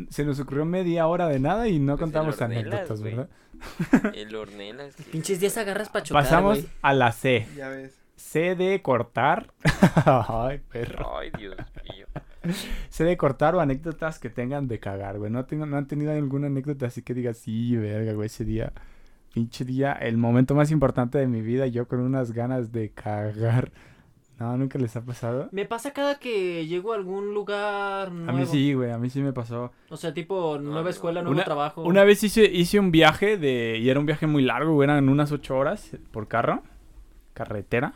Se 0.09 0.25
nos 0.25 0.39
ocurrió 0.39 0.65
media 0.65 1.07
hora 1.07 1.27
de 1.27 1.39
nada 1.39 1.67
y 1.67 1.79
no 1.79 1.93
Pues 1.93 2.01
contamos 2.01 2.39
Ornelas, 2.41 2.65
anécdotas. 2.73 3.01
¿verdad? 3.01 3.29
El 4.13 4.35
Ornelas. 4.35 4.95
que- 4.95 5.03
Pinches 5.03 5.39
días 5.39 5.57
agarras 5.57 5.89
para 5.89 6.03
chocar, 6.03 6.23
Pasamos 6.23 6.59
a 6.81 6.93
la 6.93 7.11
C. 7.11 7.47
Ya 7.55 7.69
ves. 7.69 7.97
C 8.15 8.55
de 8.55 8.81
cortar. 8.81 9.51
Ay, 10.05 10.61
perro. 10.71 11.17
Ay, 11.19 11.31
Dios 11.37 11.55
mío. 11.95 12.07
C 12.89 13.03
de 13.03 13.15
cortar 13.17 13.55
o 13.55 13.59
anécdotas 13.59 14.19
que 14.19 14.29
tengan 14.29 14.67
de 14.67 14.79
cagar, 14.79 15.17
güey. 15.17 15.31
No, 15.31 15.45
tengo, 15.45 15.65
no 15.65 15.77
han 15.77 15.87
tenido 15.87 16.11
alguna 16.11 16.47
anécdota 16.47 16.87
así 16.87 17.01
que 17.01 17.13
diga, 17.13 17.33
sí, 17.33 17.75
verga, 17.77 18.13
güey, 18.13 18.27
ese 18.27 18.45
día. 18.45 18.73
Pinche 19.33 19.65
día, 19.65 19.93
el 19.93 20.17
momento 20.17 20.53
más 20.53 20.69
importante 20.69 21.17
de 21.17 21.27
mi 21.27 21.41
vida, 21.41 21.65
yo 21.67 21.87
con 21.87 21.99
unas 22.01 22.33
ganas 22.33 22.71
de 22.71 22.89
cagar. 22.91 23.71
No, 24.39 24.57
nunca 24.57 24.79
les 24.79 24.95
ha 24.95 25.01
pasado. 25.05 25.47
Me 25.51 25.65
pasa 25.65 25.91
cada 25.93 26.19
que 26.19 26.65
llego 26.65 26.91
a 26.91 26.95
algún 26.95 27.33
lugar 27.33 28.11
nuevo. 28.11 28.31
A 28.31 28.33
mí 28.33 28.45
sí, 28.47 28.73
güey, 28.73 28.91
a 28.91 28.97
mí 28.97 29.09
sí 29.09 29.21
me 29.21 29.31
pasó. 29.31 29.71
O 29.89 29.95
sea, 29.97 30.13
tipo 30.13 30.57
nueva 30.59 30.81
no. 30.83 30.89
escuela, 30.89 31.21
nuevo 31.21 31.35
Una- 31.35 31.43
trabajo. 31.43 31.83
Una 31.83 32.03
vez 32.03 32.23
hice, 32.23 32.45
hice 32.45 32.79
un 32.79 32.91
viaje 32.91 33.37
de. 33.37 33.77
Y 33.79 33.89
era 33.89 33.99
un 33.99 34.05
viaje 34.07 34.25
muy 34.27 34.41
largo, 34.43 34.73
güey. 34.73 34.89
Eran 34.89 35.07
unas 35.07 35.31
ocho 35.31 35.55
horas 35.57 35.91
por 36.11 36.27
carro. 36.27 36.63
Carretera. 37.33 37.93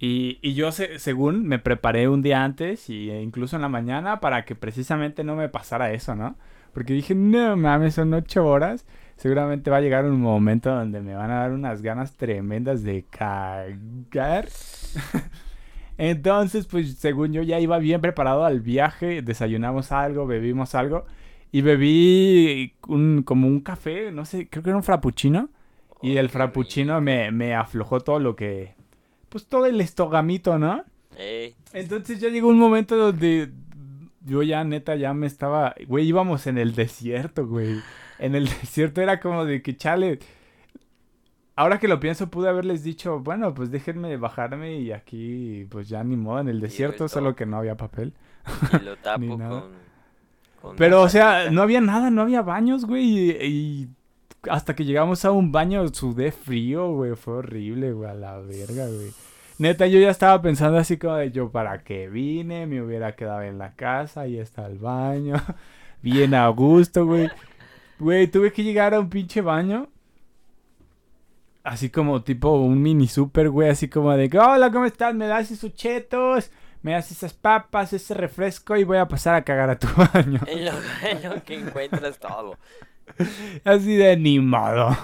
Y, 0.00 0.38
y 0.42 0.54
yo, 0.54 0.70
se- 0.72 0.98
según, 0.98 1.46
me 1.46 1.58
preparé 1.58 2.08
un 2.08 2.22
día 2.22 2.44
antes 2.44 2.88
y 2.88 3.10
e 3.10 3.20
incluso 3.20 3.56
en 3.56 3.62
la 3.62 3.68
mañana 3.68 4.20
para 4.20 4.44
que 4.44 4.54
precisamente 4.54 5.24
no 5.24 5.34
me 5.34 5.48
pasara 5.48 5.92
eso, 5.92 6.14
¿no? 6.14 6.36
Porque 6.72 6.92
dije, 6.92 7.14
no 7.14 7.56
mames, 7.56 7.94
son 7.94 8.14
ocho 8.14 8.46
horas. 8.46 8.86
Seguramente 9.18 9.68
va 9.68 9.78
a 9.78 9.80
llegar 9.80 10.04
un 10.04 10.20
momento 10.20 10.70
donde 10.70 11.00
me 11.00 11.14
van 11.14 11.32
a 11.32 11.40
dar 11.40 11.52
unas 11.52 11.82
ganas 11.82 12.16
tremendas 12.16 12.84
de 12.84 13.04
cagar. 13.10 14.48
Entonces, 15.98 16.66
pues 16.66 16.94
según 16.94 17.32
yo 17.32 17.42
ya 17.42 17.58
iba 17.58 17.78
bien 17.78 18.00
preparado 18.00 18.44
al 18.44 18.60
viaje, 18.60 19.20
desayunamos 19.20 19.90
algo, 19.90 20.28
bebimos 20.28 20.76
algo 20.76 21.04
y 21.50 21.62
bebí 21.62 22.74
un, 22.86 23.24
como 23.24 23.48
un 23.48 23.58
café, 23.60 24.12
no 24.12 24.24
sé, 24.24 24.48
creo 24.48 24.62
que 24.62 24.70
era 24.70 24.76
un 24.76 24.84
frappuccino. 24.84 25.48
Y 26.00 26.16
el 26.16 26.28
frappuccino 26.28 27.00
me, 27.00 27.32
me 27.32 27.56
aflojó 27.56 27.98
todo 27.98 28.20
lo 28.20 28.36
que, 28.36 28.76
pues 29.28 29.46
todo 29.46 29.66
el 29.66 29.80
estogamito, 29.80 30.60
¿no? 30.60 30.84
Entonces 31.72 32.20
ya 32.20 32.28
llegó 32.28 32.46
un 32.46 32.58
momento 32.58 32.96
donde 32.96 33.50
yo 34.24 34.44
ya 34.44 34.62
neta 34.62 34.94
ya 34.94 35.12
me 35.12 35.26
estaba, 35.26 35.74
güey, 35.88 36.06
íbamos 36.06 36.46
en 36.46 36.56
el 36.56 36.76
desierto, 36.76 37.48
güey. 37.48 37.80
En 38.18 38.34
el 38.34 38.44
desierto 38.60 39.00
era 39.00 39.20
como 39.20 39.44
de 39.44 39.62
que 39.62 39.76
chale. 39.76 40.18
Ahora 41.56 41.78
que 41.80 41.88
lo 41.88 41.98
pienso 41.98 42.30
pude 42.30 42.48
haberles 42.48 42.84
dicho, 42.84 43.18
bueno, 43.20 43.52
pues 43.54 43.70
déjenme 43.70 44.16
bajarme 44.16 44.78
y 44.80 44.92
aquí 44.92 45.66
pues 45.70 45.88
ya 45.88 46.04
ni 46.04 46.16
modo 46.16 46.40
en 46.40 46.48
el 46.48 46.60
desierto, 46.60 47.08
solo 47.08 47.34
que 47.34 47.46
no 47.46 47.56
había 47.58 47.76
papel. 47.76 48.14
y 48.70 48.78
lo 48.78 48.96
tapo 49.00 49.18
Ni 49.18 49.34
nada. 49.34 49.64
con, 49.64 49.78
con 50.60 50.76
Pero 50.76 51.02
o 51.02 51.08
sea, 51.08 51.50
no 51.50 51.62
había 51.62 51.80
nada, 51.80 52.10
no 52.10 52.22
había 52.22 52.42
baños, 52.42 52.84
güey, 52.84 53.04
y, 53.04 53.30
y 53.46 53.88
hasta 54.50 54.74
que 54.74 54.84
llegamos 54.84 55.24
a 55.24 55.32
un 55.32 55.52
baño 55.52 55.86
sudé 55.88 56.32
frío, 56.32 56.92
güey, 56.92 57.16
fue 57.16 57.34
horrible, 57.34 57.92
güey, 57.92 58.10
a 58.10 58.14
la 58.14 58.38
verga, 58.38 58.86
güey. 58.86 59.12
Neta, 59.58 59.86
yo 59.88 59.98
ya 59.98 60.10
estaba 60.10 60.40
pensando 60.40 60.78
así 60.78 60.98
como 60.98 61.16
de 61.16 61.32
yo, 61.32 61.50
¿para 61.50 61.82
qué 61.82 62.08
vine? 62.08 62.66
Me 62.66 62.80
hubiera 62.80 63.16
quedado 63.16 63.42
en 63.42 63.58
la 63.58 63.74
casa, 63.74 64.22
ahí 64.22 64.38
está 64.38 64.66
el 64.66 64.78
baño, 64.78 65.34
bien 66.02 66.34
a 66.34 66.48
gusto, 66.48 67.06
güey. 67.06 67.28
Güey, 67.98 68.28
tuve 68.28 68.52
que 68.52 68.62
llegar 68.62 68.94
a 68.94 69.00
un 69.00 69.10
pinche 69.10 69.40
baño. 69.40 69.88
Así 71.64 71.90
como 71.90 72.22
tipo 72.22 72.52
un 72.52 72.80
mini 72.80 73.08
super, 73.08 73.50
güey, 73.50 73.68
así 73.68 73.88
como 73.88 74.16
de, 74.16 74.30
hola, 74.38 74.70
¿cómo 74.70 74.86
estás? 74.86 75.14
¿Me 75.14 75.26
das 75.26 75.50
esos 75.50 75.74
chetos? 75.74 76.50
¿Me 76.80 76.92
das 76.92 77.10
esas 77.10 77.34
papas, 77.34 77.92
ese 77.92 78.14
refresco? 78.14 78.76
Y 78.76 78.84
voy 78.84 78.98
a 78.98 79.08
pasar 79.08 79.34
a 79.34 79.42
cagar 79.42 79.68
a 79.68 79.78
tu 79.78 79.88
baño. 79.96 80.40
En 80.46 80.64
lo, 80.64 80.72
en 81.02 81.28
lo 81.28 81.42
que 81.42 81.54
encuentras 81.54 82.18
todo. 82.18 82.56
Así 83.64 83.96
de 83.96 84.16
ni 84.16 84.38
modo. 84.38 84.96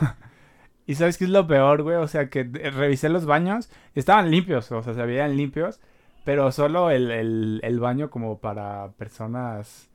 ¿Y 0.87 0.95
sabes 0.95 1.19
qué 1.19 1.25
es 1.25 1.31
lo 1.31 1.47
peor, 1.47 1.83
güey? 1.83 1.97
O 1.97 2.09
sea, 2.09 2.29
que 2.29 2.45
revisé 2.45 3.09
los 3.09 3.27
baños 3.27 3.71
estaban 3.95 4.31
limpios, 4.31 4.71
o 4.71 4.83
sea, 4.83 4.95
se 4.95 5.05
veían 5.05 5.37
limpios, 5.37 5.81
pero 6.25 6.53
solo 6.53 6.91
el, 6.91 7.11
el, 7.11 7.61
el 7.63 7.81
baño 7.81 8.11
como 8.11 8.39
para 8.39 8.91
personas 8.99 9.89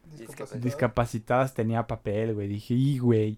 Discapacitadas 0.60 1.54
tenía 1.54 1.88
papel, 1.88 2.34
güey. 2.34 2.48
Dije, 2.48 2.74
y 2.74 2.98
güey, 3.00 3.38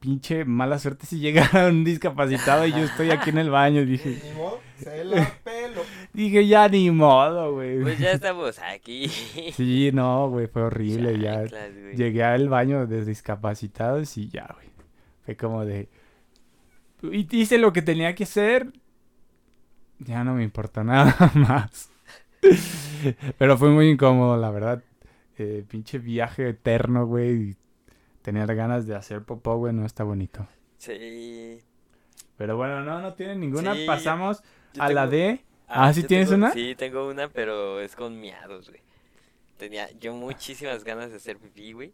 pinche 0.00 0.44
mala 0.44 0.78
suerte 0.78 1.06
si 1.06 1.18
llegara 1.20 1.68
un 1.68 1.84
discapacitado 1.84 2.66
y 2.66 2.72
yo 2.72 2.78
estoy 2.78 3.10
aquí 3.10 3.30
en 3.30 3.38
el 3.38 3.50
baño. 3.50 3.84
Dije, 3.84 4.20
Ni 4.24 4.32
modo, 4.38 4.60
se 4.78 5.04
la 5.04 5.30
pelo. 5.44 5.82
dije 6.12 6.46
ya 6.46 6.68
ni 6.68 6.90
modo, 6.90 7.54
güey. 7.54 7.80
Pues 7.82 7.98
ya 7.98 8.12
estamos 8.12 8.58
aquí. 8.58 9.08
Sí, 9.54 9.90
no, 9.92 10.28
güey, 10.30 10.46
fue 10.46 10.62
horrible. 10.62 11.18
Ya 11.18 11.44
llegué 11.94 12.24
al 12.24 12.48
baño 12.48 12.86
de 12.86 13.04
discapacitados 13.04 14.16
y 14.16 14.28
ya, 14.28 14.48
güey. 14.54 14.68
Fue 15.24 15.36
como 15.36 15.64
de... 15.64 15.88
Y 17.02 17.26
hice 17.36 17.58
lo 17.58 17.72
que 17.72 17.82
tenía 17.82 18.14
que 18.14 18.24
hacer. 18.24 18.72
Ya 19.98 20.24
no 20.24 20.34
me 20.34 20.42
importa 20.44 20.84
nada 20.84 21.30
más. 21.34 21.90
Pero 23.38 23.56
fue 23.58 23.70
muy 23.70 23.88
incómodo, 23.90 24.36
la 24.36 24.50
verdad. 24.50 24.82
Eh, 25.42 25.64
pinche 25.66 25.98
viaje 25.98 26.48
eterno, 26.50 27.06
güey. 27.06 27.50
y 27.50 27.56
Tener 28.22 28.54
ganas 28.54 28.86
de 28.86 28.94
hacer 28.94 29.22
popó, 29.22 29.56
güey, 29.56 29.72
no 29.72 29.86
está 29.86 30.04
bonito. 30.04 30.46
Sí. 30.78 31.58
Pero 32.36 32.56
bueno, 32.56 32.82
no, 32.82 33.00
no 33.00 33.14
tiene 33.14 33.36
ninguna. 33.36 33.74
Sí, 33.74 33.84
Pasamos 33.86 34.42
yo 34.74 34.82
a 34.82 34.90
la 34.90 35.08
tengo- 35.08 35.10
de... 35.24 35.40
Ah, 35.68 35.92
¿sí 35.92 36.02
tienes 36.02 36.28
tengo- 36.28 36.44
una? 36.44 36.52
Sí, 36.52 36.74
tengo 36.76 37.08
una, 37.08 37.28
pero 37.28 37.80
es 37.80 37.96
con 37.96 38.20
miados, 38.20 38.68
güey. 38.68 38.80
Tenía 39.56 39.90
yo 39.98 40.12
muchísimas 40.14 40.84
ganas 40.84 41.10
de 41.10 41.16
hacer 41.16 41.38
pipí, 41.38 41.72
güey. 41.72 41.92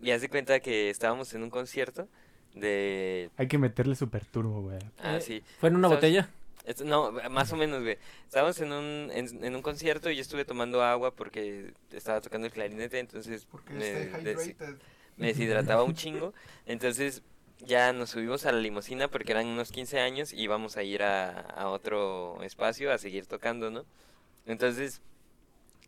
Y 0.00 0.10
hace 0.10 0.28
cuenta 0.28 0.60
que 0.60 0.90
estábamos 0.90 1.32
en 1.34 1.42
un 1.42 1.50
concierto 1.50 2.06
de... 2.54 3.30
Hay 3.36 3.48
que 3.48 3.58
meterle 3.58 3.94
super 3.96 4.24
turbo, 4.26 4.62
güey. 4.62 4.78
Ah, 4.98 5.16
Eh, 5.16 5.20
sí. 5.20 5.42
¿Fue 5.58 5.68
en 5.70 5.76
una 5.76 5.88
¿Sabes? 5.88 5.98
botella? 5.98 6.28
No, 6.84 7.12
más 7.30 7.52
o 7.52 7.56
menos, 7.56 7.82
güey. 7.82 7.98
Estábamos 8.24 8.60
en 8.60 8.72
un, 8.72 9.10
en, 9.12 9.44
en 9.44 9.54
un 9.56 9.62
concierto 9.62 10.10
y 10.10 10.16
yo 10.16 10.22
estuve 10.22 10.44
tomando 10.44 10.82
agua 10.82 11.14
porque 11.14 11.72
estaba 11.92 12.20
tocando 12.20 12.46
el 12.46 12.52
clarinete, 12.52 12.98
entonces 12.98 13.46
me, 13.74 13.84
des- 14.24 14.36
me 15.16 15.26
deshidrataba 15.28 15.82
un 15.84 15.94
chingo. 15.94 16.34
Entonces 16.66 17.22
ya 17.60 17.92
nos 17.92 18.10
subimos 18.10 18.44
a 18.46 18.52
la 18.52 18.58
limusina 18.60 19.08
porque 19.08 19.32
eran 19.32 19.46
unos 19.46 19.70
15 19.72 20.00
años 20.00 20.32
y 20.32 20.40
íbamos 20.42 20.76
a 20.76 20.82
ir 20.82 21.02
a, 21.02 21.40
a 21.40 21.68
otro 21.68 22.42
espacio 22.42 22.92
a 22.92 22.98
seguir 22.98 23.26
tocando, 23.26 23.70
¿no? 23.70 23.84
Entonces 24.44 25.00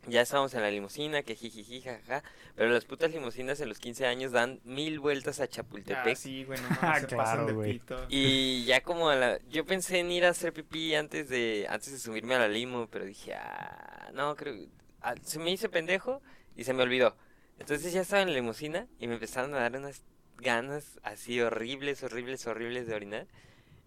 ya 0.07 0.21
estábamos 0.21 0.53
en 0.53 0.61
la 0.61 0.71
limusina, 0.71 1.23
que 1.23 1.35
jijiji, 1.35 1.81
jajaja. 1.81 2.23
Pero 2.55 2.71
las 2.71 2.85
putas 2.85 3.11
limusinas 3.11 3.59
en 3.61 3.69
los 3.69 3.79
15 3.79 4.05
años 4.05 4.31
dan 4.31 4.59
mil 4.63 4.99
vueltas 4.99 5.39
a 5.39 5.47
Chapultepec. 5.47 6.13
Ah, 6.13 6.15
sí, 6.15 6.43
güey, 6.43 6.59
no 6.61 6.69
mames, 6.81 7.01
se 7.01 7.07
claro, 7.07 7.23
pasan 7.23 7.45
de 7.45 7.53
güey. 7.53 7.73
pito. 7.73 8.05
Y 8.09 8.65
ya 8.65 8.81
como 8.81 9.09
a 9.09 9.15
la... 9.15 9.39
Yo 9.49 9.65
pensé 9.65 9.99
en 9.99 10.11
ir 10.11 10.25
a 10.25 10.29
hacer 10.29 10.53
pipí 10.53 10.95
antes 10.95 11.29
de 11.29 11.67
antes 11.69 11.91
de 11.91 11.99
subirme 11.99 12.35
a 12.35 12.39
la 12.39 12.47
limo, 12.47 12.87
pero 12.91 13.05
dije, 13.05 13.33
ah, 13.35 14.09
no, 14.13 14.35
creo... 14.35 14.55
ah, 15.01 15.15
se 15.23 15.39
me 15.39 15.51
hice 15.51 15.69
pendejo 15.69 16.21
y 16.55 16.63
se 16.63 16.73
me 16.73 16.83
olvidó. 16.83 17.15
Entonces 17.59 17.93
ya 17.93 18.01
estaba 18.01 18.21
en 18.21 18.29
la 18.29 18.35
limusina 18.35 18.87
y 18.99 19.07
me 19.07 19.15
empezaron 19.15 19.53
a 19.53 19.59
dar 19.59 19.75
unas 19.77 20.03
ganas 20.37 20.99
así 21.03 21.39
horribles, 21.41 22.03
horribles, 22.03 22.47
horribles 22.47 22.87
de 22.87 22.95
orinar. 22.95 23.27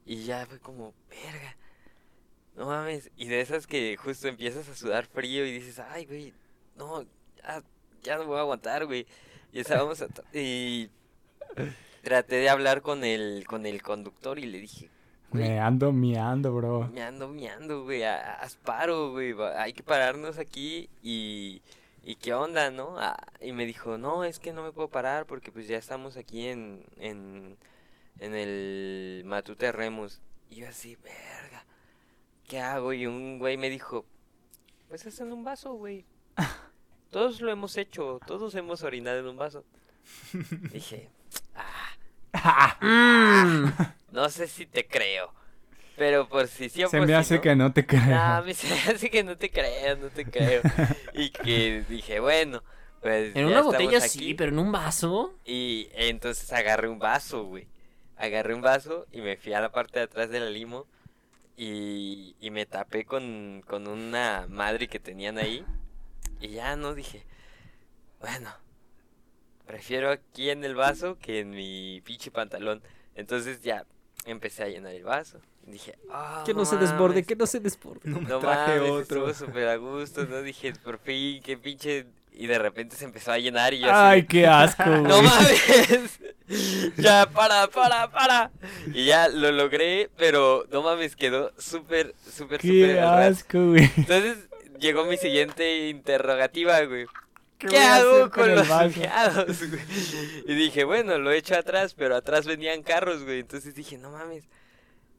Y 0.05 0.25
ya 0.25 0.47
fue 0.47 0.59
como, 0.59 0.95
verga, 1.09 1.57
no 2.57 2.67
mames. 2.67 3.11
Y 3.17 3.27
de 3.29 3.41
esas 3.41 3.67
que 3.67 3.97
justo 3.97 4.29
empiezas 4.29 4.69
a 4.69 4.75
sudar 4.75 5.07
frío 5.07 5.47
y 5.47 5.53
dices, 5.53 5.79
ay, 5.79 6.07
güey, 6.07 6.33
no, 6.77 7.03
ya, 7.37 7.63
ya 8.03 8.17
no 8.19 8.27
voy 8.27 8.39
a 8.39 8.41
aguantar, 8.41 8.87
güey. 8.87 9.07
Y 9.53 9.61
estábamos... 9.61 10.01
a- 10.03 10.09
y 10.33 10.89
traté 12.03 12.37
de 12.37 12.49
hablar 12.49 12.83
con 12.83 13.05
el, 13.05 13.45
con 13.47 13.67
el 13.67 13.83
conductor 13.83 14.39
y 14.39 14.47
le 14.47 14.59
dije, 14.59 14.91
Me 15.31 15.61
ando 15.61 15.93
miando, 15.93 16.53
bro. 16.55 16.89
me 16.93 17.03
ando 17.03 17.29
miando, 17.29 17.85
güey, 17.85 18.03
haz 18.05 18.57
paro, 18.57 19.13
güey, 19.13 19.35
hay 19.57 19.73
que 19.73 19.83
pararnos 19.83 20.39
aquí 20.39 20.89
y, 21.03 21.63
y 22.03 22.17
qué 22.17 22.35
onda, 22.35 22.71
¿no? 22.71 22.99
Ah, 22.99 23.17
y 23.41 23.53
me 23.53 23.67
dijo, 23.67 23.99
no, 23.99 24.25
es 24.25 24.39
que 24.41 24.53
no 24.53 24.63
me 24.63 24.73
puedo 24.73 24.89
parar 24.89 25.27
porque 25.27 25.53
pues 25.53 25.69
ya 25.69 25.77
estamos 25.79 26.17
aquí 26.17 26.49
en, 26.49 26.85
en, 26.99 27.57
en 28.19 28.35
el 28.35 29.23
Matute 29.27 29.71
Remus. 29.71 30.21
Y 30.51 30.57
yo 30.57 30.69
así, 30.69 30.97
verga, 30.97 31.52
¿qué 32.53 32.61
hago? 32.61 32.93
Y 32.93 33.07
un 33.07 33.39
güey 33.39 33.57
me 33.57 33.71
dijo, 33.71 34.05
pues 34.91 35.07
haz 35.07 35.21
en 35.21 35.33
un 35.33 35.43
vaso, 35.43 35.73
güey. 35.73 36.05
Todos 37.11 37.41
lo 37.41 37.51
hemos 37.51 37.79
hecho, 37.79 38.21
todos 38.27 38.55
hemos 38.55 38.83
orinado 38.83 39.21
en 39.21 39.27
un 39.27 39.39
vaso. 39.39 39.65
Dije, 40.73 41.09
ah, 41.55 41.97
no 44.11 44.29
sé 44.29 44.49
si 44.49 44.67
te 44.67 44.87
creo. 44.87 45.33
Pero 45.97 46.29
por 46.29 46.49
si 46.49 46.71
sí 46.71 46.81
Se 46.81 46.99
por 46.99 47.01
me 47.01 47.07
si 47.09 47.13
hace 47.13 47.35
no. 47.37 47.41
que 47.43 47.57
no 47.57 47.73
te 47.73 47.87
creo. 47.87 48.07
No, 48.07 48.55
se 48.55 48.69
me 48.69 48.81
hace 48.95 49.11
que 49.11 49.25
no 49.25 49.37
te 49.37 49.51
creo, 49.51 49.97
no 49.97 50.09
te 50.09 50.25
creo. 50.25 50.63
Y 51.15 51.31
que 51.31 51.85
dije, 51.89 52.21
bueno, 52.21 52.63
pues. 53.01 53.35
En 53.37 53.49
ya 53.49 53.53
una 53.53 53.63
botella 53.63 53.99
aquí. 53.99 54.09
sí, 54.09 54.35
pero 54.35 54.53
en 54.53 54.59
un 54.59 54.73
vaso. 54.73 55.35
Y 55.45 55.89
entonces 55.93 56.51
agarré 56.53 56.89
un 56.89 56.99
vaso, 56.99 57.45
güey. 57.45 57.67
Agarré 58.17 58.55
un 58.55 58.63
vaso 58.63 59.07
y 59.13 59.21
me 59.21 59.37
fui 59.37 59.53
a 59.53 59.61
la 59.61 59.71
parte 59.71 59.99
de 59.99 60.07
atrás 60.07 60.31
de 60.31 60.41
la 60.41 60.51
limo. 60.51 60.87
Y, 61.57 62.35
y 62.41 62.51
me 62.51 62.67
tapé 62.67 63.05
con, 63.05 63.63
con 63.67 63.87
una 63.87 64.47
madre 64.49 64.89
que 64.89 64.99
tenían 64.99 65.39
ahí. 65.39 65.65
Y 66.41 66.49
ya 66.49 66.77
no 66.77 66.95
dije, 66.95 67.25
bueno, 68.21 68.51
prefiero 69.67 70.11
aquí 70.11 70.51
en 70.51 70.65
el 70.65 70.75
vaso 70.75 71.19
que 71.19 71.41
en 71.41 71.51
mi 71.51 72.01
pinche 72.05 72.31
pantalón. 72.31 72.83
Entonces 73.15 73.63
ya 73.63 73.85
empecé 74.25 74.65
a 74.65 74.69
llenar 74.69 74.93
el 74.95 75.05
vaso. 75.05 75.41
Dije, 75.67 75.97
ah, 76.11 76.43
Que 76.45 76.55
no 76.55 76.65
se 76.65 76.77
desborde, 76.77 77.15
mames". 77.17 77.27
que 77.27 77.37
no 77.37 77.47
se 77.47 77.61
desborde. 77.61 78.01
No 78.11 78.21
me 78.21 78.29
No 78.29 78.39
traje 78.41 78.77
mames, 78.79 78.91
otro. 78.91 79.29
estuvo 79.31 79.35
súper 79.47 79.69
a 79.69 79.77
gusto, 79.77 80.25
¿no? 80.27 80.43
Dije, 80.43 80.73
por 80.83 80.99
fin, 80.99 81.41
qué 81.43 81.57
pinche... 81.57 82.07
Y 82.35 82.47
de 82.47 82.59
repente 82.59 82.97
se 82.97 83.05
empezó 83.05 83.31
a 83.31 83.39
llenar 83.39 83.75
y 83.75 83.81
yo 83.81 83.89
Ay, 83.93 84.25
qué 84.27 84.47
asco. 84.47 84.85
¡No 84.87 85.23
mames! 85.23 86.19
Ya, 86.97 87.29
para, 87.33 87.67
para, 87.69 88.11
para. 88.11 88.51
Y 88.95 89.07
ya 89.07 89.29
lo 89.29 89.53
logré, 89.53 90.11
pero 90.17 90.67
no 90.71 90.83
mames, 90.83 91.17
quedó 91.17 91.53
súper, 91.59 92.15
súper, 92.31 92.61
súper. 92.61 92.99
asco, 93.01 93.69
güey. 93.69 93.91
Entonces 93.97 94.49
llegó 94.79 95.05
mi 95.05 95.17
siguiente 95.17 95.89
interrogativa, 95.89 96.81
güey. 96.85 97.07
¿Qué, 97.59 97.79
hago 97.79 98.29
con, 98.31 98.55
los 98.55 98.69
güey? 98.69 99.83
Y 100.47 100.55
dije, 100.55 100.85
bueno, 100.85 101.19
lo 101.19 101.31
he 101.31 101.39
hecho 101.39 101.55
atrás, 101.55 101.95
pero 101.95 102.17
atrás 102.17 102.45
venían 102.45 102.83
carros, 102.83 103.23
güey. 103.23 103.41
Entonces 103.41 103.75
dije, 103.75 103.99
no 103.99 104.11
mames. 104.11 104.45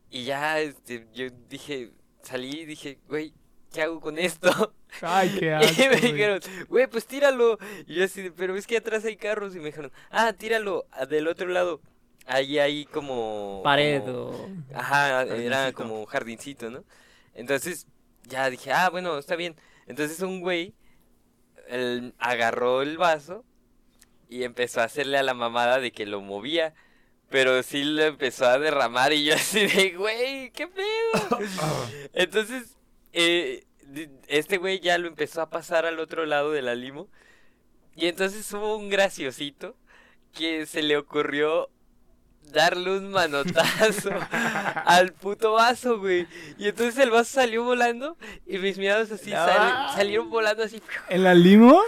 Y 0.09 0.25
ya, 0.25 0.59
este, 0.59 1.07
yo 1.13 1.29
dije, 1.49 1.91
salí 2.21 2.61
y 2.61 2.65
dije, 2.65 2.99
güey, 3.07 3.33
¿qué 3.73 3.81
hago 3.81 3.99
con 3.99 4.17
esto? 4.17 4.73
Ay, 5.01 5.35
qué 5.37 5.47
Y 5.47 5.49
asco, 5.51 5.81
me 5.81 5.87
güey. 5.87 6.01
dijeron, 6.13 6.39
güey, 6.69 6.87
pues 6.87 7.05
tíralo. 7.05 7.57
Y 7.87 7.95
yo 7.95 8.05
así, 8.05 8.29
pero 8.29 8.55
es 8.55 8.65
que 8.65 8.77
atrás 8.77 9.03
hay 9.03 9.17
carros. 9.17 9.55
Y 9.55 9.59
me 9.59 9.65
dijeron, 9.65 9.91
ah, 10.11 10.31
tíralo 10.31 10.85
del 11.09 11.27
otro 11.27 11.47
lado. 11.49 11.81
Ahí 12.25 12.59
hay 12.59 12.85
como... 12.85 13.61
Pared 13.65 14.07
o... 14.09 14.49
Ajá, 14.73 15.23
era 15.23 15.73
como 15.73 15.99
un 15.99 16.05
jardincito, 16.05 16.69
¿no? 16.69 16.85
Entonces, 17.33 17.87
ya 18.23 18.49
dije, 18.49 18.71
ah, 18.71 18.89
bueno, 18.89 19.17
está 19.17 19.35
bien. 19.35 19.57
Entonces 19.87 20.21
un 20.21 20.39
güey 20.39 20.73
él 21.67 22.13
agarró 22.19 22.81
el 22.81 22.97
vaso 22.97 23.43
y 24.29 24.43
empezó 24.43 24.81
a 24.81 24.85
hacerle 24.85 25.17
a 25.17 25.23
la 25.23 25.33
mamada 25.33 25.79
de 25.79 25.91
que 25.91 26.05
lo 26.05 26.21
movía. 26.21 26.73
Pero 27.29 27.63
sí 27.63 27.83
lo 27.83 28.03
empezó 28.03 28.45
a 28.45 28.59
derramar 28.59 29.11
y 29.11 29.25
yo 29.25 29.33
así 29.33 29.65
de, 29.65 29.91
güey, 29.91 30.51
¿qué 30.51 30.67
pedo? 30.67 31.39
Entonces, 32.13 32.77
eh, 33.13 33.63
este 34.27 34.57
güey 34.57 34.79
ya 34.79 34.97
lo 34.97 35.07
empezó 35.07 35.41
a 35.41 35.49
pasar 35.49 35.85
al 35.85 35.99
otro 35.99 36.25
lado 36.25 36.51
de 36.51 36.61
la 36.61 36.75
limo. 36.75 37.07
Y 37.95 38.07
entonces 38.07 38.51
hubo 38.53 38.75
un 38.75 38.89
graciosito 38.89 39.75
que 40.33 40.65
se 40.65 40.81
le 40.81 40.97
ocurrió 40.97 41.69
darle 42.51 42.97
un 42.97 43.11
manotazo 43.11 44.09
al 44.85 45.13
puto 45.13 45.53
vaso, 45.53 45.99
güey. 45.99 46.27
Y 46.57 46.67
entonces 46.69 46.97
el 46.97 47.11
vaso 47.11 47.31
salió 47.33 47.63
volando 47.63 48.17
y 48.47 48.57
mis 48.57 48.77
miados 48.77 49.11
así 49.11 49.31
sal- 49.31 49.89
salieron 49.95 50.29
volando 50.29 50.63
así. 50.63 50.81
¿En 51.09 51.23
la 51.23 51.33
limo? 51.35 51.79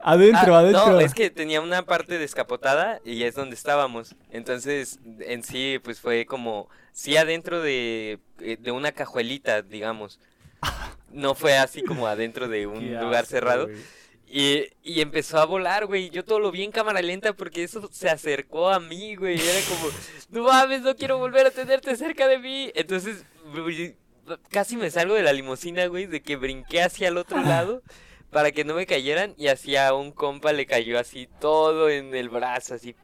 Adentro, 0.00 0.54
Ah, 0.54 0.58
adentro. 0.58 0.86
No, 0.92 1.00
es 1.00 1.14
que 1.14 1.30
tenía 1.30 1.60
una 1.62 1.82
parte 1.82 2.18
descapotada 2.18 3.00
y 3.04 3.22
es 3.22 3.34
donde 3.36 3.54
estábamos. 3.56 4.14
Entonces, 4.30 4.98
en 5.20 5.42
sí, 5.42 5.80
pues 5.82 6.00
fue 6.00 6.26
como, 6.26 6.68
sí 6.92 7.16
adentro 7.16 7.62
de, 7.62 8.18
eh, 8.40 8.58
de 8.60 8.70
una 8.72 8.92
cajuelita, 8.92 9.62
digamos. 9.62 10.20
No 11.12 11.34
fue 11.34 11.56
así 11.56 11.82
como 11.82 12.06
adentro 12.08 12.48
de 12.48 12.66
un 12.66 12.80
Qué 12.80 12.90
lugar 12.90 13.22
asco, 13.22 13.30
cerrado. 13.30 13.68
Y, 14.26 14.64
y 14.82 15.00
empezó 15.00 15.38
a 15.38 15.44
volar, 15.44 15.86
güey. 15.86 16.10
Yo 16.10 16.24
todo 16.24 16.40
lo 16.40 16.50
vi 16.50 16.64
en 16.64 16.72
cámara 16.72 17.00
lenta 17.00 17.34
porque 17.34 17.62
eso 17.62 17.88
se 17.92 18.10
acercó 18.10 18.68
a 18.68 18.80
mí, 18.80 19.14
güey. 19.14 19.40
Era 19.40 19.60
como, 19.68 19.90
no 20.30 20.42
mames, 20.42 20.82
no 20.82 20.96
quiero 20.96 21.18
volver 21.18 21.46
a 21.46 21.50
tenerte 21.52 21.94
cerca 21.94 22.26
de 22.26 22.38
mí. 22.38 22.72
Entonces, 22.74 23.24
casi 24.50 24.76
me 24.76 24.90
salgo 24.90 25.14
de 25.14 25.22
la 25.22 25.32
limusina, 25.32 25.86
güey, 25.86 26.06
de 26.06 26.20
que 26.20 26.34
brinqué 26.34 26.82
hacia 26.82 27.08
el 27.08 27.16
otro 27.16 27.40
lado 27.42 27.82
para 28.30 28.50
que 28.50 28.64
no 28.64 28.74
me 28.74 28.86
cayeran. 28.86 29.34
Y 29.38 29.46
hacia 29.46 29.94
un 29.94 30.10
compa 30.10 30.52
le 30.52 30.66
cayó 30.66 30.98
así 30.98 31.28
todo 31.40 31.88
en 31.88 32.12
el 32.16 32.28
brazo, 32.28 32.74
así. 32.74 32.96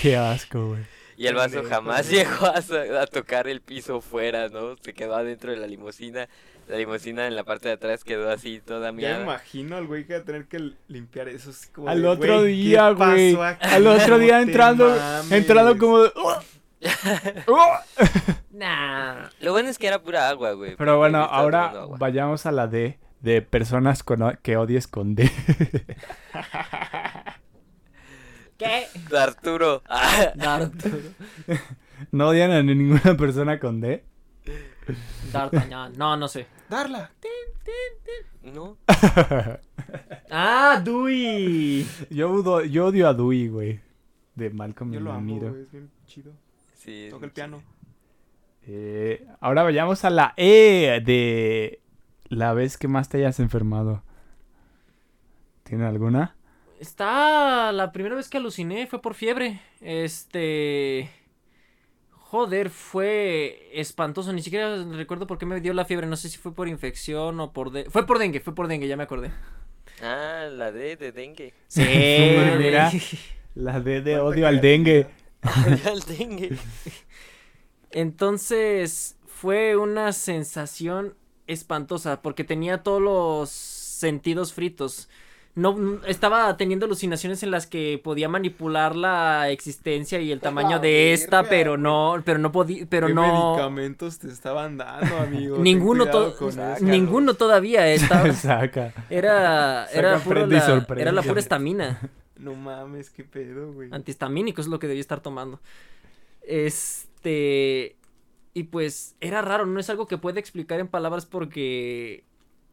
Qué 0.00 0.16
asco, 0.16 0.68
güey. 0.68 0.86
Y 1.18 1.26
el 1.26 1.34
vaso 1.34 1.64
jamás 1.64 2.08
llegó 2.08 2.46
a, 2.46 2.62
a 3.02 3.06
tocar 3.06 3.48
el 3.48 3.60
piso 3.60 4.00
fuera, 4.00 4.48
¿no? 4.48 4.76
Se 4.80 4.94
quedó 4.94 5.16
adentro 5.16 5.50
de 5.50 5.58
la 5.58 5.66
limusina. 5.66 6.28
La 6.68 6.76
limusina 6.76 7.26
en 7.26 7.34
la 7.34 7.44
parte 7.44 7.68
de 7.68 7.74
atrás 7.74 8.04
quedó 8.04 8.30
así 8.30 8.60
toda 8.60 8.88
Ya 8.88 8.92
me 8.92 8.98
mierda. 8.98 9.22
imagino 9.22 9.76
al 9.76 9.86
güey 9.86 10.06
que 10.06 10.14
va 10.14 10.20
a 10.20 10.24
tener 10.24 10.46
que 10.48 10.72
limpiar 10.88 11.28
eso. 11.28 11.50
así 11.50 11.68
como 11.70 11.88
Al 11.88 12.02
de, 12.02 12.08
otro 12.08 12.40
"Güey, 12.40 12.56
¿qué 12.56 12.62
día, 12.62 12.90
güey. 12.90 13.36
Al 13.60 13.86
otro 13.86 14.18
día 14.18 14.42
entrando, 14.42 14.88
mames". 14.88 15.32
entrando 15.32 15.78
como 15.78 16.00
de... 16.02 16.12
"Oh". 16.16 16.38
Oh. 17.46 17.76
Nah. 18.50 19.28
Lo 19.40 19.52
bueno 19.52 19.68
es 19.68 19.78
que 19.78 19.86
era 19.86 20.00
pura 20.02 20.28
agua, 20.28 20.52
güey. 20.52 20.74
Pero 20.76 20.98
bueno, 20.98 21.18
ahora 21.22 21.72
vayamos 21.98 22.44
a 22.44 22.50
la 22.52 22.66
D 22.66 22.98
de 23.20 23.40
personas 23.42 24.02
con 24.02 24.36
que 24.42 24.56
odies 24.56 24.86
con 24.88 25.14
D. 25.14 25.30
¿Qué? 28.58 28.86
De 29.08 29.18
Arturo. 29.18 29.82
D'Arturo. 30.34 30.98
¿No 32.10 32.28
odian 32.28 32.50
a 32.50 32.62
ninguna 32.62 33.16
persona 33.16 33.58
con 33.60 33.80
D? 33.80 34.04
D'Artagnan. 35.32 35.92
No, 35.96 36.16
no 36.16 36.28
sé. 36.28 36.46
Darla. 36.68 37.10
no. 38.42 38.76
Ah, 40.30 40.82
Dewey. 40.84 41.86
yo, 42.10 42.30
odio, 42.30 42.62
yo 42.64 42.86
odio 42.86 43.08
a 43.08 43.14
Dewey, 43.14 43.48
güey. 43.48 43.80
De 44.34 44.50
Malcolm 44.50 44.92
Yo 44.92 45.00
y 45.00 45.02
lo 45.02 45.12
amo, 45.12 45.20
Miro. 45.22 45.50
güey. 45.50 45.62
Es 45.62 45.72
bien 45.72 45.90
chido. 46.06 46.32
Sí. 46.76 47.04
es 47.06 47.10
Toca 47.10 47.24
el 47.26 47.32
piano. 47.32 47.62
Eh, 48.66 49.26
ahora 49.40 49.62
vayamos 49.62 50.04
a 50.04 50.10
la 50.10 50.34
E 50.36 51.00
de 51.04 51.80
la 52.28 52.52
vez 52.52 52.76
que 52.76 52.86
más 52.88 53.08
te 53.08 53.18
hayas 53.18 53.40
enfermado. 53.40 54.02
¿Tiene 55.62 55.86
alguna? 55.86 56.36
Está. 56.80 57.72
La 57.72 57.90
primera 57.92 58.14
vez 58.14 58.28
que 58.28 58.36
aluciné 58.36 58.86
fue 58.86 59.00
por 59.00 59.14
fiebre. 59.14 59.60
Este. 59.80 61.10
Joder, 62.30 62.68
fue 62.68 63.70
espantoso. 63.72 64.32
Ni 64.34 64.42
siquiera 64.42 64.84
recuerdo 64.84 65.26
por 65.26 65.38
qué 65.38 65.46
me 65.46 65.60
dio 65.62 65.72
la 65.72 65.86
fiebre. 65.86 66.06
No 66.06 66.16
sé 66.16 66.28
si 66.28 66.36
fue 66.36 66.54
por 66.54 66.68
infección 66.68 67.40
o 67.40 67.52
por. 67.52 67.70
de- 67.72 67.88
Fue 67.90 68.06
por 68.06 68.18
dengue, 68.18 68.40
fue 68.40 68.54
por 68.54 68.68
dengue, 68.68 68.86
ya 68.86 68.96
me 68.98 69.04
acordé. 69.04 69.30
Ah, 70.02 70.46
la 70.52 70.70
D 70.70 70.96
de 70.96 71.12
dengue. 71.12 71.54
Sí, 71.68 71.82
mira. 72.58 72.92
La 73.54 73.80
D 73.80 74.02
de 74.02 74.18
odio 74.20 74.46
al 74.46 74.60
dengue. 74.60 75.06
el 75.90 76.00
dengue. 76.02 76.56
Entonces 77.90 79.16
fue 79.26 79.76
una 79.76 80.12
sensación 80.12 81.14
espantosa 81.46 82.20
porque 82.20 82.44
tenía 82.44 82.82
todos 82.82 83.00
los 83.00 83.48
sentidos 83.50 84.52
fritos. 84.52 85.08
No 85.58 85.98
estaba 86.06 86.56
teniendo 86.56 86.86
alucinaciones 86.86 87.42
en 87.42 87.50
las 87.50 87.66
que 87.66 88.00
podía 88.02 88.28
manipular 88.28 88.94
la 88.94 89.50
existencia 89.50 90.20
y 90.20 90.30
el 90.30 90.38
tamaño 90.40 90.76
la 90.76 90.78
de 90.78 91.12
esta, 91.12 91.38
verga, 91.42 91.50
pero 91.50 91.76
no, 91.76 92.22
pero 92.24 92.38
no 92.38 92.52
podía, 92.52 92.86
pero 92.88 93.08
¿Qué 93.08 93.14
no 93.14 93.50
medicamentos 93.56 94.18
te 94.20 94.28
estaban 94.28 94.76
dando, 94.76 95.16
amigo? 95.18 95.58
Ninguno 95.58 96.06
to- 96.06 96.36
ninguno 96.80 97.34
todavía 97.34 97.92
estaba 97.92 98.32
Saca. 98.32 98.92
era 99.10 99.86
Saca, 99.88 99.98
era 99.98 100.18
puro 100.20 100.46
la, 100.46 100.86
era 100.96 101.12
la 101.12 101.22
pura 101.22 101.40
estamina. 101.40 102.00
No 102.38 102.54
mames, 102.54 103.10
qué 103.10 103.24
pedo, 103.24 103.72
güey. 103.72 103.88
antihistamínico 103.90 104.60
es 104.60 104.68
lo 104.68 104.78
que 104.78 104.86
debía 104.86 105.00
estar 105.00 105.18
tomando. 105.20 105.60
Este. 106.42 107.96
Y 108.54 108.62
pues 108.64 109.16
era 109.20 109.42
raro, 109.42 109.66
no 109.66 109.78
es 109.80 109.90
algo 109.90 110.06
que 110.06 110.18
pueda 110.18 110.38
explicar 110.40 110.78
en 110.80 110.86
palabras 110.88 111.26
porque 111.26 112.24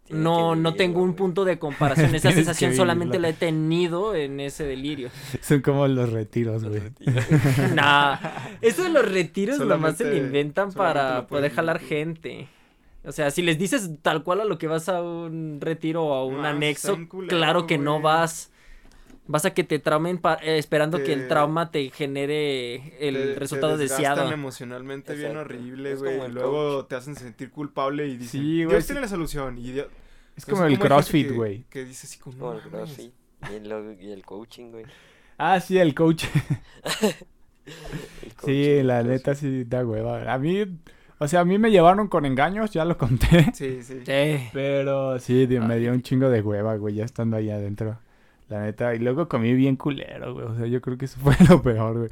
no, 0.09 0.55
no 0.55 0.75
tengo 0.75 1.01
un 1.01 1.15
punto 1.15 1.45
de 1.45 1.57
comparación. 1.57 2.13
Esa 2.15 2.31
sensación 2.31 2.75
solamente 2.75 3.19
la 3.19 3.29
he 3.29 3.33
tenido 3.33 4.15
en 4.15 4.39
ese 4.39 4.65
delirio. 4.65 5.09
Son 5.41 5.61
como 5.61 5.87
los 5.87 6.11
retiros, 6.11 6.63
güey. 6.63 6.81
nah, 7.73 8.17
eso 8.61 8.83
de 8.83 8.89
los 8.89 9.09
retiros 9.09 9.59
nomás 9.59 9.97
se 9.97 10.05
lo 10.05 10.15
inventan 10.15 10.71
para 10.71 11.27
poder 11.27 11.51
jalar 11.51 11.79
vivir. 11.79 11.89
gente. 11.89 12.47
O 13.03 13.11
sea, 13.11 13.29
si 13.29 13.41
les 13.43 13.57
dices 13.59 13.89
tal 14.01 14.23
cual 14.23 14.41
a 14.41 14.45
lo 14.45 14.57
que 14.57 14.67
vas 14.67 14.89
a 14.89 15.01
un 15.01 15.59
retiro 15.61 16.05
o 16.05 16.13
a 16.13 16.25
un 16.25 16.37
No, 16.37 16.47
anexo, 16.47 16.97
culero, 17.07 17.35
claro 17.37 17.67
que 17.67 17.77
no 17.77 18.01
vas. 18.01 18.51
Vas 19.27 19.43
a 19.45 19.53
que 19.55 19.63
te 19.63 19.79
traumen 19.79 20.19
pa- 20.19 20.39
eh, 20.43 20.57
esperando 20.59 20.99
que 21.03 21.13
el 21.13 21.21
Te- 21.23 21.27
trauma 21.29 21.71
te 21.71 21.89
genere 21.89 22.75
el 22.99 23.15
Te- 23.15 23.33
te 23.33 23.39
resultado 23.39 23.75
desgastan 23.77 24.13
deseado. 24.13 24.31
emocionalmente 24.33 25.15
bien 25.15 25.35
horrible, 25.35 25.95
güey. 25.95 26.19
y 26.27 26.31
Luego 26.31 26.77
coach. 26.81 26.87
te 26.89 26.95
hacen 26.95 27.15
sentir 27.15 27.49
culpable 27.49 28.07
y 28.07 28.17
dicen, 28.17 28.41
Sí, 28.41 28.65
Dios 28.65 28.85
tiene 28.85 29.01
la 29.01 29.07
solución. 29.07 29.57
Y 29.57 29.71
Dios... 29.71 29.87
Es 30.35 30.45
como 30.45 30.65
el 30.65 30.77
CrossFit, 30.77 31.29
que- 31.29 31.33
güey. 31.33 31.63
Que 31.69 31.85
dice 31.85 32.05
así 32.07 32.19
como, 32.19 32.37
Como 32.37 32.53
no 32.53 32.59
el 32.59 32.71
mames". 32.71 32.93
crossfit. 32.93 33.13
Y 33.51 33.55
el, 33.55 33.97
y 34.01 34.11
el 34.11 34.23
coaching, 34.25 34.71
güey. 34.71 34.85
Ah, 35.37 35.59
sí, 35.59 35.77
el 35.79 35.93
coach. 35.95 36.25
El 37.65 38.31
Sí, 38.43 38.83
la 38.83 38.99
el 38.99 39.07
neta 39.07 39.33
sí 39.33 39.63
da 39.63 39.83
hueva. 39.85 40.31
A 40.31 40.37
mí, 40.37 40.63
o 41.17 41.27
sea, 41.27 41.39
a 41.39 41.45
mí 41.45 41.57
me 41.57 41.71
llevaron 41.71 42.07
con 42.07 42.25
engaños, 42.25 42.69
ya 42.71 42.85
lo 42.85 42.95
conté. 42.97 43.51
Sí, 43.53 43.81
sí. 43.81 44.01
Sí. 44.05 44.49
Pero 44.53 45.17
sí, 45.19 45.47
me 45.49 45.79
dio 45.79 45.91
un 45.91 46.01
chingo 46.03 46.29
de 46.29 46.41
hueva, 46.41 46.75
güey, 46.75 46.95
ya 46.95 47.05
estando 47.05 47.37
ahí 47.37 47.49
adentro. 47.49 47.97
La 48.49 48.61
neta, 48.61 48.93
y 48.93 48.99
luego 48.99 49.27
comí 49.27 49.53
bien 49.53 49.75
culero, 49.75 50.33
güey. 50.33 50.45
O 50.45 50.55
sea, 50.55 50.67
yo 50.67 50.81
creo 50.81 50.97
que 50.97 51.05
eso 51.05 51.19
fue 51.23 51.35
lo 51.49 51.61
peor, 51.61 51.97
güey. 51.97 52.09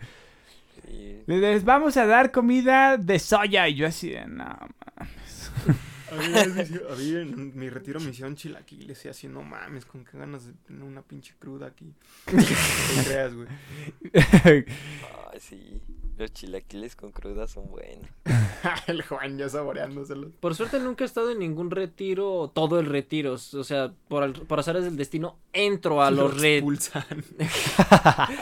Sí. 0.85 1.23
Les 1.27 1.63
vamos 1.63 1.95
a 1.97 2.05
dar 2.05 2.31
comida 2.31 2.97
de 2.97 3.19
soya. 3.19 3.67
Y 3.67 3.75
yo 3.75 3.87
así 3.87 4.09
de, 4.09 4.25
no, 4.25 4.45
mames. 4.45 5.51
A 6.13 6.15
mí, 6.15 7.15
a 7.15 7.21
en 7.21 7.57
mi 7.57 7.69
retiro 7.69 7.99
me 7.99 8.11
hicieron 8.11 8.35
chilaquiles 8.35 9.03
y 9.03 9.09
así, 9.09 9.27
no 9.27 9.41
mames, 9.41 9.83
con 9.83 10.05
qué 10.05 10.15
ganas 10.15 10.45
de 10.45 10.53
tener 10.67 10.83
una 10.83 11.01
pinche 11.01 11.33
cruda 11.39 11.65
aquí. 11.65 11.91
No 12.31 12.43
te 12.43 13.09
creas, 13.09 13.33
güey. 13.33 13.47
Ay, 14.45 15.39
sí. 15.39 15.81
Los 16.15 16.31
chilaquiles 16.31 16.95
con 16.95 17.11
cruda 17.11 17.47
son 17.47 17.69
buenos. 17.71 18.07
el 18.87 19.01
Juan 19.01 19.37
ya 19.37 19.49
saboreándoselo. 19.49 20.29
Por 20.39 20.53
suerte 20.53 20.79
nunca 20.79 21.03
he 21.03 21.07
estado 21.07 21.31
en 21.31 21.39
ningún 21.39 21.71
retiro, 21.71 22.51
todo 22.53 22.79
el 22.79 22.85
retiro. 22.85 23.33
O 23.33 23.37
sea, 23.63 23.91
por, 24.07 24.21
al- 24.23 24.33
por 24.33 24.59
azares 24.59 24.83
del 24.83 24.95
destino, 24.95 25.37
entro 25.53 26.03
a 26.03 26.11
los 26.11 26.39
retiros. 26.39 26.91
expulsan. 26.91 27.23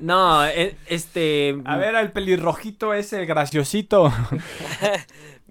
No, 0.00 0.44
e- 0.46 0.76
este. 0.86 1.60
A 1.64 1.76
ver, 1.76 1.96
al 1.96 2.12
pelirrojito 2.12 2.92
ese 2.94 3.24
graciosito. 3.26 4.12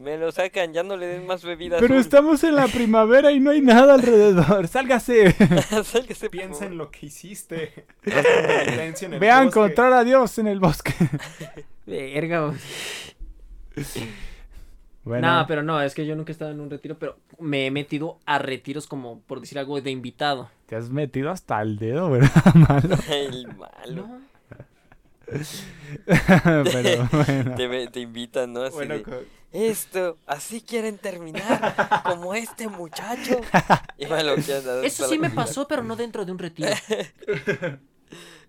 Me 0.04 0.18
lo 0.18 0.32
sacan, 0.34 0.74
ya 0.74 0.84
no 0.84 0.98
le 0.98 1.08
den 1.08 1.26
más 1.26 1.44
bebida 1.46 1.78
Pero 1.80 1.94
azul. 1.94 2.02
estamos 2.02 2.44
en 2.44 2.56
la 2.56 2.68
primavera 2.68 3.32
y 3.32 3.40
no 3.40 3.52
hay 3.52 3.62
nada 3.62 3.94
alrededor. 3.94 4.68
Sálgase. 4.68 5.34
Piensa 6.32 6.66
en 6.66 6.78
lo 6.78 6.92
que 6.92 7.06
hiciste. 7.06 7.86
En 8.04 9.20
Ve 9.20 9.32
a 9.32 9.44
encontrar 9.44 9.94
a 9.94 10.04
Dios 10.04 10.38
en 10.40 10.48
el 10.48 10.60
bosque. 10.60 10.94
Verga. 11.86 12.54
Bueno, 15.06 15.40
No, 15.40 15.48
pero 15.48 15.64
no, 15.64 15.82
es 15.82 15.94
que 15.96 16.06
yo 16.06 16.16
nunca 16.16 16.32
he 16.32 16.34
estado 16.34 16.52
en 16.52 16.60
un 16.60 16.70
retiro, 16.70 16.98
pero 16.98 17.18
me 17.40 17.66
he 17.66 17.72
metido 17.72 18.20
a 18.26 18.40
retiros 18.40 18.88
como, 18.88 19.22
por 19.22 19.40
decir 19.42 19.58
algo, 19.60 19.80
de 19.82 19.92
invitado. 19.92 20.50
te 20.66 20.76
has 20.76 20.90
metido 20.90 21.30
hasta 21.30 21.62
el 21.62 21.78
dedo, 21.78 22.10
¿verdad? 22.10 22.30
Malo. 22.56 22.98
El 23.10 23.48
malo. 23.56 24.08
No. 24.08 24.33
pero 26.06 27.10
bueno. 27.12 27.90
Te, 27.92 28.00
invitan, 28.00 28.54
¿no? 28.54 28.64
Así 28.64 28.76
Bueno, 28.76 28.96
de, 28.96 29.28
Esto, 29.52 30.18
así 30.26 30.62
quieren 30.62 30.98
terminar, 30.98 31.76
como 32.04 32.34
este 32.34 32.68
muchacho. 32.68 33.40
Y 33.98 34.06
Eso 34.06 35.08
sí 35.08 35.18
me 35.20 35.30
comida. 35.30 35.36
pasó, 35.36 35.68
pero 35.68 35.84
no 35.84 35.96
dentro 35.96 36.26
de 36.26 36.32
un 36.32 36.40
retiro. 36.40 36.70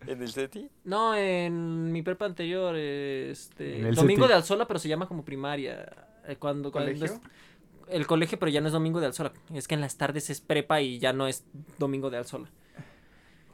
¿En 0.06 0.20
el 0.22 0.30
SETI? 0.30 0.68
No, 0.84 1.14
en 1.14 1.90
mi 1.92 2.02
prepa 2.02 2.26
anterior, 2.26 2.76
este... 2.76 3.80
Domingo 3.92 4.22
CETI. 4.24 4.28
de 4.28 4.34
Alzola, 4.34 4.66
pero 4.66 4.78
se 4.78 4.88
llama 4.88 5.06
como 5.08 5.24
primaria. 5.24 5.86
eh, 6.26 6.36
Cuando, 6.36 6.70
cuando 6.70 6.92
¿Colegio? 6.92 7.16
es- 7.16 7.20
el 7.88 8.06
colegio, 8.06 8.38
pero 8.38 8.50
ya 8.50 8.60
no 8.62 8.68
es 8.68 8.72
Domingo 8.72 8.98
de 9.00 9.06
Alzola. 9.06 9.32
Es 9.52 9.68
que 9.68 9.74
en 9.74 9.82
las 9.82 9.96
tardes 9.96 10.30
es 10.30 10.40
prepa 10.40 10.80
y 10.80 10.98
ya 10.98 11.12
no 11.12 11.26
es 11.26 11.44
Domingo 11.78 12.08
de 12.10 12.16
Alzola. 12.16 12.48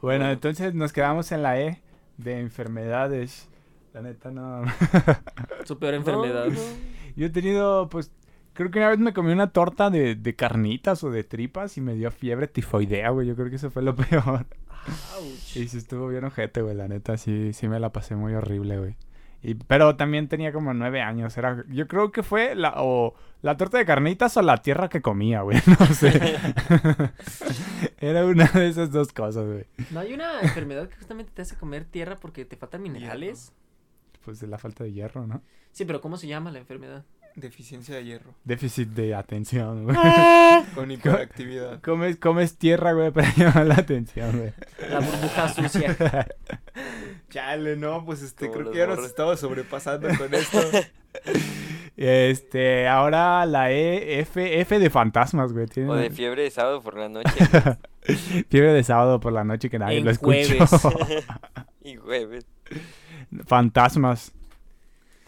Bueno, 0.01 0.29
entonces 0.31 0.73
nos 0.73 0.93
quedamos 0.93 1.31
en 1.33 1.43
la 1.43 1.59
E 1.59 1.81
de 2.17 2.39
enfermedades. 2.39 3.49
La 3.93 4.01
neta 4.01 4.31
no. 4.31 4.63
Su 5.65 5.77
peor 5.77 5.95
enfermedad. 5.95 6.47
Yo 7.15 7.25
he 7.25 7.29
tenido, 7.29 7.89
pues, 7.89 8.11
creo 8.53 8.71
que 8.71 8.79
una 8.79 8.89
vez 8.89 8.99
me 8.99 9.13
comí 9.13 9.31
una 9.31 9.51
torta 9.51 9.89
de, 9.89 10.15
de 10.15 10.35
carnitas 10.35 11.03
o 11.03 11.11
de 11.11 11.23
tripas 11.23 11.77
y 11.77 11.81
me 11.81 11.95
dio 11.95 12.09
fiebre 12.11 12.47
tifoidea, 12.47 13.09
güey. 13.09 13.27
Yo 13.27 13.35
creo 13.35 13.49
que 13.49 13.57
eso 13.57 13.69
fue 13.69 13.81
lo 13.81 13.95
peor. 13.95 14.45
Ouch. 15.17 15.57
Y 15.57 15.67
sí 15.67 15.77
estuvo 15.77 16.07
bien 16.07 16.23
ojete, 16.23 16.61
güey. 16.61 16.75
La 16.75 16.87
neta, 16.87 17.17
sí, 17.17 17.51
sí 17.53 17.67
me 17.67 17.79
la 17.79 17.91
pasé 17.91 18.15
muy 18.15 18.33
horrible, 18.33 18.79
güey. 18.79 18.95
Y, 19.43 19.55
pero 19.55 19.95
también 19.95 20.27
tenía 20.27 20.53
como 20.53 20.73
nueve 20.73 21.01
años. 21.01 21.35
Era, 21.37 21.63
yo 21.69 21.87
creo 21.87 22.11
que 22.11 22.21
fue 22.21 22.53
la, 22.55 22.73
o 22.77 23.15
la 23.41 23.57
torta 23.57 23.77
de 23.77 23.85
carnitas 23.85 24.37
o 24.37 24.41
la 24.41 24.57
tierra 24.57 24.87
que 24.87 25.01
comía, 25.01 25.41
güey. 25.41 25.59
No 25.79 25.85
sé. 25.87 26.37
Era 27.99 28.25
una 28.25 28.45
de 28.45 28.67
esas 28.67 28.91
dos 28.91 29.11
cosas, 29.13 29.45
güey. 29.45 29.65
¿No 29.89 29.99
hay 29.99 30.13
una 30.13 30.41
enfermedad 30.41 30.87
que 30.87 30.95
justamente 30.95 31.31
te 31.33 31.41
hace 31.41 31.55
comer 31.55 31.85
tierra 31.85 32.17
porque 32.17 32.45
te 32.45 32.55
faltan 32.55 32.83
minerales? 32.83 33.53
Pues 34.23 34.39
de 34.39 34.47
la 34.47 34.59
falta 34.59 34.83
de 34.83 34.93
hierro, 34.93 35.25
¿no? 35.25 35.41
Sí, 35.71 35.85
pero 35.85 36.01
¿cómo 36.01 36.17
se 36.17 36.27
llama 36.27 36.51
la 36.51 36.59
enfermedad? 36.59 37.03
Deficiencia 37.35 37.95
de 37.95 38.03
hierro. 38.03 38.33
Déficit 38.43 38.89
de 38.89 39.15
atención, 39.15 39.85
güey. 39.85 39.95
Con 40.75 40.91
hiperactividad. 40.91 41.81
Comes, 41.81 42.17
comes 42.17 42.57
tierra, 42.57 42.91
güey, 42.93 43.11
para 43.11 43.33
llamar 43.35 43.65
la 43.67 43.75
atención, 43.75 44.37
güey. 44.37 44.53
La 44.89 44.99
burbuja 44.99 45.47
sucia. 45.49 45.97
Chale, 47.29 47.77
no, 47.77 48.03
pues 48.05 48.21
este, 48.21 48.47
Como 48.47 48.59
creo 48.59 48.71
que 48.71 48.77
ya 48.79 48.87
nos 48.87 49.05
estaba 49.05 49.37
sobrepasando 49.37 50.09
con 50.17 50.33
esto. 50.33 50.59
Este, 51.97 52.87
ahora 52.87 53.45
la 53.45 53.71
E, 53.71 54.19
F, 54.21 54.59
F 54.61 54.79
de 54.79 54.89
fantasmas, 54.89 55.53
güey. 55.53 55.67
Tiene 55.67 55.89
O 55.89 55.95
de 55.95 56.09
fiebre 56.09 56.43
de 56.43 56.51
sábado 56.51 56.81
por 56.81 56.97
la 56.97 57.07
noche. 57.09 57.31
güey. 57.37 58.45
fiebre 58.49 58.73
de 58.73 58.83
sábado 58.83 59.19
por 59.19 59.31
la 59.33 59.43
noche 59.43 59.69
que 59.69 59.79
nadie 59.79 59.99
En 59.99 60.05
lo 60.05 60.15
jueves. 60.15 60.69
y 61.83 61.95
jueves. 61.95 62.45
fantasmas. 63.45 64.33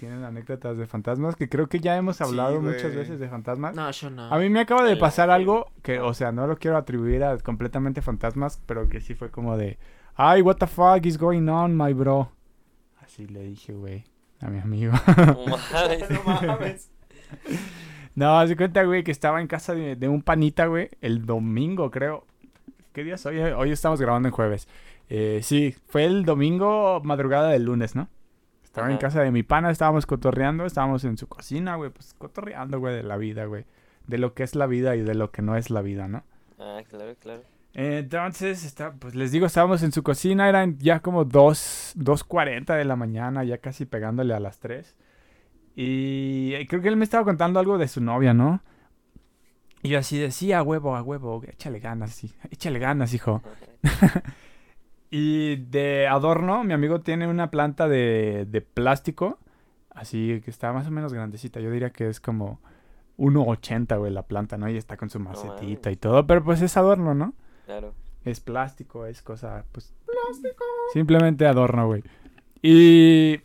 Tienen 0.04 0.26
anécdotas 0.26 0.78
de 0.78 0.86
fantasmas 0.86 1.38
que 1.38 1.48
creo 1.48 1.70
que 1.70 1.80
ya 1.80 1.96
hemos 1.96 2.20
hablado 2.20 2.60
Sí, 2.60 2.66
muchas 2.66 2.94
veces 2.94 3.22
de 3.22 3.30
fantasmas. 3.30 3.74
No, 3.74 3.90
yo 3.90 4.10
no. 4.10 4.24
A 4.26 4.38
mí 4.38 4.50
me 4.50 4.60
acaba 4.60 4.84
de 4.84 4.98
pasar 4.98 5.30
algo 5.30 5.72
que, 5.82 6.02
o 6.02 6.14
sea, 6.14 6.34
no 6.34 6.46
lo 6.46 6.58
quiero 6.58 6.76
atribuir 6.76 7.24
a 7.24 7.38
completamente 7.38 8.02
fantasmas, 8.02 8.62
pero 8.66 8.90
que 8.90 9.00
sí 9.00 9.16
fue 9.16 9.32
como 9.32 9.56
de, 9.56 9.78
ay, 10.16 10.42
what 10.42 10.58
the 10.58 10.68
fuck 10.68 11.06
is 11.06 11.18
going 11.18 11.48
on, 11.48 11.78
my 11.78 11.94
bro. 11.94 12.30
Así 13.02 13.28
le 13.28 13.44
dije, 13.44 13.72
güey, 13.72 14.04
a 14.42 14.50
mi 14.50 14.60
amigo. 14.60 14.92
No 15.16 15.46
mames. 15.72 16.10
no 16.10 16.24
mames. 16.26 16.92
No, 18.14 18.38
haz 18.38 18.50
de 18.50 18.58
cuenta, 18.58 18.84
güey, 18.84 19.06
que 19.06 19.12
estaba 19.12 19.40
en 19.40 19.48
casa 19.48 19.74
de, 19.74 19.96
de 19.96 20.10
un 20.10 20.22
panita, 20.22 20.66
güey, 20.66 20.90
el 21.00 21.26
domingo, 21.26 21.92
creo. 21.92 22.26
¿Qué 22.92 23.06
día 23.06 23.16
es 23.16 23.26
hoy? 23.26 23.40
Hoy 23.40 23.72
estamos 23.72 24.02
grabando 24.02 24.28
en 24.28 24.34
jueves. 24.34 24.68
Eh, 25.08 25.40
sí, 25.44 25.74
fue 25.88 26.04
el 26.04 26.26
domingo, 26.26 27.00
madrugada 27.06 27.52
del 27.52 27.64
lunes, 27.64 27.96
¿no? 27.96 28.10
Estaba 28.74 28.92
en 28.92 28.98
casa 28.98 29.22
de 29.22 29.30
mi 29.30 29.44
pana, 29.44 29.70
estábamos 29.70 30.08
cotorreando, 30.08 30.66
estábamos 30.66 31.04
en 31.04 31.16
su 31.16 31.28
cocina, 31.28 31.76
güey, 31.76 31.92
pues 31.92 32.16
cotorreando, 32.18 32.80
güey, 32.80 32.96
de 32.96 33.04
la 33.04 33.18
vida, 33.18 33.46
güey. 33.46 33.66
De 34.08 34.18
lo 34.18 34.34
que 34.34 34.42
es 34.42 34.56
la 34.56 34.66
vida 34.66 34.96
y 34.96 35.02
de 35.02 35.14
lo 35.14 35.30
que 35.30 35.44
no 35.44 35.56
es 35.56 35.70
la 35.70 35.84
vida, 35.84 36.08
¿no? 36.08 36.24
Ah, 36.58 36.82
claro, 36.90 37.14
claro. 37.20 37.44
Entonces, 37.76 38.66
está, 38.66 38.94
pues 38.94 39.14
les 39.14 39.32
digo, 39.32 39.46
estábamos 39.46 39.84
en 39.84 39.92
su 39.92 40.02
cocina, 40.02 40.50
eran 40.50 40.80
ya 40.80 41.02
como 41.02 41.24
2, 41.24 41.94
2.40 42.00 42.76
de 42.76 42.84
la 42.84 42.96
mañana, 42.96 43.44
ya 43.44 43.60
casi 43.60 43.86
pegándole 43.86 44.34
a 44.34 44.40
las 44.40 44.58
3. 44.58 44.96
Y 45.76 46.54
eh, 46.56 46.66
creo 46.68 46.82
que 46.82 46.88
él 46.88 46.96
me 46.96 47.04
estaba 47.04 47.26
contando 47.26 47.60
algo 47.60 47.78
de 47.78 47.88
su 47.88 48.02
novia, 48.02 48.34
¿no? 48.34 48.64
Y 49.84 49.90
yo 49.90 50.00
así 50.00 50.18
decía, 50.18 50.58
a 50.58 50.64
huevo, 50.64 50.96
a 50.96 51.04
huevo, 51.04 51.44
échale 51.46 51.80
ganas, 51.80 52.10
sí, 52.10 52.34
échale 52.50 52.80
ganas, 52.80 53.14
hijo. 53.14 53.44
Y 55.16 55.58
de 55.58 56.08
adorno, 56.08 56.64
mi 56.64 56.74
amigo 56.74 57.02
tiene 57.02 57.28
una 57.28 57.52
planta 57.52 57.88
de, 57.88 58.48
de 58.50 58.62
plástico, 58.62 59.38
así 59.92 60.42
que 60.44 60.50
está 60.50 60.74
más 60.74 60.88
o 60.88 60.92
menos 60.92 61.14
grandecita. 61.14 61.60
Yo 61.60 61.70
diría 61.70 61.92
que 61.92 62.08
es 62.08 62.20
como 62.20 62.60
1.80, 63.20 63.96
güey, 64.00 64.12
la 64.12 64.24
planta, 64.24 64.58
¿no? 64.58 64.68
Y 64.68 64.76
está 64.76 64.98
con 64.98 65.12
su 65.12 65.20
macetita 65.20 65.92
y 65.92 65.98
todo, 65.98 66.26
pero 66.26 66.44
pues 66.44 66.64
es 66.64 66.76
adorno, 66.78 67.14
¿no? 67.14 67.36
Claro. 67.68 67.94
Es 68.26 68.40
plástico, 68.40 69.06
es 69.06 69.22
cosa, 69.22 69.66
pues... 69.72 69.94
Plástico. 70.04 70.64
Simplemente 70.94 71.46
adorno, 71.46 71.86
güey. 71.86 72.04
Y... 72.64 73.40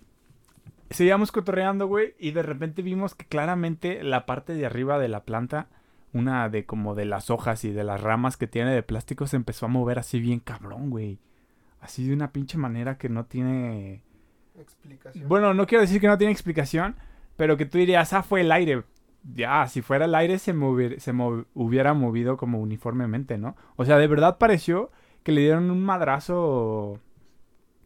Seguíamos 0.89 1.33
cotorreando, 1.33 1.87
güey, 1.87 2.15
y 2.19 2.31
de 2.31 2.45
repente 2.45 2.81
vimos 2.81 3.15
que 3.15 3.27
claramente 3.27 4.03
la 4.03 4.25
parte 4.25 4.55
de 4.55 4.65
arriba 4.65 4.99
de 4.99 5.09
la 5.09 5.25
planta, 5.25 5.69
una 6.15 6.49
de 6.49 6.65
como 6.65 6.95
de 6.95 7.05
las 7.05 7.29
hojas 7.29 7.63
y 7.65 7.73
de 7.73 7.85
las 7.85 8.01
ramas 8.01 8.39
que 8.39 8.47
tiene 8.47 8.73
de 8.73 8.83
plástico, 8.83 9.27
se 9.27 9.37
empezó 9.37 9.67
a 9.67 9.69
mover 9.69 9.99
así 9.99 10.19
bien 10.19 10.41
cabrón, 10.41 10.89
güey. 10.89 11.19
Así 11.81 12.07
de 12.07 12.15
una 12.15 12.33
pinche 12.33 12.59
manera 12.59 12.99
que 12.99 13.09
no 13.09 13.25
tiene... 13.27 14.03
Explicación. 14.59 15.29
Bueno, 15.29 15.55
no 15.55 15.67
quiero 15.67 15.83
decir 15.83 16.01
que 16.01 16.09
no 16.09 16.19
tiene 16.19 16.33
explicación, 16.33 16.97
pero 17.37 17.57
que 17.57 17.65
tú 17.67 17.79
dirías, 17.79 18.13
ah, 18.13 18.23
fue 18.23 18.41
el 18.41 18.51
aire. 18.51 18.83
Ya, 19.35 19.67
si 19.69 19.83
fuera 19.83 20.07
el 20.07 20.15
aire 20.15 20.39
se, 20.39 20.55
movi- 20.55 20.99
se 20.99 21.13
mov- 21.13 21.47
hubiera 21.55 21.95
movido 21.95 22.37
como 22.37 22.59
uniformemente, 22.61 23.39
¿no? 23.39 23.57
O 23.77 23.85
sea, 23.85 23.99
de 23.99 24.07
verdad 24.09 24.39
pareció 24.39 24.91
que 25.23 25.33
le 25.33 25.43
dieron 25.43 25.71
un 25.71 25.85
madrazo. 25.85 26.99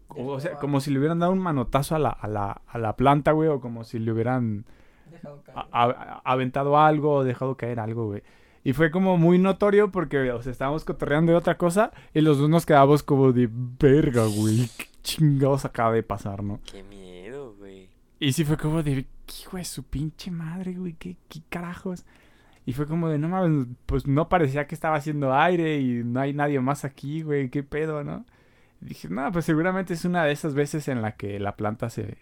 O, 0.08 0.26
o 0.26 0.40
sea, 0.40 0.52
como 0.58 0.80
si 0.80 0.90
le 0.90 0.98
hubieran 0.98 1.18
dado 1.18 1.32
un 1.32 1.38
manotazo 1.38 1.94
a 1.94 1.98
la, 1.98 2.10
a 2.10 2.28
la, 2.28 2.60
a 2.66 2.78
la 2.78 2.96
planta, 2.96 3.32
güey, 3.32 3.48
o 3.48 3.60
como 3.60 3.84
si 3.84 3.98
le 3.98 4.12
hubieran 4.12 4.64
a- 5.54 5.68
a- 5.72 6.22
aventado 6.24 6.78
algo 6.78 7.12
o 7.16 7.24
dejado 7.24 7.56
caer 7.56 7.80
algo, 7.80 8.06
güey. 8.06 8.22
Y 8.64 8.72
fue 8.74 8.90
como 8.90 9.16
muy 9.16 9.38
notorio 9.38 9.90
porque, 9.90 10.30
o 10.30 10.42
sea, 10.42 10.52
estábamos 10.52 10.84
cotorreando 10.84 11.32
de 11.32 11.38
otra 11.38 11.56
cosa 11.56 11.92
y 12.14 12.20
los 12.20 12.38
dos 12.38 12.48
nos 12.48 12.64
quedamos 12.64 13.02
como 13.02 13.32
de 13.32 13.48
verga, 13.50 14.24
güey. 14.26 14.68
¿Qué 14.76 14.86
chingados 15.02 15.64
acaba 15.64 15.92
de 15.92 16.02
pasar, 16.02 16.44
no? 16.44 16.60
Qué 16.70 16.82
miedo, 16.84 17.54
güey. 17.58 17.88
Y 18.20 18.32
sí 18.32 18.44
fue 18.44 18.56
como 18.56 18.82
de, 18.82 19.06
¿qué 19.26 19.34
hijo 19.42 19.56
de 19.56 19.64
su 19.64 19.82
pinche 19.82 20.30
madre, 20.30 20.74
güey? 20.74 20.92
¿Qué, 20.92 21.16
qué 21.28 21.40
carajos? 21.48 22.04
Y 22.64 22.72
fue 22.72 22.86
como 22.86 23.08
de, 23.08 23.18
no 23.18 23.28
mames, 23.28 23.66
pues 23.86 24.06
no 24.06 24.28
parecía 24.28 24.68
que 24.68 24.76
estaba 24.76 24.96
haciendo 24.96 25.34
aire 25.34 25.80
y 25.80 26.04
no 26.04 26.20
hay 26.20 26.32
nadie 26.32 26.60
más 26.60 26.84
aquí, 26.84 27.22
güey, 27.22 27.50
¿qué 27.50 27.64
pedo, 27.64 28.04
no? 28.04 28.24
Y 28.80 28.86
dije, 28.86 29.08
no, 29.08 29.30
pues 29.32 29.44
seguramente 29.44 29.94
es 29.94 30.04
una 30.04 30.24
de 30.24 30.32
esas 30.32 30.54
veces 30.54 30.86
en 30.86 31.02
la 31.02 31.16
que 31.16 31.40
la 31.40 31.56
planta 31.56 31.90
se, 31.90 32.18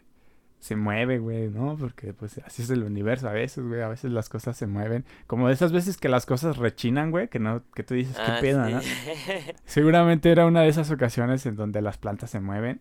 se 0.60 0.76
mueve, 0.76 1.18
güey, 1.18 1.48
¿no? 1.48 1.76
Porque 1.76 2.12
pues 2.12 2.38
así 2.44 2.62
es 2.62 2.70
el 2.70 2.84
universo 2.84 3.28
a 3.28 3.32
veces, 3.32 3.64
güey, 3.66 3.80
a 3.82 3.88
veces 3.88 4.12
las 4.12 4.28
cosas 4.28 4.56
se 4.56 4.66
mueven. 4.66 5.04
Como 5.26 5.48
de 5.48 5.54
esas 5.54 5.72
veces 5.72 5.96
que 5.96 6.08
las 6.08 6.26
cosas 6.26 6.58
rechinan, 6.58 7.10
güey, 7.10 7.28
que 7.28 7.38
no, 7.40 7.62
que 7.74 7.82
tú 7.82 7.94
dices, 7.94 8.16
¿qué 8.16 8.22
Ah, 8.32 8.38
pedo, 8.40 8.66
sí. 8.66 8.72
no? 8.74 8.80
Seguramente 9.64 10.30
era 10.30 10.46
una 10.46 10.62
de 10.62 10.68
esas 10.68 10.90
ocasiones 10.90 11.44
en 11.46 11.56
donde 11.56 11.82
las 11.82 11.98
plantas 11.98 12.30
se 12.30 12.40
mueven 12.40 12.80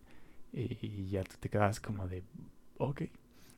y, 0.53 0.77
y 0.81 1.09
ya 1.09 1.23
tú 1.23 1.35
te 1.39 1.49
quedas 1.49 1.79
como 1.79 2.07
de, 2.07 2.23
ok. 2.77 3.03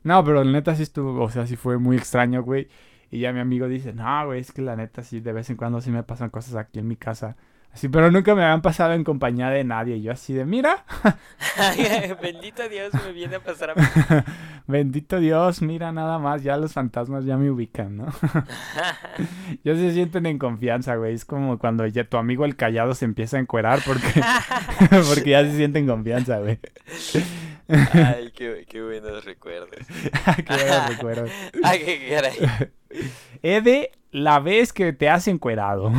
No, 0.04 0.24
pero 0.24 0.42
la 0.44 0.50
neta 0.52 0.74
sí 0.74 0.82
estuvo, 0.82 1.22
o 1.22 1.30
sea, 1.30 1.46
sí 1.46 1.56
fue 1.56 1.78
muy 1.78 1.96
extraño, 1.96 2.42
güey. 2.42 2.68
Y 3.10 3.20
ya 3.20 3.32
mi 3.32 3.40
amigo 3.40 3.68
dice, 3.68 3.92
no, 3.92 4.26
güey, 4.26 4.40
es 4.40 4.52
que 4.52 4.62
la 4.62 4.74
neta 4.76 5.02
sí, 5.02 5.20
de 5.20 5.32
vez 5.32 5.50
en 5.50 5.56
cuando 5.56 5.80
sí 5.80 5.90
me 5.90 6.02
pasan 6.02 6.30
cosas 6.30 6.54
aquí 6.56 6.78
en 6.78 6.88
mi 6.88 6.96
casa. 6.96 7.36
Sí, 7.74 7.88
pero 7.88 8.10
nunca 8.10 8.34
me 8.34 8.44
habían 8.44 8.60
pasado 8.60 8.92
en 8.92 9.02
compañía 9.02 9.48
de 9.48 9.64
nadie. 9.64 10.00
Yo 10.02 10.12
así 10.12 10.34
de, 10.34 10.44
mira, 10.44 10.84
Bendito 12.22 12.68
Dios, 12.68 12.92
me 13.04 13.12
viene 13.12 13.36
a 13.36 13.40
pasar 13.40 13.70
a 13.70 13.74
mí. 13.74 13.82
bendito 14.66 15.18
Dios, 15.18 15.62
mira 15.62 15.92
nada 15.92 16.18
más, 16.18 16.42
ya 16.42 16.56
los 16.56 16.72
fantasmas 16.72 17.24
ya 17.24 17.36
me 17.36 17.50
ubican, 17.50 17.96
¿no? 17.96 18.06
ya 19.64 19.74
se 19.74 19.92
sienten 19.92 20.26
en 20.26 20.38
confianza, 20.38 20.96
güey. 20.96 21.14
Es 21.14 21.24
como 21.24 21.58
cuando 21.58 21.86
ya 21.86 22.04
tu 22.04 22.16
amigo 22.16 22.44
el 22.44 22.56
callado 22.56 22.94
se 22.94 23.04
empieza 23.04 23.36
a 23.36 23.40
encuerar 23.40 23.80
porque, 23.84 24.22
porque 25.08 25.30
ya 25.30 25.44
se 25.44 25.56
siente 25.56 25.78
en 25.78 25.86
confianza, 25.86 26.38
güey. 26.38 26.58
Ay, 27.68 28.32
qué, 28.34 28.66
qué 28.68 28.82
buenos 28.82 29.24
recuerdos. 29.24 29.70
Qué 30.36 30.54
buenos 30.54 30.88
recuerdos. 30.88 31.30
Ay, 31.62 31.84
qué 31.84 32.08
caray. 32.10 32.70
Ede, 33.42 33.92
la 34.10 34.40
vez 34.40 34.72
que 34.72 34.92
te 34.92 35.08
has 35.08 35.28
encuerado. 35.28 35.92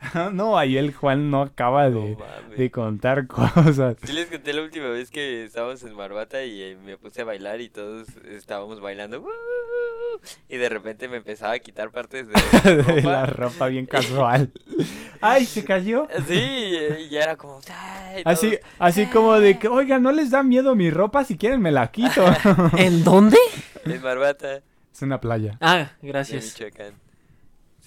no, 0.32 0.56
ahí 0.58 0.76
el 0.78 0.94
Juan 0.94 1.30
no 1.30 1.42
acaba 1.42 1.90
de, 1.90 2.16
de 2.56 2.70
contar 2.70 3.26
cosas. 3.28 3.96
Sí 4.04 4.12
les 4.12 4.26
conté 4.26 4.52
la 4.52 4.62
última 4.62 4.88
vez 4.88 5.10
que 5.10 5.44
estábamos 5.44 5.82
en 5.82 5.94
Marbata 5.94 6.44
y 6.44 6.62
eh, 6.62 6.76
me 6.84 6.96
puse 6.96 7.22
a 7.22 7.24
bailar 7.24 7.60
y 7.60 7.68
todos 7.68 8.06
estábamos 8.30 8.80
bailando. 8.80 9.24
Y 10.48 10.56
de 10.56 10.68
repente 10.68 11.08
me 11.08 11.18
empezaba 11.18 11.52
a 11.52 11.58
quitar 11.58 11.90
partes 11.90 12.26
de 12.28 12.84
de 12.94 13.02
la 13.02 13.26
ropa. 13.26 13.68
bien 13.68 13.86
casual. 13.86 14.50
Ay, 15.20 15.44
se 15.46 15.64
cayó. 15.64 16.06
Sí, 16.26 16.34
y 17.00 17.08
ya 17.08 17.22
era 17.22 17.36
como... 17.36 17.60
"Ay", 17.72 18.22
Así, 18.24 18.58
así 18.78 19.06
como 19.06 19.38
de 19.38 19.58
que, 19.58 19.68
oiga, 19.68 19.98
¿no 19.98 20.12
les 20.12 20.30
da 20.30 20.42
miedo 20.42 20.74
mi 20.74 20.90
ropa? 20.90 21.24
Si 21.24 21.36
quieren 21.36 21.60
me 21.60 21.70
la 21.72 21.90
quito. 21.90 22.24
¿En 22.76 23.04
dónde? 23.04 23.38
En 23.84 24.00
Marbata, 24.02 24.60
es 24.92 25.02
una 25.02 25.20
playa. 25.20 25.56
Ah, 25.60 25.92
de 26.02 26.08
gracias. 26.08 26.54
Michoacán. 26.58 26.94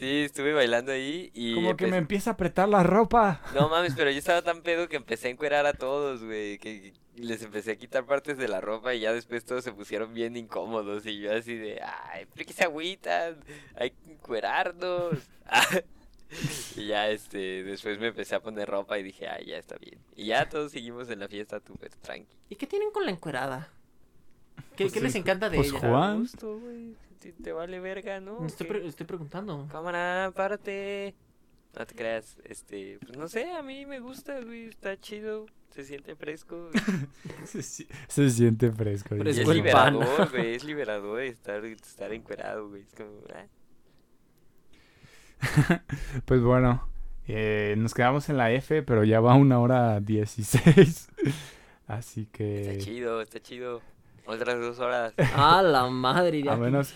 Sí, 0.01 0.23
estuve 0.23 0.51
bailando 0.51 0.91
ahí 0.91 1.29
y... 1.35 1.53
Como 1.53 1.77
que 1.77 1.85
me 1.85 1.97
empieza 1.97 2.31
a 2.31 2.33
apretar 2.33 2.67
la 2.67 2.81
ropa. 2.81 3.39
No 3.53 3.69
mames, 3.69 3.93
pero 3.95 4.09
yo 4.09 4.17
estaba 4.17 4.41
tan 4.41 4.63
pedo 4.63 4.89
que 4.89 4.95
empecé 4.95 5.27
a 5.27 5.31
encuerar 5.31 5.67
a 5.67 5.73
todos, 5.73 6.23
güey. 6.23 6.57
Que 6.57 6.93
les 7.17 7.43
empecé 7.43 7.73
a 7.73 7.75
quitar 7.75 8.07
partes 8.07 8.35
de 8.39 8.47
la 8.47 8.61
ropa 8.61 8.95
y 8.95 9.01
ya 9.01 9.13
después 9.13 9.45
todos 9.45 9.63
se 9.63 9.71
pusieron 9.71 10.11
bien 10.15 10.35
incómodos. 10.37 11.05
Y 11.05 11.19
yo 11.19 11.31
así 11.31 11.55
de, 11.55 11.83
ay, 11.83 12.25
¿por 12.25 12.43
qué 12.43 12.51
se 12.51 12.63
agüitan? 12.63 13.37
Hay 13.75 13.91
que 13.91 14.13
encuerarnos. 14.13 15.19
y 16.75 16.87
ya, 16.87 17.07
este, 17.11 17.63
después 17.63 17.99
me 17.99 18.07
empecé 18.07 18.33
a 18.33 18.39
poner 18.39 18.67
ropa 18.67 18.97
y 18.97 19.03
dije, 19.03 19.27
ay, 19.27 19.45
ya 19.45 19.57
está 19.57 19.75
bien. 19.77 19.99
Y 20.15 20.25
ya 20.25 20.49
todos 20.49 20.71
seguimos 20.71 21.11
en 21.11 21.19
la 21.19 21.27
fiesta 21.27 21.61
súper 21.63 21.91
tranqui. 21.91 22.25
¿Y 22.49 22.55
qué 22.55 22.65
tienen 22.65 22.89
con 22.89 23.05
la 23.05 23.11
encuerada? 23.11 23.69
¿Qué, 24.75 24.85
Pues 24.85 24.93
qué 24.93 24.99
sí, 24.99 25.05
les 25.05 25.13
encanta 25.13 25.47
de 25.47 25.57
pues 25.57 25.69
ella? 25.69 25.79
Juan. 25.79 26.21
Gusto, 26.21 26.57
güey. 26.57 26.95
Te, 27.21 27.31
te 27.33 27.51
vale 27.51 27.79
verga, 27.79 28.19
¿no? 28.19 28.45
Estoy, 28.45 28.65
¿Qué? 28.67 28.73
pre- 28.73 28.87
estoy 28.87 29.05
preguntando. 29.05 29.67
Cámara, 29.71 30.31
párate. 30.35 31.13
No 31.77 31.85
te 31.85 31.95
creas, 31.95 32.37
este, 32.43 32.97
pues 33.05 33.17
no 33.17 33.27
sé, 33.29 33.49
a 33.51 33.61
mí 33.61 33.85
me 33.85 33.99
gusta, 34.01 34.41
güey, 34.41 34.65
está 34.65 34.99
chido, 34.99 35.45
se 35.69 35.85
siente 35.85 36.15
fresco. 36.17 36.69
Se, 37.45 37.63
si- 37.63 37.87
se 38.09 38.29
siente 38.29 38.71
fresco. 38.71 39.15
Pero 39.17 39.29
es 39.29 39.47
liberador, 39.47 40.29
güey, 40.31 40.55
es 40.55 40.63
liberador 40.65 41.21
estar, 41.21 41.63
estar 41.63 42.11
encuerado, 42.11 42.67
güey. 42.69 42.81
Es 42.81 42.93
como, 42.95 43.11
ah, 43.33 43.45
Pues 46.25 46.41
bueno, 46.41 46.87
eh, 47.27 47.75
nos 47.77 47.93
quedamos 47.93 48.29
en 48.29 48.37
la 48.37 48.51
F, 48.51 48.83
pero 48.83 49.03
ya 49.03 49.19
va 49.21 49.35
una 49.35 49.59
hora 49.59 49.99
16. 49.99 51.09
Así 51.87 52.21
está 52.21 52.37
que... 52.37 52.77
chido, 52.79 53.21
está 53.21 53.39
chido. 53.39 53.81
Otras 54.25 54.59
dos 54.59 54.79
horas. 54.79 55.13
Ah, 55.35 55.61
la 55.61 55.87
madre. 55.87 56.43
A 56.49 56.55
menos 56.55 56.93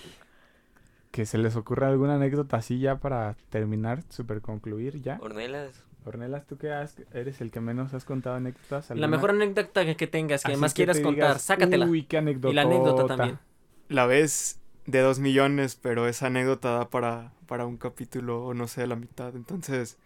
que 1.12 1.26
se 1.26 1.38
les 1.38 1.56
ocurra 1.56 1.88
alguna 1.88 2.16
anécdota 2.16 2.58
así 2.58 2.80
ya 2.80 2.98
para 3.00 3.36
terminar, 3.50 4.04
super 4.10 4.42
concluir 4.42 5.02
ya. 5.02 5.18
Hornelas. 5.22 5.84
Ornelas, 6.06 6.46
¿tú 6.46 6.58
qué 6.58 6.72
has- 6.72 7.02
eres 7.14 7.42
el 7.42 7.52
que 7.52 7.62
menos 7.62 7.94
has 7.94 8.06
contado 8.06 8.36
anécdotas? 8.36 8.90
La 8.92 9.08
mejor 9.08 9.32
anécdota 9.32 9.86
que- 9.86 9.96
que 9.96 10.08
tengas, 10.08 10.44
que 10.44 10.52
Así 10.52 10.62
más 10.62 10.74
quieras 10.74 11.00
contar, 11.00 11.30
digas, 11.30 11.42
sácatela. 11.42 11.86
Uy, 11.88 12.04
qué 12.04 12.18
anécdota. 12.18 12.52
y 12.52 12.54
la 12.54 12.62
anécdota 12.64 13.08
también. 13.08 13.40
La 13.88 14.06
vez 14.06 14.60
de 14.86 15.00
dos 15.00 15.20
millones, 15.20 15.76
pero 15.82 16.08
esa 16.08 16.28
anécdota 16.28 16.72
da 16.78 16.90
para, 16.90 17.32
para 17.48 17.66
un 17.66 17.78
capítulo 17.78 18.46
o 18.46 18.54
no 18.54 18.68
sé, 18.68 18.86
la 18.86 18.96
mitad. 18.96 19.36
Entonces, 19.36 19.98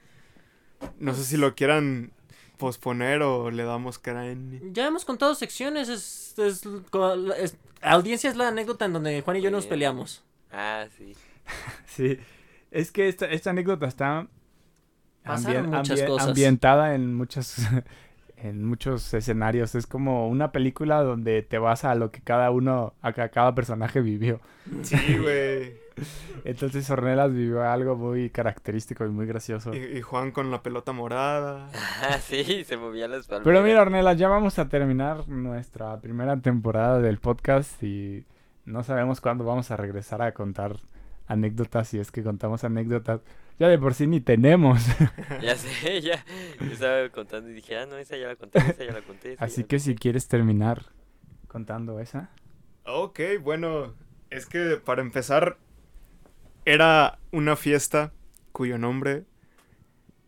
no 0.99 1.13
sé 1.15 1.23
si 1.25 1.35
lo 1.37 1.53
quieran 1.55 2.11
posponer 2.60 3.23
o 3.23 3.49
le 3.49 3.64
damos 3.64 3.98
crane. 3.98 4.61
Ya 4.72 4.86
hemos 4.88 5.06
contado 5.06 5.34
secciones. 5.34 5.90
Es, 5.90 6.38
es, 6.38 6.61
es- 7.40 7.57
audiencia 7.81 8.30
es 8.30 8.36
la 8.36 8.49
anécdota 8.49 8.86
en 8.86 8.94
donde 8.94 9.22
Juan 9.23 9.38
y 9.38 9.41
yo 9.41 9.49
nos 9.49 9.65
peleamos. 9.65 10.23
Ah, 10.52 10.86
sí. 10.98 11.15
Sí, 11.88 12.19
es 12.69 12.91
que 12.91 13.07
esta, 13.07 13.26
esta 13.26 13.49
anécdota 13.49 13.88
está 13.88 14.27
muchas 15.26 15.45
ambien- 15.48 16.07
cosas. 16.07 16.27
ambientada 16.27 16.94
en 16.94 17.15
muchos, 17.15 17.56
en 18.38 18.64
muchos 18.65 19.11
escenarios. 19.15 19.73
Es 19.73 19.88
como 19.88 20.30
una 20.30 20.52
película 20.52 21.02
donde 21.02 21.41
te 21.41 21.57
vas 21.57 21.86
a 21.86 21.95
lo 21.95 22.11
que 22.11 22.22
cada 22.22 22.52
uno, 22.52 22.94
a 23.02 23.14
que 23.14 23.27
cada 23.31 23.56
personaje 23.56 24.02
vivió. 24.02 24.41
Sí, 24.84 25.18
güey. 25.18 25.73
Entonces 26.45 26.89
Ornelas 26.89 27.31
vivió 27.34 27.63
algo 27.63 27.95
muy 27.95 28.30
característico 28.30 29.05
y 29.05 29.09
muy 29.09 29.26
gracioso. 29.26 29.73
Y, 29.73 29.97
y 29.97 30.01
Juan 30.01 30.31
con 30.31 30.51
la 30.51 30.61
pelota 30.63 30.91
morada. 30.91 31.69
Ah, 32.01 32.17
sí, 32.21 32.63
se 32.63 32.77
movían 32.77 33.11
las 33.11 33.27
palmeras. 33.27 33.43
Pero 33.45 33.61
mira, 33.63 33.81
Ornelas, 33.81 34.17
ya 34.17 34.27
vamos 34.30 34.59
a 34.59 34.69
terminar 34.69 35.27
nuestra 35.27 35.99
primera 35.99 36.38
temporada 36.39 36.99
del 36.99 37.17
podcast 37.19 37.81
y 37.84 38.26
no 38.65 38.84
sabemos 38.84 39.21
cuándo 39.21 39.43
vamos 39.45 39.71
a 39.71 39.77
regresar 39.77 40.21
a 40.21 40.34
contar 40.34 40.77
anécdotas, 41.27 41.88
si 41.88 41.99
es 41.99 42.11
que 42.11 42.23
contamos 42.23 42.63
anécdotas. 42.63 43.21
Ya 43.59 43.67
de 43.67 43.77
por 43.77 43.93
sí 43.93 44.07
ni 44.07 44.21
tenemos. 44.21 44.81
Ya 45.41 45.55
sé, 45.55 46.01
ya. 46.01 46.23
Yo 46.59 46.71
estaba 46.71 47.09
contando 47.09 47.49
y 47.49 47.53
dije, 47.53 47.77
ah, 47.77 47.85
no, 47.85 47.97
esa 47.97 48.15
ya 48.17 48.27
la 48.27 48.35
conté, 48.35 48.59
esa 48.59 48.84
ya 48.85 48.91
la 48.93 49.01
conté. 49.01 49.34
esa 49.34 49.45
Así 49.45 49.61
la 49.61 49.67
que 49.67 49.80
si 49.80 49.91
conté". 49.91 50.01
quieres 50.01 50.27
terminar 50.27 50.85
contando 51.47 51.99
esa. 51.99 52.30
Ok, 52.85 53.19
bueno, 53.41 53.93
es 54.30 54.45
que 54.45 54.77
para 54.84 55.01
empezar, 55.01 55.57
era 56.71 57.19
una 57.31 57.55
fiesta 57.55 58.11
cuyo 58.51 58.77
nombre 58.77 59.25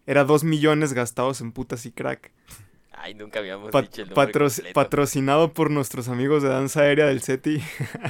era 0.05 0.23
dos 0.23 0.43
millones 0.43 0.93
gastados 0.93 1.41
en 1.41 1.51
putas 1.51 1.85
y 1.85 1.91
crack. 1.91 2.31
Ay, 2.91 3.13
nunca 3.15 3.39
habíamos 3.39 3.71
Pa- 3.71 3.81
dicho 3.81 4.01
el 4.03 4.09
nombre 4.09 4.25
patro- 4.27 4.47
completo. 4.47 4.73
patrocinado 4.73 5.53
por 5.53 5.71
nuestros 5.71 6.07
amigos 6.07 6.43
de 6.43 6.49
danza 6.49 6.81
aérea 6.81 7.07
del 7.07 7.21
SETI. 7.21 7.61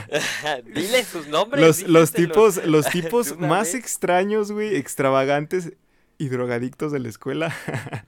Dile 0.65 1.03
sus 1.05 1.27
nombres. 1.27 1.87
Los, 1.87 2.11
tipos, 2.11 2.65
los 2.65 2.85
tipos 2.89 3.37
más 3.39 3.67
vez. 3.67 3.75
extraños, 3.75 4.51
güey, 4.51 4.75
extravagantes 4.75 5.73
y 6.17 6.27
drogadictos 6.29 6.91
de 6.91 6.99
la 6.99 7.09
escuela. 7.09 7.53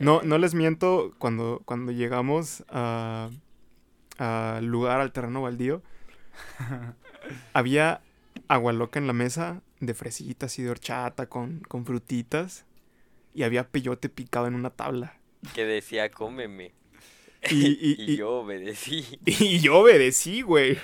No, 0.00 0.22
no 0.22 0.38
les 0.38 0.54
miento, 0.54 1.12
cuando, 1.18 1.60
cuando 1.64 1.90
llegamos 1.90 2.62
a- 2.68 3.30
al 4.18 4.64
lugar, 4.64 5.00
al 5.00 5.10
terreno 5.10 5.42
baldío, 5.42 5.82
había 7.52 8.00
agua 8.48 8.72
loca 8.72 8.98
en 8.98 9.06
la 9.06 9.12
mesa 9.12 9.62
de 9.80 9.94
fresitas 9.94 10.58
y 10.58 10.62
de 10.62 10.70
horchata 10.70 11.28
con, 11.28 11.60
con 11.68 11.84
frutitas 11.86 12.64
y 13.34 13.42
había 13.44 13.68
peyote 13.68 14.08
picado 14.08 14.46
en 14.46 14.54
una 14.54 14.70
tabla. 14.70 15.18
Que 15.54 15.64
decía, 15.64 16.10
cómeme. 16.10 16.72
Y, 17.50 17.66
y- 17.66 17.96
Y 18.08 18.12
y- 18.12 18.16
yo 18.16 18.30
obedecí. 18.40 19.04
y 19.26 19.60
yo 19.60 19.78
obedecí, 19.78 20.42
güey. 20.42 20.78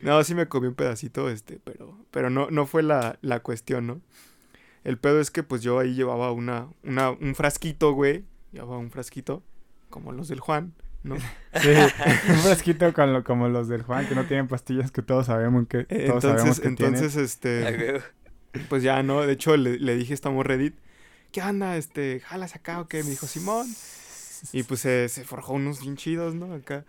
No, 0.00 0.22
sí 0.24 0.34
me 0.34 0.48
comí 0.48 0.66
un 0.66 0.74
pedacito, 0.74 1.30
este, 1.30 1.58
pero, 1.62 1.98
pero 2.10 2.30
no, 2.30 2.50
no 2.50 2.66
fue 2.66 2.82
la, 2.82 3.18
la 3.22 3.40
cuestión, 3.40 3.86
¿no? 3.86 4.00
El 4.84 4.98
pedo 4.98 5.20
es 5.20 5.30
que 5.30 5.42
pues 5.42 5.62
yo 5.62 5.78
ahí 5.78 5.94
llevaba 5.94 6.32
una, 6.32 6.68
una, 6.84 7.10
un 7.10 7.34
frasquito, 7.34 7.92
güey. 7.92 8.24
Llevaba 8.52 8.78
un 8.78 8.90
frasquito, 8.90 9.42
como 9.90 10.12
los 10.12 10.28
del 10.28 10.40
Juan, 10.40 10.74
¿no? 11.06 11.16
Sí, 11.16 11.68
un 12.28 12.36
frasquito 12.38 12.92
con 12.92 13.12
lo- 13.12 13.24
como 13.24 13.48
los 13.48 13.68
del 13.68 13.82
Juan, 13.82 14.06
que 14.08 14.14
no 14.14 14.26
tienen 14.26 14.48
pastillas 14.48 14.90
que 14.90 15.02
todos 15.02 15.26
sabemos 15.26 15.66
que, 15.68 15.84
todos 15.84 16.22
sabemos 16.22 16.58
Entonces, 16.58 16.60
que 16.60 16.68
entonces, 16.68 17.16
este, 17.16 17.62
huevo. 17.62 18.00
pues 18.68 18.82
ya, 18.82 19.02
¿no? 19.02 19.22
De 19.22 19.32
hecho, 19.32 19.56
le, 19.56 19.78
le 19.78 19.96
dije 19.96 20.12
a 20.12 20.14
esta 20.14 20.30
Reddit, 20.30 20.74
¿qué 21.32 21.42
onda? 21.42 21.76
Este, 21.76 22.20
jalas 22.20 22.54
acá 22.54 22.80
o 22.80 22.88
qué? 22.88 23.02
Me 23.02 23.10
dijo 23.10 23.26
Simón. 23.26 23.66
Y 24.52 24.64
pues 24.64 24.80
se, 24.80 25.08
se 25.08 25.24
forjó 25.24 25.54
unos 25.54 25.80
bien 25.80 25.96
chidos, 25.96 26.34
¿no? 26.34 26.52
Acá. 26.52 26.84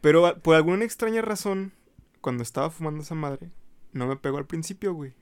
Pero 0.00 0.26
a- 0.26 0.36
por 0.36 0.54
alguna 0.56 0.84
extraña 0.84 1.22
razón, 1.22 1.72
cuando 2.20 2.42
estaba 2.42 2.70
fumando 2.70 3.02
esa 3.02 3.14
madre, 3.14 3.48
no 3.92 4.06
me 4.06 4.16
pegó 4.16 4.38
al 4.38 4.46
principio, 4.46 4.94
güey. 4.94 5.12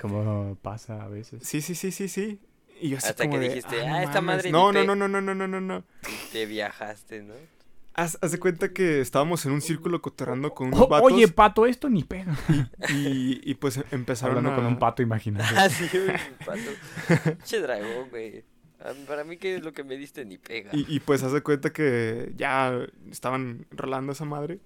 Como 0.00 0.56
pasa 0.62 1.02
a 1.02 1.08
veces. 1.08 1.42
Sí, 1.46 1.60
sí, 1.60 1.74
sí, 1.74 1.90
sí, 1.90 2.08
sí. 2.08 2.40
Y 2.80 2.90
yo 2.90 2.98
así 2.98 3.08
Hasta 3.08 3.28
que 3.28 3.38
de, 3.38 3.48
dijiste, 3.48 3.86
no 3.86 3.94
"Ah, 3.94 4.02
esta 4.02 4.20
mames". 4.20 4.36
madre 4.36 4.50
No, 4.52 4.72
no, 4.72 4.84
no, 4.84 4.94
no, 4.96 5.08
no, 5.08 5.20
no, 5.20 5.34
no, 5.34 5.46
no, 5.46 5.60
no. 5.60 5.84
Te 6.32 6.46
viajaste, 6.46 7.22
¿no? 7.22 7.34
Haz, 7.94 8.16
haz 8.22 8.32
de 8.32 8.38
cuenta 8.38 8.72
que 8.72 9.00
estábamos 9.00 9.44
en 9.44 9.52
un 9.52 9.60
círculo 9.60 10.00
cotorreando 10.00 10.54
con 10.54 10.68
unos 10.68 10.80
O- 10.82 10.88
vatos. 10.88 11.12
oye, 11.12 11.28
pato, 11.28 11.66
esto 11.66 11.90
ni 11.90 12.04
pega. 12.04 12.34
y, 12.88 13.40
y 13.48 13.54
pues 13.56 13.80
empezaron 13.90 14.38
Hablando 14.38 14.52
a... 14.52 14.56
con 14.56 14.66
un 14.72 14.78
pato 14.78 15.02
imaginario. 15.02 15.58
Ah, 15.58 15.68
sí, 15.68 15.86
güey, 15.92 16.16
pato. 16.46 17.36
Che 17.44 17.60
dragón, 17.60 18.08
güey. 18.10 18.44
Ah, 18.80 18.92
Para 19.06 19.24
mí, 19.24 19.36
¿qué 19.36 19.56
es 19.56 19.62
lo 19.62 19.72
que 19.72 19.84
me 19.84 19.96
diste? 19.96 20.24
Ni 20.24 20.38
pega. 20.38 20.70
Y, 20.72 20.86
y 20.88 21.00
pues 21.00 21.22
haz 21.22 21.32
de 21.32 21.42
cuenta 21.42 21.70
que 21.72 22.32
ya 22.36 22.72
estaban 23.10 23.66
rolando 23.72 24.12
esa 24.12 24.24
madre. 24.24 24.60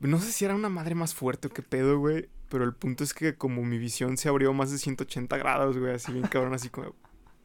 No 0.00 0.18
sé 0.20 0.30
si 0.30 0.44
era 0.44 0.54
una 0.54 0.68
madre 0.68 0.94
más 0.94 1.14
fuerte 1.14 1.48
o 1.48 1.50
qué 1.50 1.62
pedo, 1.62 1.98
güey. 1.98 2.28
Pero 2.48 2.64
el 2.64 2.74
punto 2.74 3.04
es 3.04 3.14
que 3.14 3.36
como 3.36 3.62
mi 3.62 3.78
visión 3.78 4.16
se 4.16 4.28
abrió 4.28 4.52
más 4.52 4.70
de 4.70 4.78
180 4.78 5.36
grados, 5.36 5.76
güey, 5.76 5.94
así 5.94 6.12
bien 6.12 6.26
cabrón, 6.26 6.54
así 6.54 6.70
como... 6.70 6.94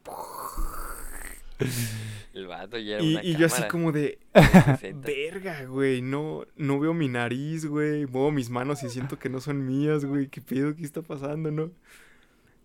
El 2.34 2.48
vato 2.48 2.78
ya 2.78 2.96
era 2.96 3.04
Y, 3.04 3.14
una 3.14 3.24
y 3.24 3.36
yo 3.36 3.46
así 3.46 3.62
como 3.68 3.92
de... 3.92 4.18
de 4.34 4.42
60. 4.42 5.06
Verga, 5.06 5.64
güey, 5.66 6.02
no, 6.02 6.44
no 6.56 6.80
veo 6.80 6.92
mi 6.92 7.08
nariz, 7.08 7.64
güey. 7.64 8.06
Muevo 8.06 8.32
mis 8.32 8.50
manos 8.50 8.82
y 8.82 8.88
siento 8.88 9.20
que 9.20 9.28
no 9.28 9.40
son 9.40 9.64
mías, 9.64 10.04
güey. 10.04 10.28
¿Qué 10.28 10.40
pedo? 10.40 10.74
¿Qué 10.74 10.82
está 10.82 11.00
pasando, 11.00 11.52
no? 11.52 11.70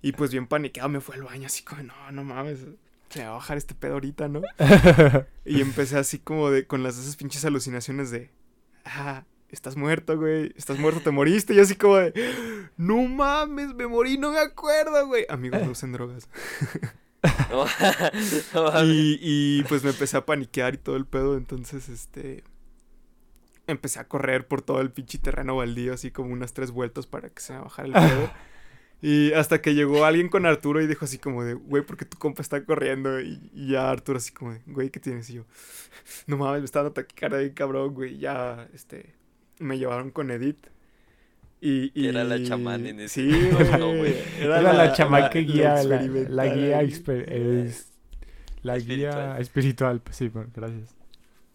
Y 0.01 0.13
pues 0.13 0.31
bien 0.31 0.47
paniqueado 0.47 0.89
me 0.89 1.01
fue 1.01 1.15
al 1.15 1.23
baño 1.23 1.45
así 1.45 1.63
como, 1.63 1.83
no, 1.83 2.11
no 2.11 2.23
mames. 2.23 2.65
Se 3.09 3.23
va 3.23 3.29
a 3.29 3.33
bajar 3.33 3.57
este 3.57 3.75
pedo 3.75 3.93
ahorita, 3.93 4.27
¿no? 4.27 4.41
y 5.45 5.61
empecé 5.61 5.97
así 5.97 6.17
como 6.17 6.49
de, 6.49 6.65
con 6.65 6.81
las 6.81 6.97
esas 6.97 7.15
pinches 7.15 7.45
alucinaciones 7.45 8.09
de, 8.09 8.31
ah, 8.85 9.23
estás 9.51 9.75
muerto, 9.75 10.17
güey. 10.17 10.53
Estás 10.55 10.79
muerto, 10.79 11.01
te 11.01 11.11
moriste. 11.11 11.53
Y 11.53 11.59
así 11.59 11.75
como 11.75 11.97
de, 11.97 12.13
no 12.77 13.01
mames, 13.03 13.73
me 13.73 13.87
morí, 13.87 14.17
no 14.17 14.31
me 14.31 14.39
acuerdo, 14.39 15.07
güey. 15.07 15.25
Amigos, 15.29 15.61
no 15.63 15.71
usen 15.71 15.91
drogas. 15.91 16.29
Y, 18.85 19.19
y 19.21 19.63
pues 19.63 19.83
me 19.83 19.89
empecé 19.89 20.15
a 20.15 20.25
paniquear 20.25 20.75
y 20.75 20.77
todo 20.77 20.95
el 20.95 21.05
pedo, 21.05 21.35
entonces 21.35 21.89
este 21.89 22.45
empecé 23.67 23.99
a 23.99 24.07
correr 24.07 24.47
por 24.47 24.61
todo 24.61 24.81
el 24.81 24.91
pinche 24.91 25.17
terreno 25.17 25.57
baldío, 25.57 25.93
así 25.93 26.11
como 26.11 26.33
unas 26.33 26.53
tres 26.53 26.71
vueltas 26.71 27.07
para 27.07 27.29
que 27.29 27.41
se 27.41 27.53
me 27.53 27.59
bajara 27.59 27.87
el 27.87 27.93
pedo. 27.93 28.31
Y 29.01 29.31
hasta 29.31 29.61
que 29.61 29.75
llegó 29.75 30.03
alguien 30.03 30.27
con 30.27 30.45
Arturo 30.45 30.81
y 30.81 30.87
dijo 30.87 31.05
así 31.05 31.17
como 31.17 31.45
de, 31.45 31.53
güey, 31.53 31.85
¿por 31.85 31.95
qué 31.95 32.03
tu 32.03 32.17
compa 32.17 32.41
está 32.41 32.65
corriendo? 32.65 33.21
Y, 33.21 33.49
y 33.53 33.71
ya 33.71 33.89
Arturo 33.89 34.17
así 34.17 34.33
como 34.33 34.51
de, 34.51 34.61
güey, 34.65 34.89
¿qué 34.89 34.99
tienes? 34.99 35.29
Y 35.29 35.35
yo, 35.35 35.45
no 36.27 36.35
mames, 36.35 36.59
me 36.59 36.65
está 36.65 36.79
dando 36.79 36.91
taquicardia 36.91 37.39
bien 37.39 37.53
cabrón, 37.53 37.93
güey. 37.93 38.17
Ya, 38.17 38.67
este, 38.73 39.15
me 39.59 39.77
llevaron 39.77 40.11
con 40.11 40.31
Edith. 40.31 40.67
Y, 41.61 41.91
y... 41.93 42.07
Era 42.07 42.23
la 42.23 42.41
chamán 42.41 42.85
en 42.87 43.01
ese 43.01 43.21
Sí, 43.21 43.49
momento, 43.51 43.87
güey. 43.87 43.97
güey. 43.99 44.15
Era 44.39 44.61
la, 44.73 44.93
chamán 44.93 45.29
que 45.29 45.39
guía, 45.39 45.83
la, 45.83 45.97
guía, 46.47 46.81
exper- 46.81 47.29
es- 47.29 47.91
la 48.61 48.77
guía 48.77 49.37
Espiritual. 49.37 49.41
espiritual. 49.41 50.01
pues 50.01 50.15
Sí, 50.15 50.29
bueno, 50.29 50.49
gracias. 50.55 50.95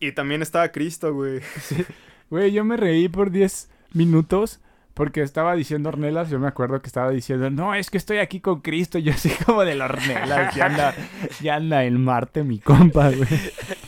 Y 0.00 0.12
también 0.12 0.42
estaba 0.42 0.70
Cristo, 0.72 1.12
güey. 1.14 1.40
Güey, 2.30 2.52
yo 2.52 2.64
me 2.64 2.76
reí 2.76 3.08
por 3.08 3.30
10 3.30 3.70
minutos 3.92 4.60
porque 4.94 5.20
estaba 5.22 5.54
diciendo 5.54 5.90
Ornelas. 5.90 6.30
Yo 6.30 6.38
me 6.38 6.48
acuerdo 6.48 6.80
que 6.80 6.86
estaba 6.88 7.10
diciendo, 7.10 7.48
no, 7.50 7.74
es 7.74 7.90
que 7.90 7.98
estoy 7.98 8.18
aquí 8.18 8.40
con 8.40 8.60
Cristo. 8.60 8.98
Yo 8.98 9.12
así 9.12 9.30
como 9.44 9.62
de 9.64 9.74
la 9.74 9.84
Ornelas. 9.84 10.54
Ya 10.56 10.66
anda, 10.66 10.94
ya 11.42 11.56
anda 11.56 11.84
en 11.84 12.02
Marte, 12.02 12.42
mi 12.42 12.58
compa, 12.58 13.10
güey. 13.10 13.28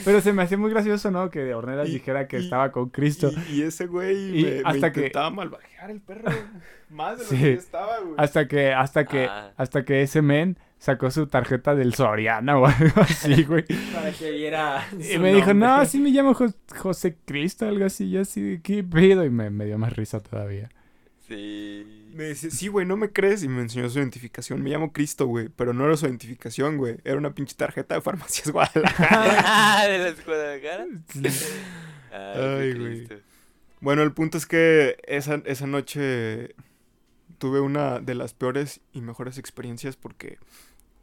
Pero 0.04 0.20
se 0.20 0.32
me 0.32 0.42
hacía 0.42 0.58
muy 0.58 0.70
gracioso, 0.70 1.10
¿no? 1.10 1.30
Que 1.30 1.54
Ornelas 1.54 1.88
Y- 1.88 1.92
dijera 1.94 2.26
que 2.28 2.38
y- 2.38 2.44
estaba 2.44 2.72
con 2.72 2.88
Cristo. 2.90 3.30
Y, 3.50 3.60
y 3.60 3.62
ese 3.62 3.86
güey 3.86 4.38
Y 4.40 4.44
me, 4.44 4.50
me 4.50 4.62
hasta 4.64 4.92
que- 4.92 5.00
intentaba 5.00 5.30
malvajear 5.30 5.90
el 5.90 6.00
perro. 6.00 6.30
Más 6.90 7.18
de 7.18 7.24
lo 7.24 7.30
Sí. 7.30 7.36
que 7.36 7.52
estaba, 7.52 8.00
güey. 8.00 8.14
Hasta 8.18 8.48
que, 8.48 8.72
hasta 8.72 9.04
que, 9.04 9.26
Ah. 9.26 9.52
hasta 9.56 9.84
que 9.84 10.02
ese 10.02 10.22
men 10.22 10.58
sacó 10.78 11.10
su 11.10 11.26
tarjeta 11.28 11.74
del 11.74 11.94
Soriana 11.94 12.58
o 12.58 12.66
algo 12.66 13.00
así, 13.02 13.44
güey. 13.44 13.64
Para 13.94 14.10
que 14.10 14.30
viera. 14.32 14.84
Y 15.12 15.18
me 15.18 15.32
dijo, 15.32 15.54
no, 15.54 15.84
sí 15.86 16.00
me 16.00 16.10
llamo 16.10 16.34
Jos- 16.34 16.56
José 16.76 17.16
Cristo, 17.24 17.66
algo 17.68 17.84
así, 17.84 18.04
y 18.06 18.10
yo 18.12 18.22
así, 18.22 18.40
de, 18.42 18.60
¿qué 18.62 18.82
pedo? 18.82 19.24
Y 19.24 19.30
me, 19.30 19.50
me 19.50 19.66
dio 19.66 19.78
más 19.78 19.94
risa 19.94 20.18
todavía. 20.20 20.68
Sí. 21.28 21.99
Me 22.20 22.28
dice, 22.28 22.50
sí, 22.50 22.68
güey, 22.68 22.84
no 22.84 22.98
me 22.98 23.10
crees. 23.10 23.42
Y 23.42 23.48
me 23.48 23.62
enseñó 23.62 23.88
su 23.88 23.98
identificación. 23.98 24.62
Me 24.62 24.68
llamo 24.68 24.92
Cristo, 24.92 25.24
güey. 25.24 25.48
Pero 25.48 25.72
no 25.72 25.86
era 25.86 25.96
su 25.96 26.04
identificación, 26.04 26.76
güey. 26.76 26.98
Era 27.02 27.16
una 27.16 27.34
pinche 27.34 27.56
tarjeta 27.56 27.94
de 27.94 28.02
farmacias 28.02 28.50
Guadalajara. 28.52 29.88
¿De 29.88 29.98
la 29.98 30.08
escuela 30.08 30.42
de 30.42 30.60
cara? 30.60 30.86
Ay, 32.60 32.74
güey. 32.74 33.08
bueno, 33.80 34.02
el 34.02 34.12
punto 34.12 34.36
es 34.36 34.44
que 34.44 34.98
esa, 35.06 35.40
esa 35.46 35.66
noche 35.66 36.54
tuve 37.38 37.60
una 37.60 38.00
de 38.00 38.14
las 38.14 38.34
peores 38.34 38.82
y 38.92 39.00
mejores 39.00 39.38
experiencias 39.38 39.96
porque... 39.96 40.36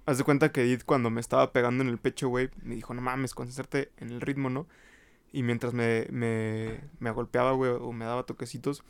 Haz 0.06 0.20
de 0.20 0.24
cuenta 0.24 0.52
que 0.52 0.62
Edith 0.62 0.84
cuando 0.86 1.10
me 1.10 1.20
estaba 1.20 1.52
pegando 1.52 1.84
en 1.84 1.90
el 1.90 1.98
pecho, 1.98 2.30
güey, 2.30 2.50
me 2.62 2.76
dijo, 2.76 2.94
no 2.94 3.02
mames, 3.02 3.34
concéntrate 3.34 3.92
en 3.98 4.12
el 4.12 4.22
ritmo, 4.22 4.50
¿no? 4.50 4.68
Y 5.34 5.44
mientras 5.44 5.74
me, 5.74 6.08
me, 6.12 6.80
me 7.00 7.12
golpeaba, 7.12 7.52
güey, 7.54 7.72
o 7.72 7.92
me 7.92 8.06
daba 8.06 8.24
toquecitos, 8.24 8.86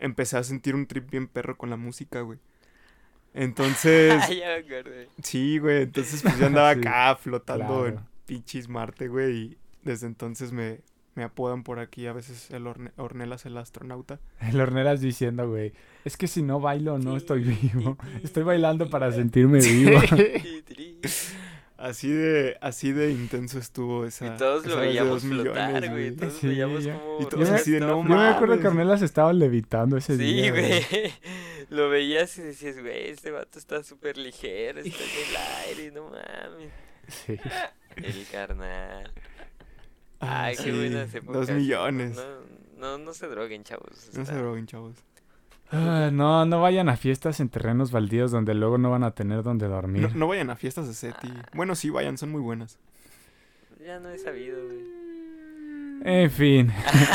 empecé 0.00 0.36
a 0.36 0.42
sentir 0.42 0.74
un 0.74 0.86
trip 0.86 1.08
bien 1.10 1.28
perro 1.28 1.56
con 1.56 1.70
la 1.70 1.76
música, 1.76 2.22
güey. 2.22 2.38
Entonces, 3.34 4.12
ya 4.28 4.46
me 4.46 4.54
acordé. 4.76 5.08
sí, 5.22 5.58
güey, 5.58 5.82
entonces 5.82 6.22
pues 6.22 6.36
yo 6.38 6.46
andaba 6.48 6.74
Sí, 6.74 6.80
acá 6.80 7.16
flotando 7.16 7.86
en 7.86 8.00
pinches 8.26 8.68
Marte, 8.68 9.06
güey, 9.08 9.36
y 9.36 9.58
desde 9.84 10.06
entonces 10.08 10.50
me, 10.52 10.80
me 11.14 11.22
apodan 11.22 11.62
por 11.62 11.78
aquí 11.78 12.06
a 12.06 12.12
veces 12.12 12.50
el 12.50 12.66
Orne- 12.66 12.92
Ornelas 12.96 13.46
el 13.46 13.56
astronauta. 13.56 14.18
El 14.40 14.60
Ornelas 14.60 15.00
diciendo, 15.00 15.48
güey, 15.48 15.72
es 16.04 16.16
que 16.16 16.26
si 16.26 16.42
no 16.42 16.58
bailo 16.60 16.98
no 16.98 17.16
estoy 17.16 17.42
vivo. 17.44 17.96
Estoy 18.24 18.42
bailando 18.42 18.90
para 18.90 19.12
sentirme 19.12 19.60
vivo. 19.60 20.00
Así 21.80 22.10
de, 22.12 22.58
así 22.60 22.92
de 22.92 23.10
intenso 23.10 23.58
estuvo 23.58 24.04
esa. 24.04 24.26
Y 24.26 24.36
todos 24.36 24.66
lo 24.66 24.72
esa 24.72 24.80
veíamos 24.80 25.24
millones, 25.24 25.52
flotar, 25.54 25.90
güey. 25.90 26.10
Todos 26.14 26.34
Sí, 26.34 26.46
veíamos 26.48 26.84
como... 26.86 27.18
Y 27.20 27.24
todos 27.26 27.48
así 27.48 27.70
de, 27.70 27.80
no 27.80 27.86
Yo 27.88 28.02
me 28.04 28.26
acuerdo 28.28 28.60
que 28.60 28.68
Ornelas 28.68 29.00
estaba 29.00 29.32
levitando 29.32 29.96
ese 29.96 30.16
Sí, 30.18 30.22
día. 30.22 30.50
güey. 30.50 30.84
Lo 31.70 31.88
veías 31.88 32.36
y 32.36 32.42
decías, 32.42 32.78
güey, 32.78 33.08
este 33.08 33.30
vato 33.30 33.58
está 33.58 33.82
súper 33.82 34.18
ligero, 34.18 34.80
está 34.80 34.98
en 35.02 35.28
el 35.30 35.36
aire, 35.68 35.90
no 35.92 36.10
mames. 36.10 36.70
Sí. 37.08 37.38
El 37.96 38.26
carnal. 38.30 39.10
Ah, 40.20 40.44
Ay, 40.44 40.56
qué 40.56 40.64
sí, 40.64 40.70
buenas 40.72 41.14
épocas. 41.14 41.46
Dos 41.46 41.56
millones. 41.56 42.14
No, 42.16 42.40
no, 42.76 42.98
no 42.98 43.14
se 43.14 43.26
droguen, 43.26 43.64
chavos. 43.64 43.90
No 44.08 44.12
se 44.12 44.20
está- 44.20 44.34
droguen, 44.36 44.66
chavos. 44.66 44.96
Ah, 45.72 46.10
no, 46.12 46.44
no 46.46 46.60
vayan 46.60 46.88
a 46.88 46.96
fiestas 46.96 47.38
en 47.40 47.48
terrenos 47.48 47.92
baldíos 47.92 48.30
donde 48.32 48.54
luego 48.54 48.76
no 48.78 48.90
van 48.90 49.04
a 49.04 49.12
tener 49.12 49.42
donde 49.42 49.68
dormir. 49.68 50.02
No, 50.02 50.18
no 50.20 50.26
vayan 50.28 50.50
a 50.50 50.56
fiestas 50.56 50.88
de 50.88 50.94
SETI. 50.94 51.28
Ah. 51.36 51.46
Bueno, 51.54 51.74
sí, 51.76 51.90
vayan, 51.90 52.18
son 52.18 52.30
muy 52.30 52.40
buenas. 52.40 52.78
Ya 53.84 53.98
no 54.00 54.10
he 54.10 54.18
sabido, 54.18 54.58
güey. 54.64 55.00
En 56.02 56.30
fin, 56.30 56.72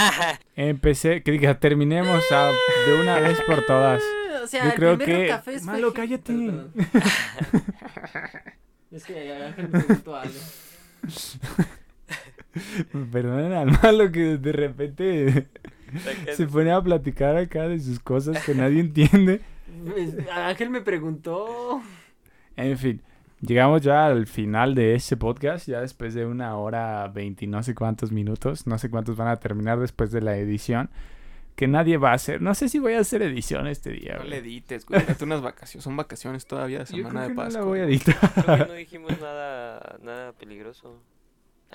empecé, 0.56 1.22
que 1.24 1.32
diga, 1.32 1.60
terminemos 1.60 2.24
a- 2.32 2.52
de 2.88 3.02
una 3.02 3.20
vez 3.20 3.40
por 3.42 3.66
todas. 3.66 4.02
O 4.44 4.48
sea, 4.48 4.64
Yo 4.64 4.70
el 4.70 4.76
creo 4.76 4.98
que- 4.98 5.28
café 5.28 5.56
es 5.56 5.64
Malo, 5.64 5.92
cállate. 5.94 6.34
Perdón, 6.34 6.72
perdón. 6.92 7.64
es 8.92 9.04
que 9.06 9.34
Ángel 9.44 9.70
me 9.70 9.80
preguntó 9.80 10.16
algo. 10.16 10.36
Perdonen 13.12 13.54
al 13.54 13.72
malo 13.82 14.12
que 14.12 14.38
de 14.38 14.52
repente 14.54 15.48
se 16.34 16.48
pone 16.48 16.72
a 16.72 16.82
platicar 16.82 17.36
acá 17.38 17.68
de 17.68 17.80
sus 17.80 18.00
cosas 18.00 18.44
que 18.46 18.54
nadie 18.56 18.80
entiende. 18.80 19.42
Pues, 19.86 20.16
Ángel 20.32 20.70
me 20.70 20.82
preguntó. 20.82 21.82
En 22.56 22.78
fin, 22.78 23.02
llegamos 23.42 23.82
ya 23.82 24.06
al 24.08 24.28
final 24.28 24.76
de 24.76 24.96
este 24.96 25.18
podcast, 25.18 25.68
ya 25.68 25.82
después 25.82 26.14
de 26.14 26.26
una 26.26 26.56
hora 26.58 27.08
veinte 27.10 27.46
y 27.46 27.48
no 27.48 27.62
sé 27.64 27.76
cuántos 27.76 28.12
minutos, 28.12 28.66
no 28.68 28.78
sé 28.78 28.90
cuántos 28.90 29.18
van 29.18 29.28
a 29.28 29.38
terminar 29.38 29.80
después 29.80 30.12
de 30.12 30.22
la 30.22 30.38
edición, 30.38 30.90
que 31.56 31.68
nadie 31.68 31.98
va 31.98 32.12
a 32.12 32.16
hacer. 32.16 32.42
No 32.42 32.54
sé 32.54 32.70
si 32.70 32.80
voy 32.80 32.94
a 32.94 33.00
hacer 33.00 33.22
edición 33.22 33.68
este 33.68 33.90
día. 33.92 34.14
No 34.14 34.20
güey. 34.20 34.30
le 34.30 34.38
edites, 34.38 34.86
güey. 34.86 35.06
Date 35.06 35.24
unas 35.24 35.42
vacaciones. 35.42 35.84
Son 35.84 35.96
vacaciones 35.98 36.46
todavía 36.46 36.80
de 36.80 36.86
Yo 36.86 36.98
semana 37.08 37.10
creo 37.10 37.22
de 37.22 37.28
que 37.28 37.34
no 37.36 37.42
Pascua. 37.44 37.60
la 37.62 37.66
voy 37.68 37.80
a 37.80 37.84
editar. 37.86 38.16
Creo 38.46 38.58
que 38.58 38.66
no 38.66 38.74
dijimos 38.74 39.22
nada, 39.22 39.98
nada 40.04 40.32
peligroso. 40.34 41.00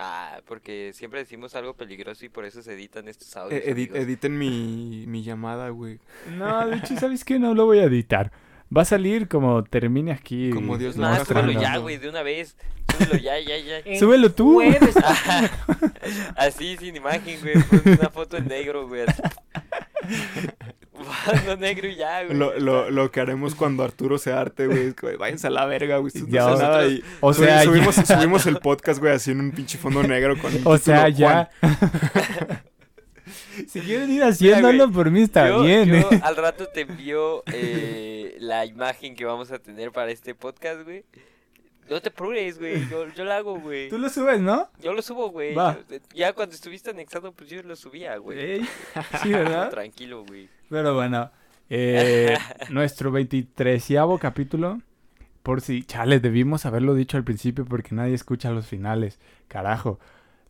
Ah, 0.03 0.41
porque 0.47 0.93
siempre 0.95 1.21
decimos 1.21 1.55
algo 1.55 1.75
peligroso 1.75 2.25
y 2.25 2.31
por 2.31 2.47
eso 2.47 2.63
se 2.63 2.73
editan 2.73 3.07
estos 3.07 3.37
audios. 3.37 3.61
Eh, 3.63 3.91
editen 3.93 4.39
mi, 4.39 5.05
mi 5.07 5.23
llamada, 5.23 5.69
güey. 5.69 6.01
No, 6.39 6.67
de 6.67 6.77
hecho, 6.77 6.97
¿sabes 6.97 7.23
qué? 7.23 7.39
No 7.39 7.55
lo 7.55 7.67
voy 7.67 7.81
a 7.81 7.85
editar. 7.85 8.33
Va 8.75 8.83
a 8.83 8.87
salir 8.87 9.29
como 9.29 9.63
termine 9.65 10.13
aquí. 10.13 10.51
Como 10.51 10.79
Dios 10.79 10.97
lo 10.97 11.03
más, 11.03 11.21
está 11.21 11.41
súbelo 11.43 11.61
ya, 11.61 11.77
güey, 11.77 11.99
de 11.99 12.09
una 12.09 12.23
vez. 12.23 12.57
Súbelo 12.97 13.17
ya, 13.19 13.39
ya, 13.41 13.59
ya. 13.59 13.83
Súbelo 13.99 14.33
tú. 14.33 14.63
Así, 16.37 16.79
sin 16.79 16.97
imagen, 16.97 17.39
güey. 17.43 17.63
Pon 17.65 17.83
una 17.99 18.09
foto 18.09 18.39
en 18.39 18.47
negro, 18.47 18.89
güey. 18.89 19.05
Fondo 21.25 21.57
negro 21.57 21.89
y 21.89 21.97
ya, 21.97 22.25
güey. 22.25 22.37
Lo, 22.37 22.59
lo, 22.59 22.91
lo 22.91 23.11
que 23.11 23.21
haremos 23.21 23.55
cuando 23.55 23.83
Arturo 23.83 24.19
se 24.19 24.33
arte, 24.33 24.67
güey, 24.67 24.89
es 24.89 24.95
que 24.95 25.17
váyanse 25.17 25.47
a 25.47 25.51
la 25.51 25.67
verga, 25.67 25.99
güey. 25.99 26.13
Esto 26.15 26.27
no 26.27 26.33
Ya, 26.33 26.49
hace 26.49 26.63
nada 26.63 26.87
y 26.87 27.03
O 27.21 27.33
sea, 27.35 27.63
subimos, 27.63 27.97
ya, 27.97 28.05
subimos 28.17 28.47
el 28.47 28.59
podcast, 28.59 29.01
güey, 29.01 29.13
así 29.13 29.31
en 29.31 29.41
un 29.41 29.53
pinche 29.53 29.79
fondo 29.79 30.03
negro 30.03 30.37
con 30.39 30.53
el 30.57 30.63
o 30.65 30.79
sea, 30.79 31.09
ya. 31.09 31.51
si 33.69 33.81
quieren 33.81 34.11
ir 34.11 34.23
haciéndolo 34.23 34.85
güey, 34.85 34.95
por 34.95 35.11
mí 35.11 35.23
está 35.23 35.49
yo, 35.49 35.63
bien. 35.63 35.87
yo 35.89 35.95
¿eh? 35.97 36.21
al 36.23 36.37
rato 36.37 36.67
te 36.67 36.83
envío 36.83 37.43
eh, 37.53 38.37
la 38.41 38.65
imagen 38.67 39.15
que 39.15 39.25
vamos 39.25 39.53
a 39.53 39.59
tener 39.59 39.93
para 39.93 40.11
este 40.11 40.35
podcast, 40.35 40.83
güey. 40.85 41.05
No 41.91 42.01
te 42.01 42.09
apures, 42.09 42.59
güey. 42.59 42.89
Yo, 42.89 43.09
yo 43.09 43.25
la 43.25 43.39
hago, 43.39 43.59
güey. 43.59 43.89
Tú 43.89 43.99
lo 43.99 44.09
subes, 44.09 44.41
¿no? 44.41 44.69
Yo 44.81 44.93
lo 44.95 45.03
subo, 45.03 45.31
güey. 45.31 45.55
Va. 45.55 45.77
Yo- 45.91 45.97
Ya 46.15 46.33
cuando 46.33 46.55
estuviste 46.55 46.91
anexado, 46.91 47.33
pues 47.33 47.51
yo 47.51 47.61
lo 47.65 47.75
subía, 47.75 48.17
güey. 48.19 48.39
Ey, 48.39 48.69
Sí, 49.23 49.31
¿verdad? 49.33 49.71
Tranquilo, 49.71 50.25
güey. 50.25 50.49
Pero 50.69 50.95
bueno, 50.95 51.31
eh, 51.69 52.39
nuestro 52.71 53.11
23 53.11 53.89
capítulo, 54.21 54.81
por 55.43 55.61
si, 55.63 55.83
chale, 55.83 56.21
debimos 56.21 56.65
haberlo 56.65 56.95
dicho 56.95 57.17
al 57.17 57.25
principio 57.25 57.65
porque 57.65 57.95
nadie 57.95 58.15
escucha 58.15 58.51
los 58.51 58.67
finales, 58.67 59.19
carajo. 59.49 59.99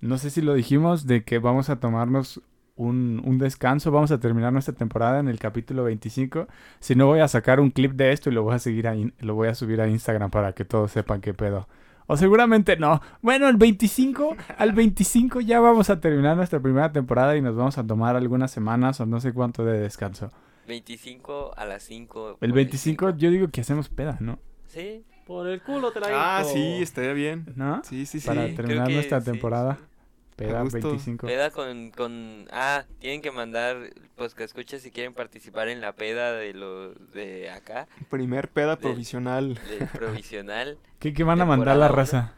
No 0.01 0.19
sé 0.19 0.29
si 0.31 0.43
lo 0.43 0.53
dijimos 0.55 1.07
de 1.07 1.25
que 1.25 1.39
vamos 1.39 1.71
a 1.71 1.81
tomarnos 1.81 2.43
un, 2.81 3.21
un 3.25 3.39
descanso. 3.39 3.91
Vamos 3.91 4.11
a 4.11 4.19
terminar 4.19 4.53
nuestra 4.53 4.75
temporada 4.75 5.21
en 5.21 5.29
el 5.29 5.39
capítulo 5.39 5.85
25. 5.85 6.49
Si 6.81 6.95
no, 6.95 7.07
voy 7.07 7.21
a 7.21 7.29
sacar 7.29 7.61
un 7.61 7.71
clip 7.71 7.93
de 7.93 8.13
esto 8.13 8.31
y 8.31 8.33
lo 8.33 8.43
voy 8.43 8.55
a 8.55 8.59
seguir 8.59 8.89
a 8.89 8.95
lo 9.21 9.35
voy 9.35 9.49
a 9.49 9.55
subir 9.55 9.81
a 9.81 9.89
Instagram 9.89 10.31
para 10.31 10.53
que 10.53 10.65
todos 10.65 10.91
sepan 10.91 11.21
qué 11.21 11.35
pedo. 11.35 11.69
O 12.07 12.17
seguramente 12.17 12.77
no. 12.77 13.01
Bueno, 13.23 13.49
el 13.49 13.57
25, 13.57 14.37
al 14.59 14.73
25 14.73 15.41
ya 15.43 15.61
vamos 15.61 15.91
a 15.91 16.01
terminar 16.01 16.37
nuestra 16.37 16.59
primera 16.59 16.91
temporada 16.91 17.37
y 17.37 17.43
nos 17.43 17.55
vamos 17.55 17.79
a 17.79 17.87
tomar 17.87 18.17
algunas 18.17 18.51
semanas 18.51 19.01
o 19.01 19.07
no 19.07 19.21
sé 19.21 19.33
cuánto 19.33 19.65
de 19.65 19.79
descanso. 19.79 20.33
25 20.67 21.53
a 21.57 21.65
las 21.67 21.83
5. 21.85 22.39
El 22.41 22.53
25 22.53 23.17
yo 23.17 23.31
digo 23.31 23.49
que 23.49 23.61
hacemos 23.61 23.89
peda, 23.89 24.17
¿no? 24.21 24.39
Sí. 24.67 25.05
Por 25.27 25.47
el 25.47 25.63
culo 25.63 25.93
te 25.93 26.01
la 26.01 26.39
Ah, 26.39 26.45
sí, 26.45 26.83
estaría 26.83 27.13
bien. 27.13 27.45
¿No? 27.55 27.83
Sí, 27.85 28.07
sí, 28.07 28.19
sí. 28.19 28.27
Para 28.27 28.53
terminar 28.55 28.89
que 28.89 28.95
nuestra 28.95 29.21
sí, 29.21 29.31
temporada. 29.31 29.77
sí. 29.79 29.85
Peda 30.47 30.61
A 30.61 30.63
gusto. 30.63 30.79
25. 30.81 31.27
Peda 31.27 31.51
con, 31.51 31.91
con... 31.91 32.47
Ah, 32.51 32.85
tienen 32.99 33.21
que 33.23 33.31
mandar, 33.31 33.77
pues 34.17 34.35
que 34.35 34.45
escuches 34.45 34.83
si 34.83 34.91
quieren 34.91 35.13
participar 35.15 35.69
en 35.69 35.81
la 35.81 35.93
peda 35.93 36.33
de 36.33 36.55
los 36.55 36.95
de 37.13 37.51
acá, 37.51 37.89
Primer 38.09 38.49
peda 38.49 38.77
De- 38.77 38.83
provisional. 38.83 39.55
de 39.55 39.87
provisional. 39.87 40.79
¿Qué, 40.99 41.13
qué 41.13 41.25
van 41.25 41.41
a 41.41 41.45
mandar 41.45 41.77
la 41.77 41.89
raza? 41.89 42.35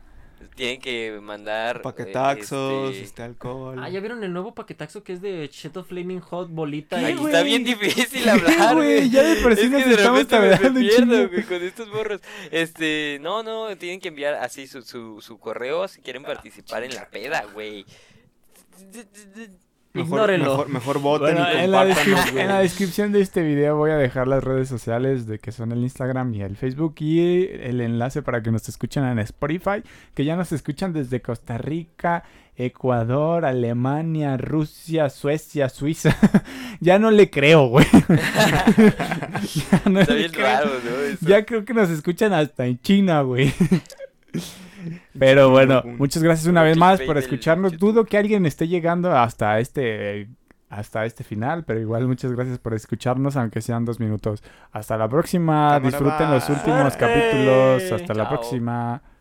Tienen 0.54 0.80
que 0.80 1.18
mandar... 1.22 1.82
Paquetaxos, 1.82 2.90
este, 2.92 3.04
este, 3.04 3.22
alcohol. 3.22 3.78
Ah, 3.82 3.88
¿ya 3.88 4.00
vieron 4.00 4.22
el 4.24 4.32
nuevo 4.32 4.54
paquetaxo 4.54 5.02
que 5.02 5.14
es 5.14 5.22
de 5.22 5.48
Cheto 5.50 5.84
Flaming 5.84 6.20
Hot 6.20 6.48
Bolita? 6.50 6.98
¿Qué, 6.98 7.06
Ay, 7.06 7.12
y- 7.14 7.16
güey? 7.16 7.32
está 7.32 7.42
bien 7.44 7.64
difícil 7.64 8.28
hablar, 8.28 8.74
güey? 8.76 9.08
Ya 9.10 9.22
de 9.22 9.36
por 9.42 9.54
sí 9.56 9.62
es 9.62 9.70
nos 9.70 9.82
que 9.82 9.88
de 9.88 9.94
estamos 9.96 10.18
repente 10.20 10.40
me- 10.40 10.50
tardando 10.50 10.80
me 10.80 10.80
un 10.80 10.88
pierdo, 10.88 11.14
chingo. 11.16 11.28
güey, 11.30 11.42
con 11.44 11.62
estos 11.62 11.90
borros. 11.90 12.20
Este, 12.50 13.18
no, 13.20 13.42
no, 13.42 13.76
tienen 13.76 14.00
que 14.00 14.08
enviar 14.08 14.34
así 14.34 14.66
su, 14.66 14.82
su, 14.82 15.20
su 15.20 15.38
correo 15.38 15.86
si 15.88 16.00
quieren 16.00 16.22
participar 16.22 16.82
en 16.84 16.94
la 16.94 17.08
peda, 17.08 17.44
güey. 17.54 17.84
Mejor, 19.94 20.30
Ignórenlo. 20.30 20.50
mejor, 20.52 20.68
mejor 20.70 20.98
voten 21.00 21.34
Bueno, 21.34 21.46
y 21.52 21.64
en, 21.64 21.70
la 21.70 21.82
en 21.82 22.48
la 22.48 22.58
descripción 22.60 23.12
de 23.12 23.20
este 23.20 23.42
video 23.42 23.76
voy 23.76 23.90
a 23.90 23.96
dejar 23.96 24.26
las 24.26 24.42
redes 24.42 24.66
sociales 24.68 25.26
de 25.26 25.38
que 25.38 25.52
son 25.52 25.70
el 25.70 25.80
Instagram 25.80 26.32
y 26.34 26.40
el 26.42 26.56
Facebook 26.56 26.94
y 27.00 27.46
el 27.60 27.80
enlace 27.82 28.22
para 28.22 28.42
que 28.42 28.50
nos 28.50 28.66
escuchen 28.70 29.04
en 29.04 29.18
Spotify, 29.18 29.82
que 30.14 30.24
ya 30.24 30.34
nos 30.34 30.50
escuchan 30.52 30.94
desde 30.94 31.20
Costa 31.20 31.58
Rica, 31.58 32.24
Ecuador, 32.56 33.44
Alemania, 33.44 34.36
Rusia, 34.38 35.10
Suecia, 35.10 35.68
Suiza. 35.68 36.16
ya 36.80 36.98
no 36.98 37.10
le 37.10 37.28
creo, 37.28 37.66
güey. 37.66 37.86
ya, 38.08 39.82
no 39.90 40.00
Está 40.00 40.14
bien 40.14 40.32
creo. 40.32 40.46
raro, 40.46 40.70
¿no? 40.84 41.00
Eso. 41.02 41.26
Ya 41.26 41.44
creo 41.44 41.64
que 41.66 41.74
nos 41.74 41.90
escuchan 41.90 42.32
hasta 42.32 42.64
en 42.66 42.80
China, 42.80 43.20
güey. 43.22 43.52
Pero 45.18 45.50
bueno, 45.50 45.82
muchas 45.98 46.22
gracias 46.22 46.46
una 46.46 46.62
vez 46.62 46.76
más 46.76 47.00
por 47.00 47.18
escucharnos. 47.18 47.78
Dudo 47.78 48.04
que 48.04 48.18
alguien 48.18 48.46
esté 48.46 48.68
llegando 48.68 49.16
hasta 49.16 49.58
este 49.60 50.28
hasta 50.72 51.04
este 51.04 51.22
final, 51.22 51.64
pero 51.64 51.80
igual 51.80 52.08
muchas 52.08 52.32
gracias 52.32 52.58
por 52.58 52.72
escucharnos, 52.72 53.36
aunque 53.36 53.60
sean 53.60 53.84
dos 53.84 54.00
minutos. 54.00 54.42
Hasta 54.72 54.96
la 54.96 55.06
próxima. 55.06 55.78
Disfruten 55.78 56.30
los 56.30 56.48
últimos 56.48 56.96
capítulos. 56.96 57.92
Hasta 57.92 58.14
la 58.14 58.28
próxima. 58.28 59.02